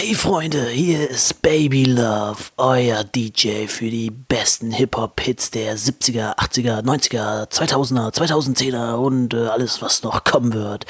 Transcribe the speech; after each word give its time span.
Hey 0.00 0.14
Freunde, 0.14 0.68
hier 0.68 1.10
ist 1.10 1.42
Baby 1.42 1.82
Love, 1.82 2.36
euer 2.56 3.02
DJ 3.02 3.66
für 3.66 3.90
die 3.90 4.12
besten 4.12 4.70
Hip-Hop-Hits 4.70 5.50
der 5.50 5.76
70er, 5.76 6.36
80er, 6.38 6.84
90er, 6.84 7.50
2000er, 7.50 8.14
2010er 8.14 8.94
und 8.94 9.34
äh, 9.34 9.48
alles, 9.48 9.82
was 9.82 10.04
noch 10.04 10.22
kommen 10.22 10.52
wird. 10.52 10.86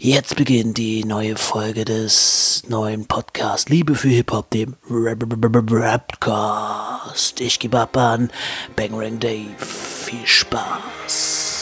Jetzt 0.00 0.34
beginnt 0.34 0.78
die 0.78 1.04
neue 1.04 1.36
Folge 1.36 1.84
des 1.84 2.64
neuen 2.66 3.06
Podcasts 3.06 3.68
Liebe 3.68 3.94
für 3.94 4.08
Hip-Hop, 4.08 4.50
dem 4.50 4.74
Rapcast. 5.70 6.20
Ich 7.40 7.60
gebe 7.60 7.78
ab 7.78 7.96
an 7.96 8.32
Bangrang 8.74 9.20
Dave. 9.20 9.54
Viel 9.60 10.26
Spaß. 10.26 11.53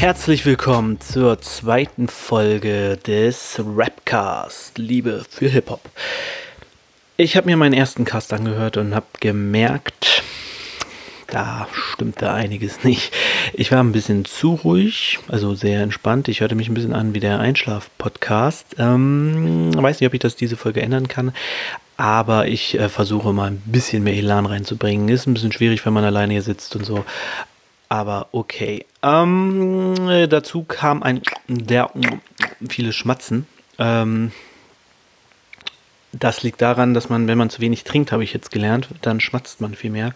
Herzlich 0.00 0.46
willkommen 0.46 0.98
zur 0.98 1.42
zweiten 1.42 2.08
Folge 2.08 2.96
des 2.96 3.60
Rapcast, 3.62 4.78
Liebe 4.78 5.26
für 5.28 5.46
Hip-Hop. 5.50 5.82
Ich 7.18 7.36
habe 7.36 7.48
mir 7.48 7.58
meinen 7.58 7.74
ersten 7.74 8.06
Cast 8.06 8.32
angehört 8.32 8.78
und 8.78 8.94
habe 8.94 9.04
gemerkt, 9.20 10.22
da 11.26 11.68
stimmte 11.70 12.32
einiges 12.32 12.82
nicht. 12.82 13.12
Ich 13.52 13.72
war 13.72 13.84
ein 13.84 13.92
bisschen 13.92 14.24
zu 14.24 14.54
ruhig, 14.54 15.18
also 15.28 15.54
sehr 15.54 15.82
entspannt. 15.82 16.28
Ich 16.28 16.40
hörte 16.40 16.54
mich 16.54 16.70
ein 16.70 16.74
bisschen 16.74 16.94
an 16.94 17.12
wie 17.12 17.20
der 17.20 17.38
Einschlaf-Podcast. 17.38 18.76
Ähm, 18.78 19.70
weiß 19.74 20.00
nicht, 20.00 20.08
ob 20.08 20.14
ich 20.14 20.20
das 20.20 20.34
diese 20.34 20.56
Folge 20.56 20.80
ändern 20.80 21.08
kann, 21.08 21.34
aber 21.98 22.48
ich 22.48 22.78
äh, 22.78 22.88
versuche 22.88 23.34
mal 23.34 23.50
ein 23.50 23.62
bisschen 23.66 24.02
mehr 24.02 24.14
Elan 24.14 24.46
reinzubringen. 24.46 25.10
Ist 25.10 25.26
ein 25.26 25.34
bisschen 25.34 25.52
schwierig, 25.52 25.84
wenn 25.84 25.92
man 25.92 26.04
alleine 26.04 26.32
hier 26.32 26.42
sitzt 26.42 26.74
und 26.74 26.86
so 26.86 27.04
aber 27.90 28.28
okay. 28.32 28.86
Ähm, 29.02 29.94
dazu 30.30 30.62
kam 30.62 31.02
ein 31.02 31.20
der 31.48 31.90
viele 32.68 32.94
Schmatzen. 32.94 33.46
Ähm, 33.78 34.32
das 36.12 36.42
liegt 36.42 36.62
daran, 36.62 36.94
dass 36.94 37.08
man, 37.08 37.28
wenn 37.28 37.36
man 37.36 37.50
zu 37.50 37.60
wenig 37.60 37.84
trinkt, 37.84 38.12
habe 38.12 38.24
ich 38.24 38.32
jetzt 38.32 38.50
gelernt, 38.50 38.88
dann 39.02 39.20
schmatzt 39.20 39.60
man 39.60 39.74
viel 39.74 39.90
mehr. 39.90 40.14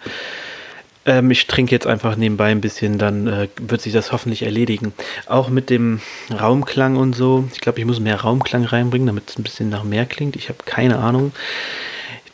Ähm, 1.05 1.31
ich 1.33 1.47
trinke 1.48 1.72
jetzt 1.72 1.86
einfach 1.86 2.16
nebenbei 2.16 2.50
ein 2.50 2.61
bisschen, 2.61 2.97
dann 2.97 3.27
äh, 3.27 3.48
wird 3.61 3.83
sich 3.83 3.92
das 3.92 4.12
hoffentlich 4.12 4.42
erledigen. 4.42 4.92
Auch 5.27 5.48
mit 5.48 5.69
dem 5.69 6.00
Raumklang 6.31 6.97
und 6.97 7.14
so. 7.14 7.48
Ich 7.53 7.61
glaube, 7.61 7.81
ich 7.81 7.86
muss 7.86 7.98
mehr 7.98 8.20
Raumklang 8.20 8.64
reinbringen, 8.64 9.06
damit 9.06 9.31
es 9.31 9.38
ein 9.38 9.42
bisschen 9.42 9.69
nach 9.69 9.83
mehr 9.83 10.06
klingt. 10.06 10.36
Ich 10.36 10.48
habe 10.48 10.59
keine 10.64 10.98
Ahnung. 10.98 11.33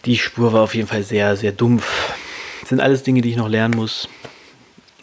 Die 0.04 0.18
Spur 0.18 0.52
war 0.52 0.62
auf 0.62 0.74
jeden 0.74 0.88
Fall 0.88 1.02
sehr, 1.02 1.36
sehr 1.36 1.52
dumpf. 1.52 2.12
Das 2.60 2.68
sind 2.68 2.80
alles 2.80 3.02
Dinge, 3.02 3.22
die 3.22 3.30
ich 3.30 3.36
noch 3.36 3.48
lernen 3.48 3.74
muss. 3.74 4.08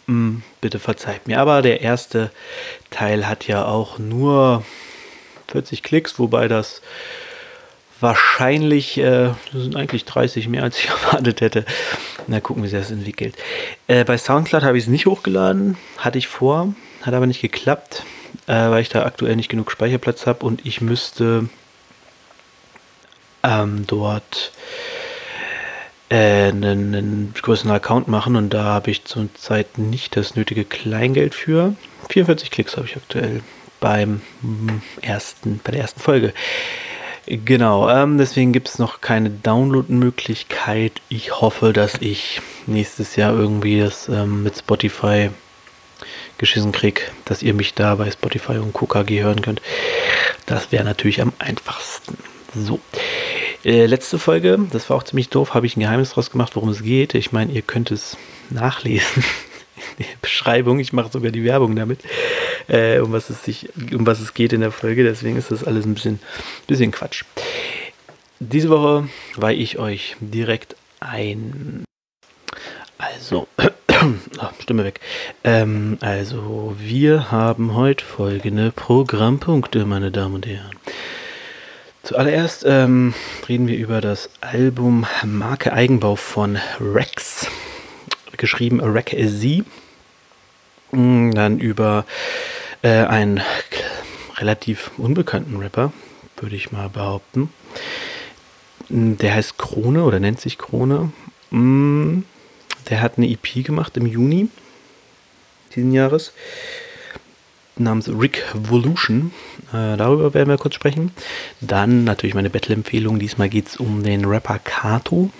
Hm, 0.08 0.42
bitte 0.62 0.78
verzeiht 0.78 1.28
mir. 1.28 1.38
Aber 1.38 1.62
der 1.62 1.82
erste 1.82 2.30
Teil 2.90 3.28
hat 3.28 3.46
ja 3.46 3.66
auch 3.66 3.98
nur 3.98 4.64
40 5.48 5.82
Klicks, 5.82 6.18
wobei 6.18 6.48
das 6.48 6.80
wahrscheinlich, 8.00 8.96
äh, 8.98 9.32
das 9.52 9.62
sind 9.62 9.76
eigentlich 9.76 10.06
30 10.06 10.48
mehr, 10.48 10.62
als 10.62 10.78
ich 10.78 10.88
erwartet 10.88 11.42
hätte. 11.42 11.64
Na, 12.26 12.40
gucken, 12.40 12.62
wie 12.62 12.68
sich 12.68 12.78
das 12.78 12.90
entwickelt. 12.90 13.36
Äh, 13.86 14.04
bei 14.04 14.16
Soundcloud 14.16 14.62
habe 14.62 14.78
ich 14.78 14.84
es 14.84 14.90
nicht 14.90 15.06
hochgeladen, 15.06 15.76
hatte 15.98 16.18
ich 16.18 16.26
vor, 16.26 16.74
hat 17.02 17.12
aber 17.12 17.26
nicht 17.26 17.42
geklappt, 17.42 18.04
äh, 18.46 18.54
weil 18.54 18.80
ich 18.80 18.88
da 18.88 19.04
aktuell 19.04 19.36
nicht 19.36 19.50
genug 19.50 19.70
Speicherplatz 19.70 20.26
habe 20.26 20.44
und 20.46 20.64
ich 20.64 20.80
müsste 20.80 21.50
ähm, 23.42 23.84
dort 23.86 24.52
äh, 26.08 26.48
einen, 26.48 26.94
einen 26.94 27.34
größeren 27.40 27.70
Account 27.70 28.08
machen 28.08 28.36
und 28.36 28.54
da 28.54 28.64
habe 28.64 28.90
ich 28.90 29.04
zurzeit 29.04 29.78
nicht 29.78 30.16
das 30.16 30.36
nötige 30.36 30.64
Kleingeld 30.64 31.34
für. 31.34 31.74
44 32.10 32.50
Klicks 32.50 32.76
habe 32.76 32.86
ich 32.86 32.96
aktuell 32.96 33.42
beim 33.80 34.22
ersten, 35.02 35.60
bei 35.62 35.72
der 35.72 35.82
ersten 35.82 36.00
Folge. 36.00 36.32
Genau, 37.26 37.90
ähm, 37.90 38.16
deswegen 38.16 38.52
gibt 38.52 38.68
es 38.68 38.78
noch 38.78 39.02
keine 39.02 39.28
Download-Möglichkeit. 39.28 41.02
Ich 41.10 41.40
hoffe, 41.42 41.74
dass 41.74 41.94
ich 42.00 42.40
nächstes 42.66 43.16
Jahr 43.16 43.34
irgendwie 43.34 43.80
das 43.80 44.08
ähm, 44.08 44.42
mit 44.42 44.56
Spotify 44.56 45.28
geschissen 46.38 46.72
kriege, 46.72 47.02
dass 47.26 47.42
ihr 47.42 47.52
mich 47.52 47.74
da 47.74 47.96
bei 47.96 48.10
Spotify 48.10 48.58
und 48.58 48.72
KKG 48.72 49.22
hören 49.22 49.42
könnt. 49.42 49.60
Das 50.46 50.72
wäre 50.72 50.84
natürlich 50.84 51.20
am 51.20 51.34
einfachsten. 51.38 52.16
So. 52.54 52.80
Äh, 53.68 53.84
letzte 53.84 54.18
Folge, 54.18 54.58
das 54.72 54.88
war 54.88 54.96
auch 54.96 55.02
ziemlich 55.02 55.28
doof, 55.28 55.52
habe 55.52 55.66
ich 55.66 55.76
ein 55.76 55.80
Geheimnis 55.80 56.12
draus 56.12 56.30
gemacht, 56.30 56.56
worum 56.56 56.70
es 56.70 56.82
geht. 56.82 57.14
Ich 57.14 57.32
meine, 57.32 57.52
ihr 57.52 57.60
könnt 57.60 57.90
es 57.90 58.16
nachlesen 58.48 59.22
in 59.98 60.06
der 60.06 60.16
Beschreibung. 60.22 60.78
Ich 60.78 60.94
mache 60.94 61.12
sogar 61.12 61.32
die 61.32 61.44
Werbung 61.44 61.76
damit, 61.76 62.00
äh, 62.68 62.98
um, 63.00 63.12
was 63.12 63.28
es 63.28 63.44
sich, 63.44 63.68
um 63.92 64.06
was 64.06 64.20
es 64.20 64.32
geht 64.32 64.54
in 64.54 64.62
der 64.62 64.72
Folge. 64.72 65.04
Deswegen 65.04 65.36
ist 65.36 65.50
das 65.50 65.64
alles 65.64 65.84
ein 65.84 65.92
bisschen, 65.92 66.18
bisschen 66.66 66.92
Quatsch. 66.92 67.24
Diese 68.40 68.70
Woche 68.70 69.10
weihe 69.36 69.58
ich 69.58 69.78
euch 69.78 70.16
direkt 70.20 70.74
ein. 71.00 71.84
Also, 72.96 73.48
oh, 73.58 74.48
Stimme 74.62 74.84
weg. 74.84 75.00
Ähm, 75.44 75.98
also, 76.00 76.74
wir 76.78 77.30
haben 77.30 77.74
heute 77.74 78.02
folgende 78.02 78.72
Programmpunkte, 78.72 79.84
meine 79.84 80.10
Damen 80.10 80.36
und 80.36 80.46
Herren. 80.46 80.74
Zuallererst 82.08 82.64
ähm, 82.66 83.12
reden 83.50 83.68
wir 83.68 83.76
über 83.76 84.00
das 84.00 84.30
Album 84.40 85.04
Marke 85.26 85.74
Eigenbau 85.74 86.16
von 86.16 86.56
Rex, 86.80 87.48
geschrieben 88.38 88.80
Rex 88.80 89.10
Z. 89.10 89.62
Mm, 90.90 91.32
dann 91.32 91.58
über 91.58 92.06
äh, 92.80 93.04
einen 93.04 93.42
relativ 94.38 94.90
unbekannten 94.96 95.58
Rapper, 95.58 95.92
würde 96.38 96.56
ich 96.56 96.72
mal 96.72 96.88
behaupten. 96.88 97.52
Mm, 98.88 99.16
der 99.16 99.34
heißt 99.34 99.58
Krone 99.58 100.02
oder 100.02 100.18
nennt 100.18 100.40
sich 100.40 100.56
Krone. 100.56 101.12
Mm, 101.50 102.20
der 102.88 103.02
hat 103.02 103.18
eine 103.18 103.28
EP 103.28 103.62
gemacht 103.66 103.98
im 103.98 104.06
Juni 104.06 104.48
diesen 105.76 105.92
Jahres 105.92 106.32
namens 107.80 108.08
Rick 108.08 108.44
Volution. 108.54 109.32
Äh, 109.72 109.96
darüber 109.96 110.34
werden 110.34 110.48
wir 110.48 110.58
kurz 110.58 110.74
sprechen. 110.74 111.12
Dann 111.60 112.04
natürlich 112.04 112.34
meine 112.34 112.50
Battle-Empfehlung. 112.50 113.18
Diesmal 113.18 113.48
geht 113.48 113.68
es 113.68 113.76
um 113.76 114.02
den 114.02 114.24
Rapper 114.24 114.58
Kato, 114.58 115.30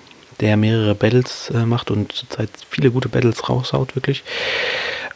der 0.40 0.56
mehrere 0.56 0.94
Battles 0.94 1.50
äh, 1.50 1.66
macht 1.66 1.90
und 1.90 2.12
zurzeit 2.12 2.50
viele 2.70 2.90
gute 2.90 3.08
Battles 3.08 3.48
raushaut, 3.48 3.96
wirklich. 3.96 4.22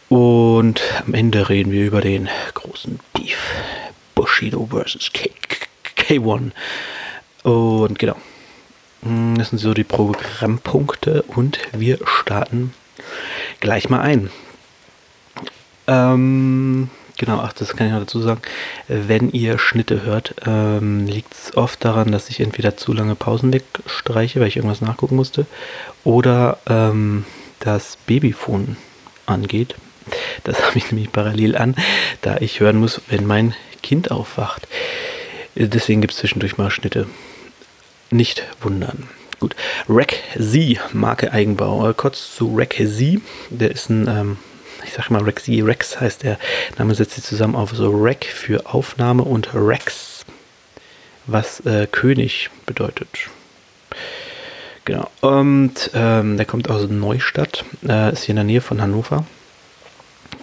Und 0.09 0.82
am 1.06 1.15
Ende 1.15 1.49
reden 1.49 1.72
wir 1.72 1.87
über 1.87 2.00
den 2.00 2.28
großen 2.55 3.00
Beef. 3.15 3.38
Bushido 4.15 4.69
vs. 4.71 5.11
K1. 5.97 6.50
Und 7.43 7.99
genau. 7.99 8.16
Hm, 9.03 9.37
das 9.37 9.50
sind 9.50 9.59
so 9.59 9.75
die 9.75 9.84
Programmpunkte 9.84 11.22
und 11.22 11.59
wir 11.72 11.99
starten 12.05 12.72
gleich 13.61 13.88
mal 13.88 14.00
ein. 14.00 14.31
Ähm, 15.87 16.91
Genau, 17.22 17.38
ach, 17.38 17.53
das 17.53 17.77
kann 17.77 17.87
ich 17.87 17.93
noch 17.93 18.00
dazu 18.00 18.21
sagen. 18.21 18.43
Wenn 18.88 19.31
ihr 19.31 19.56
Schnitte 19.56 20.03
hört, 20.03 20.34
ähm, 20.44 21.06
liegt 21.06 21.33
es 21.33 21.56
oft 21.56 21.84
daran, 21.84 22.10
dass 22.10 22.28
ich 22.28 22.41
entweder 22.41 22.77
zu 22.77 22.93
lange 22.93 23.15
Pausen 23.15 23.53
wegstreiche, 23.53 24.41
weil 24.41 24.49
ich 24.49 24.56
irgendwas 24.56 24.81
nachgucken 24.81 25.15
musste, 25.15 25.47
oder 26.03 26.59
ähm, 26.69 27.25
das 27.61 27.97
Babyphone 28.08 28.76
angeht. 29.25 29.76
Das 30.43 30.61
habe 30.67 30.76
ich 30.76 30.91
nämlich 30.91 31.12
parallel 31.12 31.56
an, 31.56 31.76
da 32.23 32.38
ich 32.38 32.58
hören 32.58 32.79
muss, 32.79 33.00
wenn 33.08 33.25
mein 33.25 33.55
Kind 33.85 34.11
aufwacht. 34.11 34.67
Deswegen 35.55 36.00
gibt 36.00 36.14
es 36.14 36.19
zwischendurch 36.19 36.58
mal 36.58 36.73
Schnitte. 36.73 37.06
Nicht 38.11 38.43
wundern. 38.61 39.08
Gut. 39.38 39.55
Rack 39.88 40.17
Z, 40.37 40.81
Marke 40.93 41.32
Eigenbau. 41.32 41.88
Äh, 41.88 41.94
kurz 41.94 42.35
zu 42.35 42.52
Rack 42.56 42.75
Z. 42.75 43.20
Der 43.50 43.70
ist 43.70 43.91
ein 43.91 44.08
ähm, 44.08 44.38
ich 44.84 44.93
sage 44.93 45.12
mal 45.12 45.23
Rexy, 45.23 45.61
Rex 45.61 46.00
heißt 46.00 46.23
der 46.23 46.38
Name, 46.79 46.94
setzt 46.94 47.14
sich 47.14 47.25
zusammen 47.25 47.55
auf 47.55 47.70
so 47.70 47.90
Rec 47.90 48.25
für 48.25 48.67
Aufnahme 48.67 49.23
und 49.23 49.55
Rex, 49.55 50.25
was 51.26 51.61
äh, 51.61 51.87
König 51.87 52.50
bedeutet. 52.67 53.08
Genau. 54.84 55.08
Und 55.20 55.90
ähm, 55.94 56.37
der 56.37 56.46
kommt 56.46 56.69
aus 56.69 56.88
Neustadt, 56.88 57.64
äh, 57.87 58.12
ist 58.12 58.25
hier 58.25 58.32
in 58.32 58.37
der 58.37 58.44
Nähe 58.44 58.61
von 58.61 58.82
Hannover. 58.82 59.25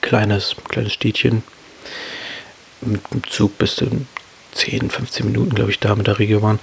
Kleines, 0.01 0.55
kleines 0.69 0.93
Städtchen. 0.93 1.43
Mit 2.81 3.01
dem 3.11 3.23
Zug 3.25 3.57
bist 3.57 3.81
du 3.81 4.05
10, 4.53 4.89
15 4.89 5.25
Minuten, 5.25 5.55
glaube 5.55 5.71
ich, 5.71 5.79
da 5.79 5.95
mit 5.95 6.07
der 6.07 6.19
Regiobahn. 6.19 6.59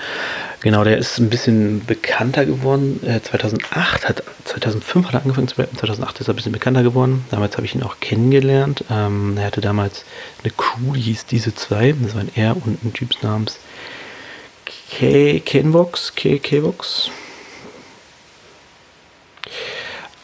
Genau, 0.61 0.85
der 0.85 0.99
ist 0.99 1.19
ein 1.19 1.31
bisschen 1.31 1.85
bekannter 1.87 2.44
geworden. 2.44 3.00
Äh, 3.06 3.21
2008 3.21 4.09
hat, 4.09 4.23
2005 4.44 5.06
hat 5.06 5.15
er 5.15 5.23
angefangen 5.23 5.49
zu 5.49 5.61
rappen, 5.61 5.79
2008 5.79 6.21
ist 6.21 6.29
er 6.29 6.35
ein 6.35 6.37
bisschen 6.37 6.53
bekannter 6.53 6.83
geworden. 6.83 7.25
Damals 7.31 7.56
habe 7.56 7.67
ich 7.67 7.75
ihn 7.75 7.83
auch 7.83 8.00
kennengelernt. 8.00 8.85
Ähm, 8.91 9.37
er 9.37 9.47
hatte 9.47 9.61
damals 9.61 10.05
eine 10.43 10.53
Crew, 10.53 10.94
die 10.94 11.03
hieß 11.03 11.27
diese 11.27 11.55
zwei. 11.55 11.94
Das 12.00 12.15
waren 12.15 12.31
er 12.35 12.56
und 12.56 12.85
ein 12.85 12.93
Typ 12.93 13.23
namens 13.23 13.59
K 14.91 15.41
Kenvox, 15.41 16.15
K 16.15 16.39
Kvox. 16.39 17.11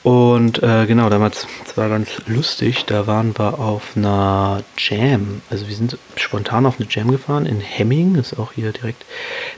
Und 0.02 0.60
äh, 0.64 0.87
genau, 0.87 1.08
damals, 1.10 1.46
das 1.64 1.76
war 1.76 1.88
ganz 1.88 2.10
lustig, 2.26 2.87
da 2.87 3.06
waren 3.06 3.38
wir 3.38 3.60
auf 3.60 3.96
einer 3.96 4.64
Jam. 4.76 5.43
Also 5.49 5.69
wir 5.69 5.76
sind 5.76 5.96
spontan 6.16 6.66
auf 6.66 6.81
eine 6.81 6.88
Jam 6.90 7.10
gefahren 7.10 7.46
in 7.46 7.60
Hemming, 7.60 8.16
ist 8.16 8.37
auch 8.38 8.52
hier 8.52 8.72
direkt 8.72 9.04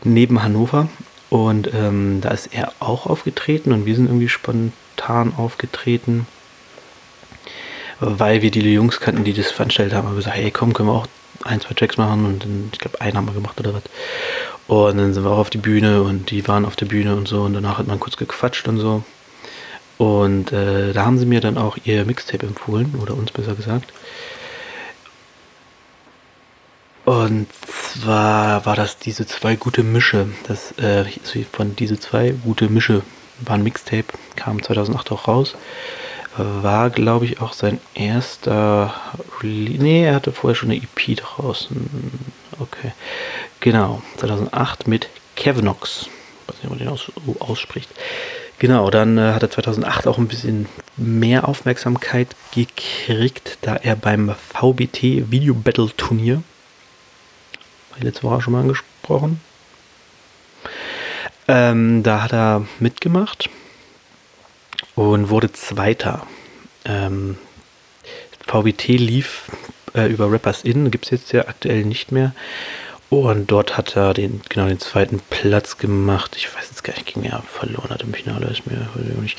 neben 0.03 0.43
Hannover. 0.43 0.89
Und 1.31 1.73
ähm, 1.73 2.21
da 2.21 2.31
ist 2.31 2.51
er 2.53 2.73
auch 2.79 3.07
aufgetreten 3.07 3.73
und 3.73 3.87
wir 3.87 3.95
sind 3.95 4.07
irgendwie 4.07 4.29
spontan 4.29 5.33
aufgetreten, 5.37 6.27
weil 8.01 8.43
wir 8.43 8.51
die 8.51 8.61
Jungs 8.73 9.01
kannten, 9.01 9.25
die 9.25 9.33
das 9.33 9.51
veranstaltet 9.51 9.95
haben. 9.95 10.05
Wir 10.05 10.11
haben 10.11 10.17
gesagt, 10.17 10.37
hey 10.37 10.51
komm, 10.51 10.75
können 10.75 10.91
wir 10.91 10.95
auch 10.95 11.09
ein, 11.43 11.61
zwei 11.61 11.75
Tracks 11.75 11.97
machen 11.97 12.27
und 12.27 12.45
dann, 12.45 12.69
ich 12.73 12.79
glaube, 12.79 13.01
einen 13.01 13.17
haben 13.17 13.27
wir 13.27 13.33
gemacht 13.33 13.59
oder 13.59 13.73
was. 13.73 13.83
Und 14.67 14.99
dann 14.99 15.15
sind 15.15 15.25
wir 15.25 15.31
auch 15.31 15.39
auf 15.39 15.51
die 15.51 15.59
Bühne 15.59 16.03
und 16.03 16.31
die 16.31 16.47
waren 16.47 16.67
auf 16.67 16.77
der 16.77 16.87
Bühne 16.87 17.17
und 17.17 17.27
so 17.27 17.43
und 17.43 17.55
danach 17.55 17.79
hat 17.79 17.87
man 17.87 17.99
kurz 17.99 18.17
gequatscht 18.17 18.69
und 18.69 18.79
so. 18.79 19.03
Und 19.99 20.53
äh, 20.53 20.93
da 20.93 21.05
haben 21.05 21.19
sie 21.19 21.27
mir 21.27 21.41
dann 21.41 21.59
auch 21.59 21.77
ihr 21.85 22.05
Mixtape 22.05 22.47
empfohlen, 22.47 22.95
oder 23.01 23.15
uns 23.15 23.31
besser 23.31 23.55
gesagt. 23.55 23.93
Und 27.05 27.47
zwar 27.67 28.65
war 28.65 28.77
das 28.77 28.99
diese 28.99 29.27
zwei 29.27 29.57
gute 29.57 29.83
Mische. 29.83 30.29
Das 30.49 30.73
äh, 30.79 31.05
von 31.53 31.77
diese 31.77 31.99
zwei 32.01 32.31
gute 32.31 32.69
Mische 32.69 33.03
war 33.41 33.57
ein 33.57 33.63
Mixtape, 33.63 34.07
kam 34.37 34.63
2008 34.63 35.13
auch 35.13 35.29
raus. 35.29 35.55
War, 36.37 36.91
glaube 36.91 37.27
ich, 37.27 37.41
auch 37.41 37.53
sein 37.53 37.79
erster 37.95 38.93
Release. 39.41 39.81
Nee, 39.81 40.05
er 40.05 40.17
hatte 40.17 40.33
vorher 40.33 40.57
schon 40.57 40.71
eine 40.71 40.83
EP 40.83 41.17
draußen. 41.17 42.11
Okay. 42.59 42.93
Genau, 43.61 44.03
2008 44.17 44.89
mit 44.89 45.09
Kevinox. 45.37 46.09
Ich 46.09 46.49
weiß 46.49 46.57
nicht, 46.57 46.65
ob 46.65 46.71
man 46.71 46.79
den 46.79 46.89
aus 46.89 47.13
ausspricht. 47.39 47.89
Genau, 48.59 48.91
dann 48.91 49.19
äh, 49.19 49.33
hat 49.33 49.43
er 49.43 49.51
2008 49.51 50.07
auch 50.07 50.19
ein 50.19 50.29
bisschen 50.29 50.67
mehr 50.97 51.49
Aufmerksamkeit 51.49 52.37
gekriegt, 52.53 53.59
da 53.63 53.77
er 53.77 53.97
beim 53.97 54.35
VBT 54.53 55.31
Video 55.31 55.55
Battle 55.55 55.91
Turnier, 55.97 56.43
letzte 57.99 58.23
Woche 58.23 58.43
schon 58.43 58.53
mal 58.53 58.61
angesprochen, 58.61 59.41
ähm, 61.49 62.03
da 62.03 62.23
hat 62.23 62.33
er 62.33 62.67
mitgemacht 62.79 63.51
und 64.95 65.31
wurde 65.31 65.53
Zweiter. 65.53 66.27
Ähm, 66.85 67.37
VBT 68.47 68.89
lief 68.89 69.51
äh, 69.95 70.07
über 70.07 70.31
Rappers 70.31 70.63
In, 70.63 70.91
gibt 70.91 71.07
es 71.07 71.11
jetzt 71.11 71.33
ja 71.33 71.49
aktuell 71.49 71.85
nicht 71.85 72.13
mehr. 72.13 72.35
Und 73.23 73.51
dort 73.51 73.77
hat 73.77 73.97
er 73.97 74.13
den, 74.13 74.41
genau 74.49 74.67
den 74.67 74.81
zweiten 74.81 75.21
Platz 75.31 75.79
gemacht. 75.79 76.35
Ich 76.37 76.55
weiß 76.55 76.67
jetzt 76.71 76.83
gar 76.83 76.95
nicht, 76.95 77.07
ging 77.07 77.25
er 77.25 77.43
verloren 77.43 77.91
hat 77.91 78.03
im 78.03 78.13
Finale, 78.13 78.47
ist 78.47 78.67
mir 78.67 78.89
nicht. 79.23 79.39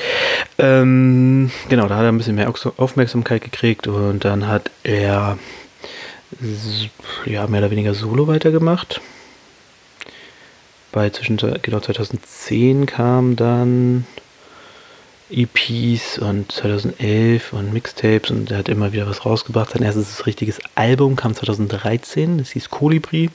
Ähm, 0.58 1.52
genau, 1.68 1.88
da 1.88 1.98
hat 1.98 2.04
er 2.04 2.10
ein 2.10 2.18
bisschen 2.18 2.36
mehr 2.36 2.52
Aufmerksamkeit 2.78 3.44
gekriegt 3.44 3.88
und 3.88 4.24
dann 4.24 4.48
hat 4.48 4.72
er 4.84 5.38
ja 7.26 7.48
mehr 7.48 7.60
oder 7.60 7.72
weniger 7.72 7.94
solo 7.94 8.28
weitergemacht. 8.28 9.02
Bei 10.92 11.10
zwischen 11.10 11.38
genau 11.38 11.80
2010 11.82 12.86
kam 12.86 13.36
dann 13.36 14.06
EPs 15.30 16.20
und 16.20 16.52
2011 16.52 17.54
und 17.54 17.74
Mixtapes 17.74 18.30
und 18.30 18.52
er 18.52 18.60
hat 18.60 18.70
immer 18.70 18.94
wieder 18.94 19.08
was 19.08 19.26
rausgebracht. 19.26 19.72
Sein 19.72 19.82
erstes 19.82 20.26
richtiges 20.26 20.60
Album 20.76 21.16
kam 21.16 21.36
2013, 21.36 22.38
das 22.38 22.52
hieß 22.52 22.70
Colibri, 22.70 23.30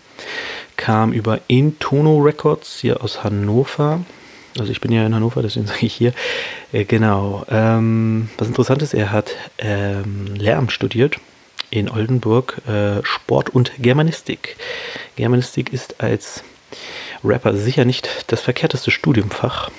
kam 0.76 1.12
über 1.12 1.40
Intono 1.48 2.19
Records 2.19 2.78
hier 2.81 3.02
aus 3.02 3.25
Hannover. 3.25 4.04
Also 4.58 4.70
ich 4.72 4.81
bin 4.81 4.92
ja 4.92 5.04
in 5.04 5.14
Hannover, 5.14 5.42
deswegen 5.42 5.66
sage 5.66 5.87
ich 5.87 5.94
hier. 5.94 6.12
Äh, 6.72 6.84
genau. 6.84 7.44
Ähm, 7.50 8.31
was 8.38 8.48
interessant 8.48 8.82
ist, 8.82 8.94
er 8.94 9.10
hat 9.12 9.34
ähm, 9.58 10.34
Lehramt 10.34 10.72
studiert 10.72 11.16
in 11.70 11.88
Oldenburg, 11.88 12.60
äh, 12.69 13.04
Sport 13.04 13.50
und 13.50 13.72
Germanistik. 13.78 14.56
Germanistik 15.16 15.72
ist 15.72 16.00
als 16.00 16.42
Rapper 17.25 17.56
sicher 17.56 17.84
nicht 17.84 18.08
das 18.28 18.40
verkehrteste 18.40 18.90
Studiumfach. 18.90 19.70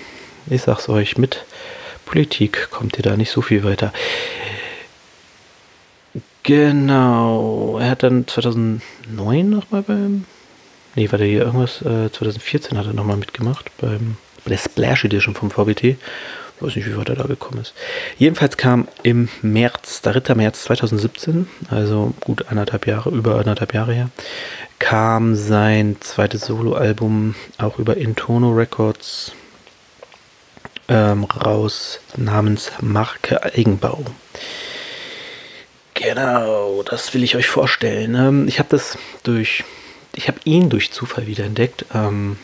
Ich 0.50 0.64
sag's 0.64 0.90
euch 0.90 1.18
mit 1.18 1.44
Politik 2.12 2.68
kommt 2.72 2.98
ihr 2.98 3.04
da 3.04 3.16
nicht 3.16 3.32
so 3.32 3.42
viel 3.42 3.64
weiter. 3.64 3.94
Genau. 6.44 7.78
Er 7.80 7.92
hat 7.92 8.04
dann 8.04 8.28
2009 8.28 8.82
nochmal 9.50 9.82
beim. 9.84 10.26
Nee, 10.96 11.10
war 11.10 11.18
der 11.18 11.28
hier 11.30 11.44
irgendwas? 11.44 11.82
Äh, 11.82 12.12
2014 12.12 12.78
hat 12.78 12.86
er 12.86 12.94
nochmal 12.94 13.16
mitgemacht 13.16 13.72
beim, 13.80 14.18
bei 14.44 14.50
der 14.50 14.58
Splash 14.58 15.06
Edition 15.06 15.36
vom 15.36 15.52
VBT. 15.52 15.84
Ich 15.86 15.98
weiß 16.60 16.76
nicht, 16.76 16.86
wie 16.86 16.98
weit 16.98 17.08
er 17.08 17.16
da 17.16 17.24
gekommen 17.24 17.62
ist. 17.62 17.74
Jedenfalls 18.18 18.58
kam 18.58 18.90
im 19.04 19.30
März, 19.42 20.02
3. 20.02 20.36
März 20.36 20.64
2017, 20.64 21.48
also 21.70 22.14
gut 22.20 22.50
anderthalb 22.50 22.88
Jahre, 22.88 23.10
über 23.12 23.40
anderthalb 23.40 23.74
Jahre 23.74 23.94
her, 23.94 24.10
kam 24.80 25.36
sein 25.36 25.96
zweites 26.02 26.42
Soloalbum 26.42 27.36
auch 27.58 27.80
über 27.80 27.96
Intono 27.96 28.52
Records 28.52 29.32
ähm, 30.92 31.24
raus 31.24 32.02
namens 32.18 32.72
Marke 32.82 33.42
Eigenbau. 33.44 34.04
Genau, 35.94 36.84
das 36.84 37.14
will 37.14 37.24
ich 37.24 37.36
euch 37.38 37.48
vorstellen. 37.48 38.16
Ähm, 38.16 38.48
ich 38.48 38.60
habe 38.60 38.70
das 38.70 38.98
durch, 39.24 39.64
ich 40.14 40.28
habe 40.28 40.40
ihn 40.44 40.70
durch 40.70 40.92
Zufall 40.92 41.28
wieder 41.28 41.46
entdeckt. 41.46 41.86
Ähm, 41.94 42.38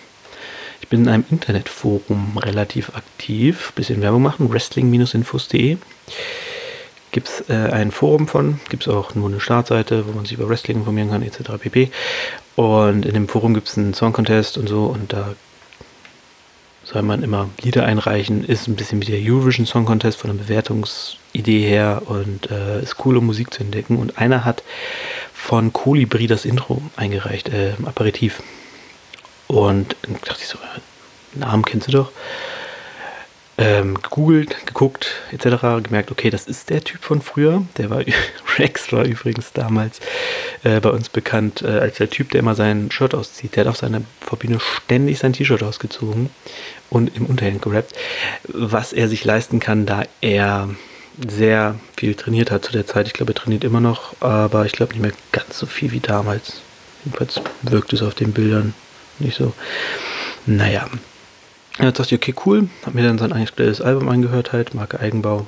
ich 0.79 0.88
bin 0.88 1.03
in 1.03 1.09
einem 1.09 1.25
Internetforum 1.29 2.38
relativ 2.38 2.95
aktiv, 2.95 3.73
bisschen 3.75 4.01
Werbung 4.01 4.21
machen, 4.21 4.50
wrestling-infos.de. 4.50 5.77
Gibt 7.11 7.27
es 7.27 7.50
äh, 7.50 7.71
ein 7.71 7.91
Forum 7.91 8.27
von, 8.29 8.61
gibt 8.69 8.88
es 8.88 8.93
auch 8.93 9.13
nur 9.13 9.27
eine 9.27 9.41
Startseite, 9.41 10.07
wo 10.07 10.13
man 10.13 10.23
sich 10.23 10.38
über 10.38 10.47
Wrestling 10.47 10.77
informieren 10.77 11.09
kann, 11.09 11.21
etc. 11.23 11.51
pp. 11.59 11.91
Und 12.55 13.05
in 13.05 13.13
dem 13.13 13.27
Forum 13.27 13.53
gibt 13.53 13.67
es 13.67 13.77
einen 13.77 13.93
Song 13.93 14.13
Contest 14.13 14.57
und 14.57 14.69
so 14.69 14.85
und 14.85 15.11
da 15.11 15.35
soll 16.92 17.01
man 17.01 17.22
immer 17.22 17.50
Lieder 17.62 17.86
einreichen, 17.86 18.45
ist 18.45 18.68
ein 18.68 18.75
bisschen 18.75 19.01
wie 19.01 19.12
der 19.12 19.19
Eurovision 19.19 19.66
Song 19.66 19.84
Contest 19.84 20.19
von 20.19 20.30
der 20.30 20.42
Bewertungsidee 20.42 21.67
her 21.67 22.03
und 22.06 22.50
äh, 22.50 22.82
ist 22.82 22.96
coole 22.96 23.20
Musik 23.20 23.53
zu 23.53 23.62
entdecken. 23.62 23.98
Und 23.98 24.17
einer 24.17 24.46
hat 24.46 24.63
von 25.34 25.74
Colibri 25.74 26.27
das 26.27 26.46
Intro 26.46 26.82
eingereicht, 26.96 27.50
äh, 27.50 27.74
Aperitif. 27.86 28.41
Und 29.48 29.98
dachte 30.25 30.39
ich 30.39 30.48
so, 30.48 30.58
äh, 30.60 31.39
Namen 31.39 31.65
kennst 31.65 31.89
du 31.89 31.91
doch 31.91 32.12
ähm, 33.57 33.95
gegoogelt, 33.95 34.55
geguckt 34.67 35.09
etc. 35.31 35.83
gemerkt, 35.83 36.11
okay, 36.11 36.29
das 36.29 36.45
ist 36.45 36.69
der 36.69 36.83
Typ 36.83 37.03
von 37.03 37.21
früher. 37.21 37.63
Der 37.77 37.89
war 37.89 38.01
Rex 38.57 38.91
war 38.91 39.05
übrigens 39.05 39.51
damals 39.53 39.99
äh, 40.63 40.79
bei 40.79 40.89
uns 40.89 41.09
bekannt 41.09 41.63
äh, 41.63 41.79
als 41.79 41.97
der 41.97 42.09
Typ, 42.09 42.31
der 42.31 42.39
immer 42.39 42.55
sein 42.55 42.91
Shirt 42.91 43.15
auszieht. 43.15 43.55
Der 43.55 43.65
hat 43.65 43.71
auf 43.71 43.77
seiner 43.77 44.01
Verbühne 44.21 44.59
ständig 44.59 45.19
sein 45.19 45.33
T-Shirt 45.33 45.63
ausgezogen 45.63 46.29
und 46.89 47.15
im 47.15 47.25
Unterhemd 47.25 47.63
gerappt, 47.63 47.93
was 48.47 48.93
er 48.93 49.09
sich 49.09 49.25
leisten 49.25 49.59
kann, 49.59 49.85
da 49.85 50.03
er 50.21 50.69
sehr 51.27 51.75
viel 51.97 52.13
trainiert 52.13 52.51
hat 52.51 52.63
zu 52.63 52.71
der 52.71 52.85
Zeit. 52.85 53.07
Ich 53.07 53.13
glaube, 53.13 53.31
er 53.31 53.35
trainiert 53.35 53.63
immer 53.63 53.81
noch, 53.81 54.13
aber 54.21 54.65
ich 54.65 54.73
glaube 54.73 54.93
nicht 54.93 55.01
mehr 55.01 55.13
ganz 55.31 55.57
so 55.57 55.65
viel 55.65 55.91
wie 55.91 55.99
damals. 55.99 56.61
Jedenfalls 57.03 57.41
wirkt 57.63 57.93
es 57.93 58.03
auf 58.03 58.13
den 58.13 58.33
Bildern 58.33 58.75
nicht 59.19 59.35
so. 59.35 59.53
Naja, 60.45 60.87
Jetzt 61.79 62.00
dachte 62.00 62.15
ich, 62.15 62.22
okay, 62.22 62.36
cool. 62.46 62.69
Hab 62.86 62.93
mir 62.96 63.03
dann 63.03 63.17
sein 63.17 63.34
aktuelles 63.34 63.81
Album 63.81 64.10
angehört, 64.10 64.51
halt, 64.51 64.74
Marke 64.74 65.00
Eigenbau. 65.00 65.46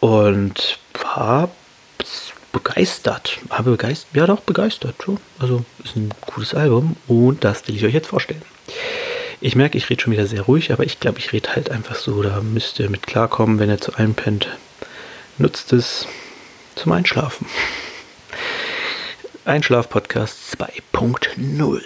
Und 0.00 0.78
war 1.14 1.50
begeistert. 2.52 3.38
Aber 3.48 3.72
begeistert, 3.72 4.14
ja 4.14 4.26
doch, 4.26 4.40
begeistert 4.40 4.96
schon. 5.02 5.18
Also 5.38 5.64
ist 5.84 5.96
ein 5.96 6.10
cooles 6.22 6.54
Album 6.54 6.96
und 7.06 7.44
das 7.44 7.66
will 7.68 7.76
ich 7.76 7.84
euch 7.84 7.94
jetzt 7.94 8.08
vorstellen. 8.08 8.42
Ich 9.40 9.54
merke, 9.54 9.78
ich 9.78 9.88
rede 9.88 10.02
schon 10.02 10.12
wieder 10.12 10.26
sehr 10.26 10.42
ruhig, 10.42 10.72
aber 10.72 10.84
ich 10.84 10.98
glaube, 10.98 11.18
ich 11.18 11.32
rede 11.32 11.54
halt 11.54 11.70
einfach 11.70 11.94
so. 11.94 12.22
Da 12.22 12.40
müsst 12.40 12.80
ihr 12.80 12.90
mit 12.90 13.06
klarkommen, 13.06 13.58
wenn 13.58 13.70
ihr 13.70 13.80
zu 13.80 13.94
einem 13.94 14.14
pennt. 14.14 14.48
Nutzt 15.38 15.72
es 15.72 16.08
zum 16.74 16.92
Einschlafen. 16.92 17.46
Einschlaf-Podcast 19.44 20.56
2.0. 20.58 21.80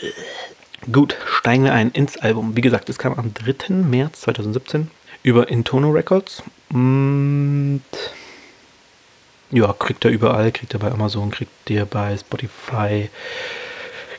Gut, 0.90 1.16
steigen 1.26 1.64
wir 1.64 1.72
ein 1.72 1.90
ins 1.90 2.16
Album. 2.16 2.56
Wie 2.56 2.60
gesagt, 2.60 2.88
es 2.88 2.98
kam 2.98 3.14
am 3.14 3.32
3. 3.34 3.74
März 3.74 4.22
2017 4.22 4.90
über 5.22 5.48
Intono 5.48 5.90
Records. 5.90 6.42
Und 6.70 7.82
ja, 9.50 9.72
kriegt 9.74 10.04
er 10.04 10.10
überall, 10.10 10.50
kriegt 10.50 10.74
er 10.74 10.80
bei 10.80 10.90
Amazon, 10.90 11.30
kriegt 11.30 11.70
ihr 11.70 11.84
bei 11.84 12.16
Spotify, 12.16 13.10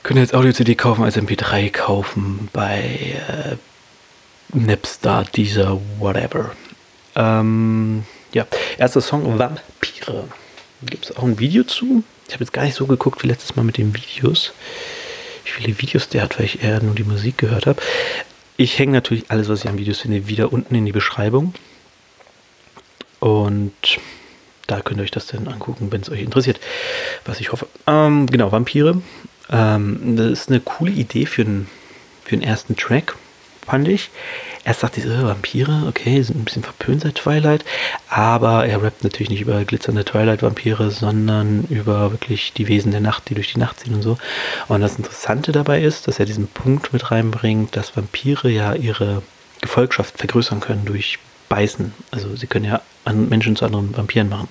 Könnt 0.03 0.17
ihr 0.17 0.23
jetzt 0.23 0.35
Audio-CD 0.35 0.75
kaufen, 0.75 1.05
als 1.05 1.15
MP3 1.15 1.71
kaufen 1.71 2.49
bei 2.51 3.15
äh, 3.25 3.55
Napstar, 4.53 5.23
Deezer, 5.23 5.79
whatever. 5.97 6.51
Ähm, 7.15 8.03
ja, 8.33 8.45
erster 8.77 8.99
Song 8.99 9.39
Vampire. 9.39 10.25
Gibt 10.81 11.05
es 11.05 11.15
auch 11.15 11.23
ein 11.23 11.39
Video 11.39 11.63
zu? 11.63 12.03
Ich 12.27 12.33
habe 12.33 12.43
jetzt 12.43 12.51
gar 12.51 12.65
nicht 12.65 12.75
so 12.75 12.85
geguckt 12.85 13.23
wie 13.23 13.27
letztes 13.27 13.55
Mal 13.55 13.63
mit 13.63 13.77
den 13.77 13.95
Videos. 13.95 14.51
Wie 15.45 15.51
viele 15.51 15.79
Videos 15.79 16.09
der 16.09 16.23
hat, 16.23 16.39
weil 16.39 16.45
ich 16.45 16.63
eher 16.63 16.81
nur 16.81 16.95
die 16.95 17.03
Musik 17.03 17.37
gehört 17.37 17.65
habe. 17.65 17.81
Ich 18.55 18.79
hänge 18.79 18.93
natürlich 18.93 19.29
alles, 19.29 19.49
was 19.49 19.63
ich 19.63 19.69
an 19.69 19.77
Videos 19.77 20.01
finde, 20.01 20.27
wieder 20.27 20.53
unten 20.53 20.75
in 20.75 20.85
die 20.85 20.91
Beschreibung. 20.91 21.53
Und 23.19 23.73
da 24.67 24.81
könnt 24.81 24.99
ihr 24.99 25.03
euch 25.03 25.11
das 25.11 25.27
dann 25.27 25.47
angucken, 25.47 25.91
wenn 25.91 26.01
es 26.01 26.09
euch 26.09 26.21
interessiert, 26.21 26.59
was 27.25 27.39
ich 27.39 27.51
hoffe. 27.51 27.67
Ähm, 27.87 28.27
genau, 28.27 28.51
Vampire. 28.51 29.01
Ähm, 29.49 30.15
das 30.15 30.31
ist 30.31 30.49
eine 30.49 30.59
coole 30.59 30.91
Idee 30.91 31.25
für, 31.25 31.43
einen, 31.43 31.69
für 32.23 32.35
den 32.35 32.43
ersten 32.43 32.75
Track, 32.75 33.15
fand 33.65 33.87
ich. 33.87 34.09
Erst 34.65 34.83
dachte 34.83 34.99
ich, 34.99 35.05
äh, 35.05 35.23
Vampire, 35.23 35.83
okay, 35.87 36.21
sind 36.21 36.39
ein 36.39 36.45
bisschen 36.45 36.63
verpönt 36.63 37.01
seit 37.01 37.15
Twilight, 37.15 37.65
aber 38.09 38.65
er 38.65 38.81
rappt 38.81 39.03
natürlich 39.03 39.29
nicht 39.29 39.41
über 39.41 39.63
glitzernde 39.65 40.05
Twilight-Vampire, 40.05 40.91
sondern 40.91 41.65
über 41.69 42.11
wirklich 42.11 42.53
die 42.53 42.67
Wesen 42.67 42.91
der 42.91 43.01
Nacht, 43.01 43.29
die 43.29 43.35
durch 43.35 43.53
die 43.53 43.59
Nacht 43.59 43.79
ziehen 43.79 43.93
und 43.93 44.01
so. 44.01 44.17
Und 44.67 44.81
das 44.81 44.95
Interessante 44.95 45.51
dabei 45.51 45.81
ist, 45.81 46.07
dass 46.07 46.19
er 46.19 46.25
diesen 46.25 46.47
Punkt 46.47 46.93
mit 46.93 47.11
reinbringt, 47.11 47.75
dass 47.75 47.95
Vampire 47.97 48.49
ja 48.49 48.73
ihre 48.73 49.21
Gefolgschaft 49.61 50.17
vergrößern 50.17 50.59
können 50.59 50.85
durch 50.85 51.19
Beißen. 51.49 51.93
Also 52.11 52.35
sie 52.35 52.47
können 52.47 52.65
ja 52.65 52.81
Menschen 53.05 53.55
zu 53.55 53.65
anderen 53.65 53.95
Vampiren 53.95 54.29
machen. 54.29 54.47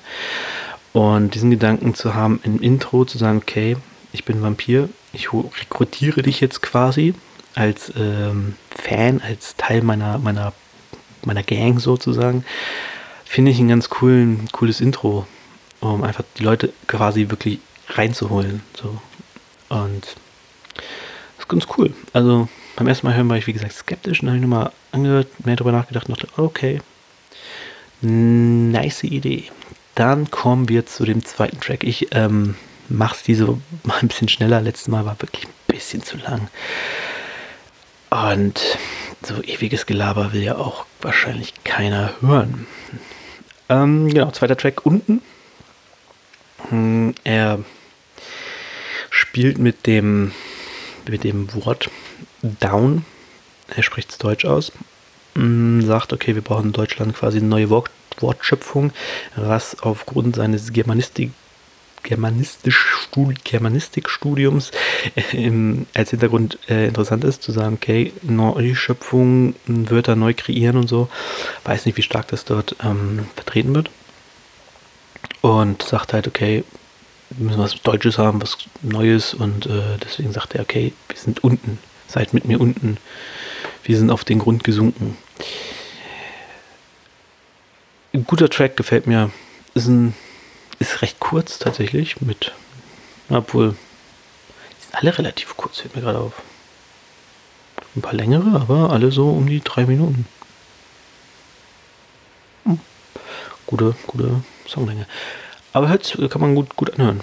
Und 0.92 1.35
diesen 1.35 1.50
Gedanken 1.50 1.95
zu 1.95 2.14
haben 2.14 2.40
im 2.45 2.61
Intro, 2.61 3.04
zu 3.04 3.19
sagen, 3.19 3.38
okay, 3.38 3.76
ich 4.12 4.25
bin 4.25 4.42
Vampir, 4.42 4.88
ich 5.12 5.33
rekrutiere 5.33 6.23
dich 6.23 6.40
jetzt 6.40 6.61
quasi 6.61 7.14
als 7.54 7.92
ähm, 7.97 8.56
Fan, 8.71 9.21
als 9.21 9.56
Teil 9.56 9.82
meiner, 9.82 10.18
meiner, 10.18 10.52
meiner 11.25 11.42
Gang 11.42 11.80
sozusagen, 11.80 12.44
finde 13.25 13.50
ich 13.50 13.59
ein 13.59 13.68
ganz 13.68 13.88
coolen, 13.88 14.49
cooles 14.52 14.80
Intro, 14.80 15.26
um 15.80 16.02
einfach 16.02 16.25
die 16.38 16.42
Leute 16.42 16.73
quasi 16.87 17.30
wirklich 17.30 17.59
reinzuholen. 17.88 18.62
So. 18.75 19.00
Und 19.68 20.02
das 20.75 21.40
ist 21.40 21.49
ganz 21.49 21.66
cool. 21.76 21.94
Also 22.12 22.49
beim 22.76 22.88
ersten 22.88 23.06
Mal 23.06 23.16
hören 23.16 23.28
war 23.28 23.37
ich, 23.37 23.47
wie 23.47 23.52
gesagt, 23.52 23.73
skeptisch 23.73 24.23
und 24.23 24.28
habe 24.28 24.37
ich 24.38 24.42
nochmal 24.42 24.73
angehört, 24.92 25.28
mehr 25.44 25.56
darüber 25.56 25.73
nachgedacht 25.73 26.09
und 26.09 26.16
dachte, 26.16 26.28
okay, 26.40 26.80
nice 28.00 29.04
Idee. 29.04 29.44
Dann 29.94 30.30
kommen 30.30 30.68
wir 30.68 30.87
zu 30.87 31.04
dem 31.04 31.25
zweiten 31.25 31.61
Track. 31.61 31.85
Ich 31.85 32.09
ähm, 32.12 32.56
mache 32.88 33.16
es 33.16 33.23
diese 33.23 33.47
mal 33.85 33.99
ein 34.00 34.09
bisschen 34.09 34.28
schneller. 34.28 34.61
Letztes 34.61 34.88
Mal 34.88 35.04
war 35.04 35.21
wirklich 35.21 35.44
ein 35.44 35.52
bisschen 35.66 36.02
zu 36.02 36.16
lang. 36.18 36.49
Und 38.12 38.61
so 39.23 39.42
ewiges 39.42 39.87
Gelaber 39.87 40.35
will 40.35 40.42
ja 40.42 40.57
auch 40.57 40.85
wahrscheinlich 41.00 41.54
keiner 41.64 42.12
hören. 42.21 42.66
Ähm, 43.71 44.09
genau, 44.09 44.31
zweiter 44.33 44.57
Track 44.57 44.85
unten. 44.85 45.23
Hm, 46.69 47.14
er 47.25 47.61
spielt 49.09 49.57
mit 49.57 49.87
dem, 49.87 50.33
mit 51.09 51.25
dem 51.25 51.54
Wort 51.54 51.88
down. 52.42 53.07
Er 53.75 53.83
spricht 53.83 54.11
es 54.11 54.19
Deutsch 54.19 54.45
aus. 54.45 54.73
Hm, 55.35 55.81
sagt, 55.81 56.12
okay, 56.12 56.35
wir 56.35 56.42
brauchen 56.42 56.66
in 56.66 56.73
Deutschland 56.73 57.16
quasi 57.16 57.38
eine 57.38 57.47
neue 57.47 57.71
Wort 57.71 57.90
Wortschöpfung, 58.19 58.92
was 59.37 59.81
aufgrund 59.81 60.37
seines 60.37 60.75
Germanistik 60.75 61.31
Germanistikstudiums 62.02 64.71
äh, 65.14 65.50
als 65.94 66.11
Hintergrund 66.11 66.59
äh, 66.68 66.88
interessant 66.88 67.25
ist, 67.25 67.42
zu 67.42 67.52
sagen, 67.52 67.75
okay, 67.75 68.12
Neuschöpfung, 68.23 69.54
Wörter 69.66 70.16
neu 70.16 70.35
kreieren 70.35 70.76
und 70.76 70.88
so. 70.88 71.09
Weiß 71.64 71.87
nicht, 71.87 71.97
wie 71.97 72.02
stark 72.02 72.28
das 72.28 72.44
dort 72.44 72.76
ähm, 72.82 73.26
vertreten 73.35 73.75
wird. 73.75 73.90
Und 75.40 75.82
sagt 75.82 76.12
halt, 76.12 76.28
okay, 76.28 76.64
wir 77.30 77.47
müssen 77.47 77.61
was 77.61 77.80
Deutsches 77.82 78.18
haben, 78.18 78.42
was 78.42 78.59
Neues 78.82 79.32
und 79.35 79.66
äh, 79.66 79.97
deswegen 80.02 80.32
sagt 80.32 80.54
er, 80.54 80.62
okay, 80.62 80.92
wir 81.09 81.16
sind 81.16 81.42
unten, 81.42 81.78
seid 82.06 82.35
mit 82.35 82.44
mir 82.44 82.61
unten, 82.61 82.99
wir 83.85 83.97
sind 83.97 84.11
auf 84.11 84.25
den 84.25 84.38
Grund 84.38 84.64
gesunken. 84.64 85.16
Ein 88.14 88.25
guter 88.25 88.50
Track 88.50 88.76
gefällt 88.76 89.06
mir. 89.06 89.30
Ist 89.75 89.88
ein 89.88 90.14
ist 90.82 91.02
recht 91.02 91.18
kurz 91.20 91.58
tatsächlich 91.58 92.20
mit, 92.20 92.52
obwohl, 93.28 93.70
die 93.70 94.82
sind 94.82 94.94
alle 94.94 95.16
relativ 95.16 95.56
kurz, 95.56 95.78
fällt 95.78 95.96
mir 95.96 96.02
gerade 96.02 96.18
auf. 96.18 96.42
Ein 97.94 98.02
paar 98.02 98.14
längere, 98.14 98.60
aber 98.60 98.90
alle 98.90 99.12
so 99.12 99.30
um 99.30 99.46
die 99.46 99.60
drei 99.60 99.84
Minuten. 99.86 100.26
Hm. 102.64 102.80
Gute, 103.66 103.94
gute 104.06 104.42
Songlänge. 104.66 105.06
Aber 105.72 105.88
hört, 105.88 106.18
kann 106.30 106.40
man 106.40 106.54
gut, 106.54 106.74
gut 106.76 106.94
anhören. 106.94 107.20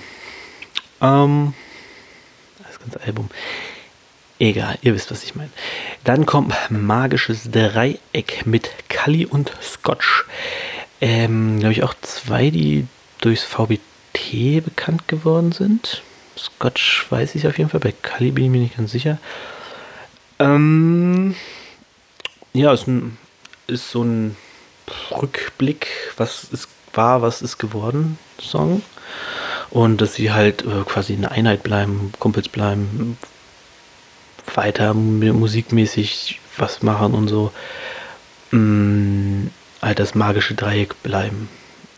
Ähm, 1.01 1.53
das 2.65 2.79
ganze 2.79 3.01
Album. 3.01 3.29
Egal, 4.37 4.77
ihr 4.81 4.93
wisst, 4.93 5.11
was 5.11 5.23
ich 5.23 5.35
meine. 5.35 5.49
Dann 6.03 6.25
kommt 6.25 6.55
Magisches 6.69 7.51
Dreieck 7.51 8.45
mit 8.45 8.69
Kali 8.87 9.25
und 9.25 9.51
Scotch. 9.61 10.25
Ähm, 11.01 11.59
glaube 11.59 11.73
ich 11.73 11.83
auch 11.83 11.93
zwei, 12.01 12.49
die 12.49 12.87
durchs 13.21 13.43
VBT 13.43 14.63
bekannt 14.63 15.07
geworden 15.07 15.51
sind. 15.51 16.03
Scotch 16.37 17.05
weiß 17.09 17.35
ich 17.35 17.47
auf 17.47 17.57
jeden 17.57 17.69
Fall, 17.69 17.79
bei 17.79 17.93
Kali 18.01 18.31
bin 18.31 18.45
ich 18.45 18.49
mir 18.49 18.59
nicht 18.59 18.77
ganz 18.77 18.91
sicher. 18.91 19.17
Ähm, 20.39 21.35
ja, 22.53 22.73
ist, 22.73 22.87
ein, 22.87 23.17
ist 23.67 23.91
so 23.91 24.03
ein 24.03 24.37
Rückblick, 25.11 25.87
was 26.17 26.45
ist, 26.45 26.69
war, 26.93 27.21
was 27.21 27.41
ist 27.41 27.57
geworden, 27.57 28.17
Song. 28.41 28.81
Und 29.69 30.01
dass 30.01 30.15
sie 30.15 30.31
halt 30.31 30.63
äh, 30.63 30.83
quasi 30.85 31.13
eine 31.13 31.31
Einheit 31.31 31.61
bleiben, 31.63 32.11
Kumpels 32.19 32.49
bleiben, 32.49 33.17
weiter 34.55 34.93
musikmäßig 34.93 36.39
was 36.57 36.81
machen 36.81 37.13
und 37.13 37.27
so. 37.27 37.51
Mm, 38.51 39.47
halt 39.81 39.99
das 39.99 40.15
magische 40.15 40.55
Dreieck 40.55 41.01
bleiben. 41.03 41.49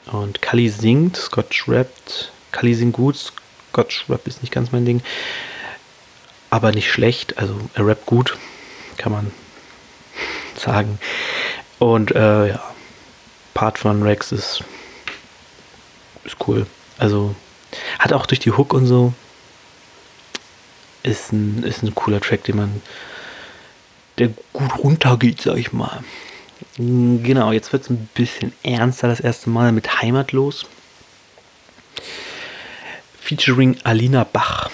Und 0.07 0.41
Kali 0.41 0.69
singt, 0.69 1.17
Scotch 1.17 1.67
rappt. 1.67 2.31
Kali 2.51 2.73
singt 2.73 2.93
gut, 2.93 3.33
Scotch 3.71 4.09
Rap 4.09 4.27
ist 4.27 4.41
nicht 4.41 4.51
ganz 4.51 4.71
mein 4.71 4.85
Ding. 4.85 5.01
Aber 6.49 6.71
nicht 6.71 6.91
schlecht, 6.91 7.37
also 7.37 7.55
er 7.73 7.87
rappt 7.87 8.05
gut, 8.05 8.37
kann 8.97 9.11
man 9.11 9.31
sagen. 10.57 10.99
Und 11.79 12.11
äh, 12.11 12.49
ja, 12.49 12.63
Part 13.53 13.79
von 13.79 14.03
Rex 14.03 14.31
ist, 14.31 14.63
ist 16.25 16.35
cool. 16.47 16.67
Also 16.97 17.35
hat 17.99 18.13
auch 18.13 18.25
durch 18.25 18.39
die 18.39 18.51
Hook 18.51 18.73
und 18.73 18.85
so 18.85 19.13
ist 21.03 21.31
ein, 21.31 21.63
ist 21.63 21.83
ein 21.83 21.95
cooler 21.95 22.21
Track, 22.21 22.43
den 22.43 22.57
man, 22.57 22.81
der 24.17 24.29
gut 24.53 24.77
runtergeht, 24.77 25.41
sag 25.41 25.57
ich 25.57 25.73
mal. 25.73 26.03
Genau, 26.77 27.51
jetzt 27.51 27.73
wird 27.73 27.83
es 27.83 27.89
ein 27.89 28.09
bisschen 28.13 28.53
ernster 28.63 29.07
das 29.07 29.19
erste 29.19 29.49
Mal 29.49 29.71
mit 29.71 30.01
Heimatlos. 30.01 30.65
Featuring 33.19 33.77
Alina 33.83 34.23
Bach. 34.23 34.69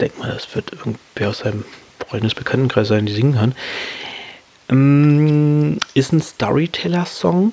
Denk 0.00 0.18
mal, 0.18 0.32
das 0.32 0.54
wird 0.54 0.72
irgendwer 0.72 1.30
aus 1.30 1.38
seinem 1.38 1.64
Freundesbekanntenkreis 2.08 2.88
sein, 2.88 3.06
die 3.06 3.12
singen 3.12 3.34
kann. 3.34 3.54
Ähm, 4.68 5.78
ist 5.94 6.12
ein 6.12 6.20
Storyteller-Song. 6.20 7.52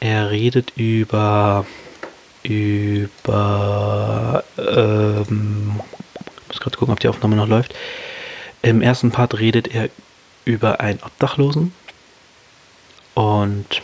Er 0.00 0.30
redet 0.30 0.72
über 0.76 1.66
über 2.42 4.44
ähm, 4.56 5.80
muss 6.48 6.60
gerade 6.60 6.76
gucken, 6.76 6.92
ob 6.92 7.00
die 7.00 7.08
Aufnahme 7.08 7.36
noch 7.36 7.48
läuft. 7.48 7.74
Im 8.62 8.82
ersten 8.82 9.10
Part 9.10 9.38
redet 9.38 9.68
er 9.68 9.88
über 10.44 10.80
einen 10.80 11.00
Obdachlosen, 11.02 11.72
und 13.20 13.82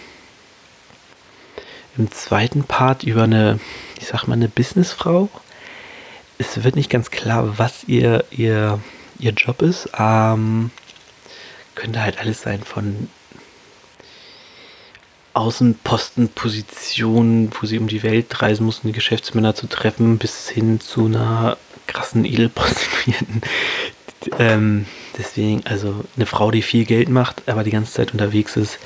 im 1.99 2.11
zweiten 2.11 2.65
Part 2.65 3.03
über 3.03 3.25
eine, 3.25 3.61
ich 4.01 4.07
sag 4.07 4.27
mal, 4.27 4.33
eine 4.33 4.49
Businessfrau. 4.49 5.29
Es 6.39 6.65
wird 6.65 6.75
nicht 6.75 6.89
ganz 6.89 7.11
klar, 7.11 7.59
was 7.59 7.85
ihr, 7.85 8.25
ihr, 8.31 8.81
ihr 9.19 9.33
Job 9.33 9.61
ist. 9.61 9.91
Ähm, 9.99 10.71
könnte 11.75 12.01
halt 12.01 12.19
alles 12.19 12.41
sein 12.41 12.63
von 12.63 13.11
Außenpostenpositionen, 15.35 17.51
wo 17.61 17.67
sie 17.67 17.79
um 17.79 17.89
die 17.89 18.03
Welt 18.03 18.41
reisen 18.41 18.65
mussten, 18.65 18.89
die 18.89 18.95
Geschäftsmänner 18.95 19.55
zu 19.55 19.67
treffen, 19.67 20.17
bis 20.17 20.49
hin 20.49 20.81
zu 20.81 21.05
einer 21.05 21.59
krassen 21.87 22.25
Edelprostituierten. 22.25 23.43
ähm, 24.39 24.87
deswegen, 25.19 25.61
also 25.67 26.07
eine 26.17 26.25
Frau, 26.25 26.51
die 26.51 26.63
viel 26.63 26.87
Geld 26.87 27.11
macht, 27.11 27.47
aber 27.51 27.65
die 27.65 27.71
ganze 27.71 27.93
Zeit 27.93 28.13
unterwegs 28.13 28.57
ist. 28.57 28.79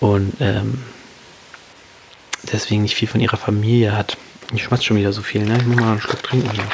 Und 0.00 0.34
ähm, 0.40 0.82
deswegen 2.52 2.82
nicht 2.82 2.96
viel 2.96 3.08
von 3.08 3.20
ihrer 3.20 3.36
Familie 3.36 3.96
hat. 3.96 4.16
Ich 4.54 4.64
schmatze 4.64 4.84
schon 4.84 4.96
wieder 4.96 5.12
so 5.12 5.22
viel, 5.22 5.44
ne? 5.44 5.58
Ich 5.58 5.66
muss 5.66 5.76
mal 5.76 5.92
einen 5.92 6.00
Schluck 6.00 6.22
trinken 6.22 6.50
hier. 6.50 6.64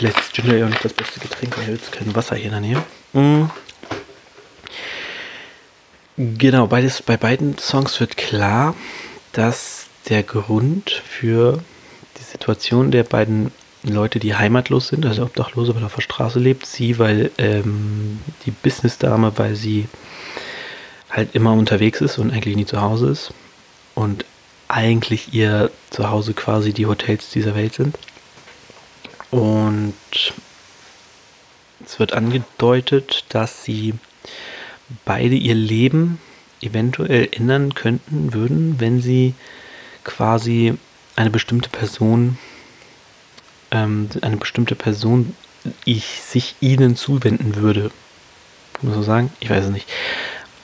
vielleicht 0.00 0.18
ist 0.18 0.32
Ginger 0.32 0.54
Ale 0.54 0.70
nicht 0.70 0.84
das 0.84 0.94
beste 0.94 1.20
Getränk, 1.20 1.58
weil 1.58 1.74
jetzt 1.74 1.92
kein 1.92 2.14
Wasser 2.14 2.34
hier 2.34 2.46
in 2.46 2.50
der 2.52 2.60
Nähe. 2.60 2.82
Mhm. 3.12 3.50
Genau, 6.16 6.66
beides, 6.66 7.02
bei 7.02 7.18
beiden 7.18 7.58
Songs 7.58 8.00
wird 8.00 8.16
klar, 8.16 8.74
dass 9.32 9.86
der 10.08 10.22
Grund 10.22 10.90
für 10.90 11.62
die 12.18 12.22
Situation 12.22 12.90
der 12.90 13.04
beiden 13.04 13.52
Leute, 13.82 14.18
die 14.18 14.34
heimatlos 14.34 14.88
sind, 14.88 15.06
also 15.06 15.22
Obdachlose, 15.22 15.74
weil 15.74 15.82
er 15.82 15.86
auf 15.86 15.94
der 15.94 16.02
Straße 16.02 16.38
lebt, 16.38 16.66
sie, 16.66 16.98
weil 16.98 17.30
ähm, 17.38 18.20
die 18.44 18.50
Businessdame, 18.50 19.32
weil 19.36 19.54
sie 19.54 19.88
halt 21.08 21.34
immer 21.34 21.54
unterwegs 21.54 22.00
ist 22.00 22.18
und 22.18 22.30
eigentlich 22.30 22.56
nie 22.56 22.66
zu 22.66 22.80
Hause 22.80 23.08
ist 23.08 23.32
und 23.94 24.24
eigentlich 24.68 25.32
ihr 25.34 25.70
Zuhause 25.90 26.34
quasi 26.34 26.72
die 26.72 26.86
Hotels 26.86 27.30
dieser 27.30 27.54
Welt 27.54 27.74
sind. 27.74 27.98
Und 29.30 29.94
es 31.84 31.98
wird 31.98 32.12
angedeutet, 32.12 33.24
dass 33.30 33.64
sie 33.64 33.94
beide 35.04 35.34
ihr 35.34 35.54
Leben 35.54 36.20
eventuell 36.60 37.28
ändern 37.32 37.74
könnten 37.74 38.32
würden, 38.34 38.76
wenn 38.78 39.00
sie 39.00 39.34
quasi 40.04 40.74
eine 41.16 41.30
bestimmte 41.30 41.70
Person, 41.70 42.38
ähm, 43.70 44.08
eine 44.22 44.36
bestimmte 44.36 44.74
Person 44.74 45.34
ich 45.84 46.22
sich 46.22 46.54
ihnen 46.60 46.96
zuwenden 46.96 47.56
würde. 47.56 47.90
Kann 48.72 48.88
man 48.88 48.94
so 48.94 49.02
sagen? 49.02 49.32
Ich 49.40 49.50
weiß 49.50 49.66
es 49.66 49.70
nicht. 49.70 49.88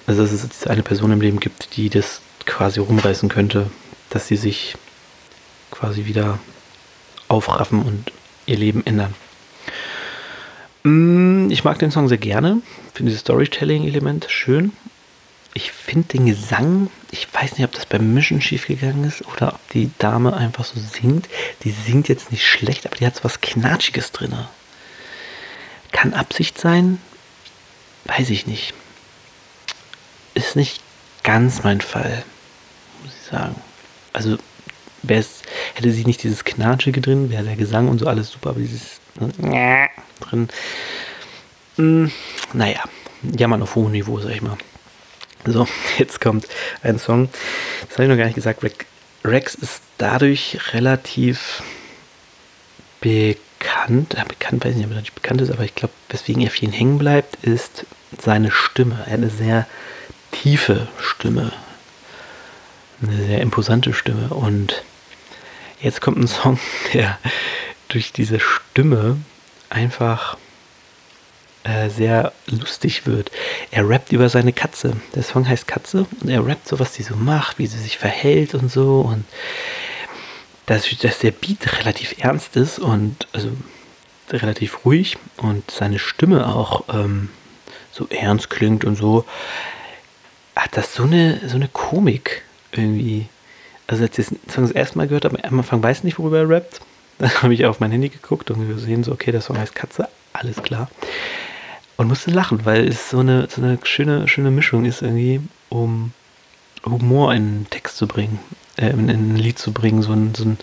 Also 0.06 0.22
dass 0.22 0.32
es 0.32 0.66
eine 0.66 0.82
Person 0.82 1.12
im 1.12 1.20
Leben 1.20 1.40
gibt, 1.40 1.76
die 1.76 1.90
das 1.90 2.20
quasi 2.44 2.80
rumreißen 2.80 3.28
könnte, 3.28 3.70
dass 4.10 4.28
sie 4.28 4.36
sich 4.36 4.76
quasi 5.70 6.06
wieder 6.06 6.38
aufraffen 7.28 7.82
und 7.82 8.12
ihr 8.46 8.56
Leben 8.56 8.86
ändern. 8.86 9.14
Mm, 10.84 11.50
ich 11.50 11.64
mag 11.64 11.78
den 11.78 11.90
Song 11.90 12.08
sehr 12.08 12.18
gerne. 12.18 12.62
Finde 12.94 13.10
dieses 13.10 13.22
Storytelling-Element 13.22 14.26
schön. 14.28 14.72
Ich 15.54 15.72
finde 15.72 16.08
den 16.08 16.26
Gesang, 16.26 16.90
ich 17.10 17.32
weiß 17.32 17.52
nicht, 17.52 17.64
ob 17.64 17.72
das 17.72 17.86
beim 17.86 18.14
Mischen 18.14 18.40
schief 18.40 18.66
gegangen 18.66 19.04
ist 19.04 19.24
oder 19.26 19.54
ob 19.54 19.70
die 19.70 19.90
Dame 19.98 20.36
einfach 20.36 20.64
so 20.64 20.80
singt. 20.80 21.28
Die 21.62 21.70
singt 21.70 22.08
jetzt 22.08 22.32
nicht 22.32 22.46
schlecht, 22.46 22.86
aber 22.86 22.96
die 22.96 23.06
hat 23.06 23.16
so 23.16 23.24
was 23.24 23.40
Knatschiges 23.40 24.12
drin. 24.12 24.34
Kann 25.92 26.14
Absicht 26.14 26.58
sein? 26.58 27.00
Weiß 28.04 28.30
ich 28.30 28.46
nicht. 28.46 28.74
Ist 30.34 30.56
nicht 30.56 30.80
ganz 31.22 31.62
mein 31.62 31.80
Fall, 31.80 32.24
muss 33.02 33.12
ich 33.14 33.30
sagen. 33.30 33.56
Also, 34.12 34.38
hätte 35.08 35.92
sie 35.92 36.04
nicht 36.04 36.22
dieses 36.22 36.44
Knatschige 36.44 37.00
drin, 37.00 37.30
wäre 37.30 37.44
der 37.44 37.56
Gesang 37.56 37.88
und 37.88 37.98
so 37.98 38.06
alles 38.06 38.30
super, 38.30 38.50
aber 38.50 38.60
dieses 38.60 39.00
ne, 39.38 39.88
drin. 40.20 40.48
Hm, 41.76 42.10
naja, 42.52 42.82
jammern 43.22 43.62
auf 43.62 43.74
hohem 43.74 43.92
Niveau, 43.92 44.18
sag 44.20 44.32
ich 44.32 44.42
mal. 44.42 44.56
So, 45.46 45.66
jetzt 45.98 46.20
kommt 46.20 46.46
ein 46.82 46.98
Song. 46.98 47.28
Das 47.82 47.92
habe 47.92 48.04
ich 48.04 48.08
noch 48.10 48.16
gar 48.16 48.26
nicht 48.26 48.34
gesagt. 48.34 48.62
Rex 49.24 49.54
ist 49.54 49.82
dadurch 49.98 50.58
relativ 50.72 51.62
bekannt. 53.00 54.14
Ja, 54.16 54.24
bekannt 54.24 54.64
weiß 54.64 54.72
ich 54.72 54.78
nicht, 54.78 54.86
ob 54.86 54.92
er 54.92 55.00
nicht 55.00 55.14
bekannt 55.14 55.40
ist, 55.40 55.50
aber 55.50 55.64
ich 55.64 55.74
glaube, 55.74 55.94
weswegen 56.08 56.42
er 56.42 56.50
vielen 56.50 56.72
hängen 56.72 56.98
bleibt, 56.98 57.36
ist 57.44 57.86
seine 58.18 58.50
Stimme. 58.50 59.04
Eine 59.06 59.30
sehr 59.30 59.66
tiefe 60.32 60.88
Stimme. 61.00 61.52
Eine 63.02 63.16
sehr 63.16 63.40
imposante 63.40 63.92
Stimme. 63.92 64.28
Und 64.28 64.82
jetzt 65.80 66.00
kommt 66.00 66.18
ein 66.18 66.28
Song, 66.28 66.58
der 66.92 67.18
durch 67.88 68.12
diese 68.12 68.40
Stimme 68.40 69.18
einfach 69.70 70.36
äh, 71.66 71.90
sehr 71.90 72.32
lustig 72.46 73.06
wird. 73.06 73.32
Er 73.72 73.88
rappt 73.88 74.12
über 74.12 74.28
seine 74.28 74.52
Katze. 74.52 74.96
Der 75.16 75.24
Song 75.24 75.48
heißt 75.48 75.66
Katze 75.66 76.06
und 76.20 76.28
er 76.28 76.46
rappt 76.46 76.68
so, 76.68 76.78
was 76.78 76.94
sie 76.94 77.02
so 77.02 77.16
macht, 77.16 77.58
wie 77.58 77.66
sie 77.66 77.78
sich 77.78 77.98
verhält 77.98 78.54
und 78.54 78.70
so. 78.70 79.00
Und 79.00 79.24
dass, 80.66 80.88
dass 80.98 81.18
der 81.18 81.32
Beat 81.32 81.78
relativ 81.80 82.14
ernst 82.18 82.56
ist 82.56 82.78
und 82.78 83.26
also 83.32 83.50
relativ 84.30 84.84
ruhig 84.84 85.16
und 85.38 85.68
seine 85.70 85.98
Stimme 85.98 86.54
auch 86.54 86.84
ähm, 86.88 87.30
so 87.90 88.06
ernst 88.10 88.48
klingt 88.48 88.84
und 88.84 88.94
so, 88.94 89.24
hat 90.54 90.76
das 90.76 90.94
so 90.94 91.02
eine, 91.02 91.40
so 91.48 91.56
eine 91.56 91.68
Komik 91.68 92.42
irgendwie. 92.70 93.26
Also 93.88 94.04
als 94.04 94.18
ich 94.18 94.28
den 94.28 94.38
Song 94.48 94.64
das 94.64 94.72
erste 94.72 94.98
Mal 94.98 95.08
gehört 95.08 95.24
habe, 95.24 95.42
am 95.42 95.58
Anfang 95.58 95.82
weiß 95.82 95.98
ich 95.98 96.04
nicht, 96.04 96.18
worüber 96.20 96.38
er 96.38 96.48
rappt. 96.48 96.80
Dann 97.18 97.42
habe 97.42 97.54
ich 97.54 97.64
auf 97.64 97.80
mein 97.80 97.90
Handy 97.90 98.10
geguckt 98.10 98.52
und 98.52 98.68
gesehen, 98.68 99.02
so, 99.02 99.10
okay, 99.10 99.32
der 99.32 99.40
Song 99.40 99.58
heißt 99.58 99.74
Katze, 99.74 100.08
alles 100.32 100.62
klar. 100.62 100.88
Und 101.96 102.08
musste 102.08 102.30
lachen, 102.30 102.64
weil 102.64 102.88
es 102.88 103.10
so 103.10 103.20
eine, 103.20 103.48
so 103.48 103.62
eine 103.62 103.78
schöne, 103.84 104.28
schöne 104.28 104.50
Mischung 104.50 104.84
ist 104.84 105.02
irgendwie, 105.02 105.40
um 105.70 106.12
Humor 106.84 107.32
in 107.32 107.42
einen 107.42 107.66
Text 107.70 107.96
zu 107.96 108.06
bringen, 108.06 108.38
äh, 108.76 108.90
in 108.90 109.08
ein 109.08 109.36
Lied 109.36 109.58
zu 109.58 109.72
bringen, 109.72 110.02
so 110.02 110.12
ein, 110.12 110.34
so 110.34 110.44
ein, 110.44 110.58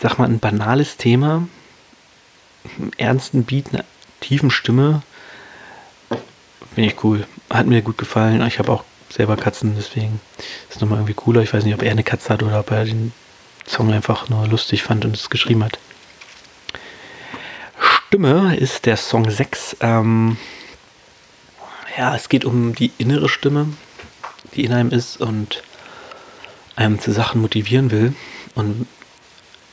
sag 0.00 0.18
mal, 0.18 0.28
ein 0.28 0.38
banales 0.38 0.96
Thema, 0.96 1.46
einen 2.78 2.92
ernsten 2.96 3.44
Beat, 3.44 3.72
einer 3.72 3.84
tiefen 4.20 4.50
Stimme, 4.50 5.02
finde 6.74 6.90
ich 6.90 7.04
cool. 7.04 7.26
Hat 7.50 7.66
mir 7.66 7.82
gut 7.82 7.98
gefallen. 7.98 8.44
Ich 8.46 8.58
habe 8.58 8.72
auch 8.72 8.84
selber 9.10 9.36
Katzen, 9.36 9.74
deswegen 9.76 10.20
ist 10.68 10.76
es 10.76 10.80
nochmal 10.80 10.98
irgendwie 10.98 11.14
cooler. 11.14 11.42
Ich 11.42 11.52
weiß 11.52 11.64
nicht, 11.64 11.74
ob 11.74 11.82
er 11.82 11.92
eine 11.92 12.02
Katze 12.02 12.30
hat 12.30 12.42
oder 12.42 12.60
ob 12.60 12.70
er 12.70 12.84
den 12.84 13.12
Song 13.66 13.92
einfach 13.92 14.28
nur 14.28 14.46
lustig 14.48 14.82
fand 14.82 15.04
und 15.04 15.14
es 15.14 15.30
geschrieben 15.30 15.64
hat. 15.64 15.78
Stimme 18.08 18.56
ist 18.56 18.86
der 18.86 18.96
Song 18.96 19.28
6. 19.28 19.78
Ähm, 19.80 20.36
ja, 21.98 22.14
es 22.14 22.28
geht 22.28 22.44
um 22.44 22.74
die 22.74 22.92
innere 22.98 23.28
Stimme, 23.28 23.68
die 24.54 24.64
in 24.64 24.72
einem 24.72 24.90
ist 24.90 25.20
und 25.20 25.62
einem 26.76 27.00
zu 27.00 27.12
Sachen 27.12 27.40
motivieren 27.40 27.90
will. 27.90 28.14
Und 28.54 28.86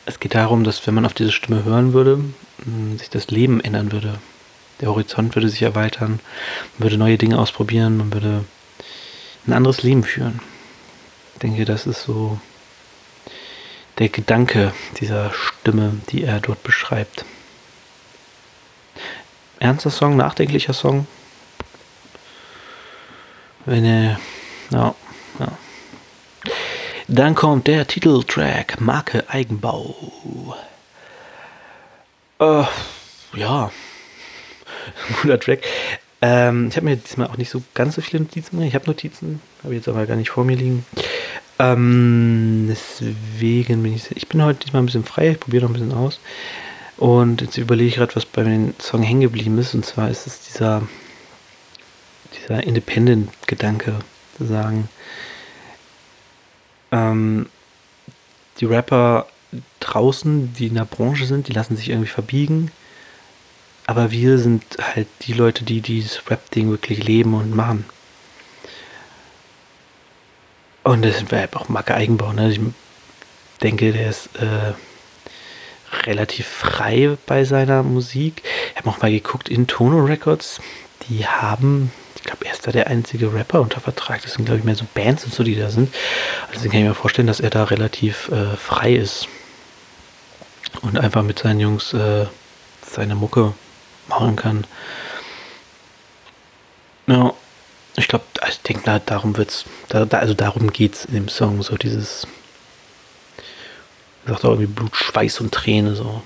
es 0.06 0.20
geht 0.20 0.34
darum, 0.34 0.64
dass 0.64 0.86
wenn 0.88 0.94
man 0.96 1.06
auf 1.06 1.14
diese 1.14 1.32
Stimme 1.32 1.64
hören 1.64 1.94
würde, 1.94 2.24
sich 2.98 3.10
das 3.10 3.30
Leben 3.30 3.62
ändern 3.62 3.92
würde. 3.92 4.20
Der 4.80 4.90
Horizont 4.90 5.36
würde 5.36 5.50
sich 5.50 5.62
erweitern, 5.62 6.20
man 6.78 6.86
würde 6.86 6.98
neue 6.98 7.18
Dinge 7.18 7.38
ausprobieren, 7.38 7.98
man 7.98 8.14
würde 8.14 8.46
ein 9.46 9.54
anderes 9.54 9.84
Leben 9.84 10.04
führen. 10.04 10.40
Ich 11.34 11.42
denke, 11.42 11.66
das 11.66 11.86
ist 11.86 12.04
so 12.04 12.40
der 14.00 14.10
Gedanke 14.10 14.74
dieser 15.00 15.32
Stimme, 15.34 16.02
die 16.10 16.24
er 16.24 16.40
dort 16.40 16.64
beschreibt. 16.64 17.26
Ernster 19.62 19.92
Song, 19.92 20.18
nachdenklicher 20.18 20.74
Song. 20.74 21.06
Wenn 23.66 23.86
er, 23.86 24.20
ja, 24.72 24.96
ja. 25.40 25.48
Dann 27.08 27.36
kommt 27.36 27.68
der 27.68 27.86
Titeltrack 27.86 28.82
Marke 28.82 29.30
Eigenbau. 29.30 30.56
Äh, 32.40 32.64
ja, 33.36 33.72
guter 35.22 35.40
Track. 35.40 35.64
Ähm, 36.24 36.70
ich 36.70 36.76
habe 36.76 36.86
mir 36.86 36.96
diesmal 36.96 37.28
auch 37.28 37.38
nicht 37.38 37.52
so 37.52 37.62
ganz 37.76 37.94
so 37.94 38.02
viele 38.02 38.24
Notizen 38.24 38.52
gemacht. 38.52 38.68
Ich 38.68 38.74
habe 38.74 38.88
Notizen, 38.88 39.42
habe 39.64 39.76
jetzt 39.76 39.88
aber 39.88 40.08
gar 40.08 40.16
nicht 40.16 40.32
vor 40.32 40.44
mir 40.44 40.58
liegen. 40.58 40.88
Ähm, 41.60 42.66
deswegen 42.68 43.84
bin 43.84 43.96
ich, 43.96 44.10
ich 44.10 44.28
bin 44.28 44.44
heute 44.44 44.62
diesmal 44.66 44.82
ein 44.82 44.88
bisschen 44.88 45.06
frei, 45.06 45.32
ich 45.32 45.40
probiere 45.40 45.66
noch 45.66 45.70
ein 45.70 45.74
bisschen 45.74 45.94
aus. 45.94 46.20
Und 47.02 47.42
jetzt 47.42 47.58
überlege 47.58 47.90
ich 47.90 47.96
gerade, 47.96 48.16
was 48.16 48.26
bei 48.26 48.44
dem 48.44 48.76
Song 48.80 49.02
hängen 49.02 49.22
geblieben 49.22 49.58
ist. 49.58 49.74
Und 49.74 49.86
zwar 49.86 50.10
ist 50.10 50.28
es 50.28 50.42
dieser, 50.42 50.84
dieser 52.36 52.64
Independent-Gedanke, 52.64 54.00
zu 54.38 54.46
sagen, 54.46 54.88
ähm, 56.92 57.48
die 58.60 58.66
Rapper 58.66 59.26
draußen, 59.80 60.54
die 60.54 60.68
in 60.68 60.76
der 60.76 60.86
Branche 60.86 61.26
sind, 61.26 61.48
die 61.48 61.54
lassen 61.54 61.76
sich 61.76 61.90
irgendwie 61.90 62.10
verbiegen 62.10 62.72
aber 63.92 64.10
wir 64.12 64.38
sind 64.38 64.64
halt 64.80 65.08
die 65.24 65.34
Leute, 65.34 65.66
die 65.66 65.82
dieses 65.82 66.30
Rap-Ding 66.30 66.70
wirklich 66.70 67.04
leben 67.04 67.34
und 67.34 67.54
machen. 67.54 67.84
Und 70.84 71.04
das 71.04 71.30
wäre 71.30 71.42
halt 71.42 71.58
auch 71.58 71.68
Marke 71.68 71.94
Eigenbau. 71.94 72.32
Ne? 72.32 72.52
Ich 72.52 72.60
denke, 73.62 73.92
der 73.92 74.10
ist 74.10 74.28
äh, 74.38 74.72
relativ 76.06 76.48
frei 76.48 77.18
bei 77.26 77.44
seiner 77.44 77.84
Musik. 77.84 78.44
Ich 78.72 78.78
habe 78.78 78.90
auch 78.90 79.02
mal 79.02 79.12
geguckt, 79.12 79.50
in 79.50 79.68
Tono 79.68 80.04
Records, 80.04 80.60
die 81.10 81.26
haben, 81.28 81.92
ich 82.16 82.24
glaube, 82.24 82.46
er 82.46 82.54
ist 82.54 82.66
da 82.66 82.72
der 82.72 82.88
einzige 82.88 83.34
Rapper 83.34 83.62
unter 83.62 83.82
Vertrag. 83.82 84.22
Das 84.22 84.34
sind, 84.34 84.46
glaube 84.46 84.60
ich, 84.60 84.66
mehr 84.66 84.76
so 84.76 84.86
Bands 84.94 85.26
und 85.26 85.34
so, 85.34 85.44
die 85.44 85.56
da 85.56 85.70
sind. 85.70 85.94
Also 86.52 86.70
kann 86.70 86.80
ich 86.80 86.86
mir 86.86 86.94
vorstellen, 86.94 87.28
dass 87.28 87.40
er 87.40 87.50
da 87.50 87.66
relativ 87.66 88.30
äh, 88.30 88.56
frei 88.56 88.94
ist. 88.94 89.28
Und 90.82 90.98
einfach 90.98 91.24
mit 91.24 91.40
seinen 91.40 91.60
Jungs 91.60 91.94
äh, 91.94 92.26
seine 92.86 93.16
Mucke 93.16 93.54
machen 94.08 94.36
kann. 94.36 94.66
Ja, 97.08 97.34
ich 97.98 98.08
glaube, 98.08 98.26
ich 98.48 98.62
denke, 98.62 99.02
darum 99.06 99.36
wird's, 99.38 99.66
da, 99.90 100.06
also 100.18 100.34
darum 100.34 100.72
geht's 100.72 101.06
in 101.06 101.14
dem 101.14 101.28
Song, 101.28 101.62
so 101.62 101.76
dieses 101.76 102.26
sagt 104.26 104.46
auch 104.46 104.52
irgendwie 104.52 104.72
Blut, 104.72 104.96
Schweiß 104.96 105.40
und 105.42 105.52
Träne 105.52 105.96
so. 105.96 106.22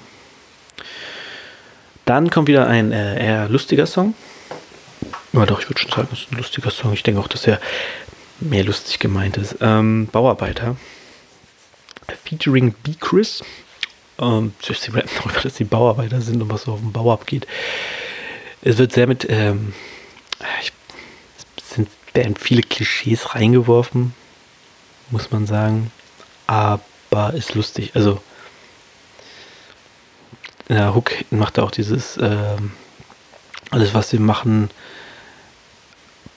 Dann 2.06 2.30
kommt 2.30 2.48
wieder 2.48 2.68
ein 2.68 2.92
äh, 2.92 3.24
eher 3.24 3.50
lustiger 3.50 3.88
Song. 3.88 4.14
Ja, 5.34 5.46
doch, 5.46 5.60
ich 5.60 5.70
würde 5.70 5.82
schon 5.82 5.92
sagen, 5.92 6.08
es 6.14 6.20
ist 6.20 6.32
ein 6.32 6.38
lustiger 6.38 6.70
Song. 6.70 6.94
Ich 6.94 7.04
denke 7.04 7.20
auch, 7.20 7.28
dass 7.28 7.48
er 7.48 7.60
mehr 8.40 8.64
lustig 8.64 9.00
gemeint 9.00 9.38
ist. 9.38 9.58
Ähm, 9.60 10.08
Bauarbeiter. 10.12 10.76
Featuring 12.24 12.74
B. 12.84 12.94
Chris. 13.00 13.44
Ähm, 14.20 14.54
sie 14.62 14.74
rappen 14.92 15.10
darüber, 15.18 15.42
dass 15.42 15.56
die 15.56 15.64
Bauarbeiter 15.64 16.22
sind 16.22 16.42
und 16.42 16.50
was 16.50 16.64
so 16.64 16.74
auf 16.74 16.80
dem 16.80 16.92
Bau 16.92 17.12
abgeht. 17.12 17.48
Es 18.62 18.78
wird 18.78 18.94
sehr 18.94 19.08
mit, 19.08 19.28
ähm, 19.30 19.74
ich, 20.62 20.72
es 21.58 21.76
sind, 21.76 21.90
werden 22.14 22.36
viele 22.36 22.62
Klischees 22.62 23.36
reingeworfen, 23.36 24.14
muss 25.12 25.32
man 25.32 25.46
sagen. 25.48 25.92
Aber 26.48 26.82
ist 27.34 27.56
lustig. 27.56 27.92
Also, 27.96 28.22
ja, 30.70 30.94
Hook 30.94 31.12
macht 31.32 31.60
auch 31.60 31.72
dieses, 31.72 32.18
ähm, 32.18 32.72
alles 33.72 33.94
was 33.94 34.10
sie 34.10 34.20
machen, 34.20 34.70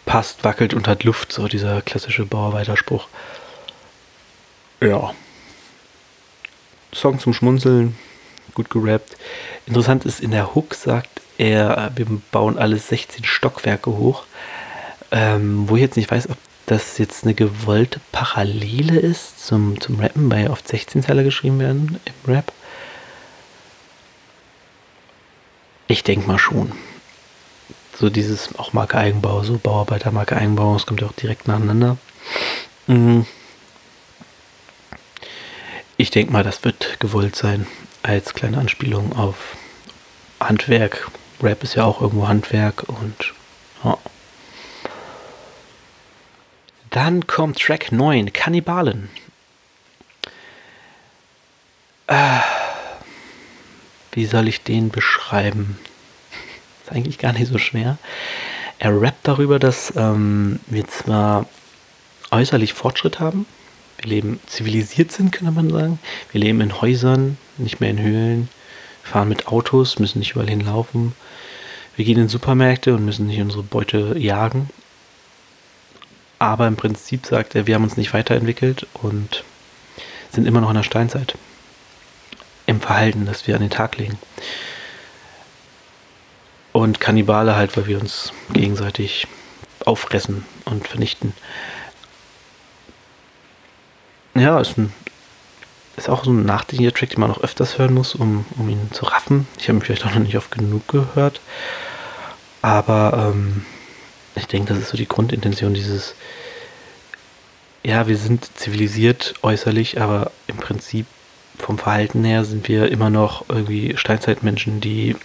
passt, 0.07 0.45
wackelt 0.45 0.75
und 0.75 0.89
hat 0.89 1.05
Luft, 1.05 1.33
so 1.33 1.49
dieser 1.49 1.83
klassische 1.83 2.25
Bauarbeiterspruch. 2.25 3.09
Ja. 4.81 5.13
Song 6.93 7.19
zum 7.19 7.35
Schmunzeln, 7.35 7.97
gut 8.55 8.71
gerappt. 8.71 9.17
Interessant 9.67 10.05
ist, 10.05 10.21
in 10.21 10.31
der 10.31 10.55
Hook 10.55 10.75
sagt 10.75 11.21
er, 11.37 11.93
wir 11.95 12.07
bauen 12.33 12.59
alle 12.59 12.79
16 12.79 13.25
Stockwerke 13.25 13.91
hoch. 13.91 14.25
Ähm, 15.11 15.69
wo 15.69 15.77
ich 15.77 15.83
jetzt 15.83 15.97
nicht 15.97 16.11
weiß, 16.11 16.29
ob 16.29 16.37
das 16.71 16.99
jetzt 16.99 17.25
eine 17.25 17.35
gewollte 17.35 18.01
Parallele 18.13 18.99
ist 18.99 19.45
zum, 19.47 19.81
zum 19.81 19.99
Rappen, 20.01 20.31
weil 20.31 20.49
oft 20.49 20.69
16 20.69 21.03
Teile 21.03 21.25
geschrieben 21.25 21.59
werden 21.59 21.99
im 22.05 22.33
Rap. 22.33 22.53
Ich 25.87 26.05
denke 26.05 26.27
mal 26.27 26.39
schon. 26.39 26.73
So 27.99 28.11
dieses 28.11 28.57
auch 28.59 28.75
Marke 28.75 28.99
Eigenbau, 28.99 29.43
so 29.43 29.57
Bauarbeiter 29.57 30.13
Marke 30.13 30.37
Eigenbau, 30.37 30.75
das 30.75 30.85
kommt 30.85 31.01
ja 31.01 31.07
auch 31.07 31.13
direkt 31.13 31.49
nacheinander. 31.49 31.97
Mhm. 32.87 33.27
Ich 35.97 36.11
denke 36.11 36.33
mal, 36.33 36.45
das 36.45 36.63
wird 36.65 37.01
gewollt 37.01 37.35
sein 37.35 37.67
als 38.03 38.35
kleine 38.35 38.59
Anspielung 38.59 39.17
auf 39.17 39.57
Handwerk. 40.39 41.11
Rap 41.43 41.65
ist 41.65 41.75
ja 41.75 41.85
auch 41.85 42.03
irgendwo 42.03 42.29
Handwerk 42.29 42.85
und 42.89 43.33
ja. 43.83 43.97
Dann 46.91 47.27
kommt 47.27 47.61
Track 47.61 47.93
9, 47.93 48.33
Kannibalen. 48.33 49.11
Äh, 52.07 52.41
wie 54.13 54.27
soll 54.27 54.49
ich 54.49 54.63
den 54.63 54.89
beschreiben? 54.89 55.79
Ist 56.85 56.93
eigentlich 56.93 57.19
gar 57.19 57.33
nicht 57.33 57.49
so 57.49 57.59
schwer. 57.59 57.99
Er 58.79 59.01
rappt 59.01 59.27
darüber, 59.27 59.59
dass 59.59 59.93
ähm, 59.97 60.61
wir 60.67 60.87
zwar 60.87 61.47
äußerlich 62.31 62.73
Fortschritt 62.73 63.21
haben, 63.21 63.47
wir 63.99 64.09
leben 64.09 64.41
zivilisiert 64.47 65.11
sind, 65.11 65.33
könnte 65.33 65.53
man 65.53 65.71
sagen. 65.71 65.99
Wir 66.31 66.41
leben 66.41 66.61
in 66.61 66.81
Häusern, 66.81 67.37
nicht 67.57 67.81
mehr 67.81 67.91
in 67.91 68.01
Höhlen, 68.01 68.49
fahren 69.03 69.29
mit 69.29 69.49
Autos, 69.49 69.99
müssen 69.99 70.21
nicht 70.21 70.33
überall 70.33 70.49
hinlaufen. 70.49 71.15
Wir 71.97 72.05
gehen 72.05 72.19
in 72.19 72.29
Supermärkte 72.29 72.95
und 72.95 73.05
müssen 73.05 73.27
nicht 73.27 73.41
unsere 73.41 73.65
Beute 73.65 74.17
jagen. 74.17 74.71
Aber 76.39 76.67
im 76.67 76.77
Prinzip 76.77 77.27
sagt 77.27 77.55
er, 77.55 77.67
wir 77.67 77.75
haben 77.75 77.85
uns 77.85 77.97
nicht 77.97 78.15
weiterentwickelt 78.15 78.87
und 78.95 79.45
sind 80.31 80.47
immer 80.47 80.61
noch 80.61 80.71
in 80.71 80.77
der 80.77 80.83
Steinzeit 80.83 81.37
im 82.67 82.81
Verhalten, 82.81 83.27
das 83.27 83.47
wir 83.47 83.55
an 83.55 83.63
den 83.63 83.71
Tag 83.71 83.97
legen. 83.97 84.19
Und 86.73 87.01
Kannibale 87.01 87.57
halt, 87.57 87.77
weil 87.77 87.87
wir 87.87 87.99
uns 87.99 88.33
gegenseitig 88.53 89.27
auffressen 89.85 90.45
und 90.67 90.87
vernichten. 90.87 91.33
Ja, 94.35 94.61
ist, 94.61 94.77
ein, 94.77 94.93
ist 95.97 96.09
auch 96.09 96.25
so 96.25 96.31
ein 96.31 96.45
nachdenklicher 96.45 96.93
Track, 96.93 97.11
den 97.11 97.21
man 97.21 97.31
noch 97.31 97.43
öfters 97.43 97.79
hören 97.79 97.95
muss, 97.95 98.15
um, 98.15 98.45
um 98.57 98.69
ihn 98.69 98.93
zu 98.93 99.07
raffen. 99.07 99.49
Ich 99.59 99.69
habe 99.69 99.79
ihn 99.79 99.83
vielleicht 99.83 100.05
auch 100.05 100.15
noch 100.15 100.21
nicht 100.21 100.37
oft 100.37 100.51
genug 100.51 100.87
gehört. 100.89 101.41
Aber 102.61 103.33
ähm, 103.33 103.65
ich 104.39 104.47
denke, 104.47 104.73
das 104.73 104.83
ist 104.83 104.89
so 104.91 104.97
die 104.97 105.09
Grundintention 105.09 105.75
dieses, 105.75 106.15
ja, 107.83 108.07
wir 108.07 108.17
sind 108.17 108.49
zivilisiert 108.57 109.35
äußerlich, 109.43 110.01
aber 110.01 110.31
im 110.47 110.57
Prinzip 110.57 111.07
vom 111.59 111.79
Verhalten 111.79 112.25
her 112.25 112.45
sind 112.45 112.69
wir 112.69 112.91
immer 112.91 113.11
noch 113.11 113.49
irgendwie 113.49 113.97
Steinzeitmenschen, 113.97 114.81
die 114.81 115.17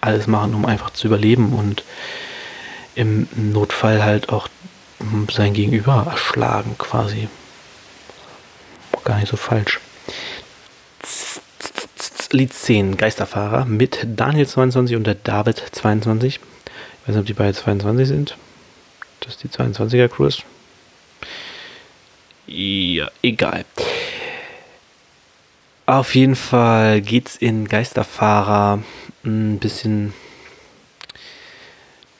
alles 0.00 0.26
machen, 0.26 0.54
um 0.54 0.64
einfach 0.64 0.90
zu 0.90 1.06
überleben 1.06 1.52
und 1.52 1.84
im 2.94 3.28
Notfall 3.34 4.02
halt 4.02 4.30
auch 4.30 4.48
sein 5.30 5.52
Gegenüber 5.52 6.06
erschlagen 6.10 6.76
quasi. 6.78 7.28
Gar 9.04 9.18
nicht 9.18 9.28
so 9.28 9.36
falsch. 9.36 9.80
Lied 12.32 12.52
10, 12.52 12.96
Geisterfahrer 12.96 13.64
mit 13.64 14.06
Daniel 14.06 14.46
22 14.46 14.96
und 14.96 15.04
der 15.04 15.16
David 15.16 15.62
22. 15.72 16.38
Ich 17.02 17.08
weiß 17.08 17.14
nicht, 17.14 17.20
ob 17.20 17.26
die 17.26 17.34
beide 17.34 17.54
22 17.54 18.06
sind. 18.06 18.36
Das 19.20 19.34
ist 19.34 19.42
die 19.42 19.48
22er 19.48 20.08
Crew 20.08 20.28
Ja, 22.46 23.10
egal. 23.22 23.64
Auf 25.86 26.14
jeden 26.14 26.36
Fall 26.36 27.00
geht 27.00 27.28
es 27.28 27.36
in 27.36 27.66
Geisterfahrer 27.66 28.82
ein 29.24 29.58
bisschen 29.58 30.14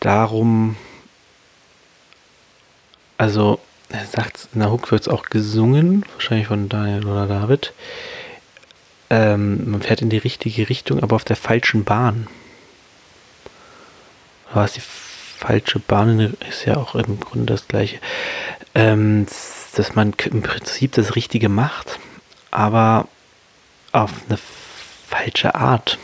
darum, 0.00 0.76
also 3.20 3.60
er 3.90 4.06
sagt, 4.06 4.48
in 4.54 4.60
der 4.60 4.72
Hook 4.72 4.90
wird 4.90 5.02
es 5.02 5.08
auch 5.08 5.24
gesungen, 5.24 6.04
wahrscheinlich 6.14 6.46
von 6.46 6.68
Daniel 6.68 7.06
oder 7.06 7.26
David. 7.26 7.72
Ähm, 9.10 9.70
man 9.70 9.82
fährt 9.82 10.00
in 10.00 10.10
die 10.10 10.18
richtige 10.18 10.68
Richtung, 10.68 11.02
aber 11.02 11.16
auf 11.16 11.24
der 11.24 11.36
falschen 11.36 11.84
Bahn. 11.84 12.28
Aber 14.50 14.62
was 14.62 14.74
die 14.74 14.80
falsche 14.80 15.78
Bahn 15.78 16.36
ist 16.48 16.66
ja 16.66 16.76
auch 16.76 16.94
im 16.94 17.18
Grunde 17.18 17.46
das 17.46 17.66
gleiche. 17.66 17.98
Ähm, 18.74 19.26
dass 19.74 19.94
man 19.94 20.12
im 20.30 20.42
Prinzip 20.42 20.92
das 20.92 21.16
Richtige 21.16 21.48
macht, 21.48 21.98
aber 22.50 23.08
auf 23.92 24.12
eine 24.28 24.38
falsche 25.08 25.54
Art. 25.54 25.98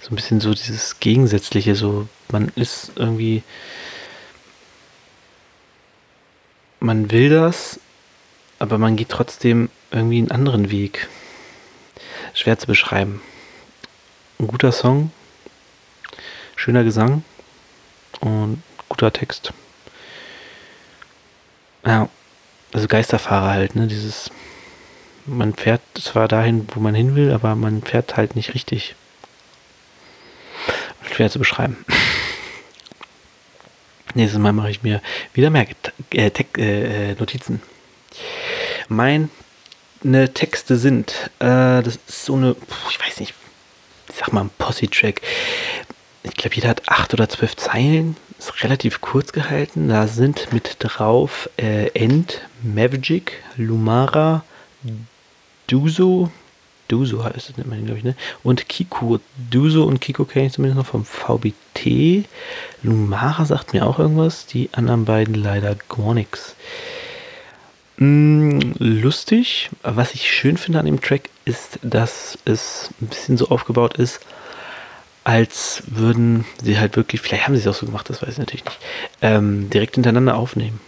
So 0.00 0.10
ein 0.10 0.16
bisschen 0.16 0.40
so 0.40 0.52
dieses 0.52 1.00
Gegensätzliche, 1.00 1.74
so 1.74 2.08
man 2.30 2.48
ist 2.54 2.92
irgendwie, 2.96 3.42
man 6.80 7.10
will 7.10 7.30
das, 7.30 7.80
aber 8.58 8.78
man 8.78 8.96
geht 8.96 9.08
trotzdem 9.08 9.70
irgendwie 9.90 10.18
einen 10.18 10.30
anderen 10.30 10.70
Weg. 10.70 11.08
Schwer 12.34 12.58
zu 12.58 12.66
beschreiben. 12.66 13.20
Ein 14.38 14.46
guter 14.46 14.72
Song, 14.72 15.10
schöner 16.58 16.84
Gesang 16.84 17.22
und 18.20 18.62
guter 18.88 19.12
Text. 19.12 19.52
Ja, 21.86 22.08
also 22.74 22.88
Geisterfahrer 22.88 23.50
halt, 23.50 23.76
ne? 23.76 23.86
Dieses 23.86 24.30
man 25.28 25.54
fährt 25.54 25.82
zwar 25.94 26.26
dahin, 26.26 26.66
wo 26.74 26.80
man 26.80 26.94
hin 26.94 27.14
will, 27.14 27.32
aber 27.32 27.54
man 27.54 27.82
fährt 27.82 28.16
halt 28.16 28.34
nicht 28.34 28.54
richtig. 28.54 28.94
Schwer 31.12 31.30
zu 31.30 31.38
beschreiben. 31.38 31.84
Nächstes 34.14 34.40
Mal 34.40 34.52
mache 34.52 34.70
ich 34.70 34.82
mir 34.82 35.02
wieder 35.34 35.50
mehr 35.50 35.66
äh, 36.12 36.28
äh, 36.28 37.14
Notizen. 37.14 37.62
Meine 38.88 39.28
Texte 40.32 40.76
sind, 40.76 41.12
äh, 41.40 41.82
das 41.82 41.98
ist 42.08 42.24
so 42.24 42.34
eine, 42.34 42.56
ich 42.90 42.98
weiß 42.98 43.20
nicht, 43.20 43.34
ich 44.08 44.16
sag 44.16 44.32
mal 44.32 44.42
ein 44.42 44.50
Posse-Track. 44.58 45.20
Ich 46.22 46.34
glaube, 46.34 46.56
jeder 46.56 46.68
hat 46.68 46.88
acht 46.88 47.14
oder 47.14 47.28
zwölf 47.28 47.56
Zeilen. 47.56 48.16
Ist 48.38 48.62
relativ 48.62 49.00
kurz 49.00 49.32
gehalten. 49.32 49.88
Da 49.88 50.06
sind 50.06 50.52
mit 50.52 50.76
drauf 50.78 51.48
äh, 51.56 51.88
End, 51.88 52.42
Magic, 52.62 53.42
Lumara, 53.56 54.44
Duso, 55.66 56.30
Duso 56.88 57.22
heißt 57.22 57.50
es, 57.50 57.54
glaube 57.54 57.98
ich, 57.98 58.04
ne? 58.04 58.14
Und 58.42 58.68
Kiko. 58.68 59.20
Duso 59.50 59.84
und 59.84 60.00
Kiko 60.00 60.24
kenne 60.24 60.46
ich 60.46 60.52
zumindest 60.54 60.78
noch 60.78 60.86
vom 60.86 61.04
VBT. 61.04 62.24
Lumara 62.82 63.44
sagt 63.44 63.74
mir 63.74 63.86
auch 63.86 63.98
irgendwas. 63.98 64.46
Die 64.46 64.70
anderen 64.72 65.04
beiden 65.04 65.34
leider 65.34 65.76
gar 65.88 66.14
nichts. 66.14 66.56
Mm, 67.98 68.60
lustig. 68.78 69.68
Was 69.82 70.14
ich 70.14 70.32
schön 70.32 70.56
finde 70.56 70.80
an 70.80 70.86
dem 70.86 71.00
Track 71.00 71.28
ist, 71.44 71.78
dass 71.82 72.38
es 72.46 72.90
ein 73.02 73.08
bisschen 73.08 73.36
so 73.36 73.48
aufgebaut 73.48 73.98
ist, 73.98 74.20
als 75.28 75.82
würden 75.88 76.46
sie 76.62 76.78
halt 76.78 76.96
wirklich, 76.96 77.20
vielleicht 77.20 77.46
haben 77.46 77.54
sie 77.54 77.60
es 77.60 77.66
auch 77.66 77.78
so 77.78 77.84
gemacht, 77.84 78.08
das 78.08 78.22
weiß 78.22 78.30
ich 78.30 78.38
natürlich 78.38 78.64
nicht, 78.64 78.78
ähm, 79.20 79.68
direkt 79.68 79.96
hintereinander 79.96 80.34
aufnehmen. 80.34 80.80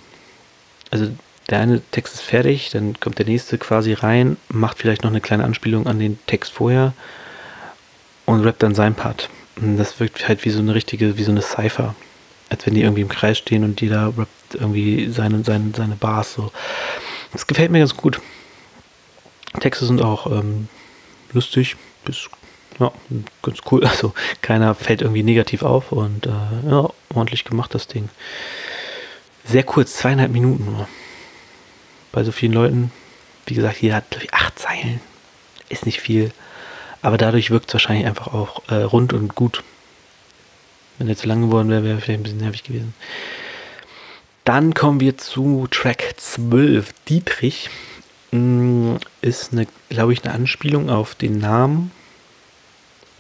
Also 0.91 1.11
der 1.51 1.59
eine 1.59 1.83
Text 1.91 2.15
ist 2.15 2.23
fertig, 2.23 2.71
dann 2.71 2.99
kommt 2.99 3.19
der 3.19 3.27
nächste 3.27 3.59
quasi 3.59 3.93
rein, 3.93 4.39
macht 4.49 4.79
vielleicht 4.79 5.03
noch 5.03 5.11
eine 5.11 5.21
kleine 5.21 5.45
Anspielung 5.45 5.87
an 5.87 5.99
den 5.99 6.19
Text 6.27 6.53
vorher 6.53 6.95
und 8.25 8.43
rappt 8.43 8.63
dann 8.63 8.75
seinen 8.75 8.95
Part. 8.95 9.29
Und 9.57 9.77
das 9.77 10.01
wirkt 10.01 10.27
halt 10.27 10.43
wie 10.47 10.51
so 10.51 10.61
eine 10.61 10.75
richtige, 10.75 11.19
wie 11.19 11.25
so 11.25 11.33
eine 11.33 11.43
Cypher. 11.43 11.95
Als 12.49 12.65
wenn 12.65 12.73
die 12.73 12.81
irgendwie 12.81 13.03
im 13.03 13.11
Kreis 13.11 13.37
stehen 13.37 13.63
und 13.63 13.79
jeder 13.83 14.15
rappt 14.17 14.55
irgendwie 14.55 15.11
seine, 15.11 15.45
seine, 15.45 15.73
seine 15.77 15.97
Bars 15.97 16.33
so. 16.33 16.51
Das 17.35 17.47
gefällt 17.47 17.71
mir 17.71 17.81
ganz 17.81 17.95
gut. 17.95 18.23
Texte 19.61 19.85
sind 19.85 20.01
auch 20.01 20.33
ähm, 20.33 20.69
lustig, 21.35 21.77
bis 22.07 22.31
ja, 22.81 22.93
ganz 23.43 23.59
cool. 23.71 23.85
Also 23.87 24.15
keiner 24.43 24.75
fällt 24.75 25.03
irgendwie 25.03 25.23
negativ 25.23 25.63
auf 25.63 25.93
und 25.93 26.27
äh, 26.27 26.69
ja, 26.69 26.89
ordentlich 27.15 27.45
gemacht 27.45 27.75
das 27.75 27.87
Ding. 27.87 28.09
Sehr 29.45 29.63
kurz, 29.63 29.97
zweieinhalb 29.97 30.33
Minuten 30.33 30.65
nur. 30.65 30.89
Bei 32.13 32.25
so 32.25 32.33
vielen 32.33 32.53
Leuten, 32.53 32.93
wie 33.47 33.55
gesagt, 33.55 33.81
jeder 33.81 33.97
hat 33.97 34.05
ich, 34.21 34.35
acht 34.35 34.59
Zeilen. 34.59 35.01
Ist 35.69 35.87
nicht 35.87 36.01
viel. 36.01 36.33
Aber 37.03 37.17
dadurch 37.17 37.51
wirkt 37.51 37.69
es 37.69 37.75
wahrscheinlich 37.75 38.07
einfach 38.07 38.29
auch 38.29 38.63
äh, 38.69 38.75
rund 38.77 39.13
und 39.13 39.35
gut. 39.35 39.63
Wenn 40.99 41.09
er 41.09 41.17
zu 41.17 41.29
lang 41.29 41.43
geworden 41.43 41.71
wäre, 41.71 41.85
wäre 41.85 42.01
vielleicht 42.01 42.21
ein 42.21 42.23
bisschen 42.25 42.41
nervig 42.41 42.65
gewesen. 42.65 42.95
Dann 44.45 44.75
kommen 44.75 45.01
wir 45.01 45.17
zu 45.17 45.67
Track 45.71 46.15
12. 46.17 46.93
Dietrich 47.09 47.71
mm, 48.33 48.97
ist, 49.23 49.53
glaube 49.89 50.13
ich, 50.13 50.25
eine 50.25 50.35
Anspielung 50.35 50.91
auf 50.91 51.15
den 51.15 51.39
Namen. 51.39 51.91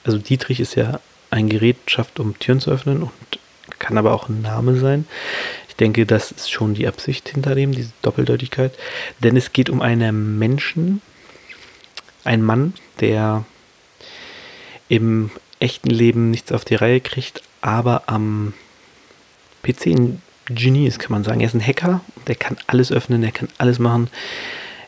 Also 0.04 0.18
Dietrich 0.18 0.60
ist 0.60 0.74
ja 0.74 1.00
ein 1.30 1.48
Gerät, 1.48 1.76
schafft, 1.86 2.20
um 2.20 2.38
Türen 2.38 2.60
zu 2.60 2.70
öffnen 2.70 3.02
und 3.02 3.38
kann 3.78 3.98
aber 3.98 4.12
auch 4.12 4.28
ein 4.28 4.42
Name 4.42 4.76
sein. 4.76 5.06
Ich 5.68 5.76
denke, 5.76 6.06
das 6.06 6.30
ist 6.30 6.50
schon 6.50 6.74
die 6.74 6.86
Absicht 6.86 7.28
hinter 7.28 7.54
dem, 7.54 7.72
diese 7.72 7.92
Doppeldeutigkeit. 8.02 8.76
Denn 9.22 9.36
es 9.36 9.52
geht 9.52 9.70
um 9.70 9.80
einen 9.80 10.38
Menschen, 10.38 11.00
einen 12.24 12.42
Mann, 12.42 12.74
der 13.00 13.44
im 14.88 15.30
echten 15.60 15.90
Leben 15.90 16.30
nichts 16.30 16.52
auf 16.52 16.64
die 16.64 16.74
Reihe 16.74 17.00
kriegt, 17.00 17.42
aber 17.60 18.04
am 18.06 18.54
PC 19.62 19.86
ein 19.86 20.22
Genie 20.46 20.86
ist, 20.86 20.98
kann 20.98 21.12
man 21.12 21.24
sagen. 21.24 21.40
Er 21.40 21.46
ist 21.46 21.54
ein 21.54 21.66
Hacker, 21.66 22.00
der 22.26 22.34
kann 22.34 22.56
alles 22.66 22.90
öffnen, 22.90 23.22
er 23.22 23.30
kann 23.30 23.48
alles 23.58 23.78
machen. 23.78 24.10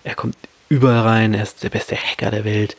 Er 0.03 0.15
kommt 0.15 0.37
überall 0.69 1.03
rein, 1.03 1.35
er 1.35 1.43
ist 1.43 1.63
der 1.63 1.69
beste 1.69 1.97
Hacker 1.97 2.31
der 2.31 2.45
Welt. 2.45 2.77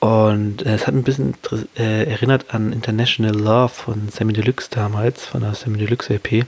Und 0.00 0.62
es 0.62 0.86
hat 0.86 0.94
ein 0.94 1.02
bisschen 1.02 1.34
äh, 1.76 2.04
erinnert 2.04 2.54
an 2.54 2.72
International 2.72 3.34
Love 3.34 3.68
von 3.70 4.08
Sammy 4.10 4.32
Deluxe 4.32 4.68
damals, 4.70 5.26
von 5.26 5.40
der 5.40 5.54
Sammy 5.54 5.78
Deluxe 5.78 6.14
LP. 6.14 6.46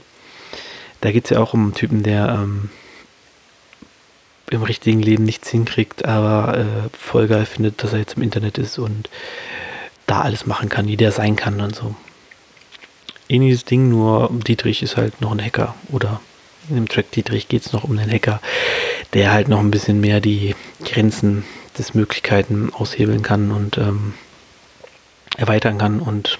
Da 1.01 1.11
geht 1.11 1.25
es 1.25 1.31
ja 1.31 1.39
auch 1.39 1.53
um 1.53 1.63
einen 1.63 1.73
Typen, 1.73 2.03
der 2.03 2.29
ähm, 2.29 2.69
im 4.51 4.63
richtigen 4.63 5.01
Leben 5.01 5.25
nichts 5.25 5.49
hinkriegt, 5.49 6.05
aber 6.05 6.57
äh, 6.59 6.65
voll 6.97 7.27
geil 7.27 7.45
findet, 7.45 7.83
dass 7.83 7.93
er 7.93 7.99
jetzt 7.99 8.15
im 8.15 8.23
Internet 8.23 8.57
ist 8.57 8.77
und 8.77 9.09
da 10.07 10.21
alles 10.21 10.45
machen 10.45 10.69
kann, 10.69 10.87
wie 10.87 10.97
der 10.97 11.11
sein 11.11 11.35
kann 11.35 11.59
und 11.59 11.75
so. 11.75 11.95
Ähnliches 13.27 13.65
Ding, 13.65 13.89
nur 13.89 14.29
Dietrich 14.45 14.83
ist 14.83 14.97
halt 14.97 15.21
noch 15.21 15.31
ein 15.31 15.43
Hacker. 15.43 15.75
Oder 15.89 16.21
in 16.69 16.75
dem 16.75 16.89
Track 16.89 17.11
Dietrich 17.11 17.47
geht 17.47 17.65
es 17.65 17.73
noch 17.73 17.85
um 17.85 17.95
den 17.95 18.11
Hacker, 18.11 18.41
der 19.13 19.31
halt 19.31 19.47
noch 19.47 19.59
ein 19.59 19.71
bisschen 19.71 20.01
mehr 20.01 20.19
die 20.19 20.55
Grenzen 20.83 21.45
Möglichkeiten 21.93 22.71
aushebeln 22.73 23.21
kann 23.21 23.51
und 23.51 23.77
ähm, 23.77 24.13
erweitern 25.37 25.77
kann 25.77 25.99
und 25.99 26.39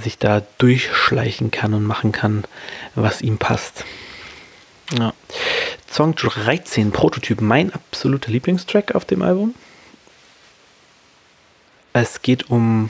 sich 0.00 0.18
da 0.18 0.42
durchschleichen 0.58 1.50
kann 1.50 1.74
und 1.74 1.84
machen 1.84 2.12
kann, 2.12 2.44
was 2.94 3.22
ihm 3.22 3.38
passt. 3.38 3.84
Ja. 4.98 5.12
Song 5.90 6.14
13, 6.14 6.90
Prototyp, 6.90 7.40
mein 7.40 7.72
absoluter 7.72 8.30
Lieblingstrack 8.30 8.94
auf 8.94 9.04
dem 9.04 9.22
Album. 9.22 9.54
Es 11.92 12.22
geht 12.22 12.48
um 12.50 12.88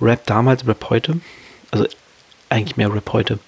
Rap 0.00 0.26
damals, 0.26 0.66
Rap 0.66 0.90
heute. 0.90 1.20
Also 1.70 1.86
eigentlich 2.50 2.76
mehr 2.76 2.92
Rap 2.92 3.12
heute. 3.12 3.38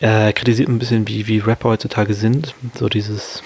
Er 0.00 0.32
kritisiert 0.32 0.68
ein 0.68 0.78
bisschen, 0.78 1.06
wie, 1.08 1.26
wie 1.26 1.38
Rapper 1.38 1.70
heutzutage 1.70 2.14
sind. 2.14 2.54
So 2.74 2.88
dieses, 2.88 3.42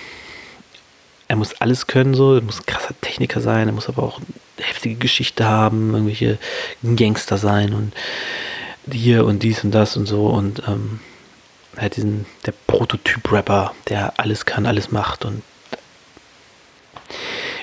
er 1.29 1.37
muss 1.37 1.61
alles 1.61 1.87
können, 1.87 2.15
so, 2.15 2.37
er 2.37 2.43
muss 2.43 2.61
ein 2.61 2.67
krasser 2.67 2.95
Techniker 3.01 3.41
sein, 3.41 3.69
er 3.69 3.75
muss 3.75 3.89
aber 3.89 4.03
auch 4.03 4.19
eine 4.19 4.67
heftige 4.67 4.97
Geschichte 4.97 5.45
haben, 5.45 5.93
irgendwelche 5.93 6.39
Gangster 6.83 7.39
sein 7.39 7.73
und 7.73 7.93
hier 8.91 9.25
und 9.25 9.43
dies 9.43 9.65
und 9.65 9.71
das 9.71 9.97
und 9.97 10.07
so. 10.07 10.27
Und 10.27 10.63
ähm, 10.69 11.01
halt 11.77 11.97
diesen, 11.97 12.27
der 12.47 12.55
Prototyp-Rapper, 12.67 13.75
der 13.89 14.15
alles 14.19 14.45
kann, 14.45 14.67
alles 14.67 14.91
macht 14.91 15.25
und 15.25 15.43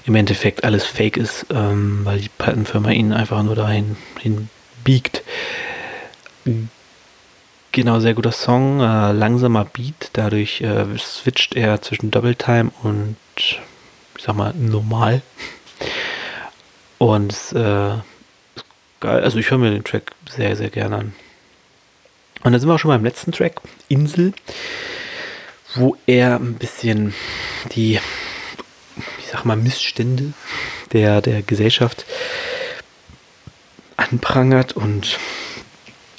im 0.05 0.15
Endeffekt 0.15 0.63
alles 0.63 0.83
fake 0.83 1.17
ist, 1.17 1.45
ähm, 1.51 2.01
weil 2.03 2.19
die 2.19 2.29
Plattenfirma 2.29 2.89
ihn 2.89 3.13
einfach 3.13 3.43
nur 3.43 3.55
dahin 3.55 3.97
hin 4.19 4.49
biegt. 4.83 5.23
Genau, 7.71 7.99
sehr 7.99 8.15
guter 8.15 8.31
Song, 8.31 8.81
äh, 8.81 9.11
langsamer 9.11 9.65
Beat, 9.65 10.09
dadurch 10.13 10.61
äh, 10.61 10.85
switcht 10.97 11.55
er 11.55 11.81
zwischen 11.81 12.11
Double 12.11 12.35
Time 12.35 12.71
und, 12.83 13.15
ich 13.37 13.59
sag 14.19 14.35
mal, 14.35 14.53
normal. 14.53 15.21
Und 16.97 17.33
äh, 17.53 17.95
geil, 18.99 19.23
also 19.23 19.37
ich 19.39 19.49
höre 19.49 19.57
mir 19.57 19.71
den 19.71 19.83
Track 19.83 20.11
sehr, 20.29 20.55
sehr 20.55 20.69
gerne 20.69 20.97
an. 20.97 21.13
Und 22.43 22.51
dann 22.51 22.59
sind 22.59 22.69
wir 22.69 22.75
auch 22.75 22.79
schon 22.79 22.89
beim 22.89 23.03
letzten 23.03 23.31
Track, 23.31 23.61
Insel, 23.87 24.33
wo 25.75 25.95
er 26.05 26.35
ein 26.35 26.55
bisschen 26.55 27.13
die, 27.73 27.99
ich 29.19 29.27
sag 29.31 29.45
mal, 29.45 29.57
Missstände 29.57 30.33
der, 30.91 31.21
der 31.21 31.41
Gesellschaft 31.41 32.05
anprangert 33.97 34.73
und 34.73 35.17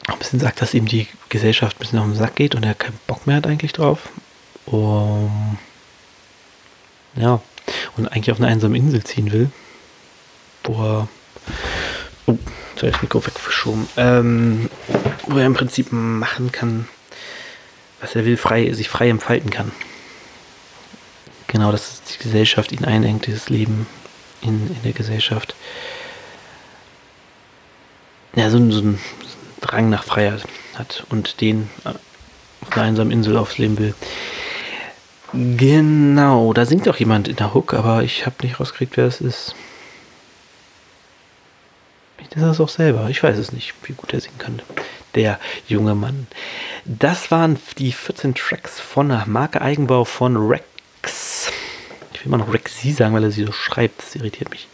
ein 0.06 0.18
bisschen 0.18 0.40
sagt, 0.40 0.62
dass 0.62 0.74
ihm 0.74 0.86
die 0.86 1.06
Gesellschaft 1.28 1.76
ein 1.76 1.80
bisschen 1.80 1.98
auf 1.98 2.06
den 2.06 2.14
Sack 2.14 2.36
geht 2.36 2.54
und 2.54 2.64
er 2.64 2.74
keinen 2.74 2.98
Bock 3.06 3.26
mehr 3.26 3.36
hat 3.36 3.46
eigentlich 3.46 3.72
drauf. 3.72 4.08
Um, 4.66 5.58
ja, 7.16 7.40
und 7.96 8.08
eigentlich 8.08 8.32
auf 8.32 8.38
eine 8.38 8.48
einsame 8.48 8.76
Insel 8.76 9.04
ziehen 9.04 9.32
will, 9.32 9.50
er, 10.64 11.08
oh, 12.26 12.38
ich 12.74 12.80
das 12.80 13.02
Mikro 13.02 13.24
weggeschoben, 13.24 13.88
ähm, 13.96 14.70
wo 15.26 15.38
er 15.38 15.46
im 15.46 15.54
Prinzip 15.54 15.92
machen 15.92 16.52
kann, 16.52 16.88
was 18.00 18.14
er 18.14 18.24
will, 18.24 18.36
frei, 18.36 18.72
sich 18.72 18.88
frei 18.88 19.08
entfalten 19.08 19.50
kann. 19.50 19.72
Genau, 21.46 21.70
dass 21.70 22.02
die 22.02 22.22
Gesellschaft 22.22 22.72
ihn 22.72 22.84
einengt, 22.84 23.26
dieses 23.26 23.48
Leben 23.48 23.86
in, 24.40 24.68
in 24.68 24.82
der 24.82 24.92
Gesellschaft. 24.92 25.54
Ja, 28.34 28.50
so, 28.50 28.70
so 28.70 28.80
ein 28.80 28.98
Drang 29.60 29.90
nach 29.90 30.04
Freiheit 30.04 30.44
hat 30.74 31.04
und 31.10 31.40
den 31.40 31.68
auf 31.84 32.72
einer 32.72 32.84
einsamen 32.84 33.12
Insel 33.12 33.36
aufs 33.36 33.58
Leben 33.58 33.78
will. 33.78 33.94
Genau, 35.32 36.52
da 36.52 36.66
singt 36.66 36.88
auch 36.88 36.96
jemand 36.96 37.28
in 37.28 37.36
der 37.36 37.54
Hook, 37.54 37.72
aber 37.74 38.02
ich 38.02 38.26
habe 38.26 38.36
nicht 38.42 38.60
rausgekriegt, 38.60 38.96
wer 38.96 39.06
es 39.06 39.20
ist. 39.20 39.54
Vielleicht 42.16 42.36
ist 42.36 42.42
es 42.42 42.60
auch 42.60 42.68
selber. 42.68 43.08
Ich 43.08 43.22
weiß 43.22 43.38
es 43.38 43.52
nicht, 43.52 43.74
wie 43.84 43.94
gut 43.94 44.12
er 44.12 44.20
singen 44.20 44.38
könnte 44.38 44.64
der 45.14 45.38
junge 45.68 45.94
Mann. 45.94 46.26
Das 46.84 47.30
waren 47.30 47.58
die 47.78 47.92
14 47.92 48.34
Tracks 48.34 48.80
von 48.80 49.08
Marke 49.26 49.60
Eigenbau 49.60 50.04
von 50.04 50.36
Rex. 50.36 51.50
Ich 52.12 52.20
will 52.20 52.26
immer 52.26 52.38
noch 52.38 52.52
Rexy 52.52 52.92
sagen, 52.92 53.14
weil 53.14 53.24
er 53.24 53.30
sie 53.30 53.44
so 53.44 53.52
schreibt. 53.52 54.02
Das 54.02 54.14
irritiert 54.14 54.50
mich. 54.50 54.68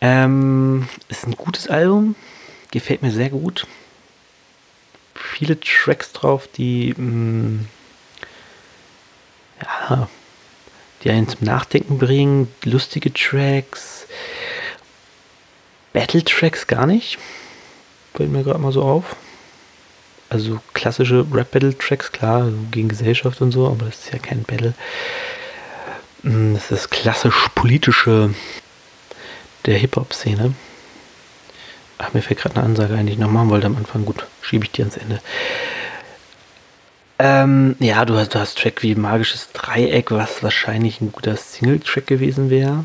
Ähm, 0.00 0.88
ist 1.08 1.26
ein 1.26 1.36
gutes 1.36 1.68
Album. 1.68 2.14
Gefällt 2.70 3.02
mir 3.02 3.12
sehr 3.12 3.30
gut. 3.30 3.66
Viele 5.14 5.58
Tracks 5.58 6.12
drauf, 6.12 6.48
die 6.48 6.94
mh, 6.96 7.02
mm, 7.02 7.68
ja, 9.62 10.08
die 11.02 11.10
einen 11.10 11.28
zum 11.28 11.44
Nachdenken 11.44 11.98
bringen. 11.98 12.52
Lustige 12.64 13.12
Tracks. 13.12 14.06
Battle 15.92 16.24
Tracks 16.24 16.66
gar 16.66 16.86
nicht 16.86 17.18
fällt 18.14 18.30
mir 18.30 18.44
gerade 18.44 18.60
mal 18.60 18.72
so 18.72 18.82
auf. 18.82 19.16
Also 20.30 20.60
klassische 20.72 21.26
Rap-Battle-Tracks, 21.30 22.12
klar, 22.12 22.50
gegen 22.70 22.88
Gesellschaft 22.88 23.40
und 23.40 23.52
so, 23.52 23.66
aber 23.66 23.86
das 23.86 23.96
ist 23.96 24.12
ja 24.12 24.18
kein 24.18 24.42
Battle. 24.42 24.74
Mm, 26.22 26.54
das 26.54 26.70
ist 26.70 26.90
klassisch 26.90 27.48
politische 27.54 28.34
der 29.66 29.78
Hip-Hop-Szene. 29.78 30.54
Ach, 31.98 32.12
mir 32.14 32.22
fällt 32.22 32.40
gerade 32.40 32.56
eine 32.56 32.64
Ansage 32.64 32.94
ein, 32.94 33.06
die 33.06 33.12
ich 33.12 33.18
noch 33.18 33.30
machen 33.30 33.50
wollte 33.50 33.66
am 33.66 33.76
Anfang. 33.76 34.04
Gut, 34.04 34.26
schiebe 34.40 34.64
ich 34.64 34.72
die 34.72 34.82
ans 34.82 34.96
Ende. 34.96 35.20
Ähm, 37.18 37.76
ja, 37.78 38.04
du 38.04 38.16
hast, 38.16 38.34
du 38.34 38.40
hast 38.40 38.58
Track 38.58 38.82
wie 38.82 38.94
Magisches 38.94 39.50
Dreieck, 39.52 40.10
was 40.10 40.42
wahrscheinlich 40.42 41.00
ein 41.00 41.12
guter 41.12 41.36
Single-Track 41.36 42.06
gewesen 42.06 42.50
wäre. 42.50 42.84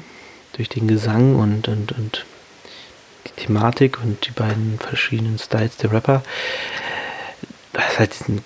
Durch 0.54 0.70
den 0.70 0.88
Gesang 0.88 1.36
und, 1.36 1.68
und, 1.68 1.92
und 1.94 2.26
die 3.28 3.46
Thematik 3.46 4.00
und 4.02 4.26
die 4.28 4.32
beiden 4.32 4.78
verschiedenen 4.80 5.40
Styles 5.40 5.78
der 5.78 5.92
Rapper. 5.92 6.24
Das 7.74 7.98
halt 7.98 8.20
diesen 8.20 8.44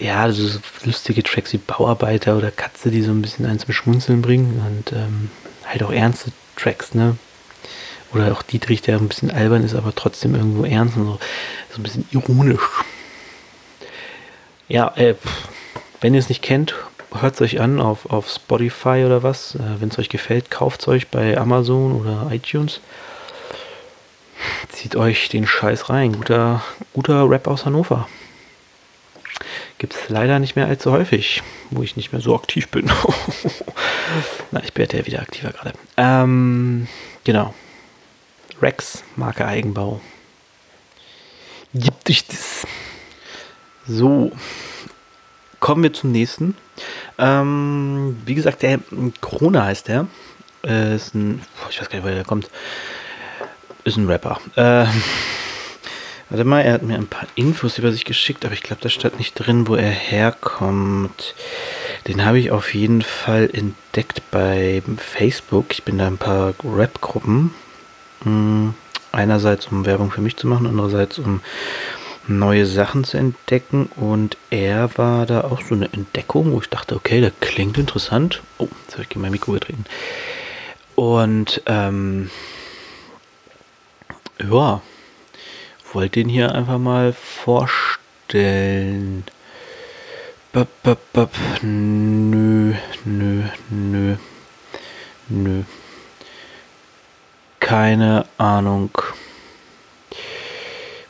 ja, 0.00 0.30
so 0.32 0.58
lustige 0.84 1.22
Tracks 1.22 1.52
wie 1.52 1.58
Bauarbeiter 1.58 2.36
oder 2.36 2.50
Katze, 2.50 2.90
die 2.90 3.02
so 3.02 3.10
ein 3.10 3.22
bisschen 3.22 3.46
eins 3.46 3.64
zum 3.64 3.74
Schmunzeln 3.74 4.22
bringen 4.22 4.62
und 4.66 4.92
ähm, 4.96 5.30
halt 5.66 5.82
auch 5.82 5.92
ernste 5.92 6.32
Tracks, 6.56 6.94
ne? 6.94 7.16
Oder 8.12 8.32
auch 8.32 8.42
Dietrich, 8.42 8.82
der 8.82 8.96
ein 8.96 9.08
bisschen 9.08 9.30
albern 9.30 9.62
ist, 9.62 9.74
aber 9.74 9.94
trotzdem 9.94 10.34
irgendwo 10.34 10.64
ernst 10.64 10.96
und 10.96 11.04
so, 11.04 11.18
so 11.70 11.76
ein 11.78 11.82
bisschen 11.82 12.08
ironisch. 12.10 12.60
Ja, 14.70 14.92
äh, 14.94 15.16
wenn 16.00 16.14
ihr 16.14 16.20
es 16.20 16.28
nicht 16.28 16.42
kennt, 16.42 16.76
hört 17.12 17.34
es 17.34 17.40
euch 17.40 17.60
an 17.60 17.80
auf, 17.80 18.06
auf 18.08 18.30
Spotify 18.30 19.02
oder 19.04 19.24
was. 19.24 19.56
Äh, 19.56 19.80
wenn 19.80 19.88
es 19.88 19.98
euch 19.98 20.08
gefällt, 20.08 20.48
kauft 20.48 20.82
es 20.82 20.88
euch 20.88 21.08
bei 21.08 21.36
Amazon 21.36 22.00
oder 22.00 22.30
iTunes. 22.30 22.80
Zieht 24.68 24.94
euch 24.94 25.28
den 25.28 25.44
Scheiß 25.44 25.90
rein. 25.90 26.12
Guter, 26.12 26.62
guter 26.92 27.28
Rap 27.28 27.48
aus 27.48 27.66
Hannover. 27.66 28.08
Gibt 29.78 29.94
es 29.94 30.08
leider 30.08 30.38
nicht 30.38 30.54
mehr 30.54 30.68
allzu 30.68 30.92
häufig, 30.92 31.42
wo 31.70 31.82
ich 31.82 31.96
nicht 31.96 32.12
mehr 32.12 32.22
so 32.22 32.36
aktiv 32.36 32.68
bin. 32.68 32.88
Na, 34.52 34.62
ich 34.62 34.76
werde 34.76 34.98
ja 34.98 35.06
wieder 35.06 35.20
aktiver 35.20 35.50
gerade. 35.50 35.72
Ähm, 35.96 36.86
genau. 37.24 37.54
Rex, 38.62 39.02
Marke 39.16 39.44
Eigenbau. 39.46 40.00
Gibt 41.74 42.06
dich 42.06 42.24
das. 42.28 42.66
So. 43.90 44.30
Kommen 45.58 45.82
wir 45.82 45.92
zum 45.92 46.12
nächsten. 46.12 46.56
Ähm, 47.18 48.16
wie 48.24 48.36
gesagt, 48.36 48.62
der 48.62 48.78
Krone 49.20 49.64
heißt 49.64 49.88
der. 49.88 50.06
Äh, 50.64 50.94
ist 50.94 51.14
ein, 51.14 51.42
ich 51.70 51.80
weiß 51.80 51.88
gar 51.88 51.96
nicht, 51.96 52.04
woher 52.04 52.14
der 52.14 52.24
kommt. 52.24 52.48
Ist 53.82 53.96
ein 53.96 54.06
Rapper. 54.06 54.40
Äh, 54.54 54.86
warte 56.30 56.44
mal, 56.44 56.60
er 56.60 56.74
hat 56.74 56.82
mir 56.82 56.94
ein 56.94 57.08
paar 57.08 57.26
Infos 57.34 57.78
über 57.78 57.90
sich 57.90 58.04
geschickt, 58.04 58.44
aber 58.44 58.54
ich 58.54 58.62
glaube, 58.62 58.80
da 58.80 58.88
stand 58.88 59.18
nicht 59.18 59.34
drin, 59.34 59.66
wo 59.66 59.74
er 59.74 59.90
herkommt. 59.90 61.34
Den 62.06 62.24
habe 62.24 62.38
ich 62.38 62.52
auf 62.52 62.72
jeden 62.72 63.02
Fall 63.02 63.50
entdeckt 63.52 64.22
bei 64.30 64.82
Facebook. 64.98 65.66
Ich 65.72 65.82
bin 65.82 65.98
da 65.98 66.06
ein 66.06 66.16
paar 66.16 66.54
Rap-Gruppen. 66.64 67.52
Hm, 68.22 68.74
einerseits, 69.10 69.66
um 69.66 69.84
Werbung 69.84 70.12
für 70.12 70.20
mich 70.20 70.36
zu 70.36 70.46
machen, 70.46 70.68
andererseits, 70.68 71.18
um 71.18 71.40
neue 72.26 72.66
Sachen 72.66 73.04
zu 73.04 73.16
entdecken. 73.16 73.88
Und 73.96 74.36
er 74.50 74.96
war 74.98 75.26
da 75.26 75.42
auch 75.42 75.62
so 75.62 75.74
eine 75.74 75.92
Entdeckung, 75.92 76.52
wo 76.52 76.60
ich 76.60 76.68
dachte, 76.68 76.96
okay, 76.96 77.20
das 77.20 77.32
klingt 77.40 77.78
interessant. 77.78 78.42
Oh, 78.58 78.68
jetzt 78.82 78.94
habe 78.94 79.06
ich 79.08 79.16
mein 79.16 79.32
Mikro 79.32 79.52
getreten. 79.52 79.84
Und 80.94 81.62
ähm, 81.66 82.30
ja, 84.38 84.82
wollte 85.92 86.20
ihn 86.20 86.28
hier 86.28 86.54
einfach 86.54 86.78
mal 86.78 87.12
vorstellen. 87.12 87.98
Bap, 90.52 90.68
bap, 90.82 90.98
bap. 91.12 91.30
Nö, 91.62 92.74
nö, 93.04 93.42
nö, 93.70 94.16
nö. 95.28 95.62
Keine 97.60 98.26
Ahnung 98.36 98.90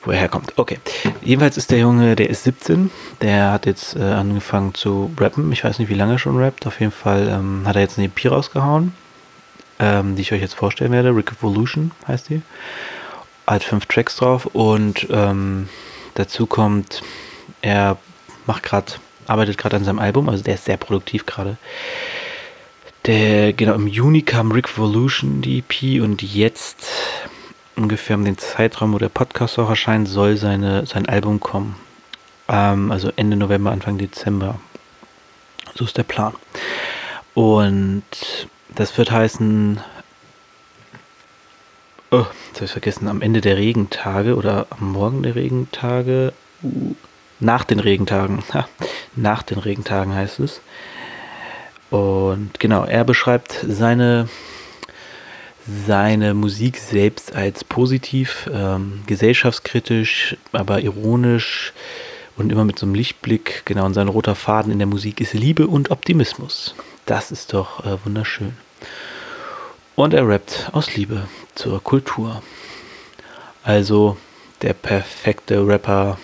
wo 0.03 0.11
er 0.11 0.19
herkommt. 0.19 0.55
Okay. 0.57 0.79
Jedenfalls 1.23 1.57
ist 1.57 1.71
der 1.71 1.79
Junge, 1.79 2.17
der 2.17 2.31
ist 2.31 2.45
17. 2.45 2.91
Der 3.21 3.53
hat 3.53 3.67
jetzt 3.67 3.97
äh, 3.97 4.03
angefangen 4.03 4.75
zu 4.75 5.11
rappen. 5.19 5.53
Ich 5.53 5.65
weiß 5.65 5.79
nicht, 5.79 5.89
wie 5.89 5.95
lange 5.95 6.15
er 6.15 6.19
schon 6.19 6.39
rappt. 6.39 6.67
Auf 6.67 6.81
jeden 6.81 6.93
Fall 6.93 7.29
ähm, 7.29 7.63
hat 7.67 7.77
er 7.77 7.83
jetzt 7.83 7.99
eine 7.99 8.07
EP 8.07 8.31
rausgehauen, 8.31 8.95
ähm, 9.79 10.17
die 10.17 10.23
ich 10.23 10.33
euch 10.33 10.41
jetzt 10.41 10.55
vorstellen 10.55 10.93
werde. 10.93 11.15
Rick 11.15 11.33
Evolution 11.33 11.91
heißt 12.09 12.31
die. 12.31 12.43
Hat 13.47 13.65
fünf 13.65 13.87
Tracks 13.87 14.17
drauf 14.17 14.47
und 14.47 15.07
ähm, 15.11 15.69
dazu 16.15 16.47
kommt, 16.47 17.03
er 17.63 17.97
macht 18.47 18.63
gerade, 18.63 18.93
arbeitet 19.27 19.59
gerade 19.59 19.77
an 19.77 19.85
seinem 19.85 19.99
Album, 19.99 20.29
also 20.29 20.45
der 20.45 20.55
ist 20.55 20.67
sehr 20.67 20.77
produktiv 20.77 21.27
gerade. 21.27 21.57
Der, 23.07 23.53
genau, 23.55 23.75
im 23.75 23.87
Juni 23.87 24.23
kam 24.23 24.53
Rick 24.53 24.69
Evolution, 24.69 25.41
die 25.41 25.59
EP, 25.59 26.03
und 26.03 26.23
jetzt 26.23 26.87
ungefähr 27.77 28.17
um 28.17 28.25
den 28.25 28.39
Zeitraum, 28.39 28.93
wo 28.93 28.99
der 28.99 29.09
Podcast 29.09 29.59
auch 29.59 29.71
erscheint, 29.71 30.09
soll 30.09 30.37
seine, 30.37 30.87
sein 30.87 31.09
Album 31.09 31.41
kommen. 31.41 31.77
Ähm, 32.49 32.91
also 32.91 33.11
Ende 33.17 33.37
November, 33.37 33.71
Anfang 33.71 33.99
Dezember. 33.99 34.61
So 35.75 35.85
ist 35.85 35.97
der 35.97 36.03
Plan. 36.03 36.35
Und 37.35 38.03
das 38.75 38.97
wird 38.99 39.11
heißen, 39.11 39.81
oh, 42.11 42.27
jetzt 42.49 42.57
habe 42.57 42.65
ich 42.65 42.73
vergessen, 42.73 43.09
am 43.09 43.23
Ende 43.23 43.41
der 43.41 43.57
Regentage 43.57 44.35
oder 44.37 44.67
am 44.71 44.93
Morgen 44.93 45.23
der 45.23 45.35
Regentage, 45.35 46.33
uh, 46.63 46.95
nach 47.39 47.65
den 47.65 47.81
Regentagen, 47.81 48.43
nach 49.17 49.43
den 49.43 49.59
Regentagen 49.59 50.15
heißt 50.15 50.41
es. 50.41 50.61
Und 51.91 52.61
genau, 52.61 52.85
er 52.85 53.05
beschreibt 53.05 53.65
seine 53.67 54.29
seine 55.87 56.35
Musik 56.35 56.79
selbst 56.79 57.35
als 57.35 57.65
positiv, 57.65 58.49
ähm, 58.53 59.03
gesellschaftskritisch, 59.07 60.37
aber 60.53 60.81
ironisch 60.81 61.73
und 62.37 62.51
immer 62.51 62.65
mit 62.65 62.79
so 62.79 62.87
einem 62.87 62.95
Lichtblick. 62.95 63.63
Genau, 63.67 63.85
und 63.85 63.95
sein 63.95 64.09
roter 64.09 64.35
Faden 64.35 64.73
in 64.73 64.79
der 64.79 64.87
Musik 64.87 65.21
ist 65.21 65.35
Liebe 65.35 65.67
und 65.67 65.91
Optimismus. 65.91 66.75
Das 67.07 67.31
ist 67.31 67.53
doch 67.53 67.85
äh, 67.85 67.99
wunderschön. 68.05 68.57
Und 69.97 70.15
er 70.15 70.27
rappt 70.27 70.71
aus 70.73 70.97
Liebe 70.97 71.29
zur 71.55 71.83
Kultur. 71.83 72.43
Also 73.63 74.17
der 74.63 74.73
perfekte 74.73 75.67
Rapper, 75.67 76.19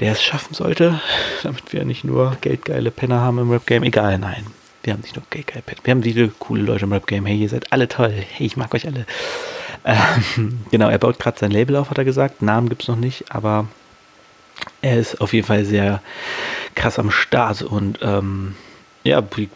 der 0.00 0.12
es 0.12 0.22
schaffen 0.22 0.54
sollte, 0.54 1.00
damit 1.42 1.72
wir 1.72 1.84
nicht 1.84 2.04
nur 2.04 2.36
geldgeile 2.40 2.90
Penner 2.90 3.20
haben 3.20 3.38
im 3.38 3.50
Rap-Game. 3.50 3.82
Egal, 3.82 4.18
nein. 4.18 4.46
Wir 4.86 4.92
haben 4.92 5.00
nicht 5.00 5.16
nur 5.16 5.24
gay, 5.30 5.42
gay, 5.42 5.62
Wir 5.82 5.90
haben 5.90 6.04
viele 6.04 6.28
coole 6.28 6.62
Leute 6.62 6.84
im 6.84 6.92
Rap-Game. 6.92 7.26
Hey, 7.26 7.36
ihr 7.36 7.48
seid 7.48 7.72
alle 7.72 7.88
toll. 7.88 8.12
Hey, 8.12 8.46
ich 8.46 8.56
mag 8.56 8.72
euch 8.72 8.86
alle. 8.86 9.04
Ähm, 9.84 10.60
genau, 10.70 10.88
er 10.88 10.98
baut 10.98 11.18
gerade 11.18 11.36
sein 11.36 11.50
Label 11.50 11.74
auf, 11.74 11.90
hat 11.90 11.98
er 11.98 12.04
gesagt. 12.04 12.40
Namen 12.40 12.68
gibt 12.68 12.82
es 12.82 12.88
noch 12.88 12.96
nicht, 12.96 13.24
aber 13.32 13.66
er 14.82 14.96
ist 14.96 15.20
auf 15.20 15.32
jeden 15.32 15.44
Fall 15.44 15.64
sehr 15.64 16.00
krass 16.76 17.00
am 17.00 17.10
Start. 17.10 17.62
Und 17.62 17.98
ähm, 18.00 18.54
ja, 19.02 19.24
wie, 19.34 19.48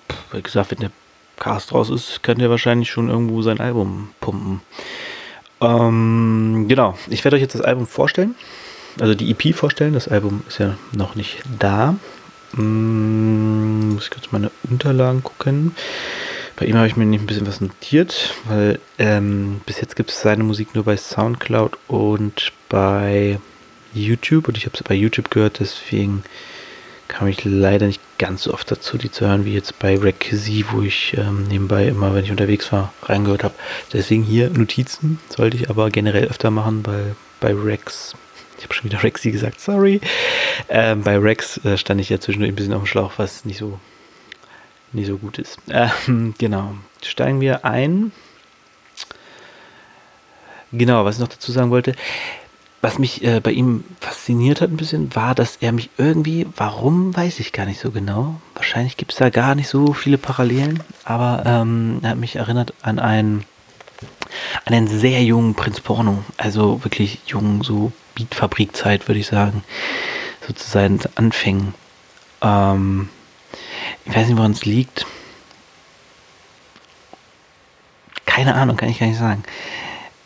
gesagt, 0.42 0.72
wenn 0.72 0.78
der 0.78 0.90
Cast 1.38 1.72
raus 1.72 1.90
ist, 1.90 2.24
könnt 2.24 2.40
ihr 2.40 2.50
wahrscheinlich 2.50 2.90
schon 2.90 3.08
irgendwo 3.08 3.40
sein 3.42 3.60
Album 3.60 4.10
pumpen. 4.20 4.62
Ähm, 5.60 6.66
genau, 6.66 6.98
ich 7.08 7.22
werde 7.22 7.36
euch 7.36 7.42
jetzt 7.42 7.54
das 7.54 7.62
Album 7.62 7.86
vorstellen. 7.86 8.34
Also 8.98 9.14
die 9.14 9.30
EP 9.30 9.54
vorstellen. 9.54 9.94
Das 9.94 10.08
Album 10.08 10.42
ist 10.48 10.58
ja 10.58 10.76
noch 10.90 11.14
nicht 11.14 11.40
da. 11.60 11.94
Muss 13.90 14.04
ich 14.04 14.10
kurz 14.10 14.32
meine 14.32 14.50
Unterlagen 14.68 15.22
gucken. 15.22 15.74
Bei 16.56 16.66
ihm 16.66 16.76
habe 16.76 16.86
ich 16.86 16.96
mir 16.96 17.06
nicht 17.06 17.22
ein 17.22 17.26
bisschen 17.26 17.46
was 17.46 17.60
notiert, 17.60 18.34
weil 18.46 18.78
ähm, 18.98 19.60
bis 19.64 19.80
jetzt 19.80 19.96
gibt 19.96 20.10
es 20.10 20.20
seine 20.20 20.44
Musik 20.44 20.74
nur 20.74 20.84
bei 20.84 20.96
Soundcloud 20.96 21.78
und 21.88 22.52
bei 22.68 23.38
YouTube. 23.94 24.48
Und 24.48 24.58
ich 24.58 24.66
habe 24.66 24.76
es 24.76 24.82
bei 24.82 24.94
YouTube 24.94 25.30
gehört, 25.30 25.60
deswegen 25.60 26.22
kam 27.08 27.26
ich 27.26 27.44
leider 27.44 27.86
nicht 27.86 28.00
ganz 28.18 28.44
so 28.44 28.54
oft 28.54 28.70
dazu, 28.70 28.96
die 28.96 29.10
zu 29.10 29.26
hören, 29.26 29.44
wie 29.44 29.54
jetzt 29.54 29.78
bei 29.78 29.98
Requisy, 29.98 30.64
wo 30.70 30.82
ich 30.82 31.16
ähm, 31.16 31.44
nebenbei 31.44 31.88
immer, 31.88 32.14
wenn 32.14 32.24
ich 32.24 32.30
unterwegs 32.30 32.70
war, 32.72 32.92
reingehört 33.02 33.42
habe. 33.42 33.54
Deswegen 33.92 34.22
hier 34.22 34.50
Notizen 34.50 35.18
sollte 35.28 35.56
ich 35.56 35.70
aber 35.70 35.90
generell 35.90 36.28
öfter 36.28 36.50
machen, 36.50 36.86
weil 36.86 37.16
bei 37.40 37.52
Rex 37.52 38.14
ich 38.60 38.64
habe 38.64 38.74
schon 38.74 38.90
wieder 38.90 39.02
Rexy 39.02 39.30
gesagt, 39.30 39.58
sorry. 39.58 40.02
Ähm, 40.68 41.02
bei 41.02 41.16
Rex 41.16 41.56
äh, 41.64 41.78
stand 41.78 41.98
ich 41.98 42.10
ja 42.10 42.20
zwischendurch 42.20 42.52
ein 42.52 42.56
bisschen 42.56 42.74
auf 42.74 42.82
dem 42.82 42.86
Schlauch, 42.86 43.12
was 43.16 43.46
nicht 43.46 43.56
so, 43.56 43.80
nicht 44.92 45.06
so 45.06 45.16
gut 45.16 45.38
ist. 45.38 45.58
Ähm, 45.70 46.34
genau. 46.36 46.74
Steigen 47.02 47.40
wir 47.40 47.64
ein. 47.64 48.12
Genau, 50.72 51.06
was 51.06 51.16
ich 51.16 51.20
noch 51.22 51.28
dazu 51.28 51.50
sagen 51.52 51.70
wollte. 51.70 51.94
Was 52.82 52.98
mich 52.98 53.24
äh, 53.24 53.40
bei 53.40 53.52
ihm 53.52 53.84
fasziniert 53.98 54.60
hat 54.60 54.70
ein 54.70 54.76
bisschen, 54.76 55.14
war, 55.16 55.34
dass 55.34 55.56
er 55.56 55.72
mich 55.72 55.88
irgendwie, 55.96 56.46
warum 56.54 57.16
weiß 57.16 57.40
ich 57.40 57.52
gar 57.52 57.64
nicht 57.64 57.80
so 57.80 57.90
genau. 57.90 58.40
Wahrscheinlich 58.54 58.98
gibt 58.98 59.12
es 59.12 59.18
da 59.18 59.30
gar 59.30 59.54
nicht 59.54 59.68
so 59.68 59.94
viele 59.94 60.18
Parallelen, 60.18 60.82
aber 61.04 61.44
ähm, 61.46 62.00
er 62.02 62.10
hat 62.10 62.18
mich 62.18 62.36
erinnert 62.36 62.74
an 62.82 62.98
einen, 62.98 63.44
an 64.66 64.74
einen 64.74 64.86
sehr 64.86 65.22
jungen 65.22 65.54
Prinz 65.54 65.80
Porno. 65.80 66.24
Also 66.36 66.84
wirklich 66.84 67.20
jung, 67.26 67.62
so 67.62 67.92
Beatfabrikzeit, 68.24 69.08
würde 69.08 69.20
ich 69.20 69.26
sagen, 69.26 69.64
so 70.46 70.52
zu 70.52 71.10
Anfängen. 71.14 71.74
Ähm, 72.42 73.08
ich 74.04 74.14
weiß 74.14 74.28
nicht, 74.28 74.36
woran 74.36 74.52
es 74.52 74.64
liegt. 74.64 75.06
Keine 78.26 78.54
Ahnung, 78.54 78.76
kann 78.76 78.88
ich 78.88 78.98
gar 78.98 79.06
nicht 79.06 79.18
sagen. 79.18 79.42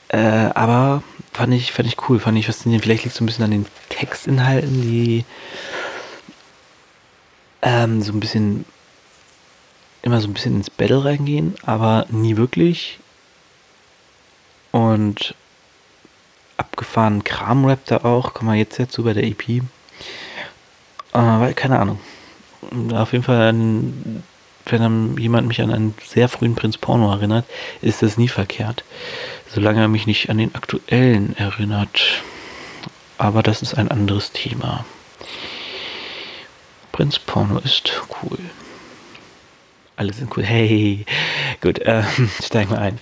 Äh, 0.08 0.50
aber 0.54 1.02
fand 1.32 1.54
ich, 1.54 1.72
fand 1.72 1.88
ich 1.88 2.08
cool, 2.08 2.20
fand 2.20 2.38
ich 2.38 2.46
faszinierend. 2.46 2.84
Vielleicht 2.84 3.04
liegt 3.04 3.12
es 3.12 3.18
so 3.18 3.24
ein 3.24 3.26
bisschen 3.26 3.44
an 3.44 3.50
den 3.50 3.66
Textinhalten, 3.88 4.82
die 4.82 5.24
ähm, 7.62 8.02
so 8.02 8.12
ein 8.12 8.20
bisschen 8.20 8.64
immer 10.02 10.20
so 10.20 10.28
ein 10.28 10.34
bisschen 10.34 10.56
ins 10.56 10.70
Battle 10.70 11.04
reingehen, 11.04 11.54
aber 11.64 12.06
nie 12.10 12.36
wirklich. 12.36 12.98
Und 14.70 15.34
abgefahrenen 16.56 17.24
Kram-Rap 17.24 17.84
da 17.86 17.98
auch, 17.98 18.34
kommen 18.34 18.50
wir 18.50 18.58
jetzt 18.58 18.78
dazu 18.78 19.04
bei 19.04 19.12
der 19.12 19.24
EP. 19.24 19.62
weil, 21.12 21.54
keine 21.54 21.78
Ahnung. 21.78 22.00
Auf 22.92 23.12
jeden 23.12 23.24
Fall, 23.24 23.54
wenn 24.66 25.16
jemand 25.18 25.46
mich 25.46 25.60
an 25.60 25.70
einen 25.70 25.94
sehr 26.04 26.28
frühen 26.28 26.54
Prinz 26.54 26.78
Porno 26.78 27.12
erinnert, 27.12 27.44
ist 27.82 28.02
das 28.02 28.16
nie 28.16 28.28
verkehrt. 28.28 28.84
Solange 29.52 29.80
er 29.80 29.88
mich 29.88 30.06
nicht 30.06 30.30
an 30.30 30.38
den 30.38 30.54
aktuellen 30.54 31.36
erinnert. 31.36 32.22
Aber 33.18 33.42
das 33.42 33.62
ist 33.62 33.74
ein 33.74 33.88
anderes 33.88 34.32
Thema. 34.32 34.84
Prinz 36.92 37.18
Porno 37.18 37.58
ist 37.58 37.92
cool. 38.22 38.38
Alle 39.96 40.12
sind 40.12 40.36
cool. 40.36 40.44
Hey, 40.44 41.04
gut, 41.60 41.78
äh, 41.80 42.02
steigen 42.42 42.70
wir 42.70 42.78
ein. 42.78 42.98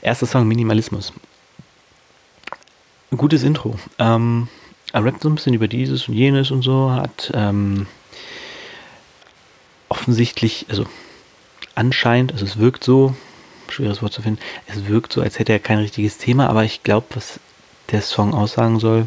Erster 0.00 0.26
Song 0.26 0.48
Minimalismus. 0.48 1.12
Gutes 3.16 3.42
Intro. 3.42 3.76
Ähm, 3.98 4.48
er 4.92 5.04
rappt 5.04 5.22
so 5.22 5.28
ein 5.28 5.34
bisschen 5.34 5.54
über 5.54 5.68
dieses 5.68 6.08
und 6.08 6.14
jenes 6.14 6.50
und 6.50 6.62
so, 6.62 6.90
hat 6.90 7.30
ähm, 7.34 7.86
offensichtlich, 9.88 10.66
also 10.68 10.86
anscheinend, 11.74 12.32
also 12.32 12.44
es 12.44 12.58
wirkt 12.58 12.84
so, 12.84 13.14
schweres 13.68 14.02
Wort 14.02 14.12
zu 14.12 14.22
finden, 14.22 14.40
es 14.66 14.86
wirkt 14.86 15.12
so, 15.12 15.20
als 15.20 15.38
hätte 15.38 15.52
er 15.52 15.58
kein 15.58 15.78
richtiges 15.78 16.18
Thema, 16.18 16.48
aber 16.48 16.64
ich 16.64 16.82
glaube, 16.82 17.06
was 17.14 17.40
der 17.90 18.02
Song 18.02 18.34
aussagen 18.34 18.80
soll, 18.80 19.06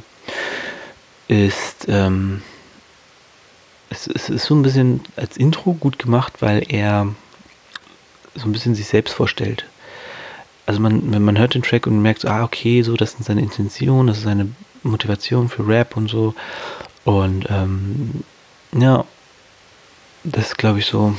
ist, 1.27 1.87
ähm, 1.87 2.41
es, 3.89 4.07
es, 4.07 4.29
ist 4.29 4.45
so 4.45 4.55
ein 4.55 4.61
bisschen 4.61 5.01
als 5.15 5.37
Intro 5.37 5.73
gut 5.73 5.99
gemacht, 5.99 6.41
weil 6.41 6.63
er 6.71 7.07
so 8.35 8.45
ein 8.45 8.51
bisschen 8.51 8.75
sich 8.75 8.87
selbst 8.87 9.13
vorstellt. 9.13 9.65
Also 10.65 10.79
man, 10.79 11.11
wenn 11.11 11.23
man 11.23 11.37
hört 11.37 11.53
den 11.53 11.61
Track 11.61 11.87
und 11.87 12.01
merkt, 12.01 12.21
so, 12.21 12.27
ah, 12.27 12.43
okay, 12.43 12.81
so, 12.81 12.95
das 12.95 13.11
sind 13.13 13.23
seine 13.23 13.41
Intentionen, 13.41 14.07
das 14.07 14.17
ist 14.17 14.23
seine 14.23 14.49
Motivation 14.83 15.49
für 15.49 15.67
Rap 15.67 15.95
und 15.95 16.09
so. 16.09 16.33
Und 17.03 17.47
ähm, 17.49 18.23
ja, 18.73 19.05
das 20.23 20.47
ist, 20.47 20.57
glaube 20.57 20.79
ich, 20.79 20.87
so, 20.87 21.15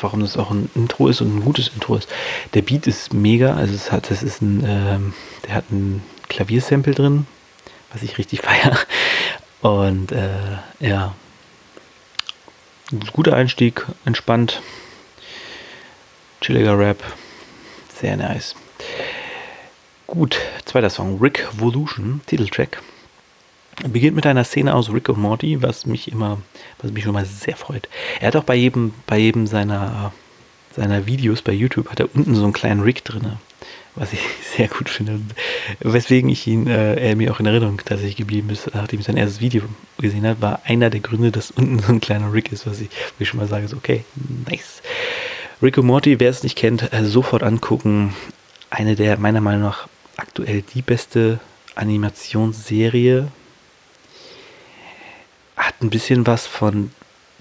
warum 0.00 0.20
das 0.20 0.36
auch 0.36 0.50
ein 0.50 0.70
Intro 0.74 1.08
ist 1.08 1.20
und 1.20 1.36
ein 1.36 1.44
gutes 1.44 1.68
Intro 1.68 1.96
ist. 1.96 2.08
Der 2.54 2.62
Beat 2.62 2.86
ist 2.86 3.14
mega, 3.14 3.54
also 3.54 3.74
es 3.74 3.92
hat, 3.92 4.10
das 4.10 4.22
ist 4.22 4.42
ein, 4.42 4.64
ähm, 4.66 5.14
der 5.46 5.54
hat 5.54 5.70
ein 5.70 6.02
Klaviersample 6.28 6.94
drin, 6.94 7.26
was 7.92 8.02
ich 8.02 8.18
richtig 8.18 8.40
feiere. 8.42 8.78
Und 9.60 10.10
äh, 10.10 10.58
ja, 10.80 11.14
guter 13.12 13.34
Einstieg, 13.34 13.86
entspannt, 14.04 14.60
chilliger 16.40 16.76
Rap, 16.76 17.02
sehr 18.02 18.16
nice. 18.16 18.56
Gut, 20.08 20.36
zweiter 20.64 20.90
Song, 20.90 21.18
Rick 21.20 21.46
Volution, 21.52 22.20
Titeltrack. 22.26 22.82
Beginnt 23.88 24.16
mit 24.16 24.26
einer 24.26 24.42
Szene 24.42 24.74
aus 24.74 24.92
Rick 24.92 25.08
und 25.08 25.20
Morty, 25.20 25.62
was 25.62 25.86
mich 25.86 26.10
immer, 26.10 26.42
was 26.80 26.90
mich 26.90 27.04
schon 27.04 27.14
mal 27.14 27.24
sehr 27.24 27.56
freut. 27.56 27.88
Er 28.20 28.26
hat 28.26 28.36
auch 28.36 28.44
bei 28.44 28.56
jedem, 28.56 28.92
bei 29.06 29.18
jedem 29.18 29.46
seiner, 29.46 30.12
seiner 30.74 31.06
Videos 31.06 31.42
bei 31.42 31.52
YouTube 31.52 31.90
hat 31.90 32.00
er 32.00 32.14
unten 32.14 32.34
so 32.34 32.42
einen 32.42 32.52
kleinen 32.52 32.80
Rick 32.80 33.04
drin, 33.04 33.38
was 33.94 34.12
ich 34.12 34.20
sehr 34.56 34.66
gut 34.66 34.90
finde. 34.90 35.20
Weswegen 35.78 36.28
ich 36.28 36.44
ihn, 36.48 36.66
äh, 36.66 36.96
er 36.96 37.14
mir 37.14 37.32
auch 37.32 37.38
in 37.38 37.46
Erinnerung 37.46 37.80
tatsächlich 37.84 38.16
geblieben 38.16 38.50
ist, 38.50 38.74
nachdem 38.74 38.98
ich 38.98 39.06
sein 39.06 39.16
erstes 39.16 39.40
Video 39.40 39.62
gesehen 39.98 40.26
habe, 40.26 40.42
war 40.42 40.62
einer 40.64 40.90
der 40.90 41.00
Gründe, 41.00 41.30
dass 41.30 41.52
unten 41.52 41.78
so 41.78 41.92
ein 41.92 42.00
kleiner 42.00 42.32
Rick 42.32 42.50
ist, 42.50 42.66
was 42.66 42.80
ich, 42.80 42.88
wo 43.16 43.22
ich 43.22 43.28
schon 43.28 43.38
mal 43.38 43.48
sage, 43.48 43.68
so, 43.68 43.76
okay, 43.76 44.04
nice. 44.48 44.82
Rick 45.62 45.78
und 45.78 45.86
Morty, 45.86 46.18
wer 46.18 46.28
es 46.28 46.42
nicht 46.42 46.58
kennt, 46.58 46.92
äh, 46.92 47.04
sofort 47.04 47.44
angucken. 47.44 48.16
Eine 48.68 48.96
der 48.96 49.16
meiner 49.18 49.40
Meinung 49.40 49.62
nach 49.62 49.86
aktuell 50.16 50.62
die 50.62 50.82
beste 50.82 51.38
Animationsserie. 51.76 53.28
Hat 55.56 55.74
ein 55.80 55.90
bisschen 55.90 56.26
was 56.26 56.48
von 56.48 56.90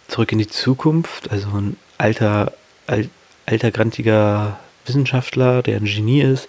Zurück 0.07 0.31
in 0.33 0.37
die 0.37 0.47
Zukunft, 0.47 1.31
also 1.31 1.47
ein 1.49 1.77
alter, 1.97 2.53
alt, 2.85 3.09
alter, 3.47 3.71
grantiger 3.71 4.59
Wissenschaftler, 4.85 5.63
der 5.63 5.77
ein 5.77 5.85
Genie 5.85 6.21
ist, 6.21 6.47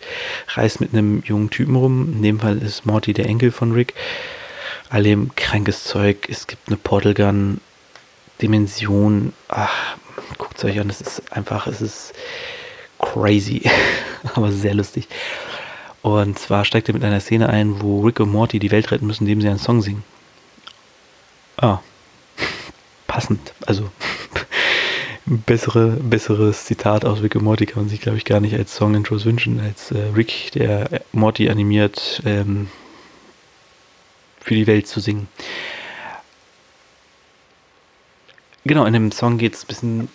reist 0.48 0.78
mit 0.78 0.92
einem 0.92 1.22
jungen 1.24 1.48
Typen 1.48 1.76
rum. 1.76 2.12
In 2.12 2.22
dem 2.22 2.40
Fall 2.40 2.58
ist 2.58 2.84
Morty 2.84 3.14
der 3.14 3.26
Enkel 3.26 3.50
von 3.50 3.72
Rick. 3.72 3.94
Allem 4.90 5.34
krankes 5.36 5.84
Zeug. 5.84 6.28
Es 6.28 6.46
gibt 6.46 6.68
eine 6.68 6.76
Portal 6.76 7.14
Gun, 7.14 7.62
Dimension. 8.42 9.32
Ach, 9.48 9.96
guckt 10.38 10.58
es 10.58 10.64
euch 10.64 10.80
an. 10.80 10.90
Es 10.90 11.00
ist 11.00 11.32
einfach, 11.32 11.66
es 11.66 11.80
ist 11.80 12.12
crazy, 12.98 13.62
aber 14.34 14.52
sehr 14.52 14.74
lustig. 14.74 15.08
Und 16.02 16.38
zwar 16.38 16.64
steigt 16.64 16.88
er 16.88 16.94
mit 16.94 17.04
einer 17.04 17.20
Szene 17.20 17.48
ein, 17.48 17.80
wo 17.80 18.00
Rick 18.00 18.20
und 18.20 18.32
Morty 18.32 18.58
die 18.58 18.70
Welt 18.70 18.90
retten 18.90 19.06
müssen, 19.06 19.24
indem 19.24 19.40
sie 19.40 19.48
einen 19.48 19.58
Song 19.58 19.82
singen. 19.82 20.02
Ah, 21.56 21.78
passend. 23.06 23.52
Also, 23.66 23.90
bessere, 25.26 25.90
besseres 25.90 26.64
Zitat 26.64 27.04
aus 27.04 27.22
Rick 27.22 27.36
und 27.36 27.44
Morty 27.44 27.66
kann 27.66 27.84
man 27.84 27.88
sich, 27.88 28.00
glaube 28.00 28.18
ich, 28.18 28.24
gar 28.24 28.40
nicht 28.40 28.54
als 28.54 28.74
Song-Intros 28.74 29.24
wünschen, 29.24 29.60
als 29.60 29.92
äh, 29.92 29.98
Rick, 30.16 30.50
der 30.52 31.02
Morty 31.12 31.48
animiert, 31.48 32.20
ähm, 32.24 32.68
für 34.40 34.56
die 34.56 34.66
Welt 34.66 34.88
zu 34.88 34.98
singen. 34.98 35.28
Genau, 38.64 38.84
in 38.84 38.92
dem 38.92 39.10
Song 39.10 39.38
geht 39.38 39.54
es 39.54 39.64
ein 39.64 39.66
bisschen, 39.66 40.08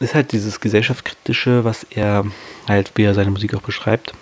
ist 0.00 0.14
halt 0.14 0.32
dieses 0.32 0.60
gesellschaftskritische, 0.60 1.64
was 1.64 1.84
er 1.84 2.26
halt, 2.68 2.92
wie 2.96 3.04
er 3.04 3.14
seine 3.14 3.30
Musik 3.30 3.54
auch 3.54 3.62
beschreibt. 3.62 4.12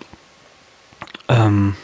Ähm, 1.27 1.75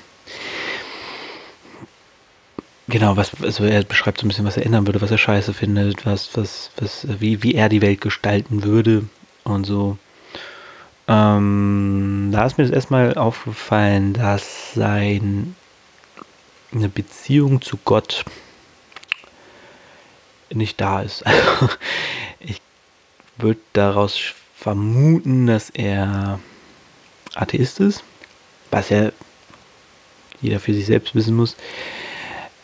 genau, 2.88 3.18
was, 3.18 3.32
also 3.42 3.66
er 3.66 3.84
beschreibt 3.84 4.20
so 4.20 4.26
ein 4.26 4.30
bisschen, 4.30 4.46
was 4.46 4.58
er 4.58 4.66
ändern 4.66 4.88
würde, 4.88 5.02
was 5.02 5.12
er 5.12 5.18
scheiße 5.18 5.54
findet, 5.54 6.06
was, 6.06 6.30
was, 6.36 6.72
was, 6.78 7.06
wie, 7.20 7.44
wie 7.44 7.56
er 7.56 7.68
die 7.68 7.82
Welt 7.82 8.00
gestalten 8.00 8.64
würde 8.64 9.04
und 9.44 9.66
so. 9.66 9.98
Ähm, 11.10 12.30
da 12.32 12.46
ist 12.46 12.58
mir 12.58 12.66
das 12.66 12.74
erstmal 12.74 13.16
aufgefallen, 13.16 14.14
dass 14.14 14.74
sein 14.76 15.56
eine 16.72 16.88
Beziehung 16.88 17.62
zu 17.62 17.78
Gott 17.84 18.24
nicht 20.52 20.80
da 20.82 21.02
ist. 21.02 21.26
Also, 21.26 21.70
ich 22.40 22.62
würde 23.38 23.60
daraus 23.74 24.18
vermuten, 24.56 25.48
dass 25.48 25.70
er 25.70 26.40
Atheist 27.36 27.80
ist, 27.80 28.04
was 28.72 28.90
ja 28.90 29.12
jeder 30.42 30.60
für 30.60 30.74
sich 30.74 30.86
selbst 30.86 31.16
wissen 31.16 31.36
muss. 31.36 31.56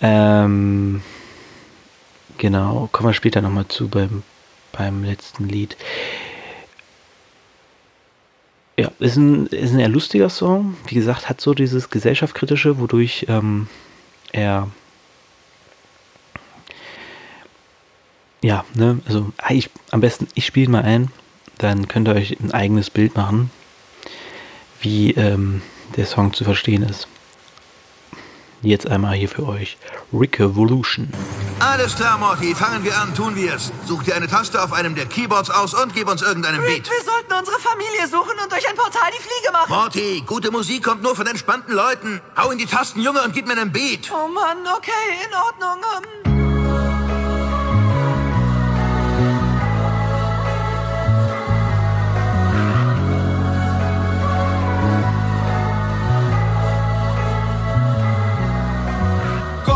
Ähm, 0.02 1.02
genau, 2.38 2.90
kommen 2.92 3.10
wir 3.10 3.14
später 3.14 3.42
nochmal 3.42 3.68
zu 3.68 3.88
beim, 3.88 4.24
beim 4.72 5.04
letzten 5.04 5.48
Lied. 5.48 5.78
Ja, 8.78 8.92
ist 9.00 9.16
ein, 9.16 9.48
ist 9.48 9.72
ein 9.72 9.80
eher 9.80 9.90
lustiger 9.90 10.30
Song. 10.30 10.76
Wie 10.88 10.96
gesagt, 10.96 11.30
hat 11.30 11.40
so 11.40 11.54
dieses 11.54 11.90
gesellschaftskritische, 11.90 12.78
wodurch 12.80 13.26
ähm, 13.30 13.68
er 14.34 14.70
ja, 18.46 18.64
ne, 18.76 19.00
also 19.08 19.32
ah, 19.38 19.52
ich, 19.52 19.72
am 19.90 20.02
besten, 20.02 20.28
ich 20.36 20.46
spiele 20.46 20.70
mal 20.70 20.84
ein, 20.84 21.10
dann 21.58 21.88
könnt 21.88 22.08
ihr 22.08 22.14
euch 22.14 22.40
ein 22.40 22.52
eigenes 22.52 22.92
Bild 22.92 23.16
machen, 23.16 23.50
wie 24.82 25.12
ähm, 25.14 25.64
der 25.98 26.06
Song 26.06 26.32
zu 26.32 26.44
verstehen 26.44 26.84
ist. 26.84 27.08
Jetzt 28.62 28.88
einmal 28.88 29.16
hier 29.16 29.30
für 29.30 29.48
euch 29.48 29.78
Rick 30.14 30.40
Evolution. 30.40 31.10
Alles 31.60 31.96
klar, 31.96 32.20
Morty. 32.20 32.54
Fangen 32.54 32.84
wir 32.84 32.96
an, 33.00 33.16
tun 33.16 33.36
wir 33.36 33.56
es. 33.56 33.72
Such 33.88 34.04
dir 34.04 34.16
eine 34.16 34.28
Taste 34.28 34.62
auf 34.62 34.74
einem 34.74 34.94
der 34.94 35.08
Keyboards 35.08 35.50
aus 35.50 35.74
und 35.74 35.96
gib 35.96 36.08
uns 36.08 36.22
irgendeinen 36.22 36.60
Rick, 36.62 36.84
Beat. 36.84 36.90
wir 36.92 37.04
sollten 37.04 37.34
unsere 37.34 37.60
Familie 37.60 38.08
suchen 38.08 38.38
und 38.44 38.52
durch 38.52 38.68
ein 38.70 38.76
Portal 38.76 39.10
die 39.12 39.22
Fliege 39.22 39.52
machen. 39.54 39.70
Morty, 39.70 40.24
gute 40.26 40.52
Musik 40.52 40.84
kommt 40.84 41.02
nur 41.02 41.16
von 41.16 41.26
entspannten 41.26 41.74
Leuten. 41.74 42.22
Hau 42.38 42.52
in 42.52 42.60
die 42.60 42.68
Tasten, 42.68 43.02
Junge, 43.02 43.24
und 43.24 43.34
gib 43.34 43.48
mir 43.48 43.54
einen 43.54 43.72
Beat. 43.72 44.12
Oh 44.12 44.28
Mann, 44.28 44.60
okay, 44.78 44.92
in 45.26 45.34
Ordnung. 45.34 45.84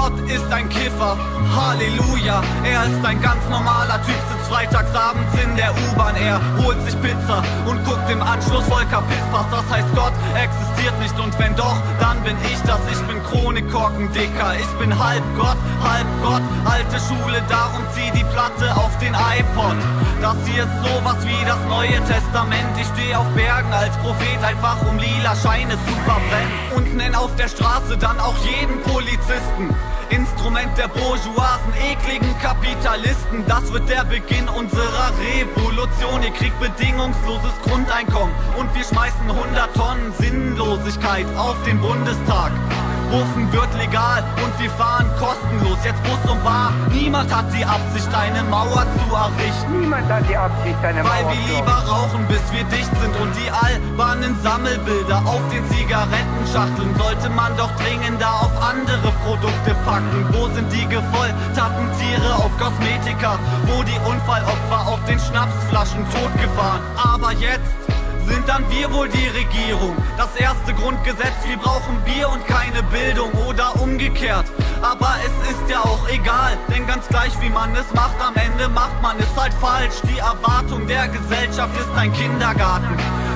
Ähm. 0.10 0.30
ist 0.30 0.52
ein 0.52 0.70
Kiffer, 0.70 1.18
Halleluja. 1.56 2.42
Er 2.64 2.84
ist 2.86 3.06
ein 3.06 3.22
ganz 3.22 3.42
normaler 3.50 4.02
Typ, 4.04 4.16
sitzt 4.30 4.50
freitagsabends 4.50 5.34
in 5.44 5.56
der 5.56 5.72
U-Bahn. 5.72 6.16
Er 6.16 6.40
holt 6.64 6.82
sich 6.84 7.00
Pizza 7.02 7.44
und 7.66 7.84
guckt 7.86 8.10
im 8.10 8.22
Anschluss 8.22 8.64
Volker 8.66 9.04
Pispers. 9.04 9.46
Das 9.52 9.66
heißt, 9.70 9.88
Gott 9.96 10.14
existiert 10.36 11.00
nicht 11.00 11.18
und 11.20 11.38
wenn 11.40 11.56
doch, 11.56 11.78
dann 12.00 12.22
bin 12.24 12.36
ich 12.44 12.60
das. 12.64 12.80
Ich 12.92 13.00
bin 13.08 13.22
Chronikkorken, 13.24 14.12
Dicker. 14.14 14.56
Ich 14.60 14.72
bin 14.80 14.98
halb 14.98 15.24
Gott, 15.38 15.58
halb 15.84 16.08
Gott. 16.22 16.42
Alte 16.66 16.98
Schule, 17.00 17.42
darum 17.50 17.82
zieh 17.94 18.12
die 18.18 18.26
Platte 18.26 18.76
auf 18.76 18.98
den 19.00 19.14
iPod. 19.14 19.78
Das 20.22 20.36
hier 20.46 20.64
ist 20.64 20.78
sowas 20.84 21.18
wie 21.24 21.46
das 21.46 21.60
Neue 21.70 22.00
Testament. 22.06 22.70
Ich 22.80 22.88
stehe 22.88 23.18
auf 23.18 23.28
Bergen 23.36 23.72
als 23.74 23.96
Prophet, 23.98 24.44
einfach 24.44 24.78
um 24.90 24.98
lila 24.98 25.36
Scheine 25.36 25.74
zu 25.74 25.94
verbrennen. 26.06 26.52
Und 26.76 26.96
nenn 26.98 27.16
auf 27.16 27.36
der 27.36 27.48
Straße 27.48 27.98
dann 27.98 28.20
auch 28.20 28.36
jeden 28.44 28.82
Polizisten. 28.84 29.70
Instrument 30.10 30.76
der 30.78 30.88
Bourgeoisen, 30.88 31.74
ekligen 31.92 32.38
Kapitalisten. 32.40 33.46
Das 33.48 33.72
wird 33.72 33.88
der 33.90 34.04
Beginn 34.06 34.48
unserer 34.50 35.12
Revolution. 35.20 36.24
Ihr 36.24 36.32
kriegt 36.32 36.60
bedingungsloses 36.60 37.54
Grundeinkommen 37.64 38.34
und 38.58 38.74
wir 38.74 38.84
schmeißen 38.84 39.30
100 39.30 39.74
Tonnen 39.76 40.14
Sinnlosigkeit 40.18 41.26
auf 41.38 41.62
den 41.64 41.80
Bundestag. 41.80 42.52
Buffen 43.10 43.52
wird 43.52 43.74
legal 43.78 44.24
und 44.44 44.54
wir 44.62 44.70
fahren 44.72 45.10
kostenlos. 45.18 45.78
Jetzt 45.84 46.02
Bus 46.04 46.32
und 46.32 46.44
Bar. 46.44 46.72
Niemand 46.92 47.34
hat 47.34 47.46
die 47.54 47.66
Absicht, 47.66 48.08
eine 48.14 48.44
Mauer 48.44 48.86
zu 48.86 49.08
errichten. 49.16 49.82
Niemand 49.82 50.08
hat 50.12 50.30
die 50.30 50.38
Absicht, 50.38 50.78
eine 50.84 51.04
Weil 51.04 51.24
Mauer 51.24 51.34
wir 51.34 51.42
zu 51.42 51.54
lieber 51.56 51.78
rauchen, 51.90 52.22
bis 52.28 52.44
wir 52.52 52.64
dicht 52.66 52.94
sind. 53.02 53.14
Und 53.18 53.32
die 53.34 53.50
albernen 53.50 54.38
Sammelbilder 54.44 55.20
auf 55.26 55.42
den 55.50 55.66
Zigarettenschachteln 55.74 56.94
sollte 56.98 57.30
man 57.30 57.56
doch 57.58 57.72
dringender 57.82 58.30
auf 58.30 58.54
andere 58.62 59.12
Produkte 59.26 59.74
packen. 59.86 60.30
Wo 60.32 60.48
sind 60.54 60.72
die 60.72 60.86
gefolterten 60.86 61.90
Tiere 61.98 62.36
auf 62.36 62.52
Kosmetika? 62.62 63.40
Wo 63.66 63.82
die 63.84 63.98
Unfallopfer 64.06 64.82
auf 64.86 65.04
den 65.06 65.20
Schnapsflaschen 65.20 66.06
totgefahren? 66.14 66.82
Aber 66.96 67.32
jetzt 67.34 67.74
sind 68.30 68.48
dann 68.48 68.64
wir 68.70 68.92
wohl 68.94 69.10
die 69.10 69.28
Regierung. 69.28 69.96
Das 70.18 70.34
erste 70.36 70.74
Grundgesetz, 70.74 71.36
wir 71.46 71.58
brauchen 71.58 71.98
Bier 72.06 72.30
und 72.30 72.46
keine 72.48 72.84
Bildung 72.84 73.32
oder 73.48 73.80
umgekehrt. 73.82 74.46
Aber 74.82 75.16
es 75.26 75.52
ist 75.52 75.70
ja 75.70 75.82
auch 75.82 76.08
egal, 76.10 76.58
denn 76.70 76.88
ganz 76.88 77.08
gleich 77.08 77.34
wie 77.42 77.50
man 77.50 77.76
es 77.76 77.92
macht, 77.94 78.16
am 78.22 78.36
Ende 78.36 78.70
macht 78.70 79.02
man 79.02 79.18
es 79.20 79.30
halt 79.36 79.54
falsch. 79.56 79.96
Die 80.04 80.20
Erwartung 80.20 80.88
der 80.88 81.08
Gesellschaft 81.08 81.76
ist 81.78 81.92
ein 81.98 82.14
Kindergarten. 82.14 82.88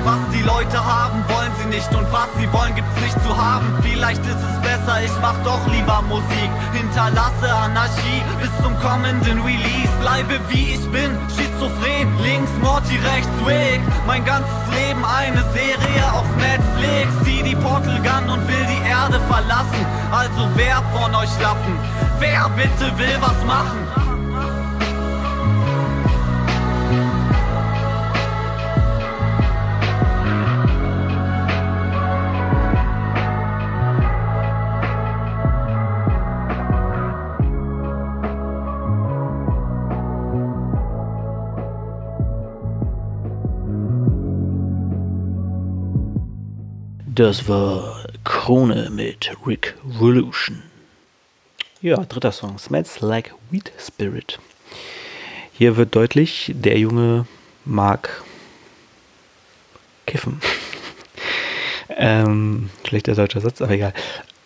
Was 0.04 0.20
die 0.34 0.42
Leute 0.42 0.84
haben, 0.84 1.24
wollen 1.30 1.52
sie 1.60 1.68
nicht 1.70 1.90
und 1.96 2.12
was 2.12 2.28
sie 2.38 2.52
wollen, 2.52 2.76
gibt's 2.76 3.02
nicht 3.02 3.18
zu 3.24 3.36
haben. 3.36 3.66
Vielleicht 3.82 4.22
ist 4.26 4.36
es 4.36 4.62
besser, 4.62 5.02
ich 5.04 5.12
mach 5.22 5.38
doch 5.44 5.66
lieber 5.68 6.02
Musik. 6.04 6.52
Hinterlasse 6.74 7.54
Anarchie 7.54 8.22
bis 8.42 8.52
zum 8.62 8.78
kommenden 8.80 9.42
Release. 9.42 9.94
Bleibe 10.02 10.40
wie 10.50 10.76
ich 10.76 10.92
bin, 10.92 11.18
schizophren, 11.36 12.08
links 12.22 12.52
Morty, 12.62 12.98
rechts 12.98 13.46
Wig. 13.46 13.82
Mein 14.06 14.26
ganzes 14.26 14.52
Leben 14.72 14.83
eine 14.92 15.44
Serie 15.54 16.04
auf 16.14 16.28
Netflix. 16.38 17.08
Zieh 17.24 17.44
die 17.44 17.56
Portal 17.56 18.00
Gun 18.02 18.30
und 18.30 18.48
will 18.48 18.66
die 18.66 18.88
Erde 18.88 19.20
verlassen. 19.28 19.86
Also 20.12 20.48
wer 20.56 20.82
von 20.94 21.14
euch 21.16 21.32
Lappen? 21.42 21.78
Wer 22.20 22.50
bitte 22.50 22.98
will 22.98 23.18
was 23.22 23.44
machen? 23.46 24.13
Das 47.16 47.48
war 47.48 48.06
Krone 48.24 48.90
mit 48.90 49.30
Rick 49.46 49.76
Revolution. 49.88 50.64
Ja, 51.80 51.98
dritter 51.98 52.32
Song, 52.32 52.58
Smells 52.58 53.02
Like 53.02 53.36
Wheat 53.52 53.72
Spirit. 53.78 54.40
Hier 55.52 55.78
wird 55.78 55.96
deutlich, 55.96 56.54
der 56.56 56.80
Junge 56.80 57.28
mag 57.66 58.24
kiffen. 60.08 60.42
ähm, 61.90 62.72
schlechter 62.84 63.14
deutscher 63.14 63.42
Satz, 63.42 63.62
aber 63.62 63.74
egal. 63.74 63.94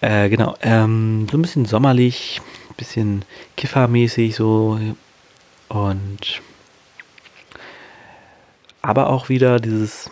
Äh, 0.02 0.28
genau, 0.28 0.58
ähm, 0.62 1.26
so 1.32 1.38
ein 1.38 1.42
bisschen 1.44 1.64
sommerlich, 1.64 2.42
bisschen 2.76 3.24
kiffermäßig 3.56 4.36
so 4.36 4.78
und 5.70 6.42
aber 8.82 9.10
auch 9.10 9.30
wieder 9.30 9.62
dieses 9.62 10.10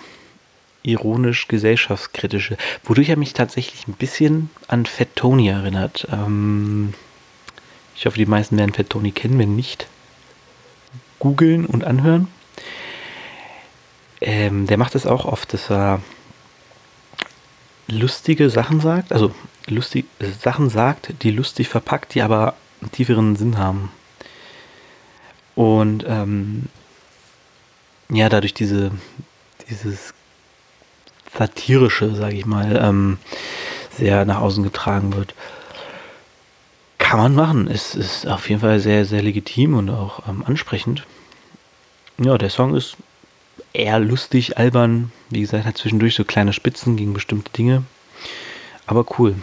ironisch 0.88 1.48
gesellschaftskritische, 1.48 2.58
wodurch 2.84 3.10
er 3.10 3.18
mich 3.18 3.34
tatsächlich 3.34 3.88
ein 3.88 3.94
bisschen 3.94 4.50
an 4.68 4.86
Fat 4.86 5.16
Tony 5.16 5.48
erinnert. 5.48 6.08
Ähm, 6.12 6.94
ich 7.96 8.06
hoffe, 8.06 8.18
die 8.18 8.26
meisten 8.26 8.58
werden 8.58 8.74
Fat 8.74 8.90
Tony 8.90 9.12
kennen, 9.12 9.40
wenn 9.40 9.56
nicht, 9.56 9.88
googeln 11.20 11.66
und 11.66 11.84
anhören. 11.84 12.28
Ähm, 14.22 14.68
der 14.68 14.78
macht 14.78 14.96
es 14.96 15.06
auch 15.06 15.26
oft, 15.26 15.54
dass 15.54 15.70
er 15.70 16.02
lustige 17.88 18.50
Sachen 18.50 18.80
sagt, 18.80 19.12
also 19.12 19.34
lustig, 19.68 20.06
äh, 20.20 20.28
Sachen 20.32 20.70
sagt, 20.70 21.24
die 21.24 21.32
lustig 21.32 21.70
verpackt, 21.70 22.14
die 22.14 22.22
aber 22.22 22.56
einen 22.82 22.92
tieferen 22.92 23.36
Sinn 23.36 23.58
haben. 23.58 23.92
Und 25.56 26.04
ähm, 26.08 26.68
ja, 28.10 28.30
dadurch 28.30 28.54
diese, 28.54 28.92
dieses 29.70 30.14
satirische, 31.38 32.16
sage 32.16 32.36
ich 32.36 32.46
mal, 32.46 32.80
ähm, 32.82 33.18
sehr 33.92 34.26
nach 34.26 34.42
außen 34.42 34.64
getragen 34.64 35.14
wird. 35.14 35.34
Kann 36.98 37.20
man 37.20 37.36
machen. 37.36 37.68
Es 37.68 37.96
ist 37.96 38.28
auf 38.28 38.50
jeden 38.50 38.62
Fall 38.62 38.80
sehr, 38.80 39.06
sehr 39.06 39.22
legitim 39.22 39.76
und 39.76 39.90
auch 39.90 40.28
ähm, 40.28 40.44
ansprechend. 40.46 41.06
Ja, 42.18 42.38
der 42.38 42.50
Song 42.50 42.76
ist 42.76 42.98
eher 43.74 44.00
lustig, 44.00 44.58
albern. 44.58 45.12
Wie 45.30 45.42
gesagt, 45.42 45.66
hat 45.66 45.78
zwischendurch 45.78 46.16
so 46.16 46.24
kleine 46.24 46.54
Spitzen 46.54 46.96
gegen 46.96 47.14
bestimmte 47.14 47.52
Dinge. 47.52 47.84
Aber 48.86 49.06
cool. 49.20 49.36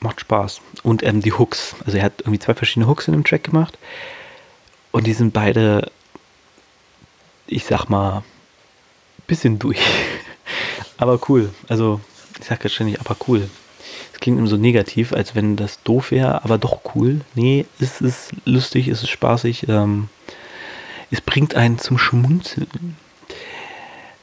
Macht 0.00 0.20
Spaß. 0.20 0.60
Und 0.82 1.02
ähm, 1.02 1.20
die 1.22 1.32
Hooks. 1.32 1.76
Also 1.84 1.98
er 1.98 2.04
hat 2.04 2.20
irgendwie 2.20 2.38
zwei 2.38 2.54
verschiedene 2.54 2.88
Hooks 2.88 3.06
in 3.06 3.12
dem 3.12 3.24
Track 3.24 3.44
gemacht. 3.44 3.78
Und 4.92 5.06
die 5.06 5.12
sind 5.12 5.32
beide, 5.32 5.90
ich 7.46 7.64
sag 7.64 7.88
mal, 7.88 8.24
bisschen 9.26 9.58
durch. 9.58 9.78
aber 11.00 11.18
cool. 11.28 11.50
Also, 11.68 12.00
ich 12.38 12.46
sag 12.46 12.62
jetzt 12.62 12.74
ständig, 12.74 13.00
aber 13.00 13.16
cool. 13.26 13.48
Es 14.12 14.20
klingt 14.20 14.38
immer 14.38 14.48
so 14.48 14.56
negativ, 14.56 15.12
als 15.12 15.34
wenn 15.34 15.56
das 15.56 15.82
doof 15.82 16.10
wäre, 16.10 16.44
aber 16.44 16.58
doch 16.58 16.80
cool. 16.94 17.22
Nee, 17.34 17.66
es 17.80 18.00
ist 18.00 18.32
lustig, 18.44 18.88
es 18.88 19.02
ist 19.02 19.08
spaßig. 19.08 19.68
Ähm, 19.68 20.08
es 21.10 21.20
bringt 21.20 21.54
einen 21.54 21.78
zum 21.78 21.98
Schmunzeln. 21.98 22.96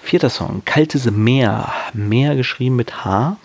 Vierter 0.02 0.30
Song, 0.30 0.62
Kaltes 0.64 1.10
Meer. 1.10 1.74
Meer 1.94 2.36
geschrieben 2.36 2.76
mit 2.76 3.04
H. 3.04 3.38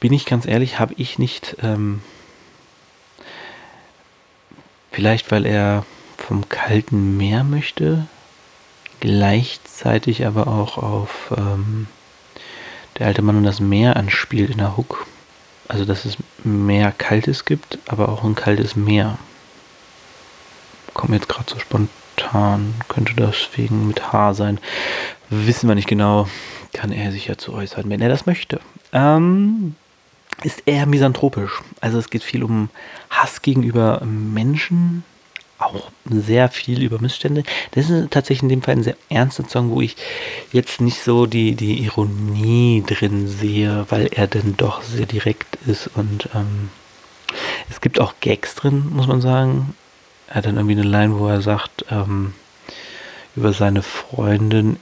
Bin 0.00 0.12
ich 0.12 0.24
ganz 0.26 0.46
ehrlich, 0.46 0.78
habe 0.78 0.94
ich 0.96 1.18
nicht. 1.18 1.56
Ähm, 1.62 2.00
vielleicht, 4.90 5.30
weil 5.30 5.46
er 5.46 5.84
vom 6.16 6.48
kalten 6.48 7.16
Meer 7.16 7.44
möchte. 7.44 8.06
Gleichzeitig 9.00 10.26
aber 10.26 10.48
auch 10.48 10.78
auf 10.78 11.32
ähm, 11.36 11.86
der 12.98 13.06
alte 13.06 13.22
Mann 13.22 13.36
und 13.36 13.44
das 13.44 13.60
Meer 13.60 13.96
anspielt 13.96 14.50
in 14.50 14.58
der 14.58 14.76
Hook. 14.76 15.06
Also, 15.68 15.84
dass 15.84 16.04
es 16.04 16.16
mehr 16.44 16.92
Kaltes 16.92 17.44
gibt, 17.44 17.78
aber 17.88 18.08
auch 18.08 18.22
ein 18.24 18.34
kaltes 18.34 18.76
Meer. 18.76 19.18
Kommt 20.94 21.12
jetzt 21.12 21.28
gerade 21.28 21.50
so 21.50 21.58
spontan. 21.58 22.74
Könnte 22.88 23.14
deswegen 23.14 23.88
mit 23.88 24.12
H 24.12 24.34
sein. 24.34 24.58
Wissen 25.28 25.68
wir 25.68 25.74
nicht 25.74 25.88
genau. 25.88 26.28
Kann 26.72 26.92
er 26.92 27.10
sich 27.10 27.26
ja 27.26 27.36
zu 27.36 27.52
äußern, 27.52 27.88
wenn 27.88 28.00
er 28.00 28.08
das 28.08 28.26
möchte. 28.26 28.60
Ähm, 28.92 29.74
ist 30.42 30.62
eher 30.66 30.86
misanthropisch. 30.86 31.62
Also 31.80 31.98
es 31.98 32.10
geht 32.10 32.22
viel 32.22 32.42
um 32.42 32.68
Hass 33.10 33.42
gegenüber 33.42 34.02
Menschen, 34.04 35.04
auch 35.58 35.90
sehr 36.04 36.48
viel 36.48 36.82
über 36.82 37.00
Missstände. 37.00 37.42
Das 37.72 37.90
ist 37.90 38.10
tatsächlich 38.10 38.42
in 38.42 38.48
dem 38.48 38.62
Fall 38.62 38.76
ein 38.76 38.82
sehr 38.82 38.96
ernster 39.08 39.48
Song, 39.48 39.70
wo 39.70 39.80
ich 39.80 39.96
jetzt 40.52 40.80
nicht 40.80 41.02
so 41.02 41.26
die, 41.26 41.54
die 41.54 41.82
Ironie 41.84 42.84
drin 42.86 43.28
sehe, 43.28 43.86
weil 43.88 44.06
er 44.06 44.26
dann 44.26 44.56
doch 44.56 44.82
sehr 44.82 45.06
direkt 45.06 45.56
ist 45.66 45.88
und 45.94 46.28
ähm, 46.34 46.70
es 47.70 47.80
gibt 47.80 48.00
auch 48.00 48.14
Gags 48.20 48.54
drin, 48.54 48.86
muss 48.90 49.06
man 49.06 49.20
sagen. 49.20 49.74
Er 50.28 50.36
hat 50.36 50.46
dann 50.46 50.56
irgendwie 50.56 50.78
eine 50.78 50.88
Line, 50.88 51.18
wo 51.18 51.28
er 51.28 51.40
sagt 51.40 51.84
ähm, 51.90 52.34
über 53.34 53.52
seine 53.52 53.82
Freundin, 53.82 54.78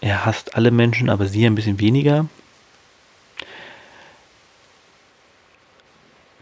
er 0.00 0.26
hasst 0.26 0.54
alle 0.54 0.70
Menschen, 0.70 1.08
aber 1.08 1.26
sie 1.26 1.46
ein 1.46 1.54
bisschen 1.54 1.80
weniger. 1.80 2.26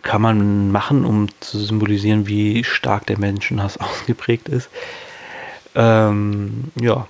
Kann 0.02 0.20
man 0.20 0.70
machen, 0.70 1.04
um 1.04 1.28
zu 1.40 1.58
symbolisieren, 1.58 2.26
wie 2.26 2.64
stark 2.64 3.06
der 3.06 3.18
Menschenhass 3.18 3.76
ausgeprägt 3.78 4.48
ist. 4.48 4.68
Ähm, 5.74 6.64
ja. 6.74 7.06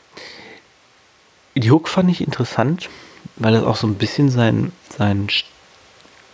Die 1.55 1.71
Hook 1.71 1.89
fand 1.89 2.11
ich 2.11 2.23
interessant, 2.23 2.89
weil 3.37 3.55
es 3.55 3.65
auch 3.65 3.77
so 3.77 3.87
ein 3.87 3.97
bisschen 3.97 4.31
seinen 4.31 4.73
sein 4.97 5.29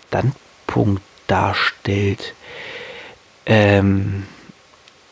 Standpunkt 0.09 1.03
darstellt. 1.27 2.35
Ähm, 3.47 4.25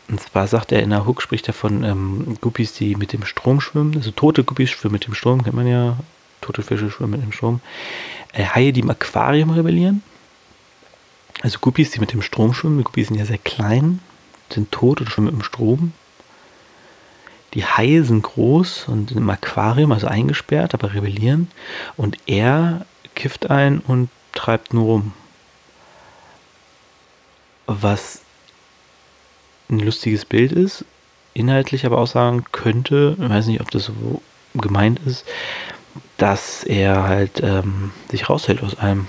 und 0.08 0.20
zwar 0.20 0.46
sagt 0.46 0.70
er 0.70 0.82
in 0.82 0.90
der 0.90 1.06
Hook, 1.06 1.22
spricht 1.22 1.48
er 1.48 1.54
von 1.54 1.82
ähm, 1.82 2.36
Guppies, 2.40 2.74
die 2.74 2.94
mit 2.94 3.12
dem 3.12 3.24
Strom 3.24 3.60
schwimmen. 3.60 3.96
Also 3.96 4.12
tote 4.12 4.44
Guppies 4.44 4.70
schwimmen 4.70 4.92
mit 4.92 5.06
dem 5.06 5.14
Strom, 5.14 5.42
kennt 5.42 5.56
man 5.56 5.66
ja. 5.66 5.96
Tote 6.40 6.62
Fische 6.62 6.90
schwimmen 6.90 7.12
mit 7.12 7.22
dem 7.22 7.32
Strom. 7.32 7.60
Äh, 8.32 8.44
Haie, 8.44 8.72
die 8.72 8.80
im 8.80 8.90
Aquarium 8.90 9.50
rebellieren 9.50 10.02
Also 11.42 11.58
Guppies, 11.60 11.90
die 11.90 12.00
mit 12.00 12.12
dem 12.12 12.22
Strom 12.22 12.54
schwimmen, 12.54 12.84
Guppies 12.84 13.08
sind 13.08 13.18
ja 13.18 13.24
sehr 13.24 13.38
klein, 13.38 14.00
sind 14.50 14.72
tot 14.72 15.00
und 15.00 15.10
schwimmen 15.10 15.26
mit 15.26 15.36
dem 15.36 15.44
Strom. 15.44 15.92
Die 17.54 17.64
Haie 17.64 18.04
sind 18.04 18.22
groß 18.22 18.88
und 18.88 19.12
im 19.12 19.30
Aquarium, 19.30 19.92
also 19.92 20.06
eingesperrt, 20.06 20.74
aber 20.74 20.94
rebellieren. 20.94 21.50
Und 21.96 22.18
er 22.26 22.84
kifft 23.14 23.50
ein 23.50 23.80
und 23.80 24.10
treibt 24.32 24.74
nur 24.74 24.84
rum. 24.84 25.12
Was 27.66 28.20
ein 29.68 29.80
lustiges 29.80 30.24
Bild 30.24 30.52
ist, 30.52 30.84
inhaltlich 31.34 31.84
aber 31.86 31.98
auch 31.98 32.06
sagen 32.06 32.44
könnte, 32.52 33.16
ich 33.20 33.28
weiß 33.28 33.46
nicht, 33.46 33.60
ob 33.60 33.70
das 33.70 33.86
so 33.86 34.22
gemeint 34.54 35.00
ist, 35.06 35.24
dass 36.16 36.64
er 36.64 37.04
halt 37.04 37.40
ähm, 37.42 37.92
sich 38.10 38.28
raushält 38.28 38.62
aus 38.62 38.78
einem 38.78 39.06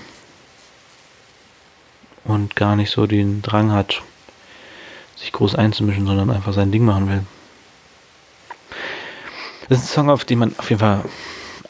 und 2.28 2.54
gar 2.54 2.76
nicht 2.76 2.90
so 2.90 3.06
den 3.06 3.42
Drang 3.42 3.72
hat, 3.72 4.02
sich 5.16 5.32
groß 5.32 5.56
einzumischen, 5.56 6.06
sondern 6.06 6.30
einfach 6.30 6.52
sein 6.52 6.70
Ding 6.70 6.84
machen 6.84 7.08
will. 7.08 7.24
Das 9.68 9.78
ist 9.78 9.84
ein 9.86 9.94
Song, 9.94 10.10
auf 10.10 10.24
den 10.24 10.38
man 10.38 10.54
auf 10.58 10.70
jeden 10.70 10.80
Fall 10.80 11.04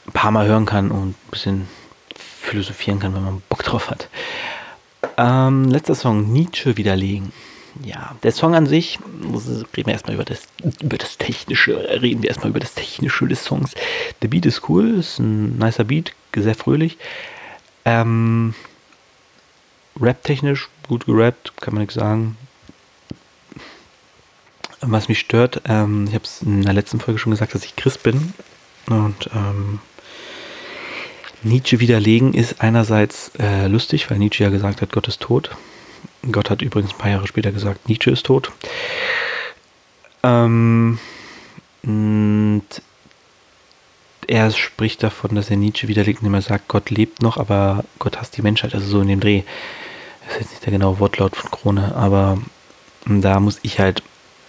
ein 0.06 0.12
paar 0.12 0.30
Mal 0.30 0.46
hören 0.46 0.66
kann 0.66 0.90
und 0.90 1.10
ein 1.10 1.30
bisschen 1.30 1.68
philosophieren 2.14 3.00
kann, 3.00 3.14
wenn 3.14 3.24
man 3.24 3.42
Bock 3.48 3.62
drauf 3.62 3.90
hat. 3.90 4.08
Ähm, 5.16 5.64
letzter 5.64 5.94
Song, 5.94 6.32
Nietzsche 6.32 6.76
widerlegen. 6.76 7.32
Ja, 7.84 8.16
der 8.22 8.32
Song 8.32 8.54
an 8.54 8.66
sich, 8.66 8.98
reden 9.76 9.86
wir 9.86 9.92
erstmal 9.92 10.14
über 10.14 10.24
das, 10.24 10.42
über 10.82 10.98
das 10.98 11.18
Technische, 11.18 11.76
reden 12.02 12.22
wir 12.22 12.30
erstmal 12.30 12.50
über 12.50 12.60
das 12.60 12.74
Technische 12.74 13.26
des 13.28 13.44
Songs. 13.44 13.74
Der 14.22 14.28
Beat 14.28 14.46
ist 14.46 14.68
cool, 14.68 14.98
ist 14.98 15.18
ein 15.18 15.58
nicer 15.58 15.84
Beat, 15.84 16.12
sehr 16.34 16.54
fröhlich. 16.54 16.98
Ähm, 17.84 18.54
Rap-technisch 20.00 20.68
gut 20.86 21.06
gerappt, 21.06 21.52
kann 21.60 21.74
man 21.74 21.82
nichts 21.82 21.94
sagen. 21.94 22.36
Was 24.80 25.08
mich 25.08 25.18
stört, 25.18 25.62
ähm, 25.66 26.06
ich 26.08 26.14
habe 26.14 26.24
es 26.24 26.42
in 26.42 26.62
der 26.62 26.72
letzten 26.72 27.00
Folge 27.00 27.18
schon 27.18 27.32
gesagt, 27.32 27.54
dass 27.54 27.64
ich 27.64 27.76
Christ 27.76 28.02
bin. 28.02 28.32
Und 28.86 29.28
ähm, 29.34 29.80
Nietzsche 31.42 31.80
widerlegen 31.80 32.34
ist 32.34 32.60
einerseits 32.60 33.32
äh, 33.38 33.66
lustig, 33.66 34.10
weil 34.10 34.18
Nietzsche 34.18 34.44
ja 34.44 34.50
gesagt 34.50 34.82
hat, 34.82 34.92
Gott 34.92 35.08
ist 35.08 35.20
tot. 35.20 35.50
Gott 36.30 36.50
hat 36.50 36.62
übrigens 36.62 36.92
ein 36.92 36.98
paar 36.98 37.10
Jahre 37.10 37.26
später 37.26 37.52
gesagt, 37.52 37.88
Nietzsche 37.88 38.10
ist 38.10 38.26
tot. 38.26 38.52
Ähm, 40.22 40.98
und 41.82 42.64
er 44.26 44.50
spricht 44.50 45.02
davon, 45.02 45.34
dass 45.34 45.50
er 45.50 45.56
Nietzsche 45.56 45.88
widerlegt, 45.88 46.20
indem 46.20 46.34
er 46.34 46.42
sagt, 46.42 46.68
Gott 46.68 46.90
lebt 46.90 47.22
noch, 47.22 47.36
aber 47.36 47.84
Gott 47.98 48.18
hasst 48.18 48.36
die 48.36 48.42
Menschheit, 48.42 48.74
also 48.74 48.86
so 48.86 49.00
in 49.00 49.08
dem 49.08 49.20
Dreh. 49.20 49.42
Das 50.28 50.36
ist 50.36 50.42
jetzt 50.42 50.50
nicht 50.50 50.66
der 50.66 50.72
genaue 50.72 51.00
Wortlaut 51.00 51.36
von 51.36 51.50
Krone, 51.50 51.94
aber 51.94 52.38
da 53.06 53.40
muss 53.40 53.58
ich 53.62 53.80
halt 53.80 54.02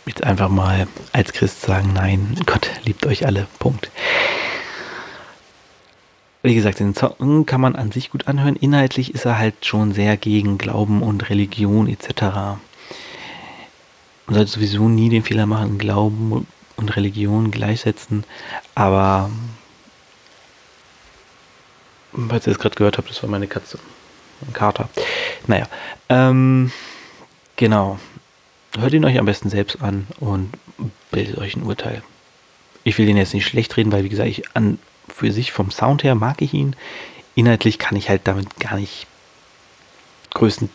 jetzt 0.05 0.23
einfach 0.23 0.49
mal 0.49 0.87
als 1.13 1.31
Christ 1.31 1.61
sagen, 1.61 1.93
nein, 1.93 2.37
Gott 2.45 2.69
liebt 2.83 3.05
euch 3.05 3.25
alle. 3.25 3.47
Punkt. 3.59 3.89
Wie 6.43 6.55
gesagt, 6.55 6.79
den 6.79 6.95
Song 6.95 7.45
kann 7.45 7.61
man 7.61 7.75
an 7.75 7.91
sich 7.91 8.11
gut 8.11 8.27
anhören. 8.27 8.55
Inhaltlich 8.55 9.13
ist 9.13 9.25
er 9.25 9.37
halt 9.37 9.65
schon 9.65 9.93
sehr 9.93 10.17
gegen 10.17 10.57
Glauben 10.57 11.01
und 11.01 11.29
Religion 11.29 11.87
etc. 11.87 12.21
Man 14.25 14.35
sollte 14.35 14.51
sowieso 14.51 14.89
nie 14.89 15.09
den 15.09 15.23
Fehler 15.23 15.45
machen, 15.45 15.77
Glauben 15.77 16.45
und 16.75 16.95
Religion 16.95 17.51
gleichsetzen. 17.51 18.25
Aber, 18.75 19.29
falls 22.27 22.47
ihr 22.47 22.51
es 22.53 22.59
gerade 22.59 22.75
gehört 22.75 22.97
habt, 22.97 23.09
das 23.09 23.21
war 23.23 23.29
meine 23.29 23.47
Katze. 23.47 23.79
Ein 24.45 24.53
Kater. 24.53 24.89
Naja, 25.47 25.67
ähm, 26.09 26.71
genau. 27.55 27.99
Hört 28.77 28.93
ihn 28.93 29.05
euch 29.05 29.17
am 29.17 29.25
besten 29.25 29.49
selbst 29.49 29.81
an 29.81 30.07
und 30.19 30.51
bildet 31.11 31.37
euch 31.37 31.55
ein 31.55 31.63
Urteil. 31.63 32.03
Ich 32.83 32.97
will 32.97 33.05
den 33.05 33.17
jetzt 33.17 33.33
nicht 33.33 33.45
schlecht 33.45 33.75
reden, 33.77 33.91
weil 33.91 34.03
wie 34.03 34.09
gesagt, 34.09 34.29
ich 34.29 34.55
an 34.55 34.79
für 35.07 35.31
sich 35.31 35.51
vom 35.51 35.71
Sound 35.71 36.03
her 36.03 36.15
mag 36.15 36.41
ich 36.41 36.53
ihn. 36.53 36.75
Inhaltlich 37.35 37.79
kann 37.79 37.97
ich 37.97 38.09
halt 38.09 38.21
damit 38.25 38.59
gar 38.59 38.75
nicht 38.75 39.07
größten 40.31 40.69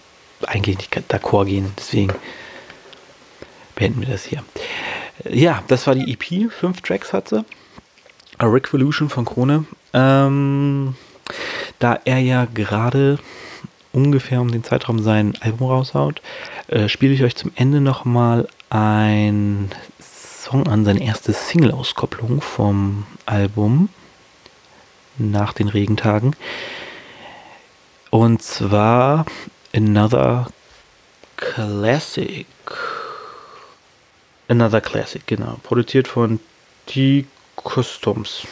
eigentlich 0.46 0.78
nicht 0.78 0.96
d'accord 1.10 1.46
gehen. 1.46 1.72
Deswegen 1.78 2.12
beenden 3.74 4.00
wir 4.00 4.08
das 4.08 4.24
hier. 4.24 4.44
Ja, 5.24 5.62
das 5.68 5.86
war 5.86 5.94
die 5.94 6.12
EP. 6.12 6.50
Fünf 6.52 6.80
Tracks 6.80 7.12
hat 7.12 7.28
sie. 7.28 7.44
A 8.38 8.46
Revolution 8.46 9.08
von 9.08 9.24
Krone. 9.24 9.64
Ähm, 9.92 10.96
da 11.78 11.98
er 12.04 12.18
ja 12.18 12.46
gerade 12.52 13.18
ungefähr 13.92 14.40
um 14.40 14.50
den 14.50 14.64
Zeitraum 14.64 14.98
sein 15.02 15.34
Album 15.40 15.68
raushaut, 15.68 16.20
äh, 16.68 16.88
spiele 16.88 17.14
ich 17.14 17.22
euch 17.22 17.36
zum 17.36 17.52
Ende 17.54 17.80
nochmal 17.80 18.48
ein 18.70 19.70
Song 20.00 20.66
an, 20.66 20.84
seine 20.84 21.02
erste 21.02 21.32
Single-Auskopplung 21.32 22.40
vom 22.40 23.06
Album 23.24 23.88
nach 25.16 25.52
den 25.52 25.68
Regentagen. 25.68 26.34
Und 28.10 28.42
zwar 28.42 29.26
Another 29.74 30.48
Classic. 31.36 32.46
Another 34.48 34.80
Classic, 34.80 35.26
genau. 35.26 35.58
Produziert 35.62 36.08
von 36.08 36.40
T 36.86 37.26
Customs. 37.56 38.46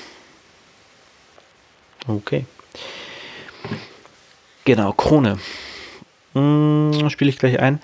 Okay. 2.06 2.46
Genau, 4.64 4.92
Krone. 4.92 5.38
Hm, 6.34 7.08
Spiele 7.10 7.30
ich 7.30 7.38
gleich 7.38 7.58
ein. 7.58 7.80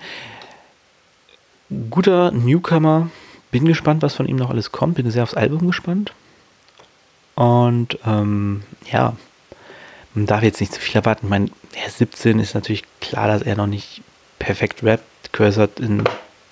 Guter 1.89 2.31
Newcomer. 2.31 3.09
Bin 3.51 3.65
gespannt, 3.65 4.01
was 4.01 4.15
von 4.15 4.27
ihm 4.27 4.37
noch 4.37 4.49
alles 4.49 4.71
kommt. 4.71 4.95
Bin 4.95 5.09
sehr 5.11 5.23
aufs 5.23 5.33
Album 5.33 5.67
gespannt. 5.67 6.13
Und 7.35 7.97
ähm, 8.05 8.63
ja, 8.91 9.15
man 10.13 10.25
darf 10.25 10.43
jetzt 10.43 10.59
nicht 10.59 10.73
zu 10.73 10.79
viel 10.79 10.95
erwarten. 10.95 11.25
Ich 11.25 11.29
meine, 11.29 11.49
er 11.73 11.87
ist 11.87 11.99
17, 11.99 12.39
ist 12.39 12.55
natürlich 12.55 12.83
klar, 13.01 13.27
dass 13.27 13.41
er 13.41 13.55
noch 13.55 13.67
nicht 13.67 14.01
perfekt 14.39 14.83
rappt. 14.83 15.31
Curse 15.31 15.61
hat 15.61 15.79
in 15.79 16.03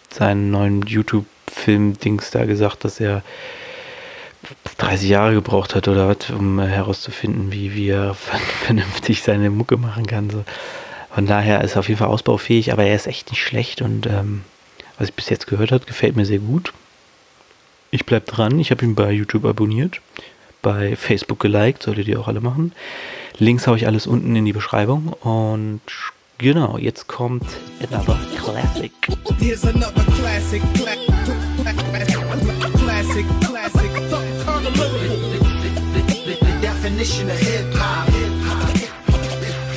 seinen 0.10 0.52
neuen 0.52 0.82
YouTube-Film-Dings 0.84 2.32
da 2.32 2.46
gesagt, 2.46 2.84
dass 2.84 3.00
er 3.00 3.24
30 4.78 5.10
Jahre 5.10 5.34
gebraucht 5.34 5.76
hat 5.76 5.88
oder 5.88 6.08
was, 6.08 6.30
um 6.30 6.60
herauszufinden, 6.60 7.52
wie, 7.52 7.74
wie 7.74 7.90
er 7.90 8.14
vernünftig 8.64 9.24
seine 9.24 9.50
Mucke 9.50 9.78
machen 9.78 10.06
kann. 10.06 10.30
So. 10.30 10.44
Von 11.14 11.26
daher 11.26 11.64
ist 11.64 11.76
er 11.76 11.80
auf 11.80 11.88
jeden 11.88 12.00
Fall 12.00 12.10
ausbaufähig, 12.10 12.72
aber 12.72 12.84
er 12.84 12.96
ist 12.96 13.08
echt 13.08 13.32
nicht 13.32 13.42
schlecht 13.42 13.82
und 13.82 14.06
ähm, 14.06 14.44
was 14.98 15.10
ich 15.10 15.16
bis 15.16 15.30
jetzt 15.30 15.48
gehört 15.48 15.72
habe, 15.72 15.86
gefällt 15.86 16.16
mir 16.16 16.26
sehr 16.26 16.40
gut. 16.40 16.74
Ich 17.92 18.06
bleib 18.06 18.26
dran, 18.26 18.60
ich 18.60 18.72
habe 18.72 18.86
ihn 18.86 18.96
bei 18.96 19.12
YouTube 19.12 19.46
abonniert, 19.46 20.02
bei 20.62 20.96
Facebook 20.96 21.40
geliked, 21.40 21.84
solltet 21.84 22.08
ihr 22.08 22.20
auch 22.20 22.28
alle 22.28 22.42
machen. 22.42 22.74
Links 23.40 23.68
habe 23.68 23.78
ich 23.78 23.88
alles 23.88 24.08
unten 24.08 24.36
in 24.36 24.46
die 24.46 24.54
Beschreibung 24.54 25.14
und 25.22 25.82
genau, 26.38 26.78
jetzt 26.78 27.08
kommt 27.08 27.46
another 27.80 28.20
classic. 28.44 28.92
Here's 29.40 29.64
another 29.64 30.04
classic, 30.18 30.62
classic, 30.74 30.98
classic, 32.76 33.26
classic. 33.42 34.17
The 34.68 36.60
definition 36.62 37.30
of 37.30 37.40
hip 37.40 37.74
hop. 37.74 38.10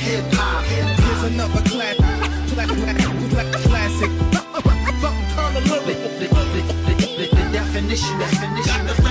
Hip 0.03 0.33
hop. 0.33 0.65
Here's 0.65 1.23
another 1.31 1.61
classic, 1.69 2.03
classic. 3.63 4.11
The 7.17 7.49
definition, 7.53 8.19
definition. 8.19 8.65
Got 8.65 8.83
the 8.87 8.93
rap 9.03 9.10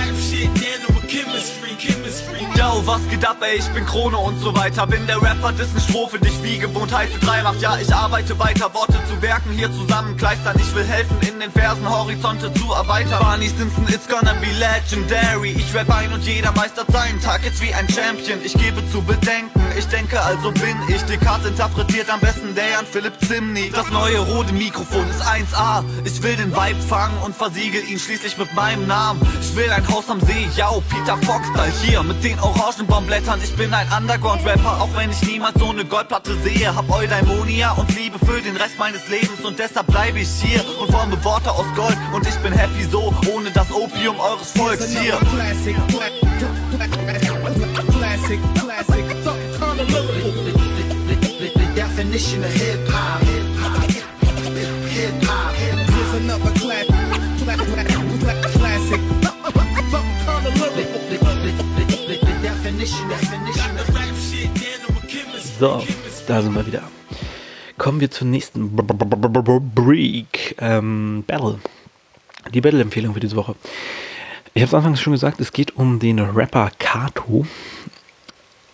Yo, 2.71 2.81
was 2.87 3.01
geht 3.09 3.27
ab, 3.27 3.37
ey, 3.41 3.57
ich 3.57 3.67
bin 3.69 3.85
Krone 3.85 4.17
und 4.17 4.39
so 4.39 4.55
weiter. 4.55 4.87
Bin 4.87 5.05
der 5.05 5.21
Rapper, 5.21 5.51
dessen 5.51 5.79
Strophe 5.81 6.17
dich 6.19 6.41
wie 6.41 6.57
gewohnt 6.57 6.93
heiße 6.93 7.19
drei 7.19 7.43
macht. 7.43 7.61
Ja, 7.61 7.77
ich 7.77 7.93
arbeite 7.93 8.39
weiter, 8.39 8.73
Worte 8.73 8.97
zu 9.09 9.21
Werken 9.21 9.51
hier 9.51 9.69
zusammen 9.73 10.15
kleistern. 10.15 10.55
Ich 10.57 10.73
will 10.73 10.85
helfen, 10.85 11.17
in 11.27 11.39
den 11.41 11.51
Versen 11.51 11.89
Horizonte 11.89 12.53
zu 12.53 12.71
erweitern. 12.71 13.19
Barney 13.19 13.49
Stinson, 13.49 13.85
it's 13.89 14.07
gonna 14.07 14.33
be 14.35 14.47
legendary. 14.57 15.51
Ich 15.51 15.73
rap 15.75 15.89
ein 15.89 16.13
und 16.13 16.23
jeder 16.23 16.53
meistert 16.53 16.89
seinen 16.91 17.19
Tag 17.21 17.43
jetzt 17.43 17.61
wie 17.61 17.73
ein 17.73 17.89
Champion. 17.89 18.39
Ich 18.41 18.53
gebe 18.53 18.81
zu 18.89 19.01
bedenken, 19.01 19.61
ich 19.77 19.87
denke, 19.87 20.21
also 20.21 20.51
bin 20.51 20.77
ich. 20.87 21.01
Descartes 21.01 21.47
interpretiert 21.47 22.09
am 22.09 22.21
besten 22.21 22.55
der 22.55 22.69
Jan 22.69 22.85
Philipp 22.85 23.13
Zimny. 23.27 23.69
Das 23.69 23.89
neue 23.89 24.19
rote 24.19 24.53
Mikrofon 24.53 25.09
ist 25.09 25.21
1A. 25.21 25.83
Ich 26.05 26.23
will 26.23 26.37
den 26.37 26.55
Vibe 26.55 26.81
fangen 26.81 27.17
und 27.25 27.35
versiegel 27.35 27.83
ihn 27.83 27.99
schließlich 27.99 28.37
mit 28.37 28.53
meinem 28.53 28.87
Namen. 28.87 29.19
Ich 29.41 29.55
will 29.57 29.69
ein 29.71 29.85
Haus 29.89 30.09
am 30.09 30.21
See, 30.21 30.47
ja, 30.55 30.71
Peter 30.89 31.17
Fox 31.17 31.45
Style 31.49 31.73
hier 31.83 32.03
mit 32.03 32.23
den 32.23 32.39
Orangenbaumblättern. 32.61 33.39
Ich 33.43 33.55
bin 33.55 33.73
ein 33.73 33.87
Underground-Rapper, 33.97 34.81
auch 34.81 34.89
wenn 34.95 35.09
ich 35.09 35.21
niemals 35.23 35.59
so 35.59 35.69
eine 35.69 35.83
Goldplatte 35.83 36.35
sehe. 36.41 36.73
Hab 36.75 36.89
Eudaimonia 36.89 37.71
und 37.71 37.95
Liebe 37.97 38.19
für 38.19 38.39
den 38.39 38.55
Rest 38.55 38.77
meines 38.77 39.07
Lebens 39.09 39.41
und 39.43 39.57
deshalb 39.57 39.87
bleibe 39.87 40.19
ich 40.19 40.29
hier 40.29 40.63
und 40.79 40.91
forme 40.91 41.23
Worte 41.23 41.51
aus 41.51 41.65
Gold. 41.75 41.97
Und 42.13 42.27
ich 42.27 42.35
bin 42.35 42.53
happy 42.53 42.83
so, 42.83 43.13
ohne 43.33 43.49
das 43.51 43.71
Opium 43.71 44.19
eures 44.19 44.51
Volks 44.51 44.89
hier. 44.89 45.17
Classic, 45.17 45.75
classic, 45.87 46.19
classic, 48.59 49.09
definition 51.75 52.43
of 52.43 52.51
hip 52.53 52.87
hop. 52.89 53.21
So, 65.59 65.83
da 66.27 66.41
sind 66.41 66.55
wir 66.55 66.65
wieder. 66.65 66.81
Kommen 67.77 67.99
wir 67.99 68.09
zur 68.09 68.27
nächsten 68.27 68.75
Break. 68.75 70.55
Ähm, 70.59 71.23
Battle. 71.27 71.59
Die 72.53 72.61
Battle-Empfehlung 72.61 73.13
für 73.13 73.19
diese 73.19 73.35
Woche. 73.35 73.55
Ich 74.53 74.61
habe 74.63 74.69
es 74.69 74.73
anfangs 74.73 74.99
schon 74.99 75.13
gesagt, 75.13 75.39
es 75.39 75.53
geht 75.53 75.77
um 75.77 75.99
den 75.99 76.19
Rapper 76.19 76.71
Kato. 76.79 77.45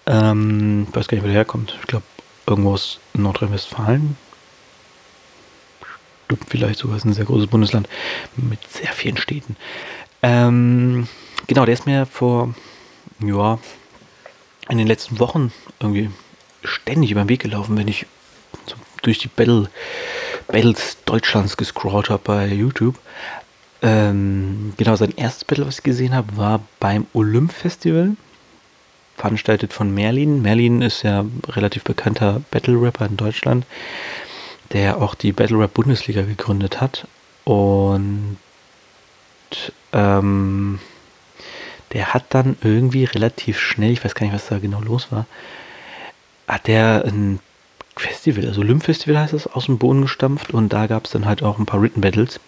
Ähm, 0.05 0.87
ich 0.89 0.95
weiß 0.95 1.07
gar 1.07 1.15
nicht, 1.17 1.23
wo 1.23 1.27
der 1.27 1.35
herkommt. 1.35 1.77
Ich 1.81 1.87
glaube, 1.87 2.05
irgendwo 2.45 2.73
aus 2.73 2.99
Nordrhein-Westfalen. 3.13 4.15
Vielleicht 6.47 6.79
sogar, 6.79 6.97
ist 6.97 7.05
ein 7.05 7.13
sehr 7.13 7.25
großes 7.25 7.47
Bundesland 7.47 7.87
mit 8.35 8.59
sehr 8.69 8.91
vielen 8.93 9.17
Städten. 9.17 9.55
Ähm, 10.23 11.07
genau, 11.47 11.65
der 11.65 11.73
ist 11.73 11.85
mir 11.85 12.05
vor, 12.05 12.53
ja, 13.19 13.59
in 14.69 14.77
den 14.77 14.87
letzten 14.87 15.19
Wochen 15.19 15.51
irgendwie 15.79 16.09
ständig 16.63 17.11
über 17.11 17.23
den 17.23 17.29
Weg 17.29 17.41
gelaufen, 17.41 17.77
wenn 17.77 17.87
ich 17.87 18.05
so 18.65 18.75
durch 19.01 19.19
die 19.19 19.27
Battle, 19.27 19.69
Battles 20.47 20.97
Deutschlands 21.05 21.57
gescrollt 21.57 22.09
habe 22.09 22.21
bei 22.23 22.47
YouTube. 22.47 22.97
Ähm, 23.81 24.73
genau, 24.77 24.95
sein 24.95 25.13
erstes 25.15 25.45
Battle, 25.45 25.67
was 25.67 25.79
ich 25.79 25.83
gesehen 25.83 26.15
habe, 26.15 26.35
war 26.37 26.61
beim 26.79 27.05
Olymp 27.13 27.51
Festival, 27.51 28.15
veranstaltet 29.15 29.73
von 29.73 29.93
Merlin. 29.93 30.41
Merlin 30.41 30.81
ist 30.81 31.03
ja 31.03 31.25
relativ 31.47 31.83
bekannter 31.83 32.41
Battle-Rapper 32.51 33.05
in 33.05 33.17
Deutschland, 33.17 33.65
der 34.73 35.01
auch 35.01 35.15
die 35.15 35.31
Battle-Rap-Bundesliga 35.31 36.23
gegründet 36.23 36.81
hat. 36.81 37.07
Und 37.43 38.37
ähm, 39.93 40.79
der 41.93 42.13
hat 42.13 42.25
dann 42.29 42.57
irgendwie 42.61 43.05
relativ 43.05 43.59
schnell, 43.59 43.91
ich 43.91 44.03
weiß 44.03 44.15
gar 44.15 44.25
nicht, 44.25 44.35
was 44.35 44.47
da 44.47 44.59
genau 44.59 44.81
los 44.81 45.11
war, 45.11 45.25
hat 46.47 46.67
der 46.67 47.03
ein 47.05 47.39
Festival, 47.95 48.45
also 48.45 48.61
Olymp 48.61 48.83
Festival 48.83 49.19
heißt 49.19 49.33
es, 49.33 49.47
aus 49.47 49.65
dem 49.65 49.77
Boden 49.77 50.01
gestampft 50.01 50.51
und 50.51 50.71
da 50.71 50.87
gab 50.87 51.05
es 51.05 51.11
dann 51.11 51.25
halt 51.25 51.43
auch 51.43 51.57
ein 51.57 51.65
paar 51.65 51.81
Written 51.81 52.01
Battles. 52.01 52.39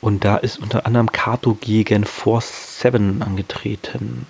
Und 0.00 0.24
da 0.24 0.36
ist 0.36 0.58
unter 0.58 0.86
anderem 0.86 1.10
Kato 1.10 1.54
gegen 1.54 2.04
Force 2.04 2.80
7 2.80 3.22
angetreten. 3.22 4.26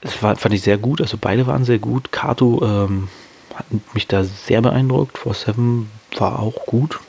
Das 0.00 0.22
war, 0.22 0.36
fand 0.36 0.54
ich 0.54 0.62
sehr 0.62 0.76
gut, 0.76 1.00
also 1.00 1.16
beide 1.18 1.46
waren 1.46 1.64
sehr 1.64 1.78
gut. 1.78 2.12
Kato 2.12 2.60
ähm, 2.62 3.08
hat 3.54 3.66
mich 3.94 4.06
da 4.06 4.24
sehr 4.24 4.60
beeindruckt. 4.60 5.16
Force 5.18 5.42
7 5.42 5.90
war 6.16 6.40
auch 6.40 6.66
gut. 6.66 7.00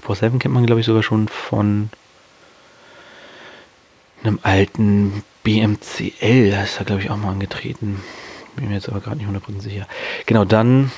Force 0.00 0.20
7 0.20 0.38
kennt 0.38 0.54
man, 0.54 0.66
glaube 0.66 0.80
ich, 0.80 0.86
sogar 0.86 1.02
schon 1.02 1.28
von 1.28 1.90
einem 4.22 4.38
alten 4.42 5.22
BMCL. 5.42 6.50
Da 6.50 6.62
ist 6.62 6.78
er, 6.78 6.84
glaube 6.84 7.02
ich, 7.02 7.10
auch 7.10 7.16
mal 7.16 7.30
angetreten. 7.30 8.02
Bin 8.56 8.68
mir 8.68 8.74
jetzt 8.74 8.88
aber 8.88 9.00
gerade 9.00 9.16
nicht 9.16 9.28
100% 9.28 9.60
sicher. 9.60 9.86
Genau, 10.26 10.44
dann 10.44 10.90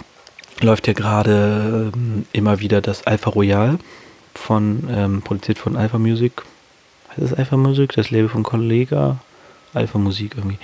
läuft 0.61 0.87
ja 0.87 0.93
gerade 0.93 1.93
ähm, 1.95 2.27
immer 2.33 2.61
wieder 2.61 2.81
das 2.81 3.07
Alpha 3.07 3.31
Royal 3.31 3.79
von, 4.35 4.89
ähm, 4.91 5.23
produziert 5.23 5.59
von 5.59 5.77
Alpha 5.77 5.99
Music. 5.99 6.43
Heißt 7.11 7.23
das 7.23 7.35
Alpha 7.35 7.57
Music? 7.57 7.93
Das 7.95 8.11
Label 8.11 8.29
von 8.29 8.43
Kollega? 8.43 9.19
Alpha 9.75 9.99
Musik 9.99 10.35
irgendwie. 10.37 10.59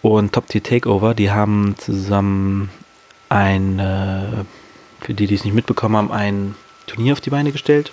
Und 0.00 0.32
Top 0.32 0.46
Tier 0.48 0.62
Takeover, 0.62 1.14
die 1.14 1.30
haben 1.30 1.74
zusammen 1.78 2.70
ein, 3.28 3.78
äh, 3.78 4.44
für 5.00 5.14
die, 5.14 5.26
die 5.26 5.34
es 5.34 5.44
nicht 5.44 5.54
mitbekommen 5.54 5.96
haben, 5.96 6.12
ein 6.12 6.54
Turnier 6.86 7.12
auf 7.12 7.20
die 7.20 7.30
Beine 7.30 7.52
gestellt. 7.52 7.92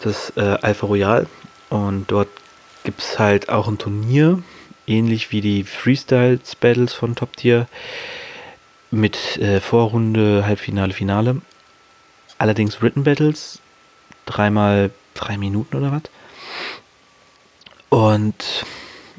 Das 0.00 0.32
äh, 0.36 0.56
Alpha 0.62 0.86
Royal. 0.86 1.26
Und 1.68 2.10
dort 2.10 2.28
gibt 2.88 3.02
es 3.02 3.18
halt 3.18 3.50
auch 3.50 3.68
ein 3.68 3.76
Turnier, 3.76 4.42
ähnlich 4.86 5.30
wie 5.30 5.42
die 5.42 5.62
Freestyles 5.62 6.56
Battles 6.56 6.94
von 6.94 7.14
Top 7.14 7.36
Tier. 7.36 7.68
Mit 8.90 9.36
äh, 9.36 9.60
Vorrunde, 9.60 10.46
Halbfinale, 10.46 10.94
Finale. 10.94 11.42
Allerdings 12.38 12.80
Written 12.80 13.04
Battles 13.04 13.60
dreimal 14.24 14.90
drei 15.12 15.36
Minuten 15.36 15.76
oder 15.76 15.92
was. 15.92 16.04
Und 17.90 18.64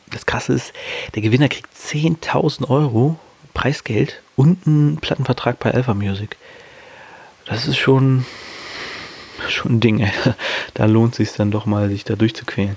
das 0.10 0.26
Krasse 0.26 0.54
ist, 0.54 0.74
der 1.14 1.22
Gewinner 1.22 1.48
kriegt 1.48 1.70
10.000 1.76 2.72
Euro 2.72 3.20
Preisgeld 3.54 4.24
und 4.36 4.66
einen 4.66 4.98
Plattenvertrag 4.98 5.60
bei 5.60 5.72
Alpha 5.76 5.94
Music. 5.94 6.38
Das 7.46 7.68
ist 7.68 7.78
schon, 7.78 8.26
schon 9.48 9.74
ein 9.74 9.80
Ding. 9.80 10.10
Da 10.74 10.86
lohnt 10.86 11.14
sich 11.14 11.32
dann 11.34 11.52
doch 11.52 11.68
mal, 11.68 11.88
sich 11.90 12.04
da 12.04 12.16
durchzuquälen. 12.16 12.76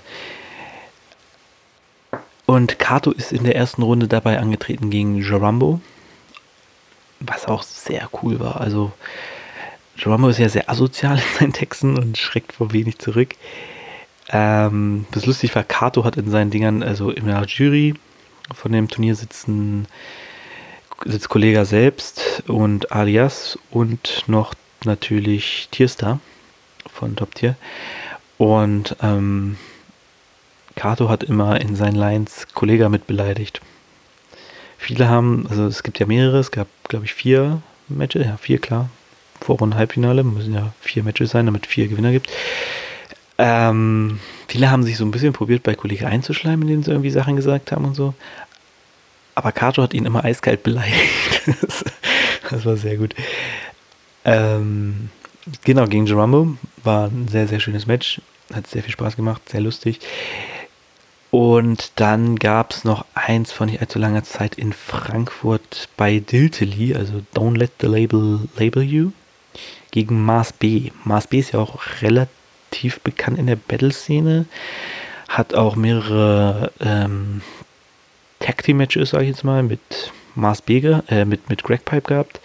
Und 2.47 2.78
Kato 2.78 3.11
ist 3.12 3.32
in 3.32 3.45
der 3.45 3.57
ersten 3.57 3.82
Runde 3.82 4.09
dabei 4.09 4.38
angetreten 4.38 4.90
gegen 4.90 5.16
Jarambo, 5.16 5.80
was 7.20 7.47
auch 7.47 7.62
sehr 7.62 8.09
cool 8.22 8.40
war. 8.40 8.61
Also 8.61 8.93
Geronimo 9.97 10.28
ist 10.28 10.38
ja 10.38 10.49
sehr 10.49 10.68
asozial 10.68 11.16
in 11.18 11.38
seinen 11.38 11.53
Texten 11.53 11.97
und 11.99 12.18
schreckt 12.18 12.53
vor 12.53 12.72
wenig 12.72 12.99
zurück. 12.99 13.34
Ähm, 14.30 15.07
das 15.12 15.26
lustig 15.26 15.55
war, 15.55 15.64
Kato 15.64 16.05
hat 16.05 16.16
in 16.16 16.30
seinen 16.30 16.51
Dingern, 16.51 16.82
also 16.82 17.11
in 17.11 17.26
der 17.26 17.45
Jury 17.47 17.95
von 18.55 18.72
dem 18.72 18.88
Turnier 18.88 19.14
sitzen 19.14 19.86
sitzt 21.05 21.28
Kollega 21.28 21.64
selbst 21.64 22.45
und 22.47 22.93
Alias 22.93 23.59
und 23.70 24.24
noch 24.26 24.55
natürlich 24.84 25.68
Tierstar 25.70 26.20
von 26.93 27.16
Top 27.16 27.34
Tier. 27.34 27.57
Und 28.38 28.97
ähm, 29.03 29.57
Kato 30.74 31.08
hat 31.08 31.22
immer 31.22 31.60
in 31.60 31.76
seinen 31.76 31.96
Lines 31.96 32.46
Kollega 32.54 32.88
mit 32.88 33.06
beleidigt. 33.06 33.60
Viele 34.78 35.08
haben, 35.08 35.46
also 35.48 35.66
es 35.66 35.82
gibt 35.82 35.98
ja 35.98 36.06
mehrere, 36.06 36.38
es 36.38 36.50
gab 36.50 36.66
glaube 36.88 37.04
ich 37.04 37.14
vier 37.14 37.62
Matches, 37.88 38.26
ja 38.26 38.36
vier 38.36 38.58
klar, 38.58 38.88
Vorrunde, 39.40 39.76
Halbfinale, 39.76 40.24
müssen 40.24 40.54
ja 40.54 40.72
vier 40.80 41.02
Matches 41.02 41.30
sein, 41.30 41.46
damit 41.46 41.66
vier 41.66 41.88
Gewinner 41.88 42.12
gibt. 42.12 42.30
Ähm, 43.38 44.20
viele 44.48 44.70
haben 44.70 44.82
sich 44.82 44.96
so 44.96 45.04
ein 45.04 45.10
bisschen 45.10 45.32
probiert, 45.32 45.62
bei 45.62 45.74
Kollege 45.74 46.06
einzuschleimen, 46.06 46.62
indem 46.62 46.82
sie 46.82 46.90
irgendwie 46.90 47.10
Sachen 47.10 47.36
gesagt 47.36 47.72
haben 47.72 47.84
und 47.84 47.94
so. 47.94 48.14
Aber 49.34 49.52
Kato 49.52 49.82
hat 49.82 49.94
ihn 49.94 50.04
immer 50.04 50.24
eiskalt 50.24 50.62
beleidigt. 50.62 51.42
das 52.50 52.66
war 52.66 52.76
sehr 52.76 52.96
gut. 52.96 53.14
Ähm, 54.24 55.10
genau, 55.64 55.86
gegen 55.86 56.04
Geronimo 56.04 56.56
war 56.84 57.06
ein 57.06 57.28
sehr, 57.28 57.48
sehr 57.48 57.60
schönes 57.60 57.86
Match. 57.86 58.20
Hat 58.52 58.66
sehr 58.66 58.82
viel 58.82 58.92
Spaß 58.92 59.16
gemacht, 59.16 59.48
sehr 59.48 59.60
lustig. 59.60 60.00
Und 61.32 61.92
dann 61.98 62.36
gab 62.36 62.72
es 62.72 62.84
noch 62.84 63.06
eins 63.14 63.52
von 63.52 63.70
nicht 63.70 63.80
allzu 63.80 63.98
langer 63.98 64.22
Zeit 64.22 64.56
in 64.56 64.74
Frankfurt 64.74 65.88
bei 65.96 66.18
Diltely, 66.18 66.94
also 66.94 67.22
Don't 67.34 67.56
Let 67.56 67.72
the 67.80 67.86
Label 67.86 68.40
Label 68.54 68.82
You 68.82 69.12
gegen 69.92 70.22
Mars 70.22 70.52
B. 70.52 70.90
Mars 71.04 71.26
B 71.26 71.38
ist 71.38 71.52
ja 71.52 71.60
auch 71.60 71.80
relativ 72.02 73.00
bekannt 73.00 73.38
in 73.38 73.46
der 73.46 73.56
Battle-Szene. 73.56 74.44
Hat 75.30 75.54
auch 75.54 75.74
mehrere 75.74 76.70
ähm, 76.80 77.40
Tag 78.38 78.62
Team 78.62 78.76
Matches, 78.76 79.10
sage 79.10 79.24
ich 79.24 79.30
jetzt 79.30 79.44
mal, 79.44 79.62
mit 79.62 80.12
Mars 80.34 80.60
B, 80.60 80.80
äh, 80.80 81.24
mit, 81.24 81.48
mit 81.48 81.64
Greg 81.64 81.86
Pipe 81.86 82.08
gehabt. 82.08 82.40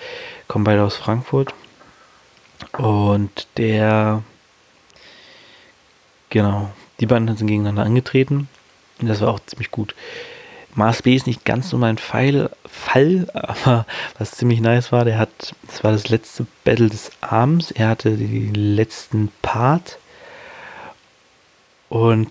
Kommen 0.47 0.63
beide 0.63 0.83
aus 0.83 0.95
Frankfurt. 0.95 1.53
Und 2.77 3.47
der, 3.57 4.23
genau, 6.29 6.71
die 7.01 7.05
beiden 7.05 7.35
sind 7.35 7.47
gegeneinander 7.47 7.83
angetreten. 7.83 8.47
Und 8.99 9.07
das 9.07 9.21
war 9.21 9.29
auch 9.29 9.39
ziemlich 9.45 9.71
gut. 9.71 9.95
Mars 10.75 11.01
B 11.01 11.15
ist 11.15 11.25
nicht 11.25 11.43
ganz 11.43 11.69
so 11.69 11.77
mein 11.77 11.97
Fall, 11.97 12.51
Fall, 12.65 13.27
aber 13.33 13.85
was 14.19 14.31
ziemlich 14.31 14.61
nice 14.61 14.91
war, 14.91 15.05
der 15.05 15.17
hat, 15.17 15.55
das 15.65 15.83
war 15.83 15.91
das 15.91 16.09
letzte 16.09 16.45
Battle 16.63 16.89
des 16.89 17.11
Abends, 17.21 17.71
er 17.71 17.89
hatte 17.89 18.15
den 18.15 18.53
letzten 18.53 19.31
Part 19.41 19.97
und 21.89 22.29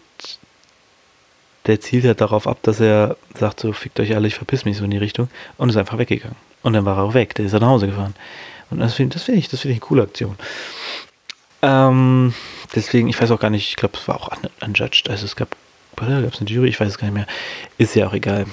der 1.67 1.81
zielt 1.81 2.05
halt 2.05 2.21
darauf 2.21 2.47
ab, 2.47 2.59
dass 2.63 2.79
er 2.79 3.17
sagt 3.35 3.59
so, 3.59 3.73
fickt 3.73 3.99
euch 3.99 4.15
alle, 4.15 4.29
ich 4.29 4.37
verpiss 4.37 4.65
mich 4.65 4.77
so 4.77 4.85
in 4.85 4.93
die 4.93 4.99
Richtung 4.99 5.29
und 5.57 5.69
ist 5.69 5.77
einfach 5.77 5.99
weggegangen. 5.99 6.37
Und 6.63 6.75
dann 6.75 6.85
war 6.85 6.99
er 6.99 7.03
auch 7.03 7.15
weg, 7.15 7.35
der 7.35 7.47
ist 7.47 7.53
nach 7.53 7.63
Hause 7.63 7.87
gefahren. 7.87 8.15
Und 8.71 8.79
das 8.79 8.95
finde 8.95 9.19
find 9.19 9.39
ich, 9.39 9.49
das 9.49 9.61
finde 9.61 9.73
ich 9.73 9.83
eine 9.83 9.89
coole 9.89 10.03
Aktion. 10.03 10.37
Ähm, 11.63 12.35
deswegen, 12.75 13.09
ich 13.09 13.21
weiß 13.21 13.31
auch 13.33 13.41
gar 13.41 13.51
nicht, 13.51 13.69
ich 13.69 13.77
glaube, 13.77 13.97
es 13.99 14.07
war 14.07 14.17
auch 14.17 14.31
unjudged. 14.61 15.11
Also 15.11 15.25
es 15.25 15.35
gab 15.35 15.57
oder 16.03 16.23
gab 16.23 16.35
es 16.35 16.41
eine 16.41 16.51
Jury? 16.51 16.69
Ich 16.69 16.81
weiß 16.81 16.89
es 16.89 16.99
gar 16.99 17.07
nicht 17.07 17.15
mehr. 17.15 17.27
Ist 17.79 17.95
ja 17.95 18.07
auch 18.07 18.13
egal. 18.13 18.47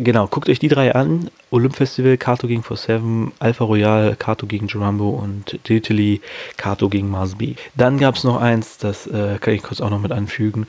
Genau, 0.00 0.28
guckt 0.28 0.48
euch 0.48 0.60
die 0.60 0.68
drei 0.68 0.94
an. 0.94 1.28
Olymp 1.50 1.74
Festival, 1.74 2.16
Kato 2.16 2.46
gegen 2.46 2.62
47, 2.62 3.32
Alpha 3.40 3.64
Royal, 3.64 4.14
Kato 4.16 4.46
gegen 4.46 4.68
Gerambo 4.68 5.10
und 5.10 5.58
Italy, 5.68 6.20
Kato 6.56 6.88
gegen 6.88 7.10
Mars 7.10 7.34
B. 7.34 7.54
Dann 7.74 7.98
gab 7.98 8.14
es 8.14 8.22
noch 8.22 8.40
eins, 8.40 8.78
das 8.78 9.08
äh, 9.08 9.38
kann 9.40 9.54
ich 9.54 9.62
kurz 9.62 9.80
auch 9.80 9.90
noch 9.90 10.00
mit 10.00 10.12
anfügen. 10.12 10.66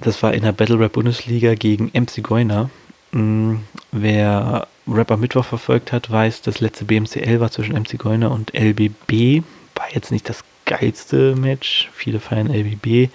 Das 0.00 0.20
war 0.24 0.34
in 0.34 0.42
der 0.42 0.52
Battle 0.52 0.80
Rap 0.80 0.94
Bundesliga 0.94 1.54
gegen 1.54 1.92
MC 1.94 2.22
Goiner. 2.24 2.70
Hm, 3.12 3.60
wer 3.92 4.66
Rapper 4.88 5.16
Mittwoch 5.16 5.44
verfolgt 5.44 5.92
hat, 5.92 6.10
weiß, 6.10 6.42
das 6.42 6.60
letzte 6.60 6.84
BMCL 6.84 7.38
war 7.38 7.52
zwischen 7.52 7.74
MC 7.74 7.98
Goiner 7.98 8.32
und 8.32 8.52
LBB. 8.52 9.44
War 9.76 9.86
jetzt 9.92 10.10
nicht 10.10 10.28
das 10.28 10.42
geilste 10.64 11.36
Match. 11.36 11.88
Viele 11.94 12.18
feiern 12.18 12.52
LBB. 12.52 13.10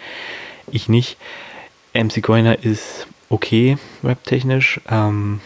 Ich 0.71 0.87
nicht. 0.87 1.17
MC 1.93 2.21
Goiner 2.21 2.63
ist 2.63 3.07
okay, 3.29 3.77
rap-technisch. 4.03 4.81
Ähm, 4.89 5.41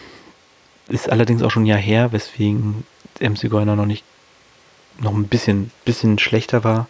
ist 0.88 1.10
allerdings 1.10 1.42
auch 1.42 1.50
schon 1.50 1.64
ein 1.64 1.66
Jahr 1.66 1.78
her, 1.78 2.12
weswegen 2.12 2.84
MC 3.20 3.48
Goiner 3.48 3.76
noch 3.76 3.86
nicht 3.86 4.04
noch 4.98 5.12
ein 5.12 5.26
bisschen, 5.26 5.70
bisschen 5.84 6.18
schlechter 6.18 6.62
war, 6.62 6.86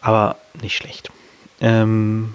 aber 0.00 0.36
nicht 0.60 0.76
schlecht. 0.76 1.10
Ähm, 1.60 2.34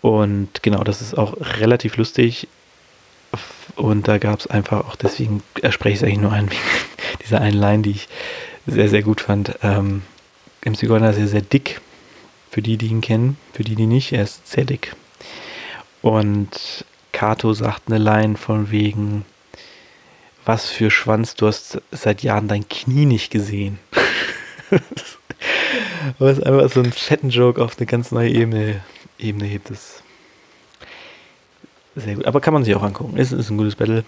und 0.00 0.62
genau, 0.62 0.82
das 0.82 1.00
ist 1.00 1.16
auch 1.16 1.36
relativ 1.58 1.96
lustig. 1.96 2.48
Und 3.76 4.08
da 4.08 4.18
gab 4.18 4.40
es 4.40 4.46
einfach 4.46 4.86
auch, 4.86 4.96
deswegen 4.96 5.42
spreche 5.70 5.94
ich 5.94 5.96
es 5.96 6.02
eigentlich 6.02 6.18
nur 6.18 6.32
wegen 6.32 6.50
dieser 7.24 7.40
einen 7.40 7.58
Line, 7.58 7.82
die 7.82 7.92
ich 7.92 8.08
sehr, 8.66 8.88
sehr 8.88 9.02
gut 9.02 9.20
fand. 9.20 9.56
Ähm, 9.62 10.02
MC 10.64 10.86
Goiner 10.86 11.10
ist 11.10 11.16
sehr, 11.16 11.28
sehr 11.28 11.42
dick. 11.42 11.80
Für 12.52 12.62
die, 12.62 12.76
die 12.76 12.88
ihn 12.88 13.00
kennen, 13.00 13.38
für 13.54 13.64
die, 13.64 13.74
die 13.74 13.86
nicht, 13.86 14.12
er 14.12 14.22
ist 14.22 14.42
dick. 14.56 14.94
Und 16.02 16.84
Kato 17.12 17.54
sagt 17.54 17.84
eine 17.86 17.96
Line 17.96 18.36
von 18.36 18.70
wegen, 18.70 19.24
was 20.44 20.68
für 20.68 20.90
Schwanz, 20.90 21.34
du 21.34 21.46
hast 21.46 21.80
seit 21.90 22.22
Jahren 22.22 22.48
dein 22.48 22.68
Knie 22.68 23.06
nicht 23.06 23.30
gesehen. 23.30 23.78
Was 26.18 26.40
einfach 26.40 26.70
so 26.70 26.80
einen 26.80 26.92
fetten 26.92 27.30
Joke 27.30 27.62
auf 27.62 27.76
eine 27.76 27.86
ganz 27.86 28.12
neue 28.12 28.30
Ebene, 28.30 28.80
Ebene 29.18 29.46
hebt. 29.46 29.70
Das 29.70 30.02
sehr 31.94 32.16
gut. 32.16 32.26
Aber 32.26 32.40
kann 32.40 32.54
man 32.54 32.64
sich 32.64 32.74
auch 32.74 32.82
angucken. 32.82 33.16
Ist, 33.16 33.32
ist 33.32 33.50
ein 33.50 33.58
gutes 33.58 33.76
Battle. 33.76 34.04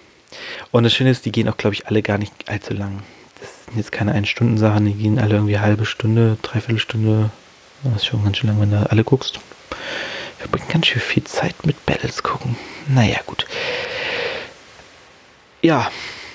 Und 0.71 0.83
das 0.83 0.93
Schöne 0.93 1.11
ist, 1.11 1.25
die 1.25 1.31
gehen 1.31 1.49
auch, 1.49 1.57
glaube 1.57 1.73
ich, 1.73 1.87
alle 1.87 2.01
gar 2.01 2.17
nicht 2.17 2.33
allzu 2.47 2.73
lang. 2.73 3.03
Das 3.39 3.65
sind 3.65 3.77
jetzt 3.77 3.91
keine 3.91 4.13
Ein-Stunden-Sachen, 4.13 4.85
die 4.85 4.93
gehen 4.93 5.19
alle 5.19 5.35
irgendwie 5.35 5.59
halbe 5.59 5.85
Stunde, 5.85 6.37
dreiviertel 6.41 6.79
Stunde. 6.79 7.29
Das 7.85 7.97
ist 7.97 8.07
schon 8.07 8.23
ganz 8.23 8.37
schön 8.37 8.49
lang, 8.49 8.59
wenn 8.59 8.71
du 8.71 8.89
alle 8.89 9.03
guckst. 9.03 9.35
Wir 9.35 10.49
verbringen 10.49 10.69
ganz 10.71 10.87
schön 10.87 11.01
viel 11.01 11.23
Zeit 11.23 11.65
mit 11.65 11.85
Battles 11.85 12.23
gucken. 12.23 12.55
Naja, 12.87 13.19
gut. 13.27 13.45
Ja, 15.61 15.91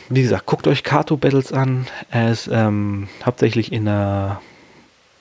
wie 0.08 0.22
gesagt, 0.22 0.46
guckt 0.46 0.68
euch 0.68 0.84
Kato 0.84 1.16
Battles 1.16 1.52
an. 1.52 1.88
Er 2.10 2.30
ist 2.30 2.48
ähm, 2.52 3.08
hauptsächlich 3.24 3.72
in 3.72 3.86
der 3.86 4.40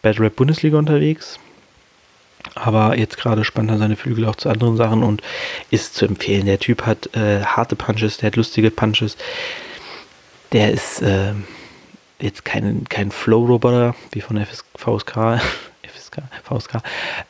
Battle 0.04 0.26
Rap 0.26 0.36
Bundesliga 0.36 0.78
unterwegs. 0.78 1.40
Aber 2.54 2.98
jetzt 2.98 3.18
gerade 3.18 3.44
spannt 3.44 3.72
er 3.72 3.80
seine 3.80 3.96
Flügel 3.96 4.26
auch 4.26 4.36
zu 4.36 4.50
anderen 4.50 4.78
Sachen 4.78 5.04
und 5.04 5.22
ist 5.72 5.96
zu 5.96 6.06
empfehlen. 6.06 6.46
Der 6.46 6.60
Typ 6.60 6.86
hat 6.86 7.16
äh, 7.16 7.44
harte 7.44 7.76
Punches, 7.76 8.18
der 8.18 8.28
hat 8.28 8.36
lustige 8.36 8.70
Punches. 8.70 9.18
Der 10.52 10.72
ist 10.72 11.02
äh, 11.02 11.34
jetzt 12.20 12.46
kein, 12.46 12.86
kein 12.88 13.12
Flow-Roboter 13.12 13.96
wie 14.12 14.22
von 14.22 14.38
FS, 14.38 14.64
VSK, 14.76 15.42
VSK. 16.44 16.78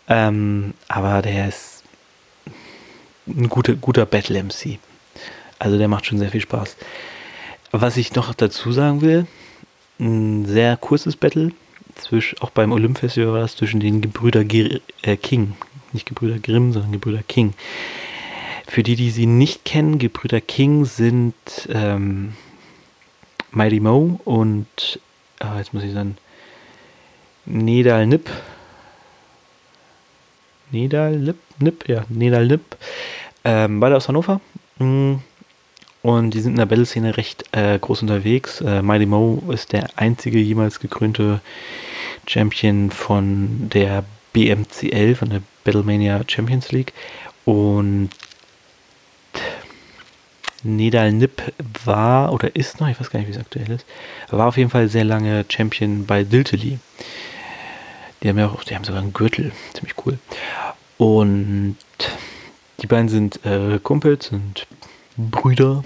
Ähm, 0.07 0.73
aber 0.87 1.21
der 1.21 1.49
ist 1.49 1.83
ein 3.27 3.49
guter, 3.49 3.73
guter 3.73 4.05
Battle-MC. 4.05 4.79
Also 5.59 5.77
der 5.77 5.87
macht 5.87 6.05
schon 6.05 6.19
sehr 6.19 6.31
viel 6.31 6.41
Spaß. 6.41 6.77
Was 7.71 7.97
ich 7.97 8.15
noch 8.15 8.33
dazu 8.33 8.71
sagen 8.71 9.01
will, 9.01 9.27
ein 9.99 10.45
sehr 10.45 10.77
kurzes 10.77 11.15
Battle, 11.15 11.51
zwischen, 11.95 12.41
auch 12.41 12.49
beim 12.49 12.71
Olymp-Festival 12.71 13.33
war 13.33 13.41
das 13.41 13.55
zwischen 13.55 13.79
den 13.79 14.01
Gebrüder 14.01 14.43
G 14.43 14.79
äh, 15.01 15.17
King, 15.17 15.55
nicht 15.91 16.05
Gebrüder 16.05 16.39
Grimm, 16.39 16.71
sondern 16.73 16.91
Gebrüder 16.91 17.23
King. 17.27 17.53
Für 18.67 18.83
die, 18.83 18.95
die 18.95 19.09
sie 19.09 19.25
nicht 19.25 19.65
kennen, 19.65 19.97
Gebrüder 19.97 20.41
King 20.41 20.85
sind 20.85 21.33
ähm, 21.69 22.33
Mighty 23.51 23.79
Mo 23.79 24.19
und, 24.25 24.99
ah, 25.39 25.57
jetzt 25.57 25.73
muss 25.73 25.83
ich 25.83 25.93
sagen, 25.93 26.17
Nedal 27.45 28.05
Nip. 28.07 28.29
Nedal 30.71 31.35
Nip, 31.59 31.87
ja, 31.87 32.05
Nedal 32.09 32.47
Nip. 32.47 32.77
Ähm, 33.43 33.79
beide 33.79 33.97
aus 33.97 34.07
Hannover. 34.07 34.41
Mhm 34.77 35.21
und 36.01 36.31
die 36.31 36.39
sind 36.39 36.53
in 36.53 36.57
der 36.57 36.65
Battle-Szene 36.65 37.17
recht 37.17 37.45
äh, 37.51 37.77
groß 37.77 38.03
unterwegs. 38.03 38.61
Äh, 38.61 38.81
Mighty 38.81 39.05
Mo 39.05 39.43
ist 39.51 39.73
der 39.73 39.89
einzige 39.97 40.39
jemals 40.39 40.79
gekrönte 40.79 41.41
Champion 42.25 42.89
von 42.91 43.69
der 43.69 44.05
BMCL, 44.33 45.15
von 45.15 45.29
der 45.29 45.41
Battlemania 45.63 46.21
Champions 46.27 46.71
League. 46.71 46.93
Und 47.43 48.11
Nedal 50.63 51.11
Nip 51.11 51.41
war 51.83 52.31
oder 52.31 52.55
ist 52.55 52.79
noch, 52.79 52.87
ich 52.87 52.99
weiß 52.99 53.09
gar 53.09 53.19
nicht, 53.19 53.29
wie 53.29 53.33
es 53.33 53.39
aktuell 53.39 53.69
ist, 53.71 53.85
war 54.29 54.47
auf 54.47 54.57
jeden 54.57 54.69
Fall 54.69 54.87
sehr 54.87 55.05
lange 55.05 55.45
Champion 55.49 56.05
bei 56.05 56.23
Diltily. 56.23 56.79
Die 58.21 58.29
haben 58.29 58.37
ja 58.37 58.47
auch, 58.47 58.63
die 58.63 58.75
haben 58.75 58.83
sogar 58.83 59.01
einen 59.01 59.13
Gürtel, 59.13 59.51
ziemlich 59.73 59.95
cool. 60.05 60.19
Und 60.97 61.77
die 62.81 62.87
beiden 62.87 63.09
sind 63.09 63.45
äh, 63.45 63.79
Kumpels, 63.81 64.27
sind 64.27 64.67
Brüder, 65.17 65.83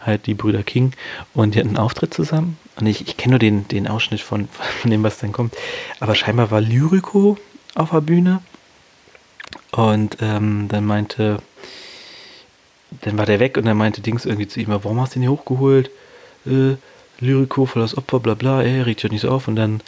halt 0.00 0.26
die 0.26 0.34
Brüder 0.34 0.62
King, 0.62 0.92
und 1.34 1.54
die 1.54 1.58
hatten 1.58 1.68
einen 1.68 1.78
Auftritt 1.78 2.14
zusammen. 2.14 2.58
Und 2.76 2.86
ich, 2.86 3.06
ich 3.06 3.16
kenne 3.16 3.32
nur 3.32 3.38
den, 3.38 3.68
den 3.68 3.88
Ausschnitt 3.88 4.20
von, 4.20 4.48
von 4.80 4.90
dem, 4.90 5.02
was 5.02 5.18
dann 5.18 5.32
kommt. 5.32 5.54
Aber 6.00 6.14
scheinbar 6.14 6.50
war 6.50 6.60
Lyrico 6.60 7.36
auf 7.74 7.90
der 7.90 8.00
Bühne. 8.00 8.40
Und 9.72 10.18
ähm, 10.20 10.66
dann 10.68 10.84
meinte, 10.84 11.38
dann 13.02 13.18
war 13.18 13.26
der 13.26 13.40
weg 13.40 13.56
und 13.56 13.66
dann 13.66 13.76
meinte 13.76 14.00
Dings 14.00 14.24
irgendwie 14.24 14.48
zu 14.48 14.60
ihm, 14.60 14.68
warum 14.68 15.00
hast 15.00 15.14
du 15.14 15.18
ihn 15.18 15.22
hier 15.22 15.30
hochgeholt? 15.30 15.90
Äh, 16.46 16.76
Lyrico 17.20 17.66
voll 17.66 17.82
das 17.82 17.96
Opfer, 17.96 18.18
bla 18.18 18.34
bla, 18.34 18.62
ey, 18.62 18.80
regt 18.80 19.02
ja 19.02 19.10
nicht 19.10 19.20
so 19.20 19.30
auf. 19.30 19.46
Und 19.46 19.56
dann, 19.56 19.82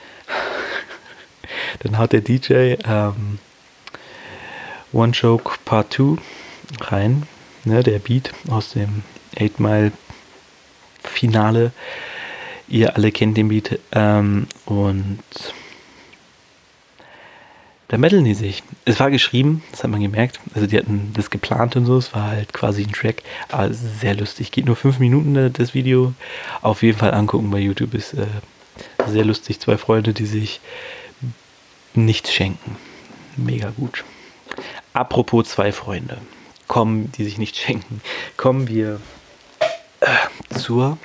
dann 1.80 1.98
hat 1.98 2.12
der 2.12 2.20
DJ 2.20 2.76
ähm, 2.84 3.38
One 4.92 5.12
Joke 5.12 5.52
Part 5.64 5.94
2 5.94 6.16
rein 6.80 7.26
ne, 7.64 7.82
der 7.82 7.98
Beat 7.98 8.32
aus 8.48 8.72
dem 8.72 9.02
8 9.40 9.60
Mile 9.60 9.92
Finale. 11.02 11.72
Ihr 12.68 12.96
alle 12.96 13.12
kennt 13.12 13.36
den 13.36 13.48
Beat. 13.48 13.78
Ähm, 13.92 14.46
und 14.66 15.22
da 17.88 17.98
meddeln 17.98 18.24
die 18.24 18.34
sich. 18.34 18.62
Es 18.86 19.00
war 19.00 19.10
geschrieben, 19.10 19.62
das 19.70 19.82
hat 19.82 19.90
man 19.90 20.00
gemerkt. 20.00 20.40
Also 20.54 20.66
die 20.66 20.78
hatten 20.78 21.12
das 21.14 21.28
geplant 21.28 21.76
und 21.76 21.84
so. 21.84 21.98
Es 21.98 22.14
war 22.14 22.28
halt 22.28 22.52
quasi 22.52 22.82
ein 22.82 22.92
Track. 22.92 23.22
Aber 23.50 23.72
sehr 23.72 24.14
lustig. 24.14 24.50
Geht 24.50 24.64
nur 24.64 24.76
fünf 24.76 24.98
Minuten 24.98 25.36
äh, 25.36 25.50
das 25.50 25.74
Video. 25.74 26.14
Auf 26.62 26.82
jeden 26.82 26.98
Fall 26.98 27.12
angucken 27.12 27.50
bei 27.50 27.58
YouTube. 27.58 27.94
Ist 27.94 28.14
äh, 28.14 28.26
sehr 29.08 29.24
lustig. 29.24 29.60
Zwei 29.60 29.76
Freunde, 29.76 30.14
die 30.14 30.26
sich 30.26 30.60
nichts 31.94 32.32
schenken. 32.32 32.76
Mega 33.36 33.70
gut. 33.70 34.04
Apropos 34.92 35.48
zwei 35.48 35.72
Freunde 35.72 36.18
kommen, 36.68 37.10
die 37.12 37.24
sich 37.24 37.38
nicht 37.38 37.56
schenken, 37.56 38.00
kommen 38.36 38.68
wir 38.68 39.00
äh, 40.00 40.58
zur 40.58 40.98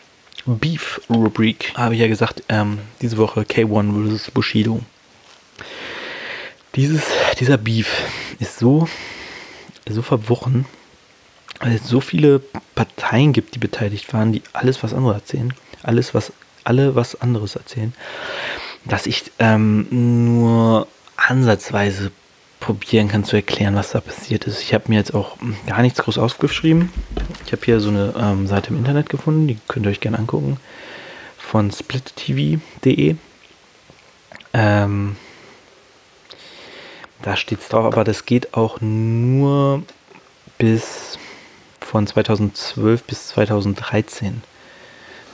Beef-Rubrik. 0.46 1.74
Habe 1.76 1.96
ich 1.96 2.02
ja 2.02 2.08
gesagt, 2.08 2.44
ähm, 2.50 2.80
diese 3.02 3.18
Woche 3.18 3.42
K1 3.42 4.18
vs. 4.18 4.32
Bushido. 4.32 4.82
Dieses, 6.76 7.04
dieser 7.40 7.58
Beef 7.58 8.04
ist 8.40 8.60
so, 8.60 8.88
so 9.90 10.02
verworren, 10.02 10.66
weil 11.60 11.76
es 11.76 11.88
so 11.88 12.02
viele 12.02 12.40
Parteien 12.76 13.34
gibt, 13.34 13.56
die 13.56 13.60
beteiligt 13.60 14.14
waren, 14.14 14.32
die 14.32 14.44
alles 14.54 14.84
was 14.84 14.94
anderes 14.94 15.18
erzählen. 15.18 15.54
Alles, 15.84 16.14
was 16.14 16.32
alle 16.64 16.96
was 16.96 17.20
anderes 17.20 17.56
erzählen, 17.56 17.94
dass 18.86 19.06
ich 19.06 19.32
ähm, 19.40 19.88
nur 20.36 20.88
ansatzweise 21.16 22.12
probieren 22.60 23.08
kann 23.08 23.24
zu 23.24 23.36
erklären, 23.36 23.76
was 23.76 23.92
da 23.92 24.02
passiert 24.02 24.46
ist. 24.46 24.62
Ich 24.62 24.74
habe 24.74 24.86
mir 24.88 24.96
jetzt 24.96 25.14
auch 25.14 25.38
gar 25.68 25.82
nichts 25.82 26.02
groß 26.02 26.18
aufgeschrieben. 26.18 26.92
Ich 27.46 27.52
habe 27.52 27.64
hier 27.64 27.80
so 27.80 27.90
eine 27.90 28.14
ähm, 28.20 28.48
Seite 28.48 28.70
im 28.70 28.78
Internet 28.78 29.10
gefunden, 29.10 29.48
die 29.48 29.58
könnt 29.68 29.86
ihr 29.86 29.92
euch 29.92 30.00
gerne 30.00 30.20
angucken, 30.20 30.58
von 31.38 31.72
splittv.de. 31.72 33.16
Ähm, 34.54 35.16
da 37.22 37.36
steht 37.36 37.60
es 37.62 37.70
drauf, 37.70 37.86
aber 37.86 38.04
das 38.04 38.26
geht 38.26 38.54
auch 38.54 38.82
nur 38.82 39.84
bis 40.58 41.18
von 41.80 42.06
2012 42.06 43.04
bis 43.04 43.28
2013. 43.30 44.42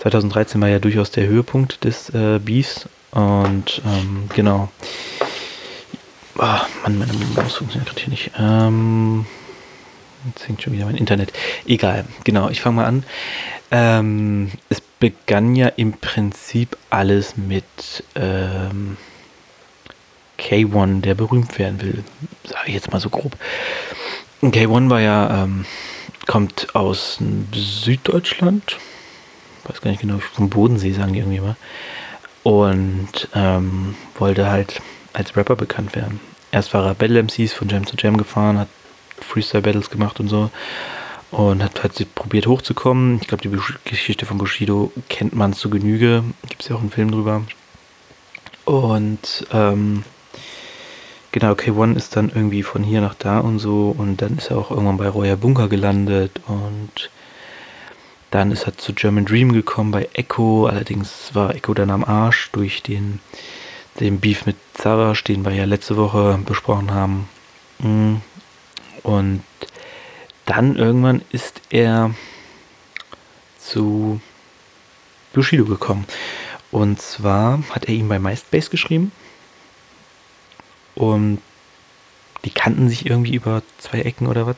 2013 0.01 0.61
war 0.61 0.67
ja 0.67 0.79
durchaus 0.79 1.11
der 1.11 1.27
Höhepunkt 1.27 1.83
des 1.83 2.09
äh, 2.09 2.39
Beefs 2.39 2.87
und 3.13 3.81
ähm, 3.85 4.29
genau. 4.33 4.69
Ah, 6.37 6.65
Mann, 6.81 6.97
meine 6.97 7.13
Maus 7.13 7.55
funktioniert 7.55 7.87
gerade 7.87 8.01
hier 8.01 8.09
nicht. 8.09 8.31
Ähm, 8.39 9.25
jetzt 10.25 10.47
hängt 10.47 10.61
schon 10.61 10.73
wieder 10.73 10.85
mein 10.85 10.97
Internet. 10.97 11.31
Egal, 11.67 12.05
genau, 12.23 12.49
ich 12.49 12.59
fange 12.59 12.77
mal 12.77 12.85
an. 12.85 13.03
Ähm, 13.69 14.51
es 14.69 14.81
begann 14.81 15.55
ja 15.55 15.67
im 15.67 15.93
Prinzip 15.93 16.75
alles 16.89 17.37
mit 17.37 17.63
ähm, 18.15 18.97
K1, 20.39 21.01
der 21.01 21.13
berühmt 21.13 21.59
werden 21.59 21.81
will. 21.81 22.03
Sage 22.45 22.67
ich 22.67 22.73
jetzt 22.73 22.91
mal 22.91 22.99
so 22.99 23.09
grob. 23.09 23.37
K1 24.41 24.89
war 24.89 24.99
ja, 24.99 25.43
ähm, 25.43 25.65
kommt 26.25 26.75
aus 26.75 27.19
Süddeutschland. 27.53 28.77
Weiß 29.65 29.81
gar 29.81 29.91
nicht 29.91 30.01
genau, 30.01 30.19
vom 30.19 30.49
Bodensee 30.49 30.91
sagen 30.93 31.13
die 31.13 31.19
irgendwie 31.19 31.39
mal. 31.39 31.55
Und 32.43 33.29
ähm, 33.33 33.95
wollte 34.17 34.49
halt 34.49 34.81
als 35.13 35.35
Rapper 35.35 35.55
bekannt 35.55 35.95
werden. 35.95 36.19
Erst 36.51 36.73
war 36.73 36.85
er 36.85 36.93
Battle 36.93 37.23
MCs 37.23 37.53
von 37.53 37.69
Jam 37.69 37.87
zu 37.87 37.95
Jam 37.97 38.17
gefahren, 38.17 38.59
hat 38.59 38.67
Freestyle-Battles 39.21 39.89
gemacht 39.89 40.19
und 40.19 40.27
so. 40.27 40.49
Und 41.31 41.63
hat 41.63 41.81
halt 41.81 42.13
probiert 42.13 42.45
hochzukommen. 42.45 43.19
Ich 43.21 43.27
glaube, 43.27 43.41
die 43.41 43.89
Geschichte 43.89 44.25
von 44.27 44.37
Bushido 44.37 44.91
kennt 45.09 45.33
man 45.33 45.53
zu 45.53 45.69
Genüge. 45.71 46.23
Gibt 46.47 46.61
es 46.61 46.69
ja 46.69 46.75
auch 46.75 46.81
einen 46.81 46.91
Film 46.91 47.09
drüber. 47.09 47.41
Und 48.65 49.47
ähm, 49.51 50.03
genau, 51.31 51.53
K1 51.53 51.95
ist 51.95 52.15
dann 52.15 52.29
irgendwie 52.29 52.61
von 52.61 52.83
hier 52.83 53.01
nach 53.01 53.15
da 53.15 53.39
und 53.39 53.57
so. 53.57 53.95
Und 53.97 54.21
dann 54.21 54.37
ist 54.37 54.51
er 54.51 54.57
auch 54.57 54.69
irgendwann 54.69 54.97
bei 54.97 55.09
Royer 55.09 55.37
Bunker 55.37 55.69
gelandet. 55.69 56.39
Und 56.45 57.09
dann 58.33 58.51
ist 58.51 58.65
er 58.65 58.75
zu 58.75 58.93
German 58.93 59.25
Dream 59.25 59.53
gekommen 59.53 59.91
bei 59.91 60.09
Echo. 60.13 60.65
Allerdings 60.65 61.35
war 61.35 61.53
Echo 61.53 61.75
dann 61.75 61.91
am 61.91 62.03
Arsch 62.03 62.49
durch 62.51 62.81
den, 62.81 63.19
den 63.99 64.19
Beef 64.19 64.47
mit 64.47 64.55
Savage, 64.75 65.23
den 65.27 65.45
wir 65.45 65.53
ja 65.53 65.65
letzte 65.65 65.97
Woche 65.97 66.39
besprochen 66.43 66.91
haben. 66.91 67.29
Mm. 67.77 68.15
Und 69.03 69.43
dann 70.47 70.77
irgendwann 70.77 71.21
ist 71.31 71.61
er 71.69 72.15
zu 73.59 74.19
Bushido 75.33 75.65
gekommen. 75.65 76.05
Und 76.71 76.99
zwar 76.99 77.61
hat 77.69 77.85
er 77.85 77.93
ihm 77.93 78.09
bei 78.09 78.17
MySpace 78.17 78.71
geschrieben. 78.71 79.11
Und 80.95 81.39
die 82.45 82.51
kannten 82.51 82.89
sich 82.89 83.05
irgendwie 83.05 83.35
über 83.35 83.61
zwei 83.77 84.01
Ecken 84.01 84.25
oder 84.25 84.47
was. 84.47 84.55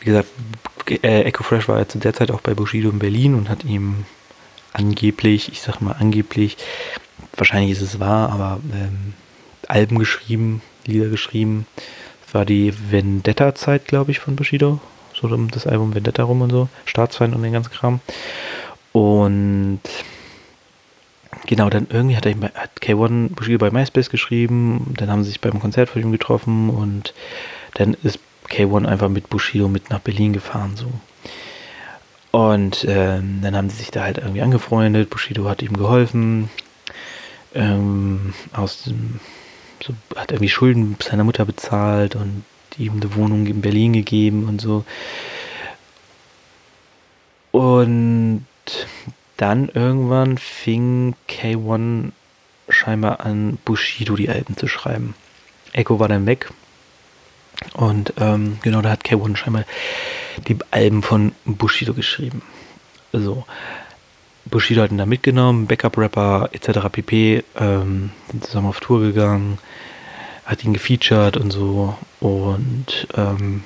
Wie 0.00 0.06
gesagt, 0.06 0.28
äh, 0.88 1.22
Echo 1.22 1.42
Fresh 1.42 1.68
war 1.68 1.78
ja 1.78 1.88
zu 1.88 1.98
der 1.98 2.14
Zeit 2.14 2.30
auch 2.30 2.40
bei 2.40 2.54
Bushido 2.54 2.90
in 2.90 2.98
Berlin 2.98 3.34
und 3.34 3.48
hat 3.48 3.64
ihm 3.64 4.04
angeblich, 4.72 5.50
ich 5.50 5.62
sag 5.62 5.80
mal 5.80 5.96
angeblich, 5.98 6.56
wahrscheinlich 7.36 7.72
ist 7.72 7.82
es 7.82 8.00
wahr, 8.00 8.30
aber 8.30 8.60
ähm, 8.72 9.14
Alben 9.68 9.98
geschrieben, 9.98 10.62
Lieder 10.86 11.08
geschrieben. 11.08 11.66
Das 12.24 12.34
war 12.34 12.44
die 12.44 12.72
Vendetta-Zeit, 12.90 13.86
glaube 13.86 14.10
ich, 14.10 14.18
von 14.18 14.36
Bushido 14.36 14.80
so 15.20 15.28
um 15.28 15.50
das 15.50 15.66
Album 15.66 15.94
Vendetta 15.94 16.22
rum 16.22 16.42
und 16.42 16.50
so, 16.50 16.68
Staatsfeind 16.84 17.34
und 17.34 17.42
den 17.42 17.52
ganzen 17.52 17.72
Kram. 17.72 18.00
Und 18.92 19.80
genau, 21.46 21.70
dann 21.70 21.86
irgendwie 21.90 22.16
hat, 22.16 22.26
er, 22.26 22.34
hat 22.54 22.80
K1 22.80 23.34
Bushido 23.34 23.58
bei 23.58 23.70
MySpace 23.70 24.10
geschrieben, 24.10 24.94
dann 24.96 25.10
haben 25.10 25.22
sie 25.22 25.30
sich 25.30 25.40
beim 25.40 25.60
Konzert 25.60 25.90
von 25.90 26.02
ihm 26.02 26.12
getroffen 26.12 26.70
und 26.70 27.14
dann 27.74 27.96
ist 28.02 28.18
K1 28.50 28.86
einfach 28.86 29.08
mit 29.08 29.28
Bushido 29.28 29.68
mit 29.68 29.90
nach 29.90 30.00
Berlin 30.00 30.32
gefahren, 30.32 30.76
so. 30.76 30.90
Und 32.32 32.84
ähm, 32.88 33.40
dann 33.42 33.56
haben 33.56 33.70
sie 33.70 33.76
sich 33.76 33.90
da 33.90 34.02
halt 34.02 34.18
irgendwie 34.18 34.42
angefreundet, 34.42 35.10
Bushido 35.10 35.48
hat 35.48 35.62
ihm 35.62 35.76
geholfen, 35.76 36.48
ähm, 37.54 38.34
aus 38.52 38.84
dem, 38.84 39.18
so, 39.82 39.94
hat 40.14 40.30
irgendwie 40.30 40.48
Schulden 40.48 40.96
seiner 41.02 41.24
Mutter 41.24 41.44
bezahlt 41.44 42.14
und 42.14 42.44
ihm 42.78 42.94
eine 42.94 43.14
Wohnung 43.16 43.46
in 43.46 43.60
Berlin 43.60 43.92
gegeben 43.92 44.48
und 44.48 44.60
so. 44.60 44.84
Und 47.50 48.46
dann 49.36 49.68
irgendwann 49.68 50.38
fing 50.38 51.14
K1 51.28 52.12
scheinbar 52.68 53.20
an, 53.20 53.58
Bushido 53.64 54.14
die 54.14 54.28
Alben 54.28 54.56
zu 54.56 54.68
schreiben. 54.68 55.14
Echo 55.72 55.98
war 55.98 56.08
dann 56.08 56.26
weg. 56.26 56.50
Und 57.74 58.14
ähm, 58.18 58.58
genau, 58.62 58.82
da 58.82 58.90
hat 58.90 59.04
K1 59.04 59.36
scheinbar 59.36 59.64
die 60.48 60.56
Alben 60.70 61.02
von 61.02 61.32
Bushido 61.44 61.94
geschrieben. 61.94 62.42
So. 63.12 63.44
Bushido 64.46 64.82
hat 64.82 64.90
ihn 64.90 64.98
da 64.98 65.06
mitgenommen, 65.06 65.66
Backup-Rapper 65.66 66.50
etc. 66.52 66.88
pp. 66.90 67.44
Ähm, 67.56 68.10
sind 68.30 68.44
zusammen 68.44 68.68
auf 68.68 68.80
Tour 68.80 69.00
gegangen 69.00 69.58
hat 70.50 70.64
ihn 70.64 70.72
gefeatured 70.72 71.36
und 71.36 71.52
so. 71.52 71.94
Und 72.18 73.06
ähm, 73.16 73.62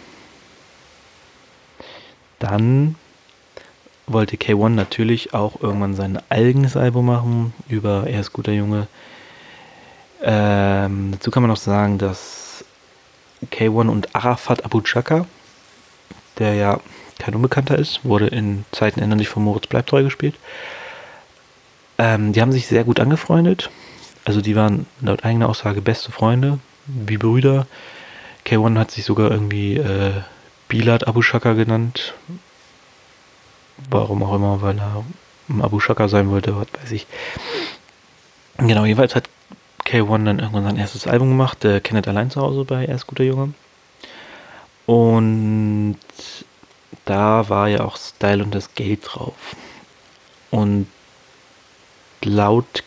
dann 2.39 2.97
wollte 4.07 4.37
K1 4.37 4.69
natürlich 4.71 5.33
auch 5.33 5.63
irgendwann 5.63 5.95
sein 5.95 6.21
eigenes 6.29 6.77
Album 6.77 7.07
machen 7.07 7.55
über 7.69 8.07
Er 8.07 8.21
ist 8.21 8.35
guter 8.35 8.53
Junge. 8.53 8.87
Ähm, 10.23 11.13
dazu 11.13 11.31
kann 11.31 11.43
man 11.43 11.49
noch 11.49 11.57
sagen, 11.57 11.97
dass 11.97 12.44
K1 13.51 13.89
und 13.89 14.15
Arafat 14.15 14.65
Abu 14.65 14.81
Chaka, 14.81 15.27
der 16.39 16.55
ja 16.55 16.81
kein 17.19 17.35
Unbekannter 17.35 17.79
ist, 17.79 18.05
wurde 18.05 18.27
in 18.27 18.65
Zeiten 18.73 19.01
ändern 19.01 19.19
sich 19.19 19.29
von 19.29 19.45
Moritz 19.45 19.67
Bleibtreu 19.67 20.03
gespielt. 20.03 20.35
Ähm, 21.99 22.33
die 22.33 22.41
haben 22.41 22.53
sich 22.53 22.67
sehr 22.67 22.85
gut 22.85 23.01
angefreundet. 23.01 23.71
Also 24.25 24.41
die 24.41 24.57
waren 24.57 24.87
laut 25.01 25.25
eigener 25.25 25.49
Aussage 25.49 25.81
beste 25.81 26.11
Freunde 26.11 26.59
wie 26.87 27.19
Brüder. 27.19 27.67
K1 28.47 28.79
hat 28.79 28.91
sich 28.91 29.05
sogar 29.05 29.31
irgendwie 29.31 29.77
äh, 29.77 30.13
Bilad 30.69 31.07
Abu 31.07 31.23
Shaka 31.23 31.53
genannt. 31.53 32.15
Warum 33.91 34.23
auch 34.23 34.35
immer, 34.35 34.63
weil 34.63 34.79
er 34.79 35.05
Abu 35.63 35.81
Shaka 35.81 36.09
sein 36.09 36.31
wollte, 36.31 36.57
was 36.57 36.67
weiß 36.81 36.93
ich. 36.93 37.07
Genau, 38.59 38.85
jeweils 38.85 39.15
hat 39.15 39.29
K1 39.87 40.24
dann 40.24 40.39
irgendwann 40.39 40.64
sein 40.64 40.76
erstes 40.76 41.07
Album 41.07 41.30
gemacht, 41.30 41.64
äh, 41.64 41.80
Kenneth 41.80 42.09
allein 42.09 42.30
zu 42.30 42.41
Hause 42.41 42.64
bei 42.64 42.85
Erst 42.87 43.07
guter 43.07 43.24
Junge. 43.24 43.55
Und 44.87 45.99
da 47.05 47.49
war 47.49 47.68
ja 47.68 47.85
auch 47.85 47.97
Style 47.97 48.43
und 48.43 48.55
das 48.55 48.74
Geld 48.74 49.01
drauf. 49.05 49.57
Und 50.51 50.87
laut 52.22 52.85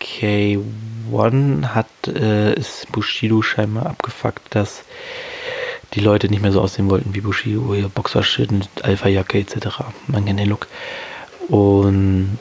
K1 0.00 1.68
hat 1.68 1.86
äh, 2.06 2.54
ist 2.54 2.90
Bushido 2.92 3.42
scheinbar 3.42 3.86
abgefuckt, 3.86 4.54
dass 4.54 4.84
die 5.94 6.00
Leute 6.00 6.28
nicht 6.28 6.40
mehr 6.40 6.52
so 6.52 6.60
aussehen 6.60 6.88
wollten 6.88 7.14
wie 7.14 7.20
Bushido, 7.20 7.74
hier 7.74 7.88
Boxershit, 7.88 8.50
Alpha-Jacke 8.82 9.38
etc. 9.38 9.82
Man 10.06 10.24
kennt 10.24 10.38
den 10.40 10.48
Look. 10.48 10.68
Und 11.48 12.38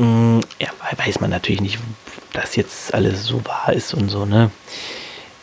ja, 0.00 0.68
weiß 0.96 1.20
man 1.20 1.30
natürlich 1.30 1.60
nicht, 1.60 1.78
dass 2.32 2.56
jetzt 2.56 2.94
alles 2.94 3.24
so 3.24 3.44
wahr 3.44 3.72
ist 3.72 3.92
und 3.92 4.08
so, 4.08 4.24
ne? 4.24 4.50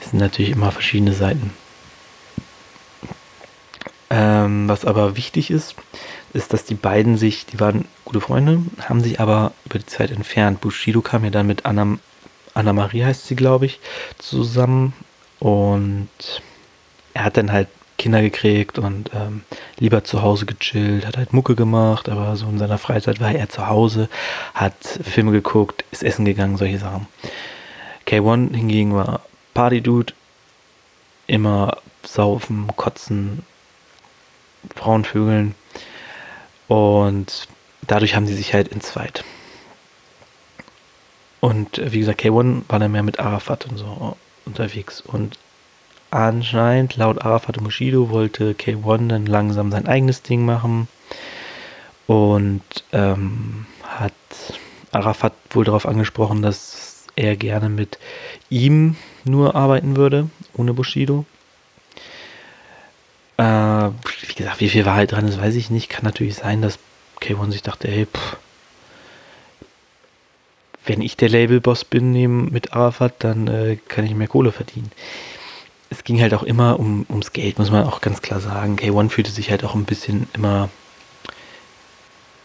Es 0.02 0.12
sind 0.12 0.20
natürlich 0.20 0.52
immer 0.52 0.72
verschiedene 0.72 1.14
Seiten. 1.14 1.54
Ähm, 4.10 4.68
was 4.70 4.86
aber 4.86 5.18
wichtig 5.18 5.52
ist, 5.52 5.76
ist, 6.34 6.54
dass 6.54 6.64
die 6.64 6.76
beiden 6.76 7.18
sich, 7.18 7.46
die 7.46 7.60
waren 7.60 7.86
gute 8.06 8.22
Freunde, 8.22 8.64
haben 8.88 9.02
sich 9.02 9.20
aber 9.20 9.52
über 9.66 9.80
die 9.80 9.86
Zeit 9.86 10.12
entfernt. 10.12 10.62
Bushido 10.62 11.02
kam 11.02 11.24
ja 11.24 11.30
dann 11.30 11.46
mit 11.46 11.66
Anna, 11.66 11.98
Anna 12.54 12.74
Marie, 12.74 13.04
heißt 13.04 13.28
sie, 13.28 13.36
glaube 13.36 13.66
ich, 13.66 13.80
zusammen 14.18 14.94
und 15.40 16.10
er 17.14 17.26
hat 17.26 17.38
dann 17.38 17.52
halt 17.52 17.68
Kinder 17.98 18.22
gekriegt 18.22 18.78
und 18.78 19.12
ähm, 19.14 19.44
lieber 19.78 20.04
zu 20.04 20.22
Hause 20.22 20.46
gechillt, 20.46 21.06
hat 21.06 21.18
halt 21.18 21.34
Mucke 21.34 21.56
gemacht, 21.56 22.10
aber 22.10 22.36
so 22.36 22.48
in 22.48 22.60
seiner 22.60 22.78
Freizeit 22.78 23.20
war 23.20 23.32
er 23.32 23.50
zu 23.50 23.68
Hause, 23.68 24.10
hat 24.54 24.76
Filme 24.84 25.32
geguckt, 25.32 25.84
ist 25.92 26.04
essen 26.04 26.26
gegangen, 26.26 26.58
solche 26.58 26.80
Sachen. 26.80 27.08
K1 28.06 28.56
hingegen 28.56 28.96
war 28.96 29.22
Party-Dude, 29.54 30.14
immer 31.26 31.78
saufen, 32.04 32.68
kotzen, 32.76 33.44
Frauenvögeln 34.76 35.56
und 36.68 37.48
dadurch 37.86 38.16
haben 38.16 38.28
sie 38.28 38.36
sich 38.36 38.54
halt 38.54 38.72
entzweit. 38.72 39.24
Und 41.40 41.78
äh, 41.78 41.92
wie 41.92 42.00
gesagt, 42.00 42.22
K1 42.22 42.64
war 42.68 42.80
dann 42.80 42.92
mehr 42.92 43.04
mit 43.04 43.20
Arafat 43.20 43.66
und 43.66 43.78
so 43.78 44.18
unterwegs. 44.46 45.02
Und 45.02 45.38
anscheinend, 46.12 46.96
laut 46.98 47.22
Arafat 47.24 47.58
und 47.58 47.64
Bushido, 47.64 48.10
wollte 48.10 48.54
K1 48.54 49.08
dann 49.08 49.26
langsam 49.26 49.72
sein 49.72 49.88
eigenes 49.88 50.22
Ding 50.22 50.46
machen. 50.46 50.88
Und 52.08 52.62
ähm, 52.94 53.66
hat 53.84 54.14
Arafat 54.92 55.34
wohl 55.50 55.66
darauf 55.66 55.86
angesprochen, 55.86 56.42
dass 56.42 57.06
er 57.16 57.36
gerne 57.36 57.70
mit 57.70 58.00
ihm 58.50 58.96
nur 59.26 59.56
arbeiten 59.56 59.98
würde, 59.98 60.30
ohne 60.54 60.74
Bushido. 60.74 61.26
Äh, 63.38 63.44
wie 63.44 64.34
gesagt, 64.36 64.62
wie 64.62 64.70
viel 64.70 64.86
Wahrheit 64.86 65.12
dran 65.12 65.28
ist, 65.28 65.40
weiß 65.40 65.56
ich 65.56 65.70
nicht. 65.70 65.90
Kann 65.90 66.06
natürlich 66.06 66.36
sein, 66.36 66.62
dass 66.62 66.80
K1 67.22 67.52
sich 67.52 67.64
dachte, 67.64 67.88
ey, 67.88 68.06
pff, 68.06 68.38
wenn 70.86 71.02
ich 71.02 71.18
der 71.18 71.30
Labelboss 71.30 71.84
bin 71.84 72.50
mit 72.52 72.74
Arafat, 72.74 73.16
dann 73.20 73.48
äh, 73.48 73.78
kann 73.88 74.06
ich 74.06 74.16
mehr 74.16 74.28
Kohle 74.28 74.52
verdienen. 74.52 74.92
Es 75.90 76.04
ging 76.04 76.22
halt 76.22 76.34
auch 76.34 76.44
immer 76.44 76.80
um, 76.80 77.06
ums 77.10 77.34
Geld, 77.34 77.60
muss 77.60 77.72
man 77.72 77.86
auch 77.86 78.02
ganz 78.02 78.22
klar 78.22 78.40
sagen. 78.40 78.78
K1 78.78 79.10
fühlte 79.10 79.32
sich 79.32 79.52
halt 79.52 79.64
auch 79.64 79.76
ein 79.76 79.86
bisschen 79.86 80.28
immer 80.34 80.70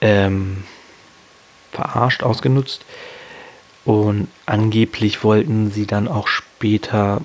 ähm, 0.01 0.65
verarscht, 1.73 2.23
ausgenutzt. 2.23 2.85
Und 3.85 4.29
angeblich 4.47 5.25
wollten 5.25 5.73
sie 5.73 5.87
dann 5.87 6.07
auch 6.07 6.29
später 6.29 7.21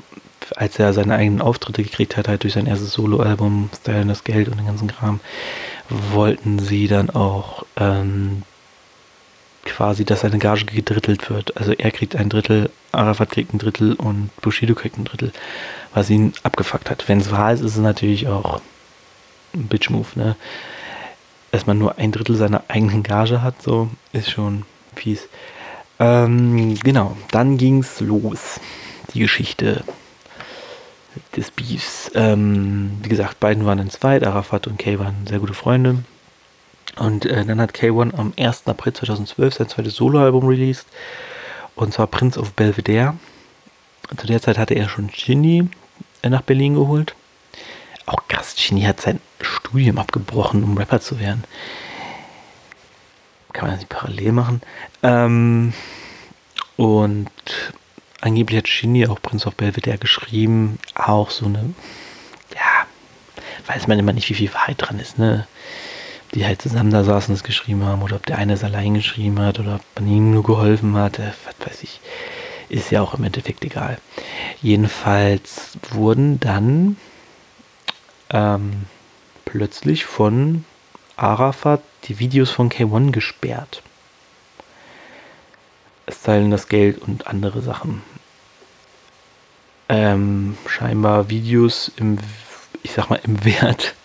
als 0.55 0.79
er 0.79 0.93
seine 0.93 1.15
eigenen 1.15 1.41
Auftritte 1.41 1.83
gekriegt 1.83 2.15
hat, 2.17 2.27
halt 2.27 2.43
durch 2.43 2.53
sein 2.53 2.67
erstes 2.67 2.93
Soloalbum, 2.93 3.69
Style 3.75 4.05
das 4.05 4.23
Geld 4.23 4.47
und 4.47 4.57
den 4.57 4.67
ganzen 4.67 4.87
Kram, 4.87 5.19
wollten 5.89 6.59
sie 6.59 6.87
dann 6.87 7.09
auch 7.09 7.65
ähm, 7.75 8.43
quasi, 9.67 10.05
dass 10.05 10.21
seine 10.21 10.39
Gage 10.39 10.65
gedrittelt 10.65 11.29
wird. 11.29 11.55
Also 11.57 11.73
er 11.73 11.91
kriegt 11.91 12.15
ein 12.15 12.29
Drittel, 12.29 12.69
Arafat 12.91 13.31
kriegt 13.31 13.53
ein 13.53 13.59
Drittel 13.59 13.93
und 13.93 14.29
Bushido 14.41 14.73
kriegt 14.75 14.97
ein 14.97 15.05
Drittel, 15.05 15.31
was 15.93 16.09
ihn 16.09 16.33
abgefuckt 16.43 16.89
hat. 16.89 17.07
Wenn 17.07 17.19
es 17.19 17.31
wahr 17.31 17.53
ist, 17.53 17.61
ist 17.61 17.75
es 17.75 17.81
natürlich 17.81 18.27
auch 18.27 18.61
ein 19.53 19.67
Bitch-Move, 19.67 20.07
ne? 20.15 20.35
Dass 21.51 21.65
man 21.65 21.77
nur 21.77 21.97
ein 21.97 22.11
Drittel 22.11 22.35
seiner 22.35 22.63
eigenen 22.67 23.03
Gage 23.03 23.41
hat, 23.41 23.61
so, 23.61 23.89
ist 24.13 24.29
schon 24.29 24.63
fies. 24.95 25.27
Ähm, 25.99 26.75
genau, 26.75 27.15
dann 27.31 27.57
ging's 27.57 27.99
los. 28.01 28.59
Die 29.13 29.19
Geschichte 29.19 29.83
des 31.35 31.51
Beefs. 31.51 32.11
Ähm, 32.13 32.97
wie 33.01 33.09
gesagt, 33.09 33.39
beiden 33.39 33.65
waren 33.65 33.79
in 33.79 33.89
zweit, 33.89 34.25
Arafat 34.25 34.67
und 34.67 34.77
Kay 34.77 34.99
waren 34.99 35.25
sehr 35.27 35.39
gute 35.39 35.53
Freunde. 35.53 36.03
Und 36.95 37.25
äh, 37.25 37.45
dann 37.45 37.61
hat 37.61 37.75
K1 37.75 38.15
am 38.15 38.33
1. 38.37 38.67
April 38.67 38.93
2012 38.93 39.53
sein 39.53 39.69
zweites 39.69 39.95
Soloalbum 39.95 40.47
released. 40.47 40.87
Und 41.75 41.93
zwar 41.93 42.07
Prince 42.07 42.39
of 42.39 42.53
Belvedere. 42.53 43.15
Zu 44.15 44.25
der 44.25 44.41
Zeit 44.41 44.57
hatte 44.57 44.73
er 44.73 44.89
schon 44.89 45.09
Ginny 45.09 45.69
äh, 46.21 46.29
nach 46.29 46.41
Berlin 46.41 46.75
geholt. 46.75 47.15
Auch 48.05 48.27
krass, 48.27 48.55
Ginny 48.55 48.81
hat 48.83 49.01
sein 49.01 49.19
Studium 49.41 49.97
abgebrochen, 49.97 50.63
um 50.63 50.77
Rapper 50.77 51.01
zu 51.01 51.19
werden. 51.19 51.43
Kann 53.53 53.65
man 53.65 53.71
das 53.71 53.79
nicht 53.81 53.89
parallel 53.89 54.31
machen. 54.31 54.61
Ähm, 55.03 55.73
und 56.77 57.29
angeblich 58.21 58.59
hat 58.59 58.65
Ginny 58.65 59.05
auch 59.07 59.21
Prince 59.21 59.47
of 59.47 59.55
Belvedere 59.55 59.97
geschrieben. 59.97 60.79
Auch 60.95 61.29
so 61.29 61.45
eine, 61.45 61.73
ja, 62.55 62.87
weiß 63.67 63.87
man 63.87 63.99
immer 63.99 64.13
nicht, 64.13 64.29
wie 64.29 64.35
viel 64.35 64.53
Wahrheit 64.53 64.77
dran 64.79 64.99
ist, 64.99 65.17
ne? 65.19 65.47
Die 66.33 66.45
halt 66.45 66.61
zusammen 66.61 66.91
da 66.91 67.03
saßen 67.03 67.31
und 67.31 67.37
es 67.37 67.43
geschrieben 67.43 67.83
haben 67.85 68.01
oder 68.01 68.17
ob 68.17 68.25
der 68.25 68.37
eine 68.37 68.53
es 68.53 68.63
allein 68.63 68.93
geschrieben 68.93 69.39
hat 69.39 69.59
oder 69.59 69.75
ob 69.75 69.81
man 69.95 70.11
ihm 70.11 70.31
nur 70.31 70.43
geholfen 70.43 70.95
hat, 70.95 71.19
äh, 71.19 71.31
was 71.45 71.67
weiß 71.67 71.83
ich, 71.83 71.99
ist 72.69 72.91
ja 72.91 73.01
auch 73.01 73.13
im 73.13 73.23
Endeffekt 73.23 73.63
egal. 73.63 73.97
Jedenfalls 74.61 75.77
wurden 75.91 76.39
dann 76.39 76.97
ähm, 78.29 78.85
plötzlich 79.45 80.05
von 80.05 80.65
Arafat 81.15 81.81
die 82.03 82.19
Videos 82.19 82.51
von 82.51 82.69
K1 82.69 83.11
gesperrt. 83.11 83.81
Es 86.05 86.21
teilen 86.21 86.51
das 86.51 86.67
Geld 86.67 86.99
und 86.99 87.27
andere 87.27 87.61
Sachen. 87.61 88.01
Ähm, 89.89 90.57
scheinbar 90.67 91.29
Videos 91.29 91.91
im, 91.95 92.17
ich 92.83 92.91
sag 92.91 93.09
mal, 93.09 93.19
im 93.23 93.43
Wert 93.45 93.95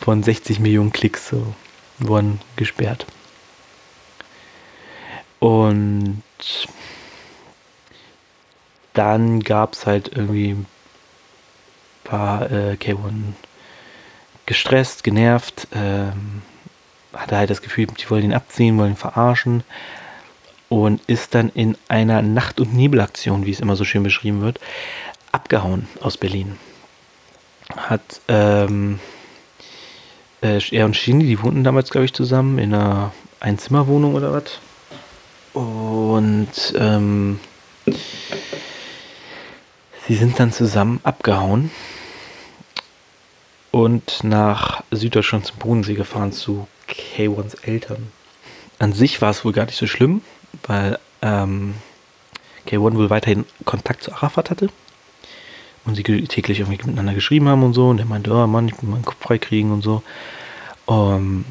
von 0.00 0.22
60 0.22 0.60
Millionen 0.60 0.92
Klicks 0.92 1.28
so 1.28 1.54
wurden 1.98 2.40
gesperrt. 2.56 3.06
Und 5.38 6.22
dann 8.94 9.40
gab 9.40 9.74
es 9.74 9.86
halt 9.86 10.08
irgendwie 10.16 10.50
ein 10.52 10.66
paar 12.04 12.50
äh, 12.50 12.76
K1 12.80 13.34
gestresst, 14.46 15.04
genervt, 15.04 15.68
ähm, 15.74 16.42
hatte 17.12 17.36
halt 17.36 17.50
das 17.50 17.62
Gefühl, 17.62 17.86
die 17.86 18.08
wollen 18.10 18.24
ihn 18.24 18.34
abziehen, 18.34 18.78
wollen 18.78 18.92
ihn 18.92 18.96
verarschen 18.96 19.64
und 20.68 21.00
ist 21.06 21.34
dann 21.34 21.50
in 21.50 21.76
einer 21.88 22.22
Nacht- 22.22 22.60
und 22.60 22.74
Nebelaktion, 22.74 23.46
wie 23.46 23.50
es 23.50 23.60
immer 23.60 23.76
so 23.76 23.84
schön 23.84 24.02
beschrieben 24.02 24.40
wird, 24.40 24.60
abgehauen 25.32 25.88
aus 26.00 26.16
Berlin. 26.16 26.58
Hat 27.76 28.20
ähm, 28.28 29.00
äh, 30.44 30.60
er 30.70 30.84
und 30.84 30.96
Shindy, 30.96 31.26
die 31.26 31.42
wohnten 31.42 31.64
damals, 31.64 31.90
glaube 31.90 32.04
ich, 32.04 32.12
zusammen 32.12 32.58
in 32.58 32.74
einer 32.74 33.12
Einzimmerwohnung 33.40 34.14
oder 34.14 34.32
was. 34.32 34.58
Und 35.54 36.48
ähm, 36.76 37.40
sie 40.06 40.14
sind 40.14 40.38
dann 40.38 40.52
zusammen 40.52 41.00
abgehauen 41.02 41.70
und 43.70 44.22
nach 44.22 44.82
Süddeutschland 44.90 45.46
zum 45.46 45.56
Bodensee 45.58 45.94
gefahren 45.94 46.32
zu 46.32 46.68
K1s 46.88 47.64
Eltern. 47.64 48.12
An 48.78 48.92
sich 48.92 49.22
war 49.22 49.30
es 49.30 49.44
wohl 49.44 49.52
gar 49.52 49.66
nicht 49.66 49.78
so 49.78 49.86
schlimm, 49.86 50.22
weil 50.66 50.98
ähm, 51.22 51.74
K1 52.66 52.94
wohl 52.94 53.10
weiterhin 53.10 53.46
Kontakt 53.64 54.02
zu 54.02 54.12
Arafat 54.12 54.50
hatte 54.50 54.68
und 55.84 55.94
sie 55.94 56.02
täglich 56.02 56.60
irgendwie 56.60 56.78
miteinander 56.86 57.14
geschrieben 57.14 57.48
haben 57.48 57.62
und 57.62 57.74
so. 57.74 57.88
Und 57.88 57.98
der 57.98 58.06
meinte, 58.06 58.32
oh 58.32 58.46
Mann, 58.46 58.68
ich 58.68 58.80
will 58.82 58.90
meinen 58.90 59.04
Kopf 59.04 59.18
freikriegen 59.20 59.72
und 59.72 59.82
so. 59.82 60.02
Und 60.86 61.44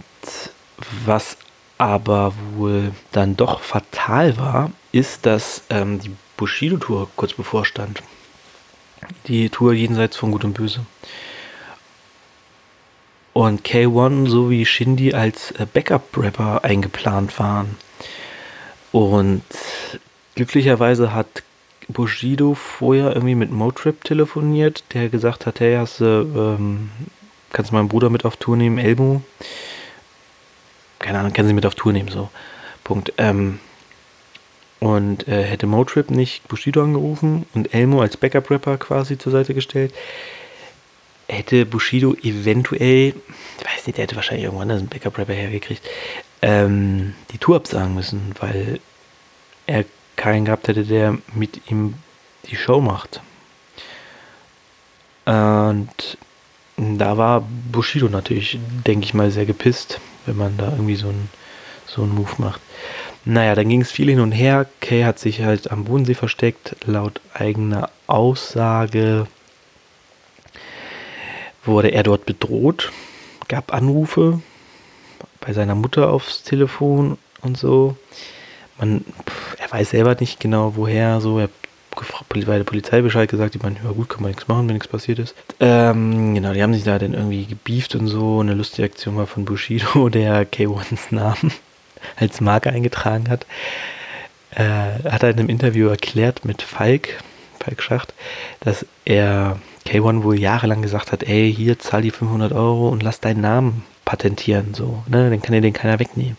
was 1.06 1.38
aber 1.78 2.34
wohl 2.56 2.92
dann 3.12 3.36
doch 3.36 3.62
fatal 3.62 4.38
war, 4.38 4.72
ist, 4.92 5.26
dass 5.26 5.64
ähm, 5.70 6.00
die 6.00 6.12
Bushido-Tour 6.38 7.10
kurz 7.16 7.34
bevorstand. 7.34 8.02
Die 9.28 9.50
Tour 9.50 9.74
jenseits 9.74 10.16
von 10.16 10.32
Gut 10.32 10.44
und 10.44 10.54
Böse. 10.54 10.86
Und 13.34 13.66
K1 13.66 14.30
sowie 14.30 14.66
Shindy 14.66 15.14
als 15.14 15.52
äh, 15.52 15.66
Backup-Rapper 15.72 16.64
eingeplant 16.64 17.38
waren. 17.40 17.76
Und 18.92 19.44
glücklicherweise 20.36 21.14
hat 21.14 21.44
Bushido 21.88 22.54
vorher 22.54 23.14
irgendwie 23.14 23.36
mit 23.36 23.52
Motrip 23.52 24.04
telefoniert, 24.04 24.84
der 24.94 25.10
gesagt 25.10 25.46
hat, 25.46 25.60
hey, 25.60 25.76
hast 25.76 26.00
du, 26.00 26.06
ähm, 26.06 26.90
kannst 27.52 27.72
du 27.72 27.76
meinen 27.76 27.90
Bruder 27.90 28.10
mit 28.10 28.26
auf 28.26 28.38
Tour 28.38 28.58
nehmen, 28.58 28.78
Elmo? 28.78 29.22
Keine 31.00 31.20
Ahnung, 31.20 31.34
kann 31.34 31.48
sie 31.48 31.54
mit 31.54 31.66
auf 31.66 31.76
Tour 31.76 31.94
nehmen, 31.94 32.10
so. 32.10 32.30
Punkt. 32.84 33.14
Ähm, 33.18 33.60
und 34.80 35.28
äh, 35.30 35.44
hätte 35.44 35.66
Motrip 35.66 36.12
nicht 36.12 36.48
Bushido 36.50 36.84
angerufen 36.84 37.46
und 37.54 37.74
Elmo 37.74 38.02
als 38.02 38.18
Backup-Rapper 38.18 38.78
quasi 38.78 39.18
zur 39.18 39.32
Seite 39.32 39.54
gestellt, 39.54 39.94
hätte 41.30 41.66
Bushido 41.66 42.14
eventuell, 42.16 43.14
ich 43.60 43.66
weiß 43.66 43.88
nicht, 43.88 43.98
der 43.98 44.04
hätte 44.04 44.18
wahrscheinlich 44.18 44.46
irgendwann 44.46 44.72
einen 44.72 44.88
Backup-Rapper 44.90 45.34
hergekriegt, 45.34 45.88
ähm, 46.42 47.14
die 47.32 47.38
Tour 47.38 47.56
absagen 47.56 47.96
müssen, 47.96 48.34
weil 48.40 48.82
er 49.68 49.86
keinen 50.16 50.46
gehabt 50.46 50.68
hätte, 50.68 50.84
der 50.84 51.18
mit 51.34 51.70
ihm 51.70 51.96
die 52.50 52.56
Show 52.56 52.82
macht. 52.82 53.22
Und 55.26 56.18
da 56.78 57.18
war 57.18 57.48
Bushido 57.72 58.10
natürlich, 58.10 58.60
denke 58.86 59.06
ich 59.06 59.14
mal, 59.14 59.32
sehr 59.32 59.46
gepisst, 59.46 60.00
wenn 60.26 60.38
man 60.38 60.58
da 60.58 60.70
irgendwie 60.72 60.96
so 60.96 61.08
einen 61.08 61.30
so 61.86 62.04
Move 62.04 62.34
macht. 62.38 62.62
Naja, 63.26 63.56
dann 63.56 63.70
ging 63.70 63.82
es 63.82 63.92
viel 63.92 64.10
hin 64.10 64.20
und 64.20 64.32
her. 64.32 64.68
Kay 64.82 65.04
hat 65.04 65.20
sich 65.20 65.42
halt 65.42 65.72
am 65.72 65.86
Bodensee 65.86 66.14
versteckt, 66.14 66.76
laut 66.86 67.22
eigener 67.34 67.90
Aussage 68.08 69.28
wurde 71.64 71.90
er 71.90 72.04
dort 72.04 72.26
bedroht, 72.26 72.92
gab 73.48 73.74
Anrufe 73.74 74.42
bei 75.40 75.54
seiner 75.54 75.76
Mutter 75.76 76.10
aufs 76.10 76.44
Telefon 76.44 77.18
und 77.42 77.58
so 77.58 77.96
man, 78.80 79.06
er 79.60 79.72
weiß 79.72 79.92
selber 79.92 80.16
nicht 80.20 80.40
genau, 80.40 80.76
woher 80.76 81.22
so. 81.22 81.40
Er 81.40 81.50
bei 82.32 82.58
der 82.58 82.64
Polizei 82.64 83.02
Bescheid 83.02 83.30
gesagt, 83.30 83.54
die 83.54 83.60
meinen, 83.60 83.78
ja 83.84 83.92
gut, 83.92 84.10
kann 84.10 84.22
man 84.22 84.32
nichts 84.32 84.48
machen, 84.48 84.68
wenn 84.68 84.74
nichts 84.74 84.88
passiert 84.88 85.20
ist. 85.20 85.36
Ähm, 85.60 86.34
genau, 86.34 86.54
die 86.54 86.64
haben 86.64 86.74
sich 86.74 86.84
da 86.84 86.98
dann 86.98 87.14
irgendwie 87.14 87.46
gebieft 87.46 87.96
und 87.96 88.08
so. 88.08 88.40
Eine 88.40 88.54
lustige 88.54 88.86
Aktion 88.86 89.16
war 89.18 89.28
von 89.28 89.46
Bushido, 89.46 90.10
der 90.10 90.50
K1s 90.50 91.14
Namen 91.14 91.52
als 92.16 92.42
Marke 92.42 92.70
eingetragen 92.70 93.30
hat. 93.30 93.46
Äh, 94.52 95.10
hat 95.10 95.24
er 95.24 95.32
in 95.32 95.40
einem 95.40 95.50
Interview 95.50 95.88
erklärt 95.88 96.46
mit 96.46 96.62
Falk, 96.62 97.20
Falk 97.60 97.82
Schacht, 97.82 98.14
dass 98.60 98.86
er 99.06 99.60
K1 99.86 100.24
wohl 100.24 100.40
jahrelang 100.40 100.82
gesagt 100.82 101.12
hat, 101.12 101.24
ey, 101.24 101.54
hier 101.54 101.80
zahl 101.80 102.02
die 102.02 102.12
500 102.12 102.54
Euro 102.54 102.90
und 102.90 103.04
lass 103.04 103.20
deinen 103.20 103.42
Namen 103.42 103.84
patentieren, 104.06 104.74
so, 104.74 105.04
ne, 105.08 105.30
dann 105.30 105.42
kann 105.42 105.54
dir 105.54 105.62
den 105.62 105.74
keiner 105.74 106.00
wegnehmen. 106.00 106.38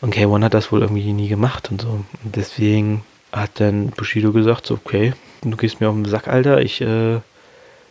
Und 0.00 0.14
K1 0.14 0.44
hat 0.44 0.54
das 0.54 0.72
wohl 0.72 0.80
irgendwie 0.80 1.12
nie 1.12 1.28
gemacht 1.28 1.70
und 1.70 1.82
so. 1.82 2.04
Und 2.24 2.36
deswegen 2.36 3.04
hat 3.32 3.60
dann 3.60 3.90
Bushido 3.90 4.32
gesagt, 4.32 4.66
so, 4.66 4.74
okay, 4.74 5.12
du 5.42 5.56
gehst 5.56 5.80
mir 5.80 5.88
auf 5.88 5.94
den 5.94 6.04
Sack, 6.06 6.28
Alter, 6.28 6.60
ich, 6.60 6.80
äh, 6.80 7.16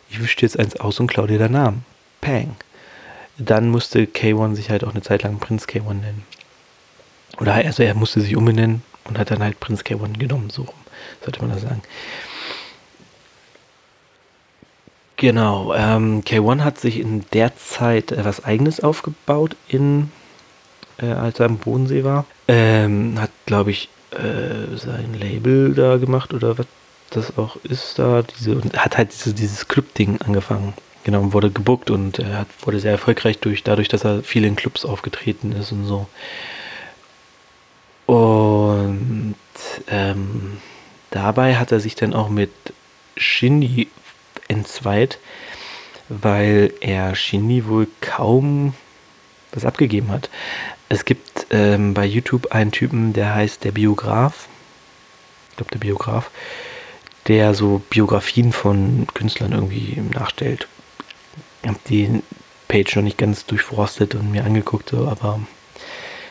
ich 0.10 0.22
wische 0.22 0.38
dir 0.38 0.46
jetzt 0.46 0.60
eins 0.60 0.76
aus 0.76 1.00
und 1.00 1.08
klau 1.08 1.28
dir 1.28 1.40
deinen 1.40 1.54
Namen. 1.54 1.86
Pang. 2.22 2.56
Dann 3.38 3.70
musste 3.70 4.02
K1 4.02 4.56
sich 4.56 4.70
halt 4.70 4.84
auch 4.84 4.92
eine 4.92 5.02
Zeit 5.02 5.24
lang 5.24 5.40
Prinz 5.40 5.66
K1 5.66 5.94
nennen. 5.94 6.24
Oder 7.40 7.54
also 7.54 7.84
er 7.84 7.94
musste 7.94 8.22
sich 8.22 8.36
umbenennen 8.36 8.84
und 9.06 9.18
hat 9.18 9.32
dann 9.32 9.42
halt 9.42 9.60
Prinz 9.60 9.82
K1 9.82 10.18
genommen, 10.18 10.50
so 10.50 10.66
sollte 11.24 11.42
man 11.42 11.52
das 11.52 11.62
sagen. 11.62 11.82
Genau, 15.16 15.74
ähm, 15.74 16.24
K1 16.24 16.64
hat 16.64 16.80
sich 16.80 17.00
in 17.00 17.26
der 17.34 17.56
Zeit 17.58 18.12
etwas 18.12 18.44
Eigenes 18.44 18.80
aufgebaut 18.80 19.56
in 19.68 20.12
äh, 21.02 21.08
als 21.08 21.40
er 21.40 21.48
am 21.48 21.58
Bodensee 21.58 22.04
war. 22.04 22.26
Ähm, 22.48 23.20
hat, 23.20 23.32
glaube 23.46 23.72
ich, 23.72 23.90
äh, 24.12 24.78
sein 24.78 25.16
Label 25.20 25.74
da 25.74 25.98
gemacht 25.98 26.34
oder 26.34 26.58
was 26.58 26.68
das 27.10 27.38
auch 27.38 27.58
ist 27.64 28.00
da. 28.00 28.24
Diese, 28.24 28.56
und 28.56 28.78
hat 28.78 28.98
halt 28.98 29.12
diese, 29.14 29.34
dieses 29.34 29.68
Club-Ding 29.68 30.20
angefangen. 30.22 30.74
Genau, 31.04 31.22
und 31.22 31.34
wurde 31.34 31.50
gebuckt 31.50 31.90
und 31.90 32.20
er 32.20 32.40
hat, 32.40 32.48
wurde 32.62 32.80
sehr 32.80 32.92
erfolgreich 32.92 33.40
durch, 33.40 33.64
dadurch, 33.64 33.88
dass 33.88 34.04
er 34.04 34.22
viel 34.22 34.44
in 34.44 34.56
Clubs 34.56 34.86
aufgetreten 34.86 35.54
ist 35.54 35.72
und 35.72 35.86
so. 35.86 36.08
Und 38.06 39.36
ähm, 39.88 40.58
dabei 41.12 41.56
hat 41.56 41.72
er 41.72 41.80
sich 41.80 41.96
dann 41.96 42.14
auch 42.14 42.30
mit 42.30 42.52
Shindy 43.16 43.88
entzweit, 44.48 45.20
weil 46.10 46.74
er 46.82 47.16
Shindy 47.16 47.68
wohl 47.68 47.88
kaum 48.02 48.74
was 49.52 49.66
abgegeben 49.66 50.12
hat. 50.12 50.30
Es 50.90 51.06
gibt 51.06 51.48
ähm, 51.52 51.94
bei 51.94 52.06
YouTube 52.06 52.52
einen 52.52 52.72
Typen, 52.72 53.14
der 53.14 53.36
heißt 53.36 53.64
der 53.64 53.72
Biograf. 53.72 54.48
Ich 55.52 55.58
glaube, 55.58 55.72
der 55.72 55.80
Biograf, 55.80 56.32
der 57.28 57.54
so 57.54 57.82
Biografien 57.90 58.52
von 58.52 59.08
Künstlern 59.14 59.52
irgendwie 59.52 60.02
nachstellt. 60.14 60.68
Ich 61.62 61.70
habe 61.70 61.80
die 61.88 62.22
Page 62.68 62.96
noch 62.96 63.04
nicht 63.04 63.18
ganz 63.18 63.46
durchforstet 63.46 64.16
und 64.16 64.32
mir 64.32 64.46
angeguckt, 64.46 64.94
aber 64.94 65.40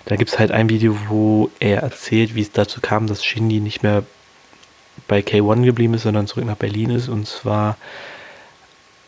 da 0.07 0.17
gibt 0.17 0.31
es 0.31 0.39
halt 0.39 0.51
ein 0.53 0.71
Video, 0.71 0.97
wo 1.09 1.51
er 1.61 1.83
erzählt, 1.83 2.35
wie 2.35 2.41
es 2.41 2.51
dazu 2.51 2.81
kam, 2.81 3.07
dass 3.07 3.25
Shindy 3.25 3.61
nicht 3.61 3.83
mehr 3.83 4.05
bei 5.07 5.21
K1 5.21 5.65
geblieben 5.65 5.95
ist, 5.95 6.03
sondern 6.03 6.27
zurück 6.27 6.47
nach 6.47 6.57
Berlin 6.57 6.91
ist. 6.91 7.09
Und 7.09 7.27
zwar 7.27 7.77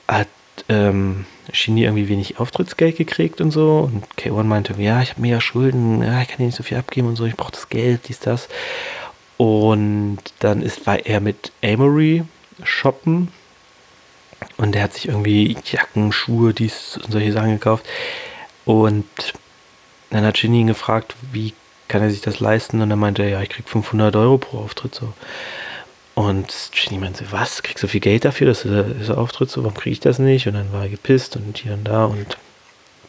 hat 0.06 0.28
ähm, 0.68 1.24
Shindy 1.52 1.84
irgendwie 1.84 2.08
wenig 2.08 2.38
Auftrittsgeld 2.38 2.96
gekriegt 2.96 3.40
und 3.40 3.50
so. 3.50 3.90
Und 3.92 4.04
K1 4.16 4.44
meinte, 4.44 4.74
ja, 4.78 5.02
ich 5.02 5.10
habe 5.10 5.26
ja 5.26 5.40
Schulden, 5.40 6.02
ja, 6.02 6.22
ich 6.22 6.28
kann 6.28 6.38
dir 6.38 6.46
nicht 6.46 6.56
so 6.56 6.62
viel 6.62 6.78
abgeben 6.78 7.08
und 7.08 7.16
so, 7.16 7.24
ich 7.24 7.36
brauche 7.36 7.52
das 7.52 7.68
Geld, 7.68 8.08
dies, 8.08 8.20
das. 8.20 8.48
Und 9.36 10.18
dann 10.40 10.62
ist, 10.62 10.86
war 10.86 11.06
er 11.06 11.20
mit 11.20 11.52
Amory 11.62 12.24
shoppen 12.62 13.28
und 14.56 14.76
er 14.76 14.82
hat 14.84 14.94
sich 14.94 15.08
irgendwie 15.08 15.56
Jacken, 15.64 16.12
Schuhe, 16.12 16.52
dies 16.52 16.98
und 17.02 17.12
solche 17.12 17.32
Sachen 17.32 17.52
gekauft. 17.52 17.86
Und 18.64 19.06
dann 20.10 20.24
hat 20.24 20.38
Shindy 20.38 20.60
ihn 20.60 20.66
gefragt, 20.66 21.14
wie 21.32 21.54
kann 21.88 22.02
er 22.02 22.10
sich 22.10 22.20
das 22.20 22.40
leisten? 22.40 22.80
Und 22.82 22.90
er 22.90 22.96
meinte, 22.96 23.24
ja, 23.24 23.40
ich 23.40 23.48
krieg 23.48 23.68
500 23.68 24.14
Euro 24.16 24.38
pro 24.38 24.58
Auftritt 24.58 24.94
so. 24.94 25.12
Und 26.14 26.70
Ginny 26.72 27.00
meinte, 27.00 27.24
was? 27.30 27.62
Kriegst 27.62 27.82
du 27.82 27.88
viel 27.88 28.00
Geld 28.00 28.24
dafür, 28.24 28.46
dass 28.46 28.62
du 28.62 28.96
so 29.02 29.14
auftrittst? 29.14 29.54
So, 29.54 29.62
warum 29.62 29.74
kriege 29.74 29.92
ich 29.92 30.00
das 30.00 30.18
nicht? 30.18 30.46
Und 30.46 30.54
dann 30.54 30.72
war 30.72 30.82
er 30.82 30.88
gepisst 30.88 31.36
und 31.36 31.56
hier 31.56 31.74
und 31.74 31.84
da. 31.84 32.04
Und 32.04 32.36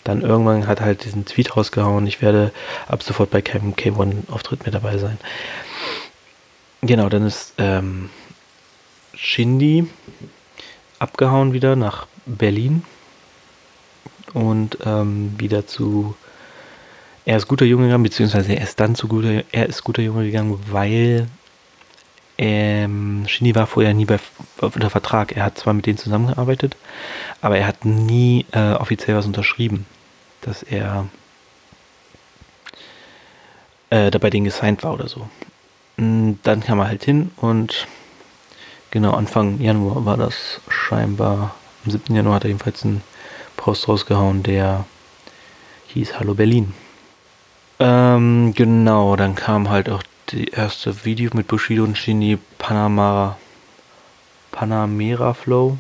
dann 0.04 0.22
irgendwann 0.22 0.68
hat 0.68 0.80
er 0.80 0.86
halt 0.86 1.04
diesen 1.04 1.26
Tweet 1.26 1.56
rausgehauen, 1.56 2.08
ich 2.08 2.22
werde 2.22 2.52
ab 2.88 3.04
sofort 3.04 3.30
bei 3.30 3.42
keinem 3.42 3.74
K1-Auftritt 3.74 4.64
mehr 4.64 4.72
dabei 4.72 4.98
sein. 4.98 5.18
Genau, 6.82 7.10
dann 7.10 7.28
ist 7.28 7.54
ähm, 7.60 8.10
abgehauen 10.98 11.54
wieder 11.54 11.76
nach 11.76 12.08
Berlin 12.26 12.84
und 14.34 14.80
ähm, 14.86 15.36
wieder 15.38 15.68
zu 15.68 16.16
er 17.24 17.38
ist 17.38 17.48
guter 17.48 17.66
Junge 17.66 17.86
gegangen, 17.86 18.04
beziehungsweise 18.04 18.54
er 18.54 18.64
ist 18.64 18.80
dann 18.80 18.96
zu 18.96 19.08
guter, 19.08 19.44
er 19.52 19.68
ist 19.68 19.84
guter 19.84 20.02
Junge 20.02 20.26
gegangen, 20.26 20.60
weil 20.72 21.28
ähm, 22.42 23.24
Shindy 23.28 23.54
war 23.54 23.68
vorher 23.68 23.94
nie 23.94 24.06
bei, 24.06 24.18
unter 24.60 24.90
Vertrag. 24.90 25.32
Er 25.32 25.46
hat 25.46 25.60
zwar 25.60 25.74
mit 25.74 25.86
denen 25.86 26.00
zusammengearbeitet, 26.00 26.76
aber 27.40 27.58
er 27.58 27.68
hat 27.68 27.86
nie 27.86 28.48
äh, 28.52 28.74
offiziell 28.74 29.16
was 29.16 29.28
unterschrieben, 29.28 29.86
dass 30.42 30.64
er 30.64 31.06
äh, 33.92 34.10
da 34.10 34.18
bei 34.18 34.32
gesigned 34.32 34.84
war 34.84 34.96
oder 34.96 35.08
so. 35.08 35.30
Und 35.98 36.40
dann 36.42 36.62
kam 36.62 36.80
er 36.80 36.88
halt 36.88 37.04
hin 37.04 37.30
und 37.36 37.88
genau 38.90 39.12
Anfang 39.12 39.62
Januar 39.62 40.04
war 40.06 40.18
das 40.18 40.62
scheinbar. 40.68 41.54
Am 41.86 41.92
7. 41.92 42.16
Januar 42.16 42.36
hat 42.36 42.46
er 42.46 42.50
jedenfalls 42.50 42.84
einen 42.84 43.04
Post 43.56 43.88
rausgehauen, 43.88 44.42
der 44.42 44.86
hieß 45.90 46.18
Hallo 46.18 46.34
Berlin. 46.34 46.74
Ähm, 47.78 48.54
genau, 48.56 49.16
dann 49.16 49.36
kam 49.36 49.70
halt 49.70 49.90
auch 49.90 50.02
die 50.32 50.48
erste 50.48 51.06
Video 51.06 51.32
mit 51.34 51.48
Bushido 51.48 51.84
und 51.84 51.98
Shindy 51.98 52.38
Panama 52.58 53.38
Panamera 54.52 55.34
Flow. 55.34 55.78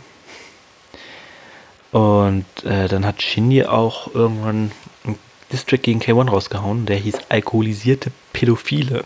Und 1.92 2.46
äh, 2.64 2.88
dann 2.88 3.06
hat 3.06 3.22
Shindy 3.22 3.66
auch 3.66 4.14
irgendwann 4.14 4.72
einen 5.04 5.20
District 5.52 5.82
gegen 5.82 6.00
K1 6.00 6.30
rausgehauen, 6.30 6.86
der 6.86 6.98
hieß 6.98 7.20
Alkoholisierte 7.30 8.12
Pädophile. 8.34 9.04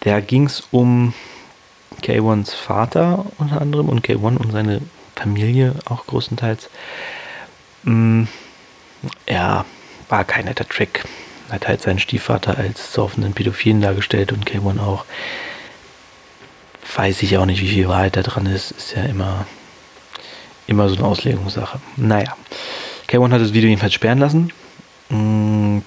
Da 0.00 0.20
ging 0.20 0.46
es 0.46 0.64
um 0.70 1.14
K1s 2.02 2.54
Vater 2.54 3.24
unter 3.38 3.60
anderem 3.60 3.88
und 3.88 4.06
K1 4.06 4.36
und 4.36 4.52
seine 4.52 4.82
Familie 5.16 5.74
auch 5.86 6.06
größtenteils. 6.06 6.68
Mm, 7.84 8.24
ja, 9.28 9.64
war 10.08 10.24
kein 10.24 10.44
netter 10.44 10.68
Trick 10.68 11.04
hat 11.52 11.68
halt 11.68 11.82
seinen 11.82 11.98
Stiefvater 11.98 12.56
als 12.58 12.92
saufenden 12.92 13.34
Pädophilen 13.34 13.80
dargestellt 13.80 14.32
und 14.32 14.50
K1 14.50 14.80
auch. 14.80 15.04
Weiß 16.94 17.22
ich 17.22 17.38
auch 17.38 17.46
nicht, 17.46 17.62
wie 17.62 17.68
viel 17.68 17.88
Wahrheit 17.88 18.16
da 18.16 18.22
dran 18.22 18.46
ist. 18.46 18.72
Ist 18.72 18.94
ja 18.96 19.04
immer, 19.04 19.46
immer 20.66 20.88
so 20.88 20.96
eine 20.96 21.04
Auslegungssache. 21.04 21.80
Naja. 21.96 22.36
K1 23.08 23.32
hat 23.32 23.40
das 23.40 23.52
Video 23.52 23.68
jedenfalls 23.68 23.94
sperren 23.94 24.18
lassen. 24.18 24.52
Und 25.08 25.84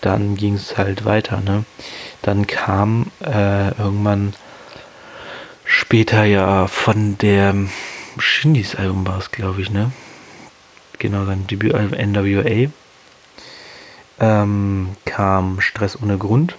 dann 0.00 0.34
ging 0.36 0.54
es 0.54 0.76
halt 0.76 1.04
weiter. 1.04 1.40
Ne? 1.40 1.64
Dann 2.22 2.46
kam 2.46 3.10
äh, 3.24 3.68
irgendwann 3.78 4.34
später 5.64 6.24
ja 6.24 6.66
von 6.66 7.16
der 7.18 7.54
Shindys 8.18 8.74
Album 8.74 9.06
war 9.06 9.18
es, 9.18 9.30
glaube 9.30 9.60
ich, 9.60 9.70
ne? 9.70 9.92
Genau, 10.98 11.24
sein 11.24 11.46
Debütalbum 11.46 11.98
NWA 11.98 12.70
ähm, 14.20 14.90
kam 15.04 15.60
Stress 15.60 16.00
ohne 16.00 16.18
Grund, 16.18 16.54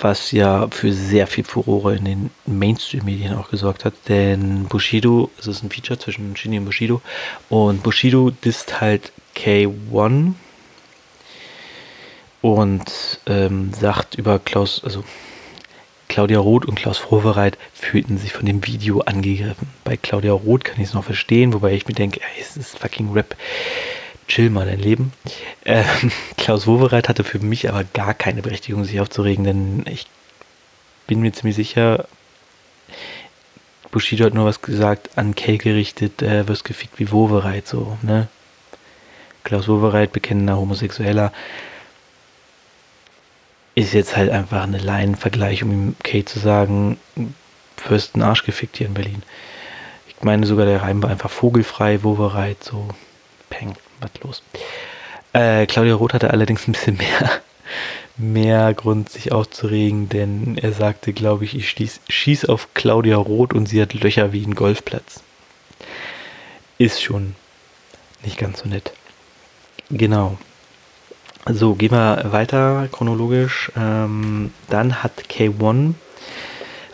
was 0.00 0.32
ja 0.32 0.68
für 0.68 0.92
sehr 0.92 1.26
viel 1.26 1.44
Furore 1.44 1.96
in 1.96 2.04
den 2.04 2.30
Mainstream-Medien 2.46 3.34
auch 3.34 3.50
gesorgt 3.50 3.84
hat, 3.84 3.94
denn 4.08 4.64
Bushido, 4.64 5.30
es 5.38 5.46
ist 5.46 5.62
ein 5.62 5.70
Feature 5.70 5.98
zwischen 5.98 6.36
Shindy 6.36 6.58
und 6.58 6.66
Bushido, 6.66 7.00
und 7.48 7.82
Bushido 7.82 8.30
disst 8.30 8.80
halt 8.80 9.12
K1 9.36 10.34
und 12.42 13.20
ähm, 13.26 13.72
sagt 13.72 14.16
über 14.16 14.38
Klaus, 14.38 14.82
also 14.84 15.02
Claudia 16.08 16.38
Roth 16.38 16.66
und 16.66 16.76
Klaus 16.76 16.98
Frohbereit 16.98 17.58
fühlten 17.72 18.18
sich 18.18 18.32
von 18.32 18.46
dem 18.46 18.64
Video 18.66 19.00
angegriffen. 19.00 19.68
Bei 19.82 19.96
Claudia 19.96 20.32
Roth 20.32 20.62
kann 20.62 20.76
ich 20.76 20.88
es 20.88 20.94
noch 20.94 21.04
verstehen, 21.04 21.54
wobei 21.54 21.72
ich 21.72 21.88
mir 21.88 21.94
denke, 21.94 22.20
es 22.38 22.56
ist 22.56 22.78
fucking 22.78 23.12
Rap 23.14 23.34
chill 24.28 24.50
mal 24.50 24.66
dein 24.66 24.78
Leben. 24.78 25.12
Ähm, 25.64 26.10
Klaus 26.36 26.66
Wowereit 26.66 27.08
hatte 27.08 27.24
für 27.24 27.38
mich 27.38 27.68
aber 27.68 27.84
gar 27.84 28.14
keine 28.14 28.42
Berechtigung, 28.42 28.84
sich 28.84 29.00
aufzuregen, 29.00 29.44
denn 29.44 29.84
ich 29.86 30.06
bin 31.06 31.20
mir 31.20 31.32
ziemlich 31.32 31.56
sicher, 31.56 32.06
Bushido 33.90 34.24
hat 34.24 34.34
nur 34.34 34.46
was 34.46 34.60
gesagt, 34.60 35.16
an 35.16 35.34
Kay 35.34 35.58
gerichtet, 35.58 36.22
äh, 36.22 36.48
wirst 36.48 36.64
gefickt 36.64 36.98
wie 36.98 37.12
Wowereit, 37.12 37.66
so, 37.66 37.96
ne? 38.02 38.28
Klaus 39.44 39.68
Wowereit, 39.68 40.12
bekennender 40.12 40.56
Homosexueller, 40.56 41.32
ist 43.74 43.92
jetzt 43.92 44.16
halt 44.16 44.30
einfach 44.30 44.62
eine 44.62 44.78
Laienvergleich, 44.78 45.62
um 45.62 45.70
ihm 45.70 45.96
Kay 46.02 46.24
zu 46.24 46.38
sagen, 46.38 46.98
wirst 47.86 48.14
einen 48.14 48.22
Arsch 48.22 48.44
gefickt 48.44 48.78
hier 48.78 48.86
in 48.86 48.94
Berlin. 48.94 49.22
Ich 50.08 50.22
meine 50.22 50.46
sogar, 50.46 50.64
der 50.64 50.82
Reim 50.82 51.02
war 51.02 51.10
einfach 51.10 51.30
vogelfrei, 51.30 52.02
Wowereit, 52.02 52.64
so, 52.64 52.88
peng 53.50 53.74
was 54.04 54.22
los. 54.22 54.42
Äh, 55.32 55.66
Claudia 55.66 55.94
Roth 55.94 56.14
hatte 56.14 56.30
allerdings 56.30 56.68
ein 56.68 56.72
bisschen 56.72 56.96
mehr, 56.96 57.30
mehr 58.16 58.72
Grund, 58.74 59.08
sich 59.08 59.32
aufzuregen, 59.32 60.08
denn 60.08 60.56
er 60.56 60.72
sagte, 60.72 61.12
glaube 61.12 61.44
ich, 61.44 61.56
ich 61.56 61.68
stieß, 61.68 62.00
schieß 62.08 62.44
auf 62.46 62.68
Claudia 62.74 63.16
Roth 63.16 63.52
und 63.52 63.66
sie 63.66 63.82
hat 63.82 63.94
Löcher 63.94 64.32
wie 64.32 64.44
ein 64.44 64.54
Golfplatz. 64.54 65.22
Ist 66.78 67.02
schon 67.02 67.34
nicht 68.24 68.38
ganz 68.38 68.60
so 68.60 68.68
nett. 68.68 68.92
Genau. 69.90 70.38
So, 71.46 71.74
gehen 71.74 71.92
wir 71.92 72.32
weiter 72.32 72.88
chronologisch. 72.90 73.70
Ähm, 73.76 74.52
dann 74.70 75.02
hat 75.02 75.24
K1, 75.28 75.94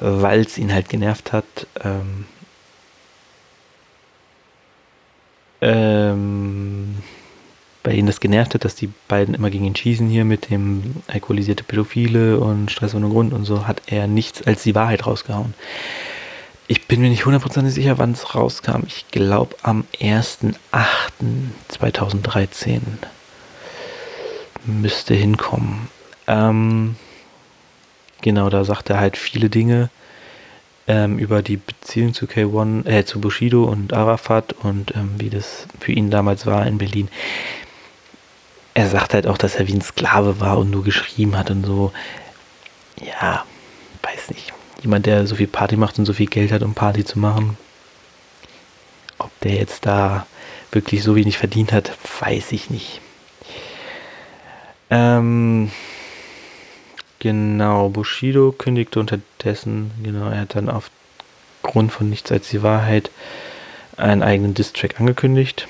weil 0.00 0.40
es 0.40 0.58
ihn 0.58 0.72
halt 0.72 0.88
genervt 0.88 1.32
hat, 1.32 1.44
ähm, 1.84 2.24
ähm, 5.60 6.96
bei 7.82 7.92
ihnen 7.92 8.06
das 8.06 8.20
genervt 8.20 8.54
hat, 8.54 8.64
dass 8.64 8.74
die 8.74 8.90
beiden 9.08 9.34
immer 9.34 9.50
gegen 9.50 9.64
ihn 9.64 9.76
schießen 9.76 10.08
hier 10.08 10.24
mit 10.24 10.50
dem 10.50 10.96
alkoholisierte 11.06 11.64
Pädophile 11.64 12.38
und 12.38 12.70
Stress 12.70 12.94
ohne 12.94 13.08
Grund 13.08 13.32
und 13.32 13.44
so, 13.44 13.66
hat 13.66 13.82
er 13.86 14.06
nichts 14.06 14.42
als 14.42 14.62
die 14.62 14.74
Wahrheit 14.74 15.06
rausgehauen. 15.06 15.54
Ich 16.66 16.86
bin 16.86 17.00
mir 17.00 17.10
nicht 17.10 17.24
hundertprozentig 17.24 17.74
sicher, 17.74 17.98
wann 17.98 18.12
es 18.12 18.34
rauskam. 18.34 18.82
Ich 18.86 19.06
glaube 19.10 19.56
am 19.62 19.84
1.8.2013 20.00 22.80
müsste 24.64 25.14
hinkommen. 25.14 25.88
Ähm, 26.26 26.96
genau, 28.20 28.50
da 28.50 28.64
sagt 28.64 28.90
er 28.90 29.00
halt 29.00 29.16
viele 29.16 29.48
Dinge 29.50 29.90
ähm, 30.89 31.19
über 31.19 31.43
die 31.43 31.57
Beziehung 31.57 32.15
zu 32.15 32.27
K1, 32.27 32.86
äh, 32.86 33.05
zu 33.05 33.20
Bushido 33.20 33.65
und 33.65 33.93
Arafat 33.93 34.55
und 34.62 34.94
ähm, 34.97 35.15
wie 35.19 35.31
das 35.31 35.66
für 35.78 35.93
ihn 35.93 36.11
damals 36.11 36.47
war 36.47 36.66
in 36.66 36.78
Berlin. 36.78 37.09
er 38.74 38.89
sagt 38.89 39.15
halt 39.15 39.27
auch, 39.27 39.39
dass 39.39 39.57
er 39.57 39.69
wie 39.69 39.74
ein 39.74 39.82
Sklave 39.82 40.40
war 40.40 40.59
und 40.59 40.70
nur 40.70 40.85
geschrieben 40.85 41.36
hat 41.36 41.51
und 41.51 41.65
so. 41.65 41.93
Ja, 43.01 43.44
weiß 44.02 44.31
nicht. 44.31 44.52
Jemand, 44.82 45.07
der 45.07 45.27
so 45.27 45.35
viel 45.35 45.47
Party 45.47 45.77
macht 45.77 45.98
und 45.98 46.07
so 46.07 46.12
viel 46.12 46.27
Geld 46.27 46.52
hat, 46.52 46.62
um 46.62 46.74
Party 46.74 47.05
zu 47.05 47.19
machen. 47.19 47.57
Ob 49.19 49.31
der 49.40 49.55
jetzt 49.55 49.85
da 49.86 50.27
wirklich 50.73 51.02
so 51.02 51.16
wenig 51.16 51.36
verdient 51.36 51.73
hat, 51.73 51.93
weiß 52.20 52.52
ich 52.52 52.70
nicht. 52.70 53.01
Ähm, 54.89 55.70
genau, 57.20 57.88
Bushido 57.88 58.52
kündigte 58.52 58.98
unterdessen, 58.98 59.92
genau, 60.02 60.28
er 60.28 60.40
hat 60.40 60.56
dann 60.56 60.68
aufgrund 60.68 61.92
von 61.92 62.10
Nichts 62.10 62.32
als 62.32 62.48
die 62.48 62.62
Wahrheit 62.62 63.10
einen 63.97 64.22
eigenen 64.22 64.55
Distrack 64.55 64.98
angekündigt. 64.98 65.68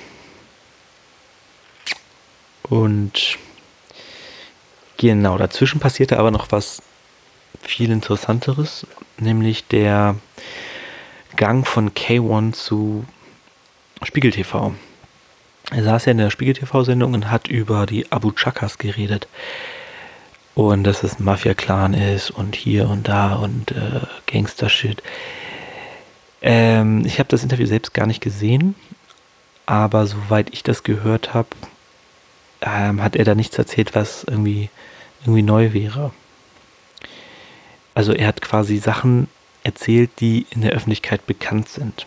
Und 2.62 3.36
genau, 4.96 5.36
dazwischen 5.36 5.80
passierte 5.80 6.18
aber 6.18 6.30
noch 6.30 6.50
was 6.52 6.82
viel 7.60 7.90
interessanteres, 7.90 8.86
nämlich 9.18 9.66
der 9.66 10.16
Gang 11.36 11.66
von 11.66 11.90
K1 11.90 12.52
zu 12.52 13.04
Spiegel 14.02 14.30
TV. 14.30 14.74
Er 15.70 15.84
saß 15.84 16.06
ja 16.06 16.12
in 16.12 16.18
der 16.18 16.30
Spiegel 16.30 16.54
TV-Sendung 16.54 17.14
und 17.14 17.30
hat 17.30 17.48
über 17.48 17.86
die 17.86 18.10
Abu 18.10 18.32
Chakas 18.32 18.78
geredet. 18.78 19.28
Und 20.54 20.84
dass 20.84 21.02
es 21.02 21.18
ein 21.18 21.24
Mafia-Clan 21.24 21.94
ist 21.94 22.30
und 22.30 22.56
hier 22.56 22.88
und 22.88 23.08
da 23.08 23.34
und 23.34 23.70
äh, 23.72 24.00
Gangster-Shit. 24.26 25.02
Ähm, 26.42 27.04
ich 27.04 27.18
habe 27.18 27.28
das 27.28 27.42
Interview 27.42 27.66
selbst 27.66 27.94
gar 27.94 28.06
nicht 28.06 28.20
gesehen, 28.20 28.74
aber 29.66 30.06
soweit 30.06 30.52
ich 30.52 30.62
das 30.62 30.82
gehört 30.82 31.34
habe, 31.34 31.48
ähm, 32.62 33.02
hat 33.02 33.16
er 33.16 33.24
da 33.24 33.34
nichts 33.34 33.56
erzählt, 33.56 33.94
was 33.94 34.24
irgendwie, 34.24 34.70
irgendwie 35.22 35.42
neu 35.42 35.72
wäre. 35.72 36.12
Also 37.94 38.12
er 38.12 38.28
hat 38.28 38.40
quasi 38.40 38.78
Sachen 38.78 39.28
erzählt, 39.62 40.10
die 40.20 40.46
in 40.50 40.62
der 40.62 40.72
Öffentlichkeit 40.72 41.26
bekannt 41.26 41.68
sind. 41.68 42.06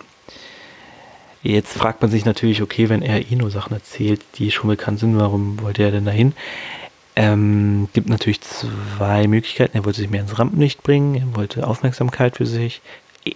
Jetzt 1.43 1.73
fragt 1.73 2.01
man 2.01 2.09
sich 2.09 2.23
natürlich, 2.23 2.61
okay, 2.61 2.87
wenn 2.89 3.01
er 3.01 3.29
eh 3.29 3.35
nur 3.35 3.51
Sachen 3.51 3.73
erzählt, 3.73 4.21
die 4.35 4.49
schon 4.49 4.69
bekannt 4.69 4.99
sind, 4.99 5.19
warum 5.19 5.61
wollte 5.61 5.83
er 5.83 5.91
denn 5.91 6.05
dahin? 6.05 6.33
Ähm, 7.15 7.89
gibt 7.93 8.09
natürlich 8.09 8.41
zwei 8.41 9.27
Möglichkeiten. 9.27 9.77
Er 9.77 9.85
wollte 9.85 10.01
sich 10.01 10.09
mehr 10.09 10.21
ins 10.21 10.39
Rampenlicht 10.39 10.81
bringen, 10.83 11.15
er 11.15 11.35
wollte 11.35 11.67
Aufmerksamkeit 11.67 12.37
für 12.37 12.45
sich. 12.45 12.81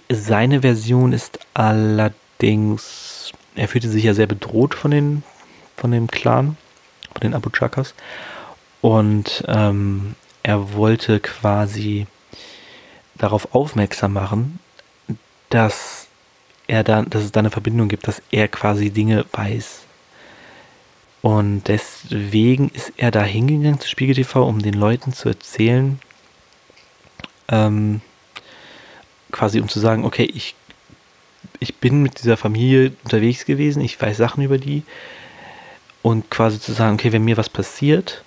Seine 0.09 0.61
Version 0.61 1.13
ist 1.13 1.39
allerdings, 1.53 3.31
er 3.55 3.67
fühlte 3.67 3.89
sich 3.89 4.03
ja 4.03 4.13
sehr 4.13 4.27
bedroht 4.27 4.73
von, 4.73 4.91
den, 4.91 5.23
von 5.75 5.91
dem 5.91 6.07
Clan 6.07 6.57
von 7.17 7.21
den 7.21 7.33
Abu 7.33 7.49
Chakas. 7.49 7.95
Und 8.81 9.43
ähm, 9.47 10.15
er 10.43 10.73
wollte 10.73 11.19
quasi 11.19 12.05
darauf 13.15 13.53
aufmerksam 13.55 14.13
machen, 14.13 14.59
dass 15.49 16.07
er 16.67 16.83
da, 16.83 17.01
dass 17.01 17.23
es 17.23 17.31
da 17.31 17.39
eine 17.39 17.49
Verbindung 17.49 17.87
gibt, 17.87 18.07
dass 18.07 18.21
er 18.29 18.47
quasi 18.47 18.91
Dinge 18.91 19.25
weiß. 19.31 19.86
Und 21.21 21.63
deswegen 21.67 22.69
ist 22.69 22.93
er 22.97 23.11
da 23.11 23.23
hingegangen 23.23 23.79
zu 23.79 23.89
Spiegel 23.89 24.15
TV, 24.15 24.47
um 24.47 24.61
den 24.61 24.75
Leuten 24.75 25.13
zu 25.13 25.29
erzählen, 25.29 25.99
ähm, 27.49 28.01
quasi 29.31 29.59
um 29.59 29.67
zu 29.67 29.79
sagen, 29.79 30.05
okay, 30.05 30.29
ich, 30.33 30.55
ich 31.59 31.75
bin 31.75 32.01
mit 32.01 32.19
dieser 32.19 32.37
Familie 32.37 32.93
unterwegs 33.03 33.45
gewesen, 33.45 33.81
ich 33.81 33.99
weiß 33.99 34.17
Sachen 34.17 34.43
über 34.43 34.57
die, 34.57 34.83
und 36.01 36.29
quasi 36.29 36.59
zu 36.59 36.71
sagen, 36.71 36.95
okay, 36.95 37.11
wenn 37.11 37.25
mir 37.25 37.37
was 37.37 37.49
passiert, 37.49 38.23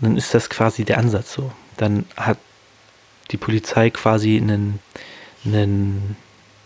dann 0.00 0.16
ist 0.16 0.32
das 0.32 0.48
quasi 0.48 0.84
der 0.84 0.98
Ansatz 0.98 1.34
so. 1.34 1.52
Dann 1.76 2.06
hat 2.16 2.38
die 3.30 3.36
Polizei 3.36 3.90
quasi 3.90 4.38
einen, 4.38 4.78
einen 5.44 6.16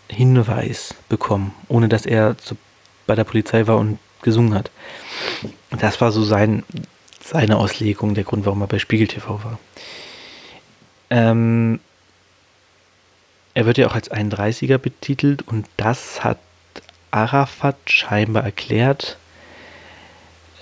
Hinweis 0.07 0.93
bekommen, 1.09 1.53
ohne 1.67 1.89
dass 1.89 2.05
er 2.05 2.37
zu, 2.37 2.55
bei 3.05 3.15
der 3.15 3.23
Polizei 3.23 3.67
war 3.67 3.77
und 3.77 3.99
gesungen 4.21 4.53
hat. 4.53 4.71
Das 5.79 6.01
war 6.01 6.11
so 6.11 6.23
sein, 6.23 6.63
seine 7.23 7.57
Auslegung, 7.57 8.13
der 8.13 8.23
Grund, 8.23 8.45
warum 8.45 8.61
er 8.61 8.67
bei 8.67 8.79
Spiegel 8.79 9.07
TV 9.07 9.43
war. 9.43 9.59
Ähm, 11.09 11.79
er 13.53 13.65
wird 13.65 13.77
ja 13.77 13.87
auch 13.87 13.95
als 13.95 14.11
31er 14.11 14.77
betitelt 14.77 15.47
und 15.47 15.67
das 15.77 16.23
hat 16.23 16.39
Arafat 17.11 17.77
scheinbar 17.85 18.43
erklärt, 18.43 19.17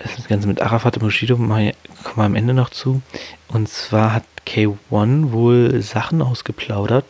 das 0.04 0.28
Ganze 0.28 0.48
mit 0.48 0.62
Arafat 0.62 0.98
und 0.98 1.04
Bushido 1.04 1.36
kommen 1.36 1.74
wir 2.16 2.24
am 2.24 2.36
Ende 2.36 2.54
noch 2.54 2.70
zu. 2.70 3.02
Und 3.48 3.70
zwar 3.70 4.14
hat 4.14 4.24
K1 4.48 5.32
wohl 5.32 5.82
Sachen 5.82 6.22
ausgeplaudert 6.22 7.06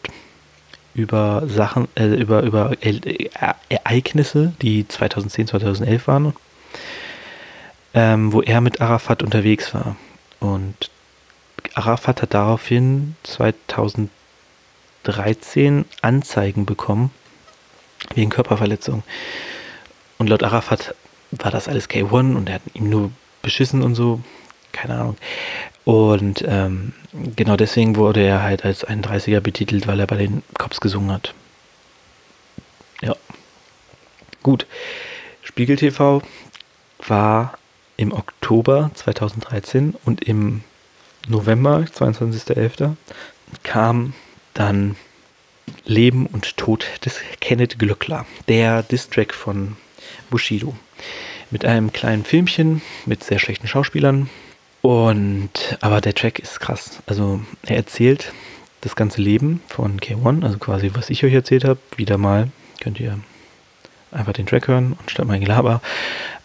über 0.94 1.44
Sachen, 1.48 1.88
äh, 1.96 2.08
über, 2.08 2.44
über 2.44 2.74
e 2.82 3.30
Ereignisse, 3.70 4.54
die 4.62 4.88
2010, 4.88 5.48
2011 5.48 6.08
waren, 6.08 6.34
ähm, 7.94 8.34
wo 8.34 8.42
er 8.42 8.62
mit 8.62 8.82
Arafat 8.82 9.24
unterwegs 9.24 9.74
war. 9.74 9.96
Und 10.40 10.90
Arafat 11.74 12.22
hat 12.22 12.34
daraufhin 12.34 13.16
2013 13.24 15.86
Anzeigen 16.02 16.66
bekommen 16.66 17.12
wegen 18.16 18.30
Körperverletzung. 18.30 19.04
Und 20.18 20.28
laut 20.28 20.44
Arafat 20.44 20.96
war 21.32 21.52
das 21.52 21.68
alles 21.68 21.90
K1 21.90 22.36
und 22.36 22.50
er 22.50 22.56
hat 22.56 22.62
ihm 22.74 22.90
nur 22.90 23.12
beschissen 23.42 23.82
und 23.82 23.96
so. 23.96 24.22
Keine 24.72 24.96
Ahnung. 24.96 25.18
Und 25.84 26.44
ähm, 26.48 26.94
genau 27.36 27.58
deswegen 27.58 27.96
wurde 27.96 28.22
er 28.22 28.44
halt 28.44 28.64
als 28.64 28.88
31er 28.88 29.40
betitelt, 29.40 29.88
weil 29.88 30.00
er 30.00 30.08
bei 30.08 30.18
den 30.18 30.44
Cops 30.58 30.80
gesungen 30.80 31.12
hat. 31.12 31.34
Ja. 33.02 33.16
Gut. 34.44 34.68
Spiegel 35.44 35.76
TV 35.76 36.22
war 37.08 37.58
im 38.02 38.12
Oktober 38.14 38.90
2013 38.96 39.96
und 40.06 40.24
im 40.24 40.64
November, 41.28 41.86
22.11., 41.96 42.96
kam 43.62 44.14
dann 44.56 44.96
Leben 45.86 46.26
und 46.26 46.58
Tod 46.58 46.86
des 47.06 47.20
Kenneth 47.42 47.78
Glöckler, 47.78 48.26
der 48.48 48.82
Distrack 48.82 49.36
von 49.36 49.78
Bushido 50.32 50.76
mit 51.52 51.64
einem 51.64 51.94
kleinen 51.94 52.26
Filmchen 52.26 52.82
mit 53.06 53.24
sehr 53.24 53.38
schlechten 53.38 53.68
Schauspielern. 53.68 54.30
Und 54.82 55.78
aber 55.82 56.02
der 56.02 56.16
Track 56.16 56.40
ist 56.40 56.60
krass. 56.60 57.04
Also 57.06 57.42
er 57.68 57.76
erzählt 57.76 58.34
das 58.82 58.96
ganze 58.96 59.22
Leben 59.22 59.62
von 59.68 60.00
K1, 60.00 60.44
also 60.44 60.58
quasi 60.58 60.90
was 60.96 61.12
ich 61.12 61.24
euch 61.24 61.34
erzählt 61.34 61.66
habe. 61.66 61.80
Wieder 61.98 62.18
mal 62.18 62.48
könnt 62.80 63.00
ihr 63.00 63.20
einfach 64.12 64.34
den 64.34 64.48
Track 64.48 64.68
hören 64.68 64.94
und 65.00 65.12
statt 65.12 65.28
mein 65.28 65.42
Gelaber. 65.42 65.82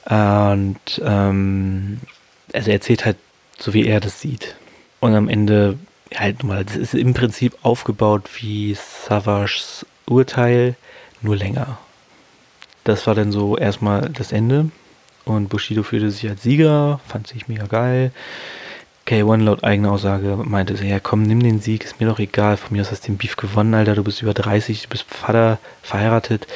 Und 0.08 1.02
ähm, 1.04 2.00
also 2.52 2.70
er 2.70 2.74
erzählt 2.74 3.04
halt 3.04 3.16
so 3.58 3.74
wie 3.74 3.86
er 3.86 4.00
das 4.00 4.20
sieht. 4.20 4.54
Und 5.00 5.14
am 5.14 5.28
Ende 5.28 5.78
halt 6.14 6.40
nochmal, 6.40 6.64
das 6.64 6.76
ist 6.76 6.94
im 6.94 7.14
Prinzip 7.14 7.56
aufgebaut 7.62 8.28
wie 8.40 8.74
Savages 8.74 9.86
Urteil, 10.06 10.76
nur 11.22 11.36
länger. 11.36 11.78
Das 12.84 13.06
war 13.06 13.14
dann 13.14 13.32
so 13.32 13.56
erstmal 13.56 14.10
das 14.10 14.32
Ende. 14.32 14.70
Und 15.24 15.48
Bushido 15.48 15.82
fühlte 15.82 16.10
sich 16.10 16.28
als 16.28 16.42
Sieger, 16.42 17.00
fand 17.08 17.26
sich 17.26 17.48
mega 17.48 17.66
geil. 17.66 18.12
K1 19.08 19.42
laut 19.42 19.64
eigener 19.64 19.92
Aussage 19.92 20.36
meinte 20.44 20.76
so, 20.76 20.84
ja 20.84 20.98
komm, 21.00 21.22
nimm 21.22 21.40
den 21.40 21.60
Sieg, 21.60 21.84
ist 21.84 22.00
mir 22.00 22.08
doch 22.08 22.18
egal, 22.18 22.56
von 22.56 22.76
mir 22.76 22.82
aus 22.82 22.90
hast 22.90 23.02
du 23.02 23.12
den 23.12 23.18
Beef 23.18 23.36
gewonnen, 23.36 23.74
Alter, 23.74 23.94
du 23.94 24.02
bist 24.02 24.20
über 24.20 24.34
30, 24.34 24.82
du 24.82 24.88
bist 24.88 25.04
Vater, 25.08 25.58
verheiratet. 25.82 26.46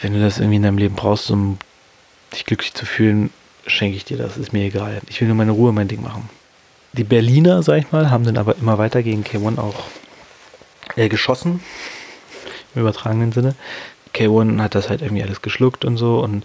Wenn 0.00 0.12
du 0.12 0.20
das 0.20 0.38
irgendwie 0.38 0.56
in 0.56 0.62
deinem 0.62 0.78
Leben 0.78 0.94
brauchst, 0.94 1.30
um 1.30 1.58
dich 2.36 2.46
glücklich 2.46 2.74
zu 2.74 2.86
fühlen, 2.86 3.30
schenke 3.66 3.96
ich 3.96 4.04
dir 4.04 4.16
das, 4.16 4.36
ist 4.36 4.52
mir 4.52 4.64
egal. 4.64 5.00
Ich 5.08 5.20
will 5.20 5.28
nur 5.28 5.36
meine 5.36 5.52
Ruhe, 5.52 5.72
mein 5.72 5.88
Ding 5.88 6.02
machen. 6.02 6.28
Die 6.92 7.04
Berliner, 7.04 7.62
sag 7.62 7.78
ich 7.78 7.92
mal, 7.92 8.10
haben 8.10 8.24
dann 8.24 8.38
aber 8.38 8.56
immer 8.56 8.78
weiter 8.78 9.02
gegen 9.02 9.22
K1 9.22 9.58
auch 9.58 9.84
äh, 10.96 11.08
geschossen, 11.08 11.60
im 12.74 12.82
übertragenen 12.82 13.32
Sinne. 13.32 13.54
K1 14.14 14.60
hat 14.62 14.74
das 14.74 14.88
halt 14.88 15.02
irgendwie 15.02 15.22
alles 15.22 15.42
geschluckt 15.42 15.84
und 15.84 15.96
so. 15.96 16.20
Und 16.20 16.44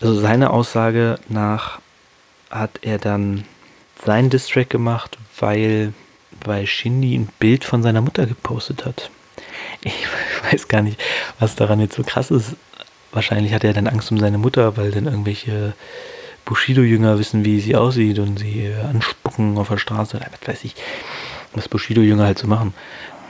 also 0.00 0.18
seine 0.18 0.50
Aussage 0.50 1.18
nach 1.28 1.78
hat 2.50 2.80
er 2.82 2.98
dann 2.98 3.44
seinen 4.04 4.30
Distrack 4.30 4.70
gemacht, 4.70 5.16
weil, 5.38 5.92
weil 6.44 6.66
Shindy 6.66 7.14
ein 7.16 7.28
Bild 7.38 7.64
von 7.64 7.82
seiner 7.82 8.00
Mutter 8.00 8.26
gepostet 8.26 8.84
hat. 8.84 9.10
Ich 9.82 10.06
weiß 10.52 10.68
gar 10.68 10.82
nicht, 10.82 11.00
was 11.38 11.54
daran 11.54 11.80
jetzt 11.80 11.94
so 11.94 12.02
krass 12.02 12.30
ist. 12.30 12.56
Wahrscheinlich 13.14 13.54
hat 13.54 13.64
er 13.64 13.72
dann 13.72 13.86
Angst 13.86 14.10
um 14.12 14.18
seine 14.18 14.38
Mutter, 14.38 14.76
weil 14.76 14.90
dann 14.90 15.06
irgendwelche 15.06 15.72
Bushido-Jünger 16.44 17.18
wissen, 17.18 17.44
wie 17.44 17.60
sie 17.60 17.76
aussieht 17.76 18.18
und 18.18 18.38
sie 18.38 18.70
anspucken 18.74 19.56
auf 19.56 19.68
der 19.68 19.78
Straße. 19.78 20.20
Was 20.20 20.48
weiß 20.48 20.64
ich, 20.64 20.74
was 21.54 21.68
Bushido-Jünger 21.68 22.24
halt 22.24 22.38
so 22.38 22.46
machen. 22.46 22.74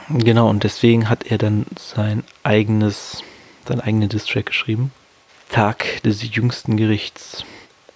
Genau, 0.09 0.49
und 0.49 0.63
deswegen 0.63 1.09
hat 1.09 1.23
er 1.23 1.37
dann 1.37 1.65
sein 1.77 2.23
eigenes 2.43 3.23
seinen 3.67 3.81
eigenen 3.81 4.09
Distrack 4.09 4.47
geschrieben. 4.47 4.91
Tag 5.49 6.01
des 6.03 6.35
jüngsten 6.35 6.77
Gerichts. 6.77 7.43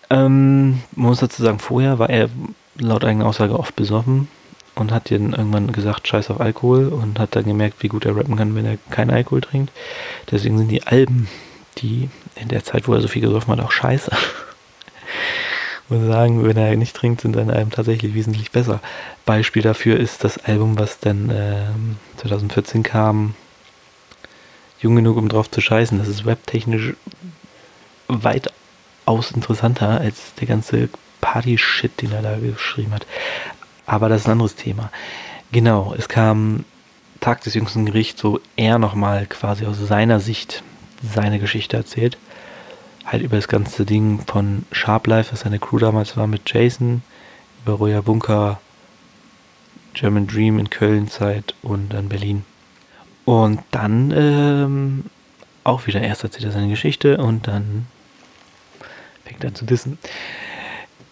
Ähm, 0.09 0.81
man 0.95 1.07
muss 1.07 1.19
dazu 1.19 1.43
sagen, 1.43 1.59
vorher 1.59 1.99
war 1.99 2.09
er 2.09 2.29
laut 2.77 3.03
eigener 3.03 3.25
Aussage 3.25 3.57
oft 3.57 3.75
besoffen 3.75 4.27
und 4.75 4.91
hat 4.91 5.11
dann 5.11 5.33
irgendwann 5.33 5.71
gesagt, 5.71 6.07
scheiß 6.07 6.29
auf 6.29 6.39
Alkohol 6.39 6.87
und 6.87 7.19
hat 7.19 7.35
dann 7.35 7.45
gemerkt, 7.45 7.81
wie 7.83 7.87
gut 7.87 8.05
er 8.05 8.15
rappen 8.15 8.35
kann, 8.35 8.55
wenn 8.55 8.65
er 8.65 8.77
keinen 8.89 9.11
Alkohol 9.11 9.41
trinkt. 9.41 9.71
Deswegen 10.31 10.57
sind 10.57 10.69
die 10.69 10.83
Alben, 10.83 11.27
die 11.77 12.09
in 12.35 12.47
der 12.47 12.63
Zeit, 12.63 12.87
wo 12.87 12.93
er 12.93 13.01
so 13.01 13.07
viel 13.07 13.21
gesoffen 13.21 13.51
hat, 13.53 13.63
auch 13.63 13.71
scheiße. 13.71 14.11
Muss 15.89 16.05
sagen, 16.05 16.45
wenn 16.45 16.57
er 16.57 16.75
nicht 16.75 16.95
trinkt, 16.95 17.21
sind 17.21 17.35
seine 17.35 17.53
Alben 17.53 17.71
tatsächlich 17.71 18.13
wesentlich 18.13 18.51
besser. 18.51 18.79
Beispiel 19.25 19.63
dafür 19.63 19.99
ist 19.99 20.23
das 20.23 20.37
Album, 20.37 20.77
was 20.77 20.99
dann 20.99 21.29
äh, 21.29 21.65
2014 22.17 22.83
kam, 22.83 23.33
Jung 24.81 24.95
genug, 24.95 25.17
um 25.17 25.29
drauf 25.29 25.49
zu 25.49 25.61
scheißen. 25.61 25.97
Das 25.97 26.07
ist 26.07 26.25
webtechnisch 26.25 26.93
weitaus 28.07 29.31
interessanter 29.31 29.99
als 29.99 30.33
der 30.39 30.47
ganze 30.47 30.89
Party-Shit, 31.21 32.01
den 32.01 32.11
er 32.11 32.21
da 32.21 32.37
geschrieben 32.37 32.93
hat. 32.93 33.05
Aber 33.85 34.09
das 34.09 34.21
ist 34.21 34.27
ein 34.27 34.33
anderes 34.33 34.55
Thema. 34.55 34.91
Genau, 35.51 35.95
es 35.97 36.07
kam 36.07 36.65
Tag 37.19 37.41
des 37.41 37.53
jüngsten 37.55 37.85
Gerichts, 37.85 38.21
so 38.21 38.39
er 38.55 38.79
nochmal 38.79 39.25
quasi 39.25 39.65
aus 39.65 39.77
seiner 39.79 40.19
Sicht 40.19 40.63
seine 41.01 41.39
Geschichte 41.39 41.77
erzählt 41.77 42.17
halt 43.11 43.23
über 43.23 43.35
das 43.35 43.47
ganze 43.47 43.85
Ding 43.85 44.19
von 44.25 44.65
Sharp 44.71 45.07
Life, 45.07 45.31
was 45.31 45.41
seine 45.41 45.59
Crew 45.59 45.79
damals 45.79 46.15
war 46.15 46.27
mit 46.27 46.41
Jason, 46.45 47.01
über 47.63 47.73
Roya 47.73 48.01
Bunker, 48.01 48.59
German 49.93 50.27
Dream 50.27 50.59
in 50.59 50.69
Köln 50.69 51.09
Zeit 51.09 51.55
und 51.61 51.89
dann 51.89 52.09
Berlin. 52.09 52.45
Und 53.25 53.61
dann 53.71 54.11
ähm, 54.15 55.05
auch 55.63 55.87
wieder 55.87 56.01
erst 56.01 56.23
erzählt 56.23 56.45
er 56.45 56.51
seine 56.51 56.69
Geschichte 56.69 57.17
und 57.17 57.47
dann 57.47 57.87
fängt 59.25 59.43
er 59.43 59.49
an 59.49 59.55
zu 59.55 59.65
dissen. 59.65 59.97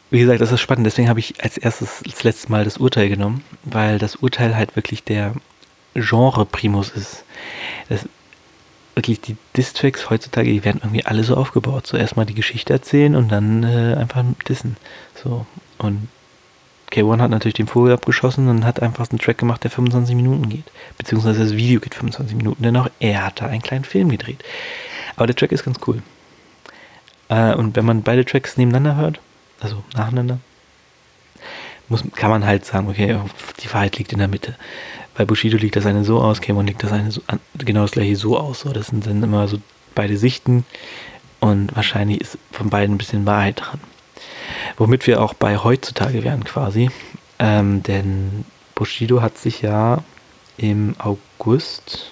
Wie 0.10 0.20
gesagt, 0.20 0.40
das 0.40 0.52
ist 0.52 0.62
spannend, 0.62 0.86
deswegen 0.86 1.10
habe 1.10 1.20
ich 1.20 1.44
als 1.44 1.58
erstes 1.58 2.02
das 2.06 2.24
letzte 2.24 2.52
Mal 2.52 2.64
das 2.64 2.78
Urteil 2.78 3.10
genommen, 3.10 3.44
weil 3.64 4.00
das 4.00 4.16
Urteil 4.16 4.56
halt 4.56 4.76
wirklich 4.76 5.04
der 5.04 5.34
Genre-Primus 5.96 6.92
ist. 6.92 7.24
Das 7.90 8.08
wirklich 8.98 9.22
die 9.22 9.38
Distracks 9.56 10.10
heutzutage, 10.10 10.52
die 10.52 10.66
werden 10.66 10.82
irgendwie 10.84 11.06
alle 11.06 11.24
so 11.24 11.38
aufgebaut. 11.38 11.88
So 11.88 11.96
erstmal 11.96 12.26
die 12.26 12.34
Geschichte 12.34 12.74
erzählen 12.74 13.16
und 13.16 13.30
dann 13.30 13.64
äh, 13.64 13.96
einfach 13.96 14.26
dissen. 14.50 14.76
So. 15.24 15.46
Und 15.78 16.10
K1 16.92 17.22
hat 17.22 17.32
natürlich 17.32 17.54
den 17.54 17.68
Vogel 17.68 17.94
abgeschossen 17.94 18.50
und 18.50 18.66
hat 18.66 18.82
einfach 18.82 19.10
einen 19.10 19.20
Track 19.20 19.38
gemacht, 19.38 19.64
der 19.64 19.72
25 19.72 20.16
Minuten 20.16 20.50
geht. 20.50 20.66
Beziehungsweise 20.98 21.44
das 21.44 21.54
Video 21.54 21.80
geht 21.80 21.96
25 21.96 22.36
Minuten, 22.36 22.64
denn 22.64 22.76
auch 22.76 22.90
er 23.00 23.26
hat 23.26 23.42
da 23.42 23.46
einen 23.46 23.62
kleinen 23.62 23.86
Film 23.86 24.10
gedreht. 24.10 24.44
Aber 25.16 25.28
der 25.28 25.36
Track 25.36 25.52
ist 25.52 25.64
ganz 25.64 25.80
cool. 25.88 26.02
Äh, 27.30 27.54
und 27.54 27.76
wenn 27.76 27.86
man 27.86 28.04
beide 28.04 28.26
Tracks 28.26 28.58
nebeneinander 28.58 28.96
hört, 28.96 29.20
also 29.60 29.84
nacheinander, 29.96 30.40
muss, 31.90 32.04
kann 32.16 32.30
man 32.30 32.46
halt 32.46 32.66
sagen, 32.66 32.90
okay, 32.90 33.20
die 33.64 33.74
Wahrheit 33.74 33.98
liegt 33.98 34.12
in 34.12 34.20
der 34.20 34.28
Mitte. 34.28 34.56
Bei 35.18 35.26
Bushido 35.26 35.58
liegt 35.58 35.76
das 35.76 35.88
eine 35.88 36.04
so 36.04 36.22
aus, 36.22 36.42
Cameron 36.42 36.68
liegt 36.68 36.84
das 36.84 36.92
eine 36.92 37.12
so, 37.12 37.22
genau 37.58 37.82
das 37.82 37.92
gleiche 37.92 38.16
so 38.16 38.38
aus. 38.38 38.62
So. 38.62 38.72
Das 38.72 38.88
sind 38.88 39.06
dann 39.08 39.24
immer 39.24 39.48
so 39.48 39.58
beide 39.96 40.16
Sichten 40.16 40.64
und 41.40 41.76
wahrscheinlich 41.76 42.22
ist 42.22 42.38
von 42.52 42.70
beiden 42.70 42.96
ein 42.96 42.98
bisschen 43.00 43.26
Wahrheit 43.26 43.62
dran. 43.62 43.80
Womit 44.78 45.08
wir 45.08 45.22
auch 45.22 45.34
bei 45.34 45.58
heutzutage 45.58 46.24
wären 46.24 46.44
quasi. 46.44 46.92
Ähm, 47.40 47.82
denn 47.84 48.46
Bushido 48.76 49.22
hat 49.22 49.38
sich 49.38 49.64
ja 49.64 50.04
im 50.58 50.96
August, 51.00 52.12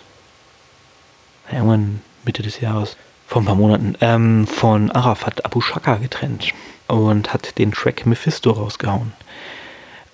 irgendwann 1.51 2.01
Mitte 2.25 2.41
des 2.41 2.59
Jahres, 2.59 2.97
vor 3.27 3.41
ein 3.41 3.45
paar 3.45 3.55
Monaten, 3.55 3.95
ähm, 4.01 4.47
von 4.47 4.91
Arafat 4.91 5.45
Abu 5.45 5.61
Shaka 5.61 5.97
getrennt 5.97 6.53
und 6.87 7.33
hat 7.33 7.57
den 7.59 7.71
Track 7.71 8.05
Mephisto 8.05 8.51
rausgehauen. 8.51 9.13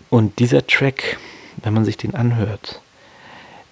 Und 0.10 0.40
dieser 0.40 0.68
Track, 0.68 1.18
wenn 1.64 1.74
man 1.74 1.86
sich 1.86 1.98
den 1.98 2.16
anhört, 2.16 2.82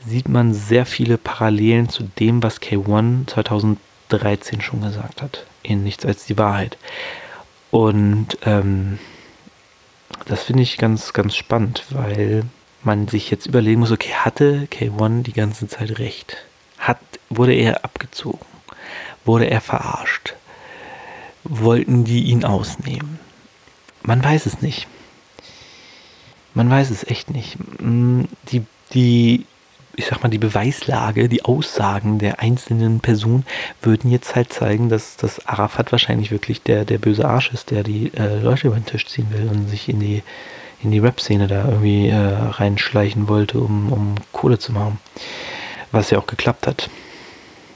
sieht 0.06 0.30
man 0.30 0.53
sehr 0.53 0.86
viele 0.86 1.18
Parallelen 1.18 1.90
zu 1.90 2.03
dem, 2.03 2.41
was 2.41 2.61
K1 2.61 3.28
2013 3.28 4.61
schon 4.61 4.82
gesagt 4.82 5.22
hat, 5.22 5.45
in 5.64 5.84
Nichts 5.84 6.06
als 6.06 6.26
die 6.26 6.38
Wahrheit. 6.38 6.78
Und 7.72 8.38
ähm, 8.44 8.99
das 10.26 10.44
finde 10.44 10.64
ich 10.64 10.78
ganz, 10.78 11.14
ganz 11.14 11.36
spannend, 11.36 11.86
weil 11.90 12.44
man 12.84 13.07
sich 13.07 13.30
jetzt 13.30 13.45
überlegen 13.45 13.82
muss, 13.82 13.91
okay, 13.91 14.14
hatte 14.14 14.68
K1 14.72 15.24
die 15.24 15.34
ganze 15.34 15.68
Zeit 15.68 15.99
recht? 15.99 16.38
Hat, 16.78 16.99
wurde 17.30 17.53
er 17.53 17.84
abgezogen? 17.84 18.45
Wurde 19.26 19.49
er 19.49 19.61
verarscht? 19.61 20.36
Wollten 21.44 22.06
die 22.06 22.24
ihn 22.24 22.45
ausnehmen? 22.45 23.20
Man 24.02 24.24
weiß 24.24 24.45
es 24.45 24.61
nicht. 24.61 24.88
Man 26.53 26.69
weiß 26.69 26.89
es 26.89 27.05
echt 27.05 27.30
nicht. 27.30 27.57
Mm, 27.81 28.23
die, 28.51 28.63
die, 28.93 29.45
ich 29.95 30.05
sag 30.07 30.23
mal, 30.23 30.30
die 30.30 30.38
Beweislage, 30.38 31.30
die 31.30 31.45
Aussagen 31.45 32.19
der 32.19 32.39
einzelnen 32.39 32.99
Personen 32.99 33.45
würden 33.81 34.11
jetzt 34.11 34.35
halt 34.35 34.51
zeigen, 34.51 34.89
dass, 34.89 35.17
dass 35.17 35.45
Arafat 35.47 35.91
wahrscheinlich 35.91 36.31
wirklich 36.31 36.61
der, 36.61 36.85
der 36.85 36.97
böse 36.97 37.27
Arsch 37.27 37.51
ist, 37.53 37.71
der 37.71 37.84
die 37.84 38.11
äh, 38.15 38.39
Leute 38.41 38.67
über 38.67 38.76
den 38.76 38.85
Tisch 38.85 39.05
ziehen 39.05 39.27
will 39.31 39.47
und 39.49 39.69
sich 39.69 39.89
in 39.89 39.99
die, 39.99 40.23
in 40.81 40.91
die 40.91 40.99
Rap-Szene 40.99 41.47
da 41.47 41.65
irgendwie 41.65 42.09
äh, 42.09 42.15
reinschleichen 42.15 43.27
wollte, 43.27 43.59
um, 43.59 43.91
um 43.91 44.15
Kohle 44.31 44.59
zu 44.59 44.71
machen. 44.71 44.99
Was 45.91 46.11
ja 46.11 46.19
auch 46.19 46.27
geklappt 46.27 46.67
hat. 46.67 46.89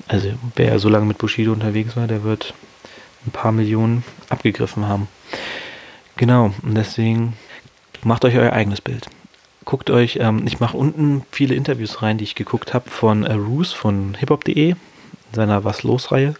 Also 0.07 0.29
wer 0.55 0.77
so 0.79 0.89
lange 0.89 1.05
mit 1.05 1.17
Bushido 1.17 1.53
unterwegs 1.53 1.95
war, 1.95 2.07
der 2.07 2.23
wird 2.23 2.53
ein 3.25 3.31
paar 3.31 3.51
Millionen 3.51 4.03
abgegriffen 4.29 4.87
haben. 4.87 5.07
Genau, 6.17 6.53
und 6.61 6.75
deswegen 6.75 7.33
macht 8.05 8.25
euch 8.25 8.35
euer 8.35 8.53
eigenes 8.53 8.81
Bild. 8.81 9.07
Guckt 9.65 9.89
euch, 9.89 10.17
ähm, 10.19 10.43
ich 10.45 10.59
mache 10.59 10.75
unten 10.77 11.23
viele 11.31 11.55
Interviews 11.55 12.01
rein, 12.01 12.17
die 12.17 12.25
ich 12.25 12.35
geguckt 12.35 12.73
habe 12.73 12.89
von 12.89 13.23
äh, 13.23 13.33
Roos 13.33 13.71
von 13.71 14.15
hiphop.de, 14.15 14.75
seiner 15.31 15.63
Was 15.63 15.83
los-Reihe. 15.83 16.35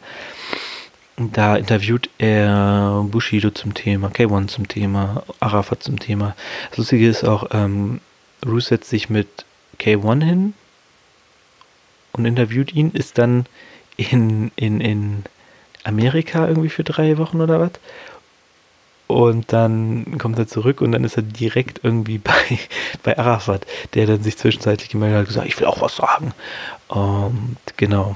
Da 1.16 1.56
interviewt 1.56 2.10
er 2.18 3.06
Bushido 3.08 3.52
zum 3.52 3.76
Thema, 3.76 4.08
K1 4.08 4.48
zum 4.48 4.68
Thema, 4.68 5.24
Arafat 5.40 5.84
zum 5.84 6.00
Thema. 6.00 6.36
Das 6.70 6.80
Lustige 6.80 7.08
ist 7.08 7.24
auch, 7.24 7.50
ähm, 7.52 8.02
Roos 8.46 8.68
setzt 8.68 8.90
sich 8.90 9.10
mit 9.10 9.46
K1 9.80 10.24
hin 10.24 10.54
und 12.14 12.26
interviewt 12.26 12.74
ihn, 12.74 12.92
ist 12.92 13.20
dann 13.20 13.46
in, 13.96 14.52
in, 14.56 14.82
in 14.82 15.24
Amerika 15.84 16.48
irgendwie 16.48 16.70
für 16.70 16.84
drei 16.84 17.18
Wochen 17.18 17.42
oder 17.42 17.60
was 17.60 17.72
und 19.08 19.52
dann 19.52 20.18
kommt 20.18 20.40
er 20.40 20.48
zurück 20.48 20.82
und 20.82 20.92
dann 20.92 21.04
ist 21.04 21.18
er 21.18 21.24
direkt 21.24 21.82
irgendwie 21.84 22.18
bei, 22.20 22.60
bei 23.04 23.18
Arafat, 23.18 23.66
der 23.94 24.08
dann 24.08 24.24
sich 24.24 24.38
zwischenzeitlich 24.38 24.90
gemeldet 24.90 25.16
hat 25.16 25.22
und 25.22 25.28
gesagt, 25.28 25.48
ich 25.48 25.60
will 25.60 25.68
auch 25.68 25.82
was 25.82 25.96
sagen. 25.96 26.34
Und 26.88 27.58
genau. 27.78 28.16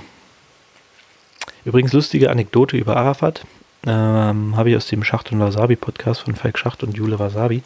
Übrigens 1.65 1.93
lustige 1.93 2.29
Anekdote 2.29 2.77
über 2.77 2.95
Arafat. 2.95 3.45
Ähm, 3.85 4.55
habe 4.55 4.69
ich 4.69 4.75
aus 4.75 4.87
dem 4.87 5.03
Schacht 5.03 5.31
und 5.31 5.39
Wasabi 5.39 5.75
Podcast 5.75 6.21
von 6.21 6.35
Falk 6.35 6.57
Schacht 6.57 6.83
und 6.83 6.97
Jule 6.97 7.19
Wasabi. 7.19 7.63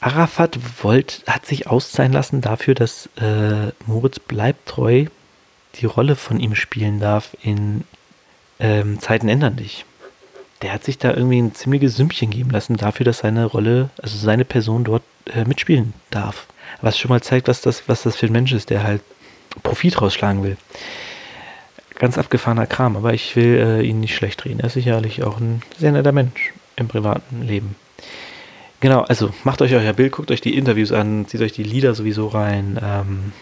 Arafat 0.00 0.58
wollt, 0.82 1.22
hat 1.26 1.46
sich 1.46 1.68
auszahlen 1.68 2.12
lassen 2.12 2.40
dafür, 2.40 2.74
dass 2.74 3.08
äh, 3.20 3.72
Moritz 3.86 4.18
Bleibtreu 4.18 5.06
die 5.76 5.86
Rolle 5.86 6.16
von 6.16 6.40
ihm 6.40 6.54
spielen 6.54 7.00
darf 7.00 7.36
in 7.42 7.84
ähm, 8.58 9.00
Zeiten 9.00 9.28
ändern 9.28 9.56
dich 9.56 9.84
der 10.62 10.72
hat 10.72 10.84
sich 10.84 10.98
da 10.98 11.12
irgendwie 11.12 11.40
ein 11.40 11.54
ziemliches 11.54 11.96
Sümmchen 11.96 12.30
geben 12.30 12.50
lassen 12.50 12.76
dafür, 12.76 13.04
dass 13.04 13.18
seine 13.18 13.44
Rolle, 13.44 13.90
also 14.00 14.16
seine 14.16 14.44
Person 14.44 14.84
dort 14.84 15.02
äh, 15.34 15.44
mitspielen 15.44 15.92
darf. 16.10 16.46
Was 16.80 16.98
schon 16.98 17.08
mal 17.08 17.22
zeigt, 17.22 17.48
was 17.48 17.60
das, 17.60 17.88
was 17.88 18.02
das 18.02 18.16
für 18.16 18.26
ein 18.26 18.32
Mensch 18.32 18.52
ist, 18.52 18.70
der 18.70 18.82
halt 18.82 19.02
Profit 19.62 20.00
rausschlagen 20.00 20.42
will. 20.42 20.56
Ganz 21.96 22.16
abgefahrener 22.16 22.66
Kram, 22.66 22.96
aber 22.96 23.12
ich 23.12 23.36
will 23.36 23.58
äh, 23.58 23.82
ihn 23.82 24.00
nicht 24.00 24.16
schlecht 24.16 24.44
reden. 24.44 24.60
Er 24.60 24.66
ist 24.66 24.74
sicherlich 24.74 25.22
auch 25.22 25.38
ein 25.38 25.62
sehr 25.78 25.92
netter 25.92 26.12
Mensch 26.12 26.52
im 26.76 26.88
privaten 26.88 27.42
Leben. 27.42 27.76
Genau, 28.80 29.02
also 29.02 29.32
macht 29.44 29.62
euch 29.62 29.74
euer 29.74 29.92
Bild, 29.92 30.12
guckt 30.12 30.30
euch 30.30 30.40
die 30.40 30.56
Interviews 30.56 30.90
an, 30.90 31.26
zieht 31.28 31.40
euch 31.40 31.52
die 31.52 31.62
Lieder 31.62 31.94
sowieso 31.94 32.26
rein. 32.26 32.80
Ähm, 32.82 33.32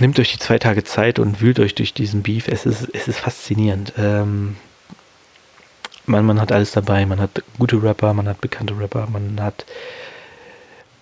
nehmt 0.00 0.18
euch 0.18 0.32
die 0.32 0.38
zwei 0.38 0.58
Tage 0.58 0.84
Zeit 0.84 1.18
und 1.18 1.40
wühlt 1.40 1.60
euch 1.60 1.74
durch 1.74 1.94
diesen 1.94 2.22
Beef. 2.22 2.48
Es 2.48 2.66
ist, 2.66 2.88
es 2.92 3.08
ist 3.08 3.18
faszinierend. 3.18 3.94
Ähm, 3.96 4.56
man, 6.10 6.26
man 6.26 6.40
hat 6.40 6.52
alles 6.52 6.72
dabei. 6.72 7.06
Man 7.06 7.20
hat 7.20 7.42
gute 7.58 7.82
Rapper, 7.82 8.12
man 8.12 8.28
hat 8.28 8.40
bekannte 8.40 8.78
Rapper, 8.78 9.06
man 9.10 9.40
hat 9.40 9.64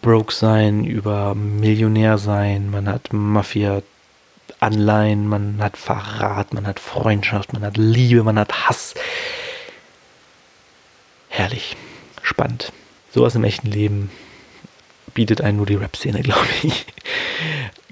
Broke 0.02 0.32
sein, 0.32 0.85
über 0.85 1.35
Millionär 1.35 2.18
sein, 2.18 2.70
man 2.70 2.89
hat 2.89 3.12
Mafia, 3.12 3.82
Anleihen, 4.60 5.26
man 5.26 5.59
hat 5.60 5.76
Verrat, 5.76 6.55
man 6.55 6.66
hat 6.66 6.78
Freundschaft, 6.80 7.52
man 7.52 7.62
hat 7.62 7.76
Liebe, 7.76 8.22
man 8.22 8.39
hat 8.39 8.68
Hass. 8.68 8.94
Herrlich, 11.28 11.76
spannend. 12.22 12.72
Sowas 13.12 13.35
im 13.35 13.44
echten 13.44 13.68
Leben 13.68 14.10
bietet 15.19 15.40
einen 15.40 15.57
nur 15.57 15.66
die 15.66 15.74
Rap-Szene, 15.74 16.20
glaube 16.23 16.47
ich. 16.62 16.86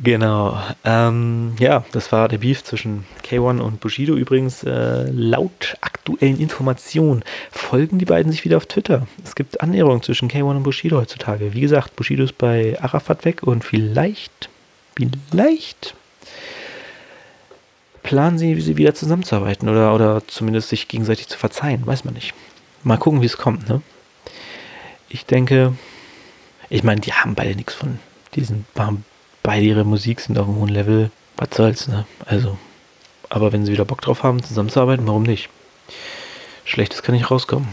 genau. 0.02 0.62
Ähm, 0.84 1.56
ja, 1.58 1.84
das 1.90 2.12
war 2.12 2.28
der 2.28 2.38
Beef 2.38 2.62
zwischen 2.62 3.04
K1 3.28 3.60
und 3.60 3.80
Bushido 3.80 4.14
übrigens. 4.14 4.62
Äh, 4.62 5.10
laut 5.10 5.76
aktuell 5.80 5.96
aktuellen 6.06 6.38
Informationen 6.38 7.24
folgen 7.50 7.98
die 7.98 8.04
beiden 8.04 8.30
sich 8.30 8.44
wieder 8.44 8.56
auf 8.56 8.66
Twitter. 8.66 9.06
Es 9.24 9.34
gibt 9.34 9.60
Annäherungen 9.60 10.02
zwischen 10.02 10.30
K1 10.30 10.56
und 10.56 10.62
Bushido 10.62 10.98
heutzutage. 10.98 11.52
Wie 11.52 11.60
gesagt, 11.60 11.96
Bushido 11.96 12.22
ist 12.22 12.38
bei 12.38 12.78
Arafat 12.80 13.24
weg 13.24 13.42
und 13.42 13.64
vielleicht, 13.64 14.48
vielleicht 14.96 15.94
planen 18.04 18.38
sie, 18.38 18.60
sie 18.60 18.76
wieder 18.76 18.94
zusammenzuarbeiten 18.94 19.68
oder, 19.68 19.94
oder 19.94 20.22
zumindest 20.28 20.68
sich 20.68 20.86
gegenseitig 20.86 21.26
zu 21.26 21.38
verzeihen. 21.38 21.84
Weiß 21.86 22.04
man 22.04 22.14
nicht. 22.14 22.32
Mal 22.84 22.98
gucken, 22.98 23.20
wie 23.20 23.26
es 23.26 23.36
kommt. 23.36 23.68
Ne? 23.68 23.82
Ich 25.08 25.26
denke, 25.26 25.72
ich 26.68 26.82
meine, 26.82 27.00
die 27.00 27.12
haben 27.12 27.34
beide 27.34 27.54
nichts 27.54 27.74
von 27.74 27.98
diesen, 28.34 28.66
haben 28.76 29.04
beide 29.42 29.64
ihre 29.64 29.84
Musik 29.84 30.20
sind 30.20 30.38
auf 30.38 30.46
einem 30.46 30.56
hohen 30.56 30.68
Level. 30.68 31.10
Was 31.36 31.48
soll's, 31.54 31.88
ne? 31.88 32.06
Also, 32.24 32.56
aber 33.28 33.52
wenn 33.52 33.64
sie 33.64 33.72
wieder 33.72 33.84
Bock 33.84 34.00
drauf 34.00 34.22
haben, 34.22 34.42
zusammenzuarbeiten, 34.42 35.06
warum 35.06 35.22
nicht? 35.22 35.48
Schlechtes 36.64 37.02
kann 37.02 37.14
nicht 37.14 37.30
rauskommen. 37.30 37.68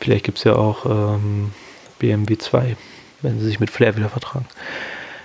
Vielleicht 0.00 0.24
gibt 0.24 0.38
es 0.38 0.44
ja 0.44 0.54
auch 0.54 0.86
ähm, 0.86 1.52
BMW 1.98 2.38
2, 2.38 2.76
wenn 3.22 3.40
sie 3.40 3.46
sich 3.46 3.60
mit 3.60 3.70
Flair 3.70 3.96
wieder 3.96 4.08
vertragen. 4.08 4.46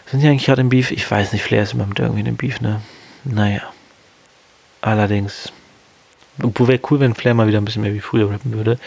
Sind 0.07 0.21
die 0.21 0.27
eigentlich 0.27 0.45
gerade 0.45 0.61
im 0.61 0.69
Beef? 0.69 0.91
Ich 0.91 1.09
weiß 1.09 1.31
nicht, 1.33 1.43
Flair 1.43 1.63
ist 1.63 1.73
immer 1.73 1.85
mit 1.85 1.99
irgendwie 1.99 2.27
im 2.27 2.35
Beef, 2.35 2.61
ne? 2.61 2.81
Naja. 3.23 3.61
Allerdings, 4.81 5.51
wäre 6.37 6.79
cool, 6.89 6.99
wenn 6.99 7.13
Flair 7.13 7.33
mal 7.33 7.47
wieder 7.47 7.59
ein 7.59 7.65
bisschen 7.65 7.83
mehr 7.83 7.93
wie 7.93 7.99
früher 7.99 8.29
rappen 8.29 8.53
würde. 8.53 8.79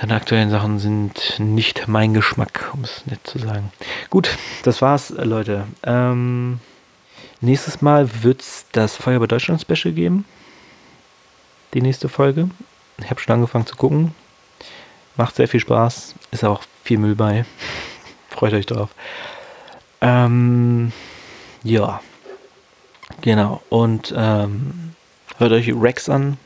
Seine 0.00 0.14
aktuellen 0.14 0.48
Sachen 0.48 0.78
sind 0.78 1.38
nicht 1.38 1.86
mein 1.86 2.14
Geschmack, 2.14 2.70
um 2.72 2.84
es 2.84 3.04
nett 3.04 3.20
zu 3.26 3.38
sagen. 3.38 3.70
Gut, 4.08 4.30
das 4.62 4.80
war's, 4.80 5.10
Leute. 5.10 5.66
Ähm, 5.82 6.58
nächstes 7.42 7.82
Mal 7.82 8.08
wird 8.22 8.40
es 8.40 8.64
das 8.72 8.96
Feuer 8.96 9.20
bei 9.20 9.26
Deutschland 9.26 9.60
Special 9.60 9.92
geben. 9.92 10.24
Die 11.74 11.82
nächste 11.82 12.08
Folge. 12.08 12.48
Ich 12.98 13.10
habe 13.10 13.20
schon 13.20 13.34
angefangen 13.34 13.66
zu 13.66 13.76
gucken. 13.76 14.14
Macht 15.16 15.36
sehr 15.36 15.48
viel 15.48 15.60
Spaß. 15.60 16.14
Ist 16.30 16.44
auch 16.44 16.62
viel 16.82 16.96
Müll 16.96 17.14
bei. 17.14 17.44
Freut 18.30 18.54
euch 18.54 18.64
drauf. 18.64 18.88
Ähm, 20.00 20.92
ja. 21.62 22.00
Genau. 23.20 23.60
Und 23.68 24.14
ähm, 24.16 24.94
hört 25.36 25.52
euch 25.52 25.70
Rex 25.74 26.08
an. 26.08 26.38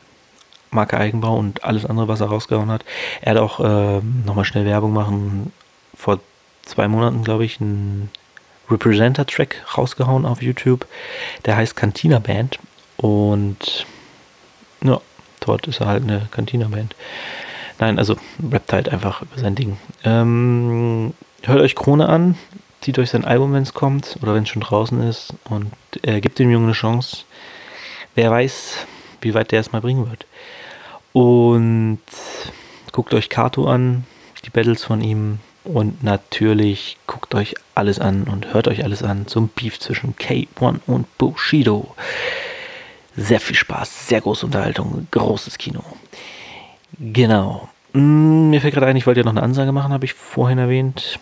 Marke 0.75 0.99
Eigenbau 0.99 1.37
und 1.37 1.65
alles 1.65 1.87
andere, 1.87 2.09
was 2.09 2.21
er 2.21 2.29
rausgehauen 2.29 2.71
hat. 2.71 2.85
Er 3.21 3.33
hat 3.33 3.39
auch 3.39 3.61
ähm, 3.61 4.25
nochmal 4.27 4.45
schnell 4.45 4.65
Werbung 4.65 4.93
machen. 4.93 5.53
Vor 5.97 6.21
zwei 6.63 6.89
Monaten, 6.89 7.25
glaube 7.25 7.45
ich, 7.45 7.61
einen 7.61 8.11
Representer-Track 8.71 9.65
rausgehauen 9.77 10.27
auf 10.27 10.43
YouTube. 10.43 10.87
Der 11.45 11.57
heißt 11.57 11.77
Cantina 11.77 12.19
Band. 12.19 12.59
Und 12.97 13.87
ja, 14.83 15.01
dort 15.41 15.67
ist 15.67 15.81
er 15.81 15.87
halt 15.87 16.03
eine 16.03 16.29
Cantina 16.31 16.69
Band. 16.69 16.95
Nein, 17.79 17.99
also 17.99 18.17
rappt 18.53 18.73
halt 18.73 18.89
einfach 18.89 19.23
über 19.23 19.39
sein 19.39 19.55
Ding. 19.55 19.79
Ähm, 20.05 21.13
hört 21.43 21.61
euch 21.61 21.75
Krone 21.75 22.09
an 22.09 22.37
zieht 22.85 22.99
euch 22.99 23.11
sein 23.11 23.25
Album, 23.25 23.55
wenn 23.55 23.63
es 23.63 23.73
kommt 23.73 24.19
oder 24.21 24.35
wenn 24.35 24.43
es 24.43 24.51
schon 24.51 24.61
draußen 24.61 25.03
ist 25.09 25.33
und 25.45 25.73
äh, 26.03 26.21
gibt 26.21 26.39
dem 26.39 26.51
Jungen 26.51 26.67
eine 26.67 26.75
Chance. 26.75 27.25
Wer 28.15 28.31
weiß, 28.31 28.87
wie 29.23 29.33
weit 29.33 29.53
der 29.53 29.61
es 29.61 29.73
mal 29.73 29.81
bringen 29.81 30.09
wird. 30.09 30.27
Und 31.15 32.01
guckt 32.91 33.15
euch 33.15 33.29
Kato 33.29 33.69
an, 33.69 34.05
die 34.45 34.51
Battles 34.51 34.83
von 34.83 35.01
ihm 35.01 35.39
und 35.63 36.03
natürlich 36.03 36.99
guckt 37.07 37.37
euch 37.37 37.55
alles 37.77 38.01
an 38.01 38.25
und 38.25 38.53
hört 38.53 38.67
euch 38.67 38.83
alles 38.83 39.05
an 39.05 39.29
zum 39.29 39.47
Beef 39.47 39.79
zwischen 39.79 40.17
K1 40.17 40.81
und 40.89 41.17
Bushido. 41.17 41.95
Sehr 43.17 43.39
viel 43.39 43.55
Spaß, 43.55 44.09
sehr 44.09 44.23
große 44.23 44.45
Unterhaltung, 44.45 45.07
großes 45.13 45.57
Kino. 45.57 45.85
Genau. 46.99 47.69
Hm, 47.93 48.51
mir 48.51 48.61
fällt 48.61 48.75
gerade 48.75 48.87
ein, 48.87 48.97
ich 48.97 49.07
wollte 49.07 49.21
ja 49.21 49.25
noch 49.25 49.33
eine 49.33 49.43
Ansage 49.45 49.71
machen, 49.71 49.93
habe 49.93 50.07
ich 50.07 50.15
vorhin 50.15 50.59
erwähnt. 50.59 51.21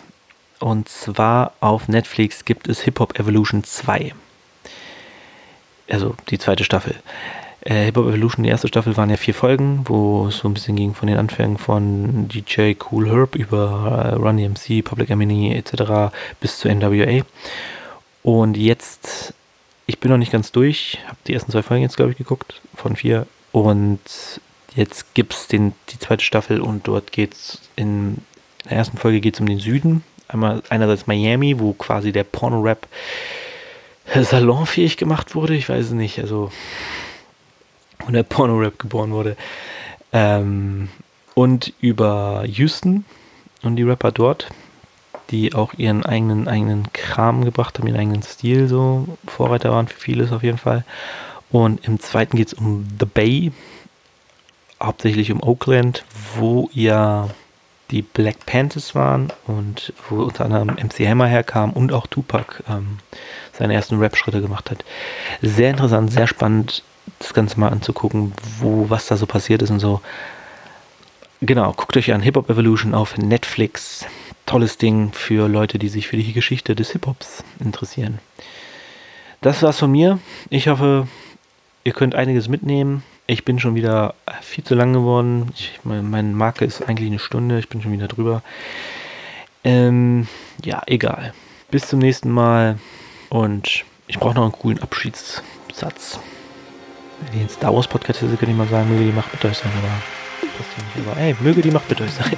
Und 0.59 0.89
zwar 0.89 1.53
auf 1.59 1.87
Netflix 1.87 2.45
gibt 2.45 2.67
es 2.67 2.81
Hip 2.81 2.99
Hop 2.99 3.19
Evolution 3.19 3.63
2. 3.63 4.15
Also 5.87 6.15
die 6.31 6.39
zweite 6.39 6.63
Staffel. 6.63 6.95
Äh, 7.65 7.85
Hip 7.85 7.97
Hop 7.97 8.07
Evolution, 8.07 8.43
die 8.43 8.49
erste 8.49 8.67
Staffel 8.67 8.97
waren 8.97 9.09
ja 9.09 9.17
vier 9.17 9.33
Folgen, 9.33 9.81
wo 9.85 10.27
es 10.27 10.37
so 10.37 10.47
ein 10.47 10.53
bisschen 10.53 10.75
ging 10.75 10.93
von 10.93 11.07
den 11.07 11.17
Anfängen 11.17 11.57
von 11.57 12.27
DJ 12.27 12.73
Cool 12.91 13.09
Herb 13.09 13.35
über 13.35 14.11
äh, 14.11 14.15
Run 14.15 14.37
DMC, 14.37 14.83
Public 14.83 15.09
Enemy 15.09 15.53
etc. 15.53 16.13
bis 16.41 16.59
zu 16.59 16.67
NWA. 16.67 17.23
Und 18.21 18.57
jetzt, 18.57 19.33
ich 19.85 19.99
bin 19.99 20.11
noch 20.11 20.17
nicht 20.17 20.31
ganz 20.31 20.51
durch, 20.51 20.99
habe 21.07 21.17
die 21.27 21.33
ersten 21.33 21.51
zwei 21.51 21.63
Folgen 21.63 21.83
jetzt, 21.83 21.95
glaube 21.95 22.11
ich, 22.11 22.17
geguckt, 22.17 22.61
von 22.75 22.95
vier. 22.95 23.27
Und 23.51 23.99
jetzt 24.75 25.13
gibt 25.13 25.33
es 25.33 25.47
die 25.47 25.71
zweite 25.99 26.23
Staffel 26.23 26.59
und 26.59 26.87
dort 26.87 27.11
geht 27.11 27.33
es 27.33 27.61
in 27.75 28.17
der 28.65 28.77
ersten 28.77 28.97
Folge 28.97 29.21
geht 29.21 29.39
um 29.39 29.45
den 29.45 29.59
Süden 29.59 30.03
Einmal 30.33 30.63
einerseits 30.69 31.05
Miami, 31.05 31.59
wo 31.59 31.73
quasi 31.73 32.11
der 32.11 32.23
Porno-Rap 32.23 32.87
salonfähig 34.15 34.97
gemacht 34.97 35.35
wurde. 35.35 35.53
Ich 35.53 35.69
weiß 35.69 35.87
es 35.87 35.91
nicht, 35.91 36.19
also 36.19 36.51
der 38.11 38.23
Porno-Rap 38.23 38.79
geboren 38.79 39.11
wurde. 39.11 39.37
Ähm, 40.11 40.89
und 41.33 41.73
über 41.79 42.43
Houston 42.45 43.05
und 43.63 43.77
die 43.77 43.83
Rapper 43.83 44.11
dort, 44.11 44.49
die 45.31 45.53
auch 45.55 45.73
ihren 45.75 46.05
eigenen, 46.05 46.47
eigenen 46.47 46.91
Kram 46.93 47.45
gebracht 47.45 47.79
haben, 47.79 47.87
ihren 47.87 47.99
eigenen 47.99 48.23
Stil, 48.23 48.67
so 48.67 49.07
Vorreiter 49.25 49.71
waren 49.71 49.87
für 49.87 49.99
vieles 49.99 50.31
auf 50.31 50.43
jeden 50.43 50.57
Fall. 50.57 50.83
Und 51.51 51.87
im 51.87 51.99
zweiten 51.99 52.37
geht 52.37 52.47
es 52.47 52.53
um 52.53 52.85
The 52.99 53.05
Bay, 53.05 53.51
hauptsächlich 54.81 55.31
um 55.31 55.41
Oakland, 55.41 56.03
wo 56.35 56.69
ja 56.73 57.29
die 57.91 58.01
Black 58.01 58.45
Panthers 58.45 58.95
waren 58.95 59.31
und 59.45 59.93
wo 60.09 60.23
unter 60.23 60.45
anderem 60.45 60.69
MC 60.69 61.07
Hammer 61.07 61.27
herkam 61.27 61.71
und 61.71 61.93
auch 61.93 62.07
Tupac 62.07 62.63
ähm, 62.67 62.99
seine 63.53 63.75
ersten 63.75 63.99
Rap-Schritte 63.99 64.41
gemacht 64.41 64.71
hat. 64.71 64.83
Sehr 65.41 65.69
interessant, 65.69 66.11
sehr 66.11 66.27
spannend, 66.27 66.83
das 67.19 67.33
Ganze 67.33 67.59
mal 67.59 67.69
anzugucken, 67.69 68.33
wo, 68.59 68.89
was 68.89 69.07
da 69.07 69.17
so 69.17 69.25
passiert 69.25 69.61
ist 69.61 69.69
und 69.69 69.79
so. 69.79 70.01
Genau, 71.41 71.73
guckt 71.73 71.97
euch 71.97 72.13
an 72.13 72.21
Hip 72.21 72.37
Hop 72.37 72.49
Evolution 72.49 72.93
auf 72.93 73.17
Netflix. 73.17 74.05
Tolles 74.45 74.77
Ding 74.77 75.11
für 75.13 75.47
Leute, 75.47 75.79
die 75.79 75.89
sich 75.89 76.07
für 76.07 76.17
die 76.17 76.33
Geschichte 76.33 76.75
des 76.75 76.91
Hip-Hops 76.91 77.43
interessieren. 77.59 78.19
Das 79.41 79.61
war's 79.61 79.79
von 79.79 79.91
mir. 79.91 80.19
Ich 80.49 80.67
hoffe, 80.67 81.07
ihr 81.83 81.93
könnt 81.93 82.15
einiges 82.15 82.47
mitnehmen. 82.47 83.03
Ich 83.27 83.45
bin 83.45 83.59
schon 83.59 83.75
wieder 83.75 84.15
viel 84.41 84.63
zu 84.63 84.75
lang 84.75 84.93
geworden. 84.93 85.51
Ich, 85.55 85.79
meine, 85.83 86.03
meine 86.03 86.33
Marke 86.33 86.65
ist 86.65 86.81
eigentlich 86.81 87.09
eine 87.09 87.19
Stunde. 87.19 87.59
Ich 87.59 87.69
bin 87.69 87.81
schon 87.81 87.91
wieder 87.91 88.07
drüber. 88.07 88.41
Ähm, 89.63 90.27
ja, 90.63 90.81
egal. 90.87 91.33
Bis 91.71 91.87
zum 91.87 91.99
nächsten 91.99 92.29
Mal. 92.29 92.79
Und 93.29 93.83
ich 94.07 94.19
brauche 94.19 94.35
noch 94.35 94.43
einen 94.43 94.51
coolen 94.51 94.81
Abschiedssatz. 94.81 96.19
Jetzt 97.31 97.55
Star 97.55 97.73
Wars 97.73 97.87
Podcast 97.87 98.19
könnte 98.19 98.45
ich 98.45 98.55
mal 98.55 98.67
sagen, 98.67 98.89
möge 98.89 99.05
die 99.05 99.11
Macht 99.11 99.31
mit 99.33 99.45
euch 99.45 99.57
sein. 99.57 99.71
Aber, 99.77 101.11
aber 101.11 101.21
ey, 101.21 101.35
möge 101.39 101.61
die 101.61 101.71
Macht 101.71 101.89
mit 101.89 102.01
euch 102.01 102.11
sein. 102.11 102.37